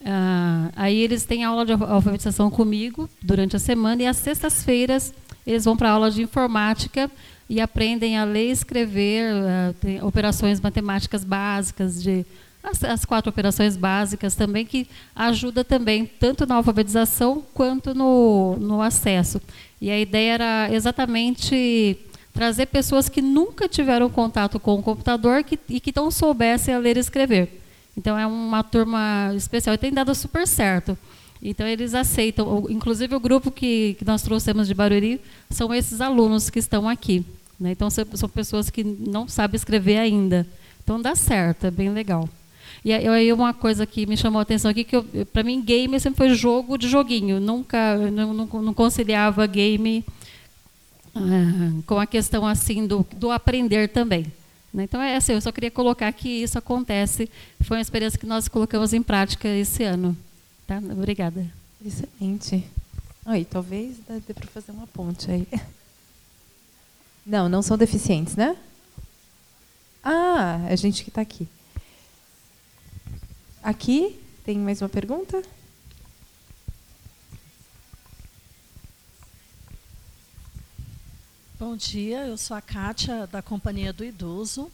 Ah, 0.05 0.71
aí 0.77 1.01
eles 1.01 1.25
têm 1.25 1.45
aula 1.45 1.65
de 1.65 1.73
alfabetização 1.73 2.51
comigo 2.51 3.09
durante 3.23 3.57
a 3.57 3.59
semana 3.59 4.03
e 4.03 4.07
às 4.07 4.19
sextas-feiras 4.19 5.15
eles 5.47 5.65
vão 5.65 5.77
para 5.77 5.91
aula 5.91 6.11
de 6.11 6.23
informática 6.23 7.11
e 7.49 7.61
aprendem 7.61 8.17
a 8.17 8.25
ler 8.25 8.49
e 8.49 8.51
escrever 8.51 9.33
uh, 9.33 10.07
operações 10.07 10.61
matemáticas 10.61 11.25
básicas 11.25 12.03
de 12.03 12.25
as, 12.63 12.83
as, 12.83 13.05
quatro 13.05 13.29
operações 13.29 13.77
básicas 13.77 14.35
também 14.35 14.65
que 14.65 14.89
ajuda 15.15 15.63
também 15.63 16.07
tanto 16.07 16.47
na 16.47 16.55
alfabetização 16.55 17.45
quanto 17.53 17.95
no, 17.95 18.57
no 18.59 18.81
acesso 18.81 19.41
e 19.81 19.91
a 19.91 19.99
ideia 19.99 20.33
era 20.33 20.69
exatamente 20.73 21.99
trazer 22.33 22.67
pessoas 22.67 23.09
que 23.09 23.21
nunca 23.21 23.69
tiveram 23.69 24.09
contato 24.09 24.59
com 24.59 24.75
o 24.75 24.83
computador 24.83 25.45
que, 25.45 25.59
e 25.69 25.79
que 25.79 25.93
não 25.95 26.11
soubessem 26.11 26.75
a 26.75 26.79
ler 26.79 26.97
e 26.97 27.01
escrever 27.01 27.61
então 27.97 28.19
é 28.19 28.27
uma 28.27 28.63
turma 28.63 29.33
especial 29.37 29.75
e 29.75 29.79
tem 29.79 29.93
dado 29.93 30.15
super 30.15 30.47
certo. 30.47 30.99
Então 31.45 31.67
eles 31.67 31.95
aceitam, 31.95 32.67
inclusive 32.71 33.15
o 33.15 33.21
grupo 33.21 33.51
que, 33.51 33.97
nós 34.05 34.23
trouxemos 34.23 34.67
de 34.67 34.73
Barueri 34.73 35.21
são 35.51 35.75
esses 35.75 36.01
alunos 36.01 36.49
que 36.49 36.59
estão 36.59 36.89
aqui. 36.89 37.25
Né? 37.61 37.73
Então 37.73 37.91
são 37.91 38.29
pessoas 38.29 38.71
que 38.71 38.83
não 38.83 39.29
sabem 39.29 39.57
escrever 39.57 39.99
ainda. 39.99 40.47
Então 40.83 41.01
dá 41.01 41.15
certo, 41.15 41.67
é 41.67 41.71
bem 41.71 41.91
legal. 41.91 42.29
E 42.83 42.93
aí 42.93 43.33
uma 43.33 43.53
coisa 43.53 43.87
que 43.87 44.07
me 44.07 44.17
chamou 44.17 44.39
a 44.39 44.43
atenção 44.43 44.71
aqui 44.71 44.85
que 44.85 45.25
para 45.27 45.43
mim 45.43 45.63
game 45.63 45.99
sempre 46.01 46.17
foi 46.17 46.35
jogo 46.35 46.77
de 46.77 46.89
joguinho, 46.89 47.41
nunca 47.41 47.97
não, 48.11 48.35
não, 48.35 48.47
não 48.47 48.75
conciliava 48.75 49.47
game 49.47 50.05
ah, 51.15 51.21
com 51.87 51.99
a 51.99 52.07
questão 52.07 52.47
assim 52.47 52.87
do, 52.87 53.07
do 53.17 53.31
aprender 53.31 53.89
também. 53.89 54.27
Né? 54.73 54.83
Então, 54.83 55.01
é 55.01 55.17
assim, 55.17 55.33
eu 55.33 55.41
só 55.41 55.53
queria 55.53 55.71
colocar 55.71 56.13
que 56.13 56.29
isso 56.29 56.59
acontece. 56.59 57.31
Foi 57.61 57.77
uma 57.77 57.83
experiência 57.83 58.19
que 58.19 58.27
nós 58.27 58.49
colocamos 58.49 58.93
em 58.93 59.03
prática 59.03 59.49
esse 59.49 59.85
ano. 59.85 60.17
Tá? 60.67 60.79
Obrigada. 60.79 61.51
Excelente. 61.85 62.65
Aí, 63.27 63.45
talvez 63.45 63.97
dê 64.27 64.33
para 64.33 64.47
fazer 64.49 64.73
uma 64.73 64.87
ponte 64.87 65.31
aí. 65.31 65.47
Não, 67.27 67.49
não 67.49 67.63
são 67.63 67.79
deficientes, 67.79 68.37
né? 68.37 68.55
Ah, 70.03 70.67
a 70.69 70.77
gente 70.77 71.03
que 71.03 71.09
está 71.09 71.23
aqui. 71.23 71.49
Aqui, 73.63 74.21
tem 74.45 74.59
mais 74.59 74.83
uma 74.83 74.91
pergunta? 74.91 75.43
Bom 81.59 81.75
dia, 81.75 82.27
eu 82.27 82.37
sou 82.37 82.55
a 82.55 82.61
Kátia, 82.61 83.27
da 83.27 83.41
Companhia 83.41 83.91
do 83.91 84.05
Idoso, 84.05 84.71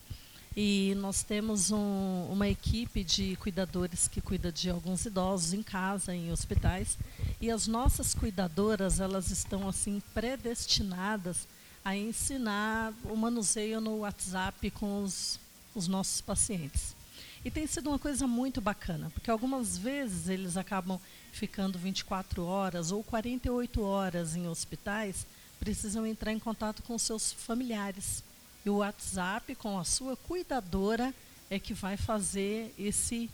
e 0.55 0.93
nós 0.97 1.23
temos 1.23 1.71
um, 1.71 2.27
uma 2.29 2.47
equipe 2.47 3.03
de 3.03 3.37
cuidadores 3.37 4.07
que 4.07 4.19
cuida 4.19 4.51
de 4.51 4.69
alguns 4.69 5.05
idosos 5.05 5.53
em 5.53 5.63
casa, 5.63 6.13
em 6.13 6.31
hospitais, 6.31 6.97
e 7.39 7.49
as 7.49 7.67
nossas 7.67 8.13
cuidadoras, 8.13 8.99
elas 8.99 9.31
estão 9.31 9.67
assim 9.67 10.01
predestinadas 10.13 11.47
a 11.83 11.95
ensinar 11.95 12.93
o 13.05 13.15
manuseio 13.15 13.79
no 13.79 13.99
WhatsApp 13.99 14.69
com 14.71 15.03
os, 15.03 15.39
os 15.73 15.87
nossos 15.87 16.21
pacientes. 16.21 16.95
E 17.43 17.49
tem 17.49 17.65
sido 17.65 17.89
uma 17.89 17.97
coisa 17.97 18.27
muito 18.27 18.61
bacana, 18.61 19.09
porque 19.11 19.31
algumas 19.31 19.77
vezes 19.77 20.27
eles 20.29 20.57
acabam 20.57 20.99
ficando 21.31 21.79
24 21.79 22.43
horas 22.43 22.91
ou 22.91 23.03
48 23.03 23.81
horas 23.81 24.35
em 24.35 24.47
hospitais, 24.47 25.25
precisam 25.59 26.05
entrar 26.05 26.31
em 26.31 26.39
contato 26.39 26.83
com 26.83 26.97
seus 26.97 27.31
familiares. 27.31 28.23
E 28.65 28.69
o 28.69 28.77
WhatsApp, 28.77 29.55
com 29.55 29.79
a 29.79 29.83
sua 29.83 30.15
cuidadora, 30.15 31.13
é 31.49 31.59
que 31.59 31.73
vai 31.73 31.97
fazer 31.97 32.73
esse, 32.77 33.29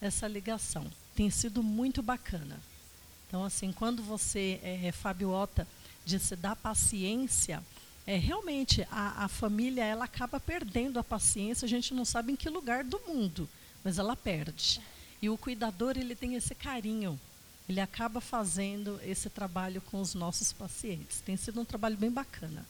essa 0.00 0.26
ligação. 0.26 0.90
Tem 1.14 1.30
sido 1.30 1.62
muito 1.62 2.02
bacana. 2.02 2.58
Então, 3.28 3.44
assim, 3.44 3.72
quando 3.72 4.02
você, 4.02 4.60
é, 4.62 4.92
Fabiota, 4.92 5.66
disse 6.04 6.36
da 6.36 6.56
paciência, 6.56 7.62
é, 8.06 8.16
realmente 8.16 8.86
a, 8.90 9.24
a 9.24 9.28
família 9.28 9.84
ela 9.84 10.04
acaba 10.04 10.40
perdendo 10.40 10.98
a 10.98 11.04
paciência, 11.04 11.66
a 11.66 11.68
gente 11.68 11.94
não 11.94 12.04
sabe 12.04 12.32
em 12.32 12.36
que 12.36 12.48
lugar 12.48 12.84
do 12.84 13.00
mundo, 13.06 13.48
mas 13.84 13.98
ela 13.98 14.16
perde. 14.16 14.80
E 15.20 15.30
o 15.30 15.38
cuidador 15.38 15.96
ele 15.96 16.16
tem 16.16 16.34
esse 16.34 16.54
carinho 16.54 17.18
ele 17.68 17.80
acaba 17.80 18.20
fazendo 18.20 19.00
esse 19.02 19.30
trabalho 19.30 19.80
com 19.80 20.00
os 20.00 20.14
nossos 20.14 20.52
pacientes. 20.52 21.20
Tem 21.20 21.36
sido 21.36 21.60
um 21.60 21.64
trabalho 21.64 21.96
bem 21.96 22.10
bacana. 22.10 22.66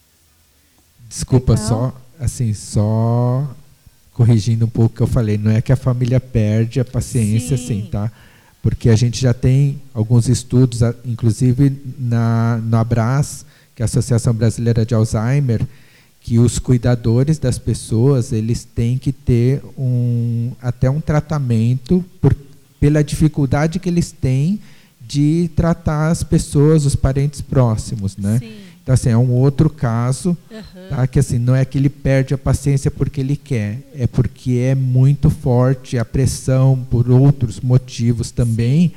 Desculpa, 1.09 1.53
Legal. 1.55 1.69
só 1.69 2.03
assim, 2.19 2.55
só 2.55 3.53
corrigindo 4.13 4.67
um 4.67 4.69
pouco 4.69 4.95
o 4.95 4.97
que 4.97 5.03
eu 5.03 5.07
falei, 5.07 5.37
não 5.37 5.51
é 5.51 5.61
que 5.61 5.73
a 5.73 5.77
família 5.77 6.21
perde 6.21 6.79
a 6.79 6.85
paciência, 6.85 7.57
Sim. 7.57 7.65
assim, 7.65 7.89
tá? 7.91 8.13
Porque 8.63 8.89
a 8.89 8.95
gente 8.95 9.21
já 9.21 9.35
tem 9.35 9.81
alguns 9.93 10.29
estudos, 10.29 10.81
inclusive 11.05 11.73
na, 11.99 12.61
no 12.63 12.77
Abras, 12.77 13.45
que 13.75 13.83
é 13.83 13.85
a 13.85 13.87
Associação 13.87 14.33
Brasileira 14.33 14.87
de 14.87 14.95
Alzheimer, 14.95 15.67
que 16.21 16.39
os 16.39 16.61
cuidadores 16.61 17.39
das 17.39 17.59
pessoas 17.59 18.33
eles 18.33 18.63
têm 18.63 18.97
que 18.97 19.11
ter 19.13 19.61
um, 19.77 20.53
até 20.63 20.89
um 20.89 21.01
tratamento 21.01 22.05
por, 22.21 22.37
pela 22.79 23.03
dificuldade 23.03 23.81
que 23.81 23.89
eles 23.89 24.13
têm 24.13 24.61
de 25.01 25.51
tratar 25.57 26.11
as 26.11 26.23
pessoas, 26.23 26.87
os 26.87 26.95
parentes 26.95 27.41
próximos, 27.41 28.17
né? 28.17 28.39
Sim. 28.39 28.53
Então 28.83 28.95
assim 28.95 29.11
é 29.11 29.17
um 29.17 29.31
outro 29.31 29.71
caso, 29.71 30.37
uhum. 30.51 30.89
tá? 30.91 31.07
Que 31.07 31.21
assim 31.21 31.39
não 31.39 31.55
é 31.55 31.65
que 31.65 31.79
ele 31.79 31.89
perde 31.89 32.35
a 32.35 32.39
paciência 32.39 32.91
porque 32.91 33.21
ele 33.21 33.37
quer, 33.37 33.79
é 33.95 34.07
porque 34.07 34.55
é 34.55 34.75
muito 34.75 35.31
forte 35.31 35.97
a 35.97 36.05
pressão 36.05 36.85
por 36.91 37.09
outros 37.09 37.61
motivos 37.61 38.33
também. 38.33 38.93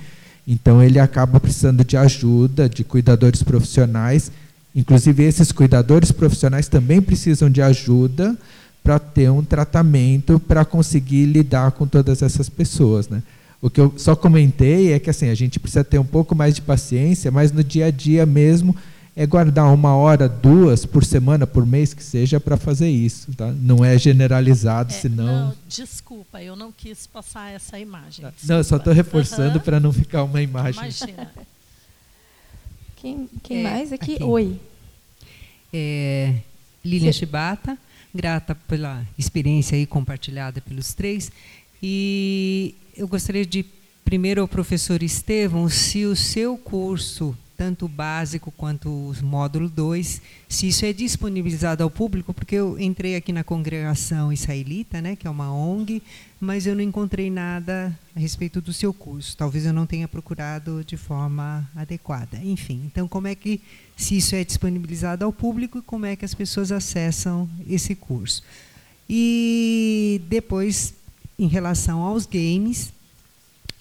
Então 0.48 0.82
ele 0.82 1.00
acaba 1.00 1.40
precisando 1.40 1.84
de 1.84 1.96
ajuda 1.96 2.68
de 2.68 2.84
cuidadores 2.84 3.44
profissionais. 3.44 4.32
Inclusive 4.76 5.24
esses 5.24 5.52
cuidadores 5.52 6.12
profissionais 6.12 6.68
também 6.68 7.02
precisam 7.02 7.50
de 7.50 7.62
ajuda 7.62 8.36
para 8.84 8.98
ter 9.00 9.30
um 9.32 9.44
tratamento 9.44 10.40
para 10.40 10.66
conseguir 10.66 11.26
lidar 11.26 11.72
com 11.72 11.88
todas 11.88 12.22
essas 12.22 12.50
pessoas, 12.50 13.08
né? 13.08 13.22
O 13.62 13.70
que 13.70 13.82
eu 13.82 13.94
só 13.98 14.16
comentei 14.16 14.94
é 14.94 15.00
que 15.00 15.10
assim, 15.10 15.30
a 15.30 15.34
gente 15.34 15.60
precisa 15.60 15.84
ter 15.84 15.98
um 15.98 16.06
pouco 16.06 16.36
mais 16.36 16.54
de 16.56 16.62
paciência, 16.62 17.32
mas 17.32 17.52
no 17.52 17.64
dia 17.64 17.88
a 17.88 17.92
dia 17.92 18.26
mesmo 18.26 18.76
é 19.16 19.26
guardar 19.26 19.74
uma 19.74 19.96
hora, 19.96 20.28
duas 20.28 20.86
por 20.86 21.06
semana, 21.06 21.48
por 21.48 21.66
mês 21.66 21.94
que 21.94 22.04
seja, 22.04 22.38
para 22.38 22.58
fazer 22.58 22.90
isso. 22.90 23.32
Tá? 23.34 23.50
Não 23.52 23.84
é 23.84 23.98
generalizado, 23.98 24.92
é, 24.92 24.96
senão. 24.98 25.48
Não, 25.48 25.56
desculpa, 25.70 26.44
eu 26.44 26.56
não 26.56 26.72
quis 26.72 27.08
passar 27.08 27.50
essa 27.52 27.80
imagem. 27.80 28.26
Tá. 28.26 28.34
Não, 28.44 28.58
eu 28.58 28.64
só 28.64 28.76
estou 28.76 28.92
reforçando 28.92 29.58
uhum. 29.58 29.64
para 29.64 29.80
não 29.80 29.94
ficar 29.94 30.24
uma 30.24 30.42
imagem. 30.42 30.82
Imagina. 30.82 31.32
quem 32.98 33.30
quem 33.42 33.60
é, 33.60 33.64
mais 33.64 33.94
aqui? 33.94 34.16
aqui? 34.16 34.24
Oi. 34.24 34.60
É, 35.72 36.36
Lilian 36.84 37.14
Chibata, 37.14 37.78
grata 38.14 38.54
pela 38.54 39.02
experiência 39.18 39.78
aí 39.78 39.86
compartilhada 39.86 40.60
pelos 40.60 40.94
três. 40.94 41.32
E 41.82 42.76
eu 42.98 43.08
gostaria 43.08 43.46
de 43.46 43.66
primeiro 44.04 44.42
ao 44.42 44.48
professor 44.48 45.02
Estevam 45.02 45.70
se 45.70 46.06
o 46.06 46.16
seu 46.18 46.58
curso, 46.58 47.36
tanto 47.58 47.86
o 47.86 47.90
básico 47.90 48.52
quanto 48.52 48.90
o 48.90 49.16
módulo 49.24 49.70
2, 49.70 50.22
se 50.48 50.68
isso 50.68 50.86
é 50.86 50.94
disponibilizado 50.94 51.84
ao 51.84 51.90
público, 51.90 52.34
porque 52.34 52.56
eu 52.56 52.80
entrei 52.80 53.16
aqui 53.16 53.32
na 53.32 53.44
congregação 53.44 54.32
israelita, 54.32 55.02
né, 55.02 55.16
que 55.16 55.28
é 55.28 55.30
uma 55.30 55.54
ONG, 55.54 56.02
mas 56.40 56.68
eu 56.68 56.76
não 56.76 56.82
encontrei 56.82 57.30
nada 57.30 57.98
a 58.16 58.20
respeito 58.20 58.62
do 58.62 58.74
seu 58.74 58.94
curso. 58.94 59.36
Talvez 59.38 59.66
eu 59.66 59.74
não 59.74 59.86
tenha 59.86 60.08
procurado 60.08 60.84
de 60.84 60.98
forma 60.98 61.70
adequada. 61.76 62.38
Enfim, 62.44 62.82
então 62.86 63.08
como 63.08 63.28
é 63.28 63.36
que 63.36 63.62
se 63.96 64.18
isso 64.18 64.36
é 64.36 64.44
disponibilizado 64.44 65.24
ao 65.24 65.32
público 65.32 65.80
e 65.80 65.82
como 65.82 66.06
é 66.06 66.16
que 66.16 66.26
as 66.26 66.34
pessoas 66.34 66.72
acessam 66.72 67.50
esse 67.68 67.96
curso? 67.96 68.44
E 69.10 70.22
depois 70.28 70.94
em 71.38 71.48
relação 71.48 72.02
aos 72.02 72.26
games, 72.26 72.94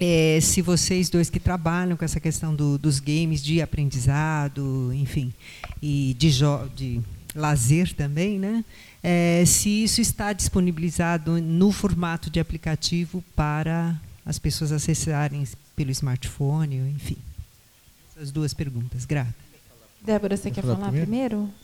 é, 0.07 0.39
se 0.39 0.61
vocês 0.61 1.09
dois 1.09 1.31
que 1.31 1.41
trabalham 1.41 1.97
com 1.97 2.05
essa 2.05 2.21
questão 2.21 2.55
do, 2.55 2.77
dos 2.77 3.01
games 3.01 3.43
de 3.43 3.63
aprendizado, 3.63 4.93
enfim, 4.93 5.33
e 5.81 6.15
de, 6.19 6.31
de 6.77 7.01
lazer 7.35 7.95
também, 7.95 8.39
né? 8.39 8.63
É, 9.03 9.43
se 9.47 9.83
isso 9.83 10.03
está 10.03 10.35
disponibilizado 10.35 11.41
no 11.41 11.73
formato 11.73 12.29
de 12.29 12.39
aplicativo 12.39 13.25
para 13.35 13.99
as 14.27 14.39
pessoas 14.39 14.73
acessarem 14.73 15.43
pelo 15.75 15.91
smartphone, 15.91 16.77
enfim. 16.91 17.17
Essas 18.15 18.31
duas 18.31 18.53
perguntas. 18.53 19.07
Grata. 19.07 19.35
Débora, 20.03 20.37
você 20.37 20.51
quer 20.51 20.61
falar, 20.61 20.77
falar 20.77 20.89
primeiro? 20.91 21.07
primeiro? 21.07 21.55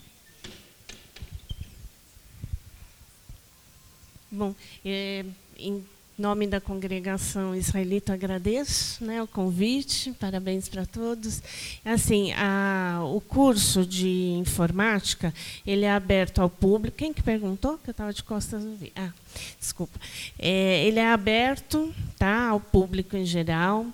Bom, 4.33 4.55
é, 4.83 5.27
em 5.59 5.85
nome 6.21 6.47
da 6.47 6.61
congregação 6.61 7.57
israelita, 7.57 8.13
agradeço 8.13 9.03
né, 9.03 9.23
o 9.23 9.27
convite, 9.27 10.13
parabéns 10.21 10.69
para 10.69 10.85
todos. 10.85 11.43
Assim, 11.85 12.33
a, 12.35 13.01
o 13.05 13.21
curso 13.21 13.87
de 13.87 14.35
informática 14.39 15.33
ele 15.67 15.87
é 15.87 15.91
aberto 15.91 16.43
ao 16.43 16.51
público. 16.51 16.99
Quem 16.99 17.13
que 17.13 17.23
perguntou? 17.23 17.79
Que 17.79 17.89
eu 17.89 17.93
estava 17.93 18.13
de 18.13 18.23
costas 18.23 18.63
não 18.63 18.77
vi. 18.77 18.93
Ah, 18.95 19.11
desculpa. 19.59 19.99
É, 20.39 20.85
ele 20.87 20.99
é 21.01 21.11
aberto 21.11 21.93
tá, 22.19 22.49
ao 22.49 22.61
público 22.61 23.17
em 23.17 23.25
geral. 23.25 23.87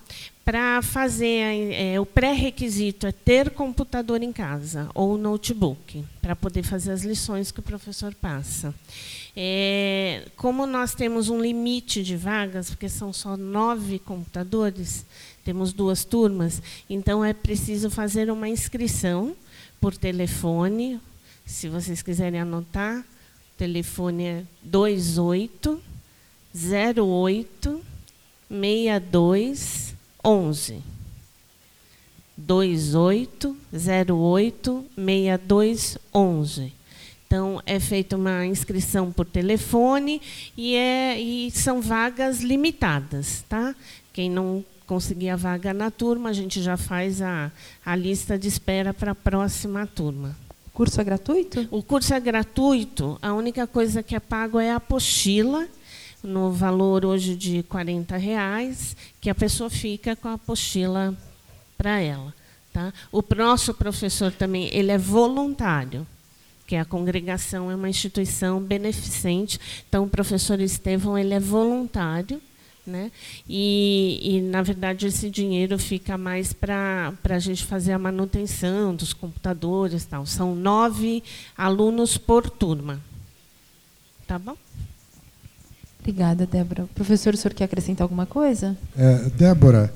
Para 0.43 0.81
fazer 0.81 1.73
é, 1.73 1.99
o 1.99 2.05
pré-requisito 2.05 3.05
é 3.05 3.11
ter 3.11 3.49
computador 3.49 4.21
em 4.21 4.31
casa 4.31 4.89
ou 4.93 5.17
notebook 5.17 6.05
para 6.21 6.35
poder 6.37 6.63
fazer 6.63 6.91
as 6.91 7.03
lições 7.03 7.51
que 7.51 7.59
o 7.59 7.63
professor 7.63 8.13
passa. 8.15 8.73
É, 9.39 10.25
como 10.35 10.65
nós 10.65 10.95
temos 10.95 11.29
um 11.29 11.39
limite 11.39 12.01
de 12.01 12.17
vagas, 12.17 12.71
porque 12.71 12.89
são 12.89 13.13
só 13.13 13.37
nove 13.37 13.99
computadores, 13.99 15.05
temos 15.45 15.71
duas 15.71 16.03
turmas, 16.03 16.59
então 16.89 17.23
é 17.23 17.33
preciso 17.33 17.91
fazer 17.91 18.31
uma 18.31 18.49
inscrição 18.49 19.35
por 19.79 19.95
telefone. 19.95 20.99
Se 21.45 21.69
vocês 21.69 22.01
quiserem 22.01 22.39
anotar, 22.39 23.01
o 23.01 23.57
telefone 23.59 24.23
é 24.25 24.43
28 24.63 25.79
08 26.99 27.81
62 28.49 29.93
11 30.25 30.83
28 32.35 33.55
08 34.09 34.85
62 34.95 35.97
11. 36.11 36.76
Então, 37.27 37.61
é 37.65 37.77
feita 37.77 38.15
uma 38.15 38.45
inscrição 38.45 39.11
por 39.11 39.25
telefone 39.25 40.21
e, 40.55 40.75
é, 40.75 41.19
e 41.19 41.51
são 41.51 41.81
vagas 41.81 42.39
limitadas. 42.39 43.43
Tá? 43.49 43.75
Quem 44.13 44.29
não 44.29 44.63
conseguir 44.87 45.29
a 45.29 45.35
vaga 45.35 45.73
na 45.73 45.91
turma, 45.91 46.29
a 46.29 46.33
gente 46.33 46.61
já 46.61 46.77
faz 46.77 47.21
a, 47.21 47.51
a 47.85 47.95
lista 47.97 48.39
de 48.39 48.47
espera 48.47 48.93
para 48.93 49.11
a 49.11 49.15
próxima 49.15 49.85
turma. 49.85 50.37
O 50.67 50.69
curso 50.71 51.01
é 51.01 51.03
gratuito? 51.03 51.67
O 51.69 51.83
curso 51.83 52.13
é 52.13 52.19
gratuito. 52.19 53.19
A 53.21 53.33
única 53.33 53.67
coisa 53.67 54.01
que 54.01 54.15
é 54.15 54.19
pago 54.21 54.57
é 54.57 54.71
a 54.71 54.77
apostila, 54.77 55.67
no 56.23 56.51
valor 56.51 57.05
hoje 57.05 57.35
de 57.35 57.57
R$ 57.57 58.17
reais, 58.17 58.95
que 59.19 59.29
a 59.29 59.35
pessoa 59.35 59.69
fica 59.69 60.15
com 60.15 60.29
a 60.29 60.33
apostila 60.33 61.13
para 61.77 61.99
ela. 61.99 62.33
Tá? 62.71 62.93
O 63.11 63.23
nosso 63.35 63.73
professor 63.73 64.31
também 64.31 64.69
ele 64.73 64.91
é 64.91 64.97
voluntário, 64.97 66.07
que 66.67 66.75
a 66.75 66.85
congregação 66.85 67.71
é 67.71 67.75
uma 67.75 67.89
instituição 67.89 68.59
beneficente. 68.61 69.59
Então, 69.87 70.03
o 70.03 70.09
professor 70.09 70.59
Estevão 70.59 71.17
ele 71.17 71.33
é 71.33 71.39
voluntário 71.39 72.39
né? 72.87 73.11
E, 73.47 74.19
e, 74.23 74.41
na 74.41 74.61
verdade, 74.61 75.07
esse 75.07 75.29
dinheiro 75.29 75.77
fica 75.77 76.17
mais 76.17 76.53
para 76.53 77.13
a 77.29 77.39
gente 77.39 77.65
fazer 77.65 77.91
a 77.91 77.99
manutenção 77.99 78.95
dos 78.95 79.11
computadores. 79.13 80.05
Tal. 80.05 80.25
São 80.25 80.55
nove 80.55 81.21
alunos 81.55 82.17
por 82.17 82.49
turma. 82.49 82.99
Tá 84.25 84.39
bom? 84.39 84.55
Obrigada, 85.99 86.45
Débora. 86.45 86.87
Professor, 86.95 87.33
o 87.33 87.37
senhor 87.37 87.53
quer 87.53 87.65
acrescentar 87.65 88.05
alguma 88.05 88.25
coisa? 88.25 88.77
É, 88.97 89.29
Débora, 89.31 89.93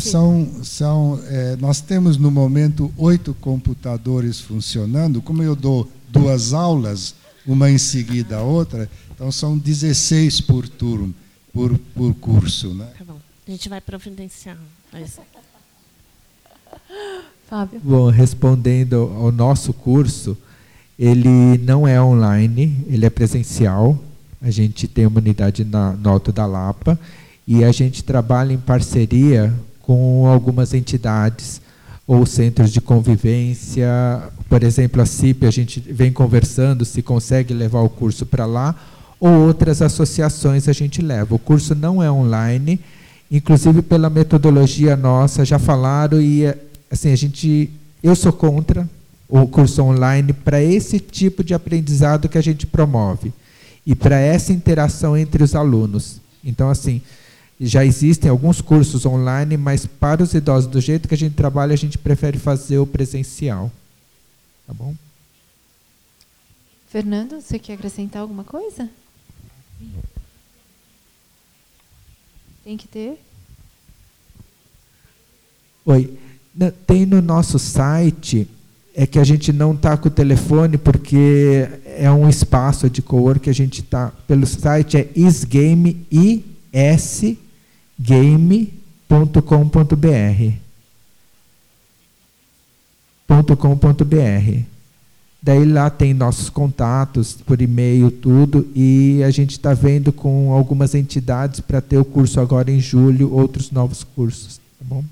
são, 0.00 0.48
são, 0.62 1.20
é, 1.26 1.56
nós 1.56 1.80
temos 1.80 2.16
no 2.16 2.30
momento 2.30 2.92
oito 2.96 3.34
computadores 3.34 4.40
funcionando. 4.40 5.20
Como 5.22 5.42
eu 5.42 5.56
dou 5.56 5.90
duas 6.08 6.52
aulas, 6.52 7.14
uma 7.46 7.70
em 7.70 7.78
seguida 7.78 8.36
a 8.36 8.42
outra, 8.42 8.90
então 9.14 9.30
são 9.32 9.56
16 9.56 10.40
por 10.42 10.68
turno 10.68 11.14
por, 11.52 11.76
por 11.94 12.14
curso. 12.14 12.74
Né? 12.74 12.88
Tá 12.98 13.04
bom. 13.04 13.18
A 13.46 13.50
gente 13.50 13.68
vai 13.68 13.80
providenciar. 13.80 14.56
Fábio. 17.48 17.80
Bom, 17.82 18.08
respondendo 18.10 19.12
ao 19.16 19.32
nosso 19.32 19.72
curso, 19.72 20.36
ele 20.98 21.58
não 21.58 21.86
é 21.86 22.00
online, 22.00 22.84
ele 22.86 23.04
é 23.04 23.10
presencial. 23.10 23.98
A 24.40 24.50
gente 24.50 24.86
tem 24.86 25.06
uma 25.06 25.18
unidade 25.18 25.64
na, 25.64 25.92
no 25.92 26.10
Alto 26.10 26.32
da 26.32 26.46
Lapa 26.46 26.98
e 27.50 27.64
a 27.64 27.72
gente 27.72 28.04
trabalha 28.04 28.52
em 28.52 28.58
parceria 28.58 29.52
com 29.82 30.24
algumas 30.28 30.72
entidades 30.72 31.60
ou 32.06 32.24
centros 32.24 32.70
de 32.70 32.80
convivência. 32.80 33.88
Por 34.48 34.62
exemplo, 34.62 35.02
a 35.02 35.04
CIP, 35.04 35.44
a 35.44 35.50
gente 35.50 35.80
vem 35.80 36.12
conversando 36.12 36.84
se 36.84 37.02
consegue 37.02 37.52
levar 37.52 37.80
o 37.80 37.88
curso 37.88 38.24
para 38.24 38.46
lá 38.46 38.76
ou 39.18 39.48
outras 39.48 39.82
associações 39.82 40.68
a 40.68 40.72
gente 40.72 41.02
leva. 41.02 41.34
O 41.34 41.40
curso 41.40 41.74
não 41.74 42.00
é 42.00 42.08
online, 42.08 42.78
inclusive 43.28 43.82
pela 43.82 44.08
metodologia 44.08 44.96
nossa, 44.96 45.44
já 45.44 45.58
falaram 45.58 46.22
e 46.22 46.44
assim, 46.88 47.10
a 47.10 47.16
gente 47.16 47.68
eu 48.00 48.14
sou 48.14 48.32
contra 48.32 48.88
o 49.28 49.44
curso 49.48 49.82
online 49.82 50.32
para 50.32 50.62
esse 50.62 51.00
tipo 51.00 51.42
de 51.42 51.52
aprendizado 51.52 52.28
que 52.28 52.38
a 52.38 52.42
gente 52.42 52.64
promove 52.64 53.32
e 53.84 53.96
para 53.96 54.20
essa 54.20 54.52
interação 54.52 55.16
entre 55.16 55.42
os 55.42 55.56
alunos. 55.56 56.20
Então 56.44 56.70
assim, 56.70 57.02
já 57.60 57.84
existem 57.84 58.30
alguns 58.30 58.62
cursos 58.62 59.04
online, 59.04 59.56
mas 59.58 59.84
para 59.84 60.22
os 60.22 60.32
idosos 60.32 60.70
do 60.70 60.80
jeito 60.80 61.06
que 61.06 61.14
a 61.14 61.18
gente 61.18 61.34
trabalha, 61.34 61.74
a 61.74 61.76
gente 61.76 61.98
prefere 61.98 62.38
fazer 62.38 62.78
o 62.78 62.86
presencial. 62.86 63.70
Tá 64.66 64.72
bom? 64.72 64.94
Fernando, 66.88 67.40
você 67.40 67.58
quer 67.58 67.74
acrescentar 67.74 68.22
alguma 68.22 68.44
coisa? 68.44 68.88
Tem 72.64 72.76
que 72.76 72.88
ter? 72.88 73.20
Oi. 75.84 76.18
Tem 76.86 77.04
no 77.04 77.20
nosso 77.20 77.58
site, 77.58 78.48
é 78.94 79.06
que 79.06 79.18
a 79.18 79.24
gente 79.24 79.52
não 79.52 79.74
está 79.74 79.96
com 79.96 80.08
o 80.08 80.10
telefone 80.10 80.78
porque 80.78 81.68
é 81.84 82.10
um 82.10 82.28
espaço 82.28 82.88
de 82.90 83.02
co 83.02 83.38
que 83.38 83.50
a 83.50 83.54
gente 83.54 83.82
está. 83.82 84.12
Pelo 84.26 84.46
site 84.46 84.96
é 84.96 85.08
isgame, 85.14 86.06
isgame.com.br. 88.00 88.80
.com.br. 93.56 94.64
Daí 95.42 95.64
lá 95.64 95.88
tem 95.88 96.12
nossos 96.12 96.50
contatos 96.50 97.34
por 97.34 97.62
e-mail, 97.62 98.10
tudo, 98.10 98.68
e 98.74 99.22
a 99.22 99.30
gente 99.30 99.52
está 99.52 99.72
vendo 99.72 100.12
com 100.12 100.52
algumas 100.52 100.94
entidades 100.94 101.60
para 101.60 101.80
ter 101.80 101.96
o 101.96 102.04
curso 102.04 102.40
agora 102.40 102.70
em 102.70 102.80
julho, 102.80 103.32
outros 103.32 103.70
novos 103.70 104.04
cursos. 104.04 104.58
Tá 104.58 104.84
bom? 104.84 105.02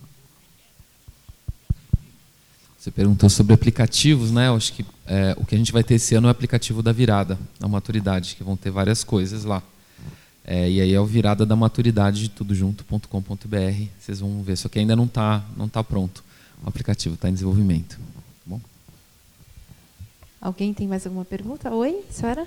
Você 2.78 2.90
perguntou 2.90 3.30
sobre 3.30 3.54
aplicativos, 3.54 4.30
né? 4.30 4.48
Eu 4.48 4.56
acho 4.56 4.72
que 4.74 4.84
é, 5.06 5.34
o 5.38 5.46
que 5.46 5.54
a 5.54 5.58
gente 5.58 5.72
vai 5.72 5.82
ter 5.82 5.94
esse 5.94 6.14
ano 6.14 6.26
é 6.26 6.28
o 6.28 6.30
aplicativo 6.30 6.82
da 6.82 6.92
virada, 6.92 7.38
da 7.58 7.66
maturidade, 7.66 8.34
que 8.36 8.44
vão 8.44 8.56
ter 8.56 8.70
várias 8.70 9.02
coisas 9.02 9.44
lá. 9.44 9.62
É, 10.50 10.70
e 10.70 10.80
aí 10.80 10.94
é 10.94 10.98
o 10.98 11.04
virada 11.04 11.44
da 11.44 11.54
maturidade 11.54 12.22
de 12.22 12.30
tudo 12.30 12.54
junto.com.br. 12.54 13.84
Vocês 14.00 14.20
vão 14.20 14.42
ver, 14.42 14.56
só 14.56 14.66
que 14.66 14.78
ainda 14.78 14.96
não 14.96 15.04
está 15.04 15.44
não 15.54 15.68
tá 15.68 15.84
pronto. 15.84 16.24
O 16.64 16.68
aplicativo 16.70 17.16
está 17.16 17.28
em 17.28 17.34
desenvolvimento. 17.34 18.00
Alguém 20.40 20.72
tem 20.72 20.88
mais 20.88 21.04
alguma 21.04 21.24
pergunta? 21.26 21.70
Oi, 21.70 22.02
senhora? 22.10 22.46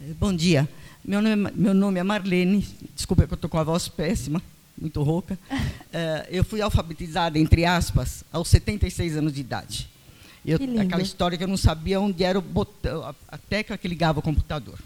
Eh, 0.00 0.14
bom 0.18 0.32
dia. 0.32 0.66
Meu 1.04 1.20
nome, 1.20 1.50
é, 1.50 1.52
meu 1.54 1.74
nome 1.74 2.00
é 2.00 2.02
Marlene. 2.02 2.66
Desculpa 2.96 3.26
que 3.26 3.34
eu 3.34 3.36
estou 3.36 3.50
com 3.50 3.58
a 3.58 3.64
voz 3.64 3.86
péssima, 3.86 4.40
muito 4.80 5.02
rouca. 5.02 5.38
Uh, 5.52 6.24
eu 6.30 6.42
fui 6.42 6.62
alfabetizada, 6.62 7.38
entre 7.38 7.66
aspas, 7.66 8.24
aos 8.32 8.48
76 8.48 9.18
anos 9.18 9.34
de 9.34 9.42
idade. 9.42 9.90
Eu, 10.46 10.58
aquela 10.80 11.02
história 11.02 11.36
que 11.36 11.44
eu 11.44 11.48
não 11.48 11.58
sabia 11.58 12.00
onde 12.00 12.24
era 12.24 12.38
o 12.38 12.42
botão, 12.42 13.14
a 13.28 13.36
tecla 13.36 13.76
que 13.76 13.88
ligava 13.88 14.20
o 14.20 14.22
computador. 14.22 14.78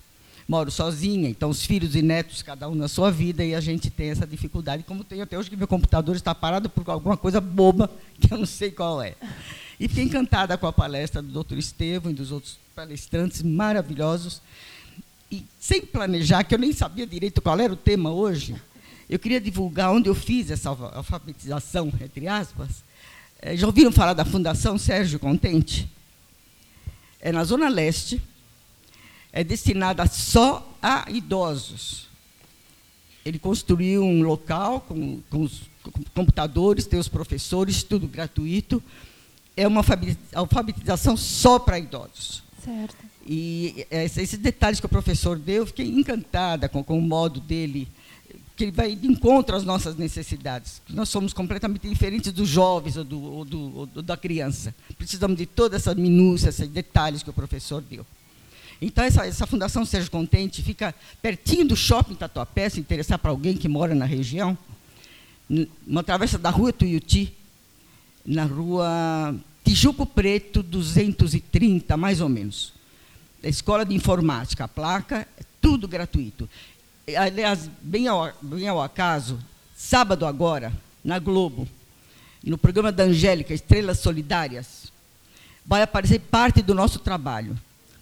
Moro 0.48 0.70
sozinha, 0.70 1.28
então 1.28 1.50
os 1.50 1.66
filhos 1.66 1.94
e 1.94 2.00
netos, 2.00 2.40
cada 2.40 2.70
um 2.70 2.74
na 2.74 2.88
sua 2.88 3.10
vida, 3.10 3.44
e 3.44 3.54
a 3.54 3.60
gente 3.60 3.90
tem 3.90 4.08
essa 4.08 4.26
dificuldade, 4.26 4.82
como 4.82 5.04
tem 5.04 5.20
até 5.20 5.38
hoje 5.38 5.50
que 5.50 5.56
meu 5.56 5.68
computador 5.68 6.16
está 6.16 6.34
parado 6.34 6.70
por 6.70 6.88
alguma 6.88 7.18
coisa 7.18 7.38
boba 7.38 7.90
que 8.18 8.32
eu 8.32 8.38
não 8.38 8.46
sei 8.46 8.70
qual 8.70 9.02
é. 9.02 9.14
E 9.78 9.86
fiquei 9.86 10.04
encantada 10.04 10.56
com 10.56 10.66
a 10.66 10.72
palestra 10.72 11.20
do 11.20 11.44
Dr. 11.44 11.58
Estevam 11.58 12.10
e 12.10 12.14
dos 12.14 12.32
outros 12.32 12.58
palestrantes 12.74 13.42
maravilhosos. 13.42 14.40
E 15.30 15.44
sem 15.60 15.82
planejar, 15.82 16.42
que 16.44 16.54
eu 16.54 16.58
nem 16.58 16.72
sabia 16.72 17.06
direito 17.06 17.42
qual 17.42 17.60
era 17.60 17.72
o 17.72 17.76
tema 17.76 18.10
hoje, 18.10 18.56
eu 19.08 19.18
queria 19.18 19.40
divulgar 19.40 19.92
onde 19.92 20.08
eu 20.08 20.14
fiz 20.14 20.50
essa 20.50 20.70
alfabetização, 20.70 21.92
entre 22.00 22.26
aspas. 22.26 22.82
É, 23.40 23.54
já 23.54 23.66
ouviram 23.66 23.92
falar 23.92 24.14
da 24.14 24.24
Fundação 24.24 24.78
Sérgio 24.78 25.18
Contente? 25.18 25.86
É 27.20 27.30
na 27.30 27.44
Zona 27.44 27.68
Leste, 27.68 28.20
é 29.32 29.42
destinada 29.44 30.06
só 30.06 30.76
a 30.82 31.06
idosos. 31.10 32.09
Ele 33.24 33.38
construiu 33.38 34.02
um 34.02 34.22
local 34.22 34.80
com, 34.80 35.20
com 35.28 35.42
os 35.42 35.62
computadores, 36.14 36.86
tem 36.86 36.98
os 36.98 37.09
professores, 37.09 37.82
tudo 37.82 38.06
gratuito 38.06 38.82
é 39.59 39.66
uma 39.66 39.84
alfabetização 40.34 41.16
só 41.16 41.59
para 41.59 41.80
idosos. 41.80 42.44
Certo. 42.64 42.96
E 43.26 43.84
esses 43.90 44.38
detalhes 44.38 44.78
que 44.78 44.86
o 44.86 44.88
professor 44.88 45.36
deu, 45.36 45.66
fiquei 45.66 45.86
encantada 45.86 46.68
com, 46.68 46.82
com 46.84 46.96
o 46.96 47.02
modo 47.02 47.40
dele, 47.40 47.88
que 48.56 48.64
ele 48.64 48.70
vai 48.70 48.94
de 48.94 49.09
encontro 49.09 49.56
às 49.56 49.64
nossas 49.64 49.96
necessidades. 49.96 50.80
Nós 50.88 51.09
somos 51.09 51.32
completamente 51.32 51.88
diferentes 51.88 52.32
dos 52.32 52.48
jovens 52.48 52.96
ou, 52.96 53.05
do, 53.05 53.20
ou, 53.20 53.44
do, 53.44 53.90
ou 53.96 54.02
da 54.02 54.16
criança. 54.16 54.72
Precisamos 54.96 55.36
de 55.36 55.44
toda 55.44 55.74
essa 55.74 55.92
minúcia, 55.92 56.50
esses 56.50 56.68
detalhes 56.68 57.24
que 57.24 57.30
o 57.30 57.32
professor 57.32 57.82
deu. 57.82 58.06
Então, 58.80 59.05
essa, 59.05 59.26
essa 59.26 59.46
Fundação 59.46 59.84
Sérgio 59.84 60.10
Contente 60.10 60.62
fica 60.62 60.94
pertinho 61.20 61.66
do 61.66 61.76
shopping 61.76 62.14
Tatuapé, 62.14 62.68
se 62.68 62.78
interessar 62.78 63.18
para 63.18 63.30
alguém 63.30 63.56
que 63.56 63.68
mora 63.68 63.94
na 63.94 64.05
região, 64.05 64.56
uma 65.86 66.05
travessa 66.05 66.38
da 66.38 66.50
rua 66.50 66.72
Tuiuti, 66.72 67.34
na 68.24 68.44
rua 68.44 69.34
Tijuco 69.64 70.06
Preto 70.06 70.62
230, 70.62 71.96
mais 71.96 72.20
ou 72.20 72.28
menos. 72.28 72.72
Da 73.42 73.48
Escola 73.48 73.84
de 73.84 73.94
Informática, 73.94 74.64
a 74.64 74.68
placa, 74.68 75.26
é 75.38 75.42
tudo 75.60 75.88
gratuito. 75.88 76.48
Aliás, 77.16 77.70
bem 77.80 78.06
ao, 78.06 78.32
bem 78.42 78.68
ao 78.68 78.82
acaso, 78.82 79.38
sábado 79.76 80.26
agora, 80.26 80.72
na 81.02 81.18
Globo, 81.18 81.66
no 82.44 82.59
programa 82.59 82.92
da 82.92 83.05
Angélica, 83.05 83.55
Estrelas 83.55 83.98
Solidárias, 83.98 84.92
vai 85.64 85.82
aparecer 85.82 86.20
parte 86.20 86.62
do 86.62 86.74
nosso 86.74 86.98
trabalho. 86.98 87.59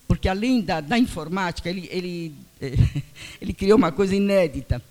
Porque, 0.07 0.29
além 0.29 0.61
da, 0.61 0.81
da 0.81 0.99
informática, 0.99 1.69
ele, 1.69 1.89
ele, 1.91 2.35
ele 3.41 3.53
criou 3.53 3.77
uma 3.77 3.91
coisa 3.91 4.15
inédita. 4.15 4.83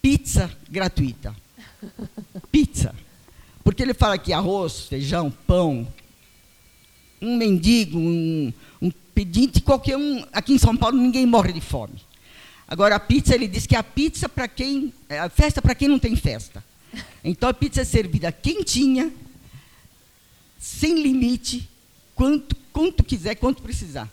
Pizza 0.00 0.50
gratuita. 0.70 1.34
Pizza. 2.50 2.94
Porque 3.62 3.82
ele 3.82 3.94
fala 3.94 4.16
que 4.16 4.32
arroz, 4.32 4.86
feijão, 4.86 5.30
pão, 5.46 5.86
um 7.20 7.36
mendigo, 7.36 7.98
um, 7.98 8.52
um 8.80 8.90
pedinte, 9.14 9.60
qualquer 9.60 9.96
um, 9.96 10.24
aqui 10.32 10.54
em 10.54 10.58
São 10.58 10.76
Paulo 10.76 10.96
ninguém 10.96 11.26
morre 11.26 11.52
de 11.52 11.60
fome. 11.60 11.94
Agora 12.66 12.96
a 12.96 13.00
pizza, 13.00 13.34
ele 13.34 13.48
diz 13.48 13.66
que 13.66 13.74
é 13.74 13.78
a 13.78 13.82
pizza 13.82 14.28
para 14.28 14.46
quem, 14.46 14.92
é 15.08 15.18
a 15.18 15.28
festa 15.28 15.60
para 15.60 15.74
quem 15.74 15.88
não 15.88 15.98
tem 15.98 16.14
festa. 16.14 16.62
Então 17.24 17.48
a 17.48 17.54
pizza 17.54 17.80
é 17.80 17.84
servida 17.84 18.30
quentinha, 18.30 19.12
sem 20.58 21.02
limite, 21.02 21.68
quanto, 22.14 22.54
quanto 22.78 23.02
quiser, 23.02 23.34
quanto 23.34 23.60
precisar. 23.60 24.08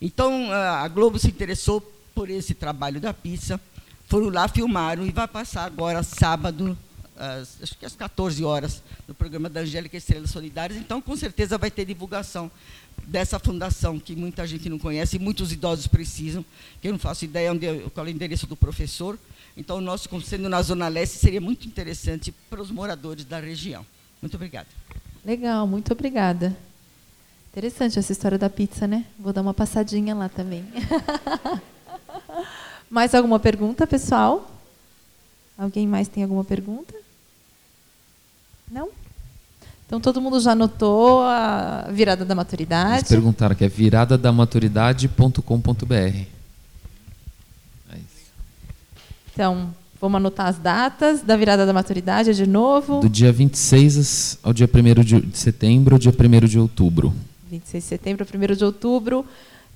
Então 0.00 0.50
a 0.50 0.88
Globo 0.88 1.18
se 1.18 1.28
interessou 1.28 1.82
por 2.14 2.30
esse 2.30 2.54
trabalho 2.54 2.98
da 2.98 3.12
pizza, 3.12 3.60
foram 4.06 4.30
lá, 4.30 4.48
filmaram 4.48 5.04
e 5.04 5.10
vai 5.10 5.28
passar 5.28 5.64
agora 5.64 6.02
sábado, 6.02 6.76
às, 7.14 7.62
acho 7.62 7.76
que 7.76 7.84
às 7.84 7.94
14 7.94 8.42
horas, 8.42 8.82
no 9.06 9.14
programa 9.14 9.50
da 9.50 9.60
Angélica 9.60 9.94
Estrelas 9.94 10.30
Solidárias. 10.30 10.80
Então, 10.80 11.02
com 11.02 11.14
certeza, 11.14 11.58
vai 11.58 11.70
ter 11.70 11.84
divulgação 11.84 12.50
dessa 13.06 13.38
fundação 13.38 13.98
que 13.98 14.16
muita 14.16 14.46
gente 14.46 14.70
não 14.70 14.78
conhece 14.78 15.16
e 15.16 15.18
muitos 15.18 15.52
idosos 15.52 15.86
precisam, 15.86 16.42
que 16.80 16.88
eu 16.88 16.92
não 16.92 16.98
faço 16.98 17.26
ideia 17.26 17.52
onde, 17.52 17.66
qual 17.90 18.06
é 18.06 18.08
o 18.08 18.12
endereço 18.12 18.46
do 18.46 18.56
professor. 18.56 19.18
Então, 19.54 19.76
o 19.76 19.80
nosso, 19.82 20.08
sendo 20.22 20.48
na 20.48 20.62
Zona 20.62 20.88
Leste, 20.88 21.18
seria 21.18 21.42
muito 21.42 21.66
interessante 21.66 22.32
para 22.48 22.62
os 22.62 22.70
moradores 22.70 23.26
da 23.26 23.38
região. 23.38 23.84
Muito 24.22 24.34
obrigada. 24.34 24.68
Legal, 25.22 25.66
muito 25.66 25.92
obrigada. 25.92 26.56
Interessante 27.52 27.98
essa 27.98 28.10
história 28.10 28.38
da 28.38 28.48
pizza, 28.48 28.86
né? 28.86 29.04
Vou 29.18 29.30
dar 29.30 29.42
uma 29.42 29.52
passadinha 29.52 30.14
lá 30.14 30.30
também. 30.30 30.64
mais 32.88 33.14
alguma 33.14 33.38
pergunta, 33.38 33.86
pessoal? 33.86 34.50
Alguém 35.58 35.86
mais 35.86 36.08
tem 36.08 36.22
alguma 36.22 36.44
pergunta? 36.44 36.94
Não? 38.70 38.88
Então 39.86 40.00
todo 40.00 40.18
mundo 40.18 40.40
já 40.40 40.52
anotou 40.52 41.20
a 41.20 41.88
virada 41.92 42.24
da 42.24 42.34
maturidade. 42.34 43.00
Eles 43.00 43.08
perguntaram 43.08 43.54
que 43.54 43.66
é 43.66 43.68
viradadamaturidade.com.br. 43.68 45.92
É 45.92 46.26
isso. 47.90 48.32
Então, 49.30 49.74
vamos 50.00 50.16
anotar 50.16 50.46
as 50.46 50.56
datas 50.56 51.20
da 51.20 51.36
virada 51.36 51.66
da 51.66 51.72
maturidade 51.74 52.32
de 52.32 52.46
novo. 52.46 53.00
Do 53.00 53.10
dia 53.10 53.30
26 53.30 54.38
ao 54.42 54.54
dia 54.54 54.66
1 54.66 54.70
de 55.28 55.36
setembro, 55.36 55.96
ao 55.96 55.98
dia 55.98 56.14
1 56.18 56.46
de 56.46 56.58
outubro. 56.58 57.14
26 57.52 57.82
de 57.84 57.88
setembro 57.88 58.26
a 58.26 58.52
1 58.52 58.56
de 58.56 58.64
outubro. 58.64 59.26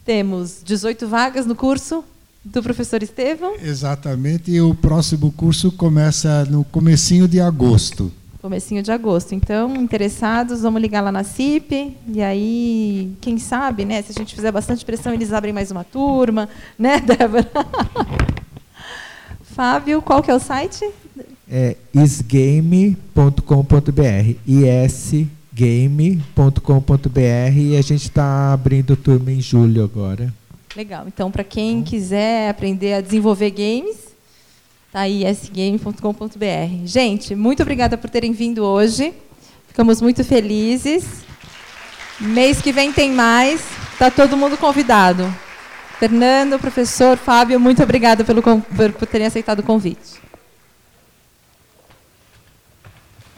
Temos 0.05 0.62
18 0.65 1.07
vagas 1.07 1.44
no 1.44 1.55
curso 1.55 2.03
do 2.43 2.62
professor 2.62 3.03
Estevão. 3.03 3.57
Exatamente, 3.62 4.51
e 4.51 4.61
o 4.62 4.74
próximo 4.74 5.31
curso 5.32 5.70
começa 5.70 6.47
no 6.47 6.65
comecinho 6.65 7.28
de 7.28 7.39
agosto. 7.39 8.11
Comecinho 8.40 8.82
de 8.82 8.90
agosto. 8.90 9.35
Então, 9.35 9.77
interessados, 9.77 10.62
vamos 10.62 10.81
ligar 10.81 11.03
lá 11.03 11.12
na 11.12 11.23
CIP, 11.23 11.94
e 12.09 12.23
aí, 12.23 13.12
quem 13.20 13.36
sabe, 13.39 13.85
né, 13.85 14.01
se 14.01 14.12
a 14.12 14.15
gente 14.15 14.35
fizer 14.35 14.53
bastante 14.53 14.82
pressão, 14.82 15.12
eles 15.12 15.32
abrem 15.32 15.53
mais 15.53 15.70
uma 15.70 15.85
turma, 15.85 16.48
né, 16.78 16.98
Débora? 17.01 17.51
Fábio, 19.55 20.01
qual 20.01 20.23
que 20.23 20.31
é 20.31 20.35
o 20.35 20.40
site? 20.40 20.89
É 21.48 21.77
isgame.com.br, 21.93 22.97
isgame.com.br, 25.56 27.56
e 27.56 27.76
a 27.76 27.82
gente 27.82 28.02
está 28.02 28.52
abrindo 28.52 28.94
turma 28.94 29.32
em 29.32 29.40
julho 29.40 29.82
agora. 29.82 30.32
Legal. 30.76 31.04
Então, 31.06 31.30
para 31.30 31.42
quem 31.42 31.82
quiser 31.82 32.50
aprender 32.50 32.94
a 32.94 33.00
desenvolver 33.00 33.50
games, 33.50 33.96
tá 34.92 35.00
aí 35.00 35.24
sgame.com.br. 35.24 36.84
Gente, 36.84 37.34
muito 37.34 37.62
obrigada 37.62 37.96
por 37.96 38.10
terem 38.10 38.32
vindo 38.32 38.62
hoje. 38.62 39.14
Ficamos 39.66 40.02
muito 40.02 40.22
felizes. 40.22 41.24
Mês 42.20 42.60
que 42.60 42.72
vem 42.72 42.92
tem 42.92 43.12
mais. 43.12 43.62
Está 43.92 44.10
todo 44.10 44.36
mundo 44.36 44.58
convidado. 44.58 45.34
Fernando, 45.98 46.58
professor, 46.58 47.16
Fábio, 47.16 47.58
muito 47.58 47.82
obrigada 47.82 48.22
pelo, 48.22 48.42
por, 48.42 48.92
por 48.92 49.06
terem 49.06 49.26
aceitado 49.26 49.60
o 49.60 49.62
convite. 49.62 50.26